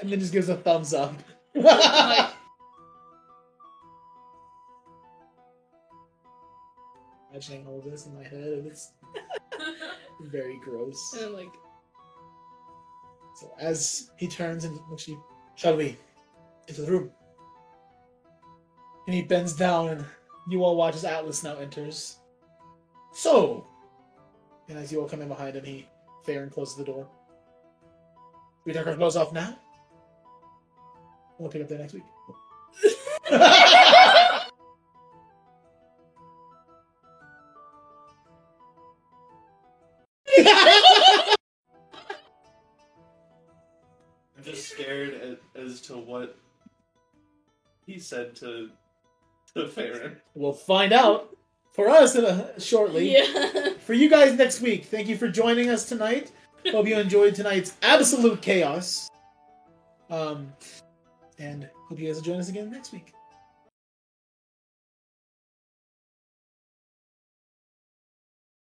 and 0.00 0.10
then 0.10 0.20
just 0.20 0.32
gives 0.32 0.48
a 0.48 0.56
thumbs 0.56 0.92
up. 0.94 1.14
Like, 1.54 2.30
Imagining 7.30 7.66
all 7.66 7.80
this 7.84 8.06
in 8.06 8.14
my 8.14 8.22
head, 8.22 8.44
and 8.44 8.66
it's 8.66 8.92
very 10.20 10.58
gross. 10.62 11.14
and 11.14 11.26
I'm 11.26 11.32
like, 11.34 11.52
So 13.34 13.52
as 13.58 14.10
he 14.16 14.28
turns 14.28 14.64
and 14.64 14.78
looks 14.88 15.08
you, 15.08 15.22
shall 15.56 15.76
we 15.76 15.96
into 16.68 16.82
the 16.82 16.90
room? 16.92 17.10
And 19.06 19.14
he 19.14 19.22
bends 19.22 19.52
down, 19.54 19.88
and 19.88 20.04
you 20.48 20.62
all 20.64 20.76
watch 20.76 20.94
as 20.94 21.04
Atlas 21.04 21.42
now 21.42 21.56
enters. 21.56 22.18
So, 23.12 23.66
and 24.68 24.78
as 24.78 24.92
you 24.92 25.00
all 25.00 25.08
come 25.08 25.22
in 25.22 25.28
behind 25.28 25.56
him, 25.56 25.64
he 25.64 25.88
fair 26.24 26.42
and 26.42 26.52
closes 26.52 26.76
the 26.76 26.84
door. 26.84 27.06
We 28.64 28.72
take 28.72 28.86
our 28.86 28.96
clothes 28.96 29.16
off 29.16 29.32
now. 29.32 29.56
We'll 31.38 31.50
pick 31.50 31.62
up 31.62 31.68
there 31.68 31.78
next 31.78 31.94
week. 31.94 32.04
I'm 44.36 44.44
just 44.44 44.68
scared 44.70 45.14
at, 45.14 45.38
as 45.60 45.80
to 45.82 45.96
what 45.96 46.36
he 47.86 47.98
said 47.98 48.34
to 48.36 48.70
to 49.56 49.68
Farron. 49.68 50.16
we'll 50.34 50.52
find 50.52 50.92
out 50.92 51.36
for 51.72 51.88
us 51.88 52.14
in 52.14 52.24
a, 52.24 52.58
shortly. 52.60 53.12
yeah. 53.12 53.70
For 53.84 53.92
you 53.92 54.08
guys 54.08 54.32
next 54.38 54.60
week, 54.62 54.86
thank 54.86 55.08
you 55.08 55.16
for 55.18 55.28
joining 55.28 55.68
us 55.68 55.84
tonight. 55.84 56.32
Hope 56.70 56.86
you 56.86 56.96
enjoyed 56.96 57.34
tonight's 57.34 57.76
absolute 57.82 58.40
chaos. 58.40 59.10
Um, 60.08 60.50
and 61.38 61.68
hope 61.88 61.98
you 61.98 62.06
guys 62.06 62.16
will 62.16 62.22
join 62.22 62.40
us 62.40 62.48
again 62.48 62.70
next 62.70 62.94
week. 62.94 63.12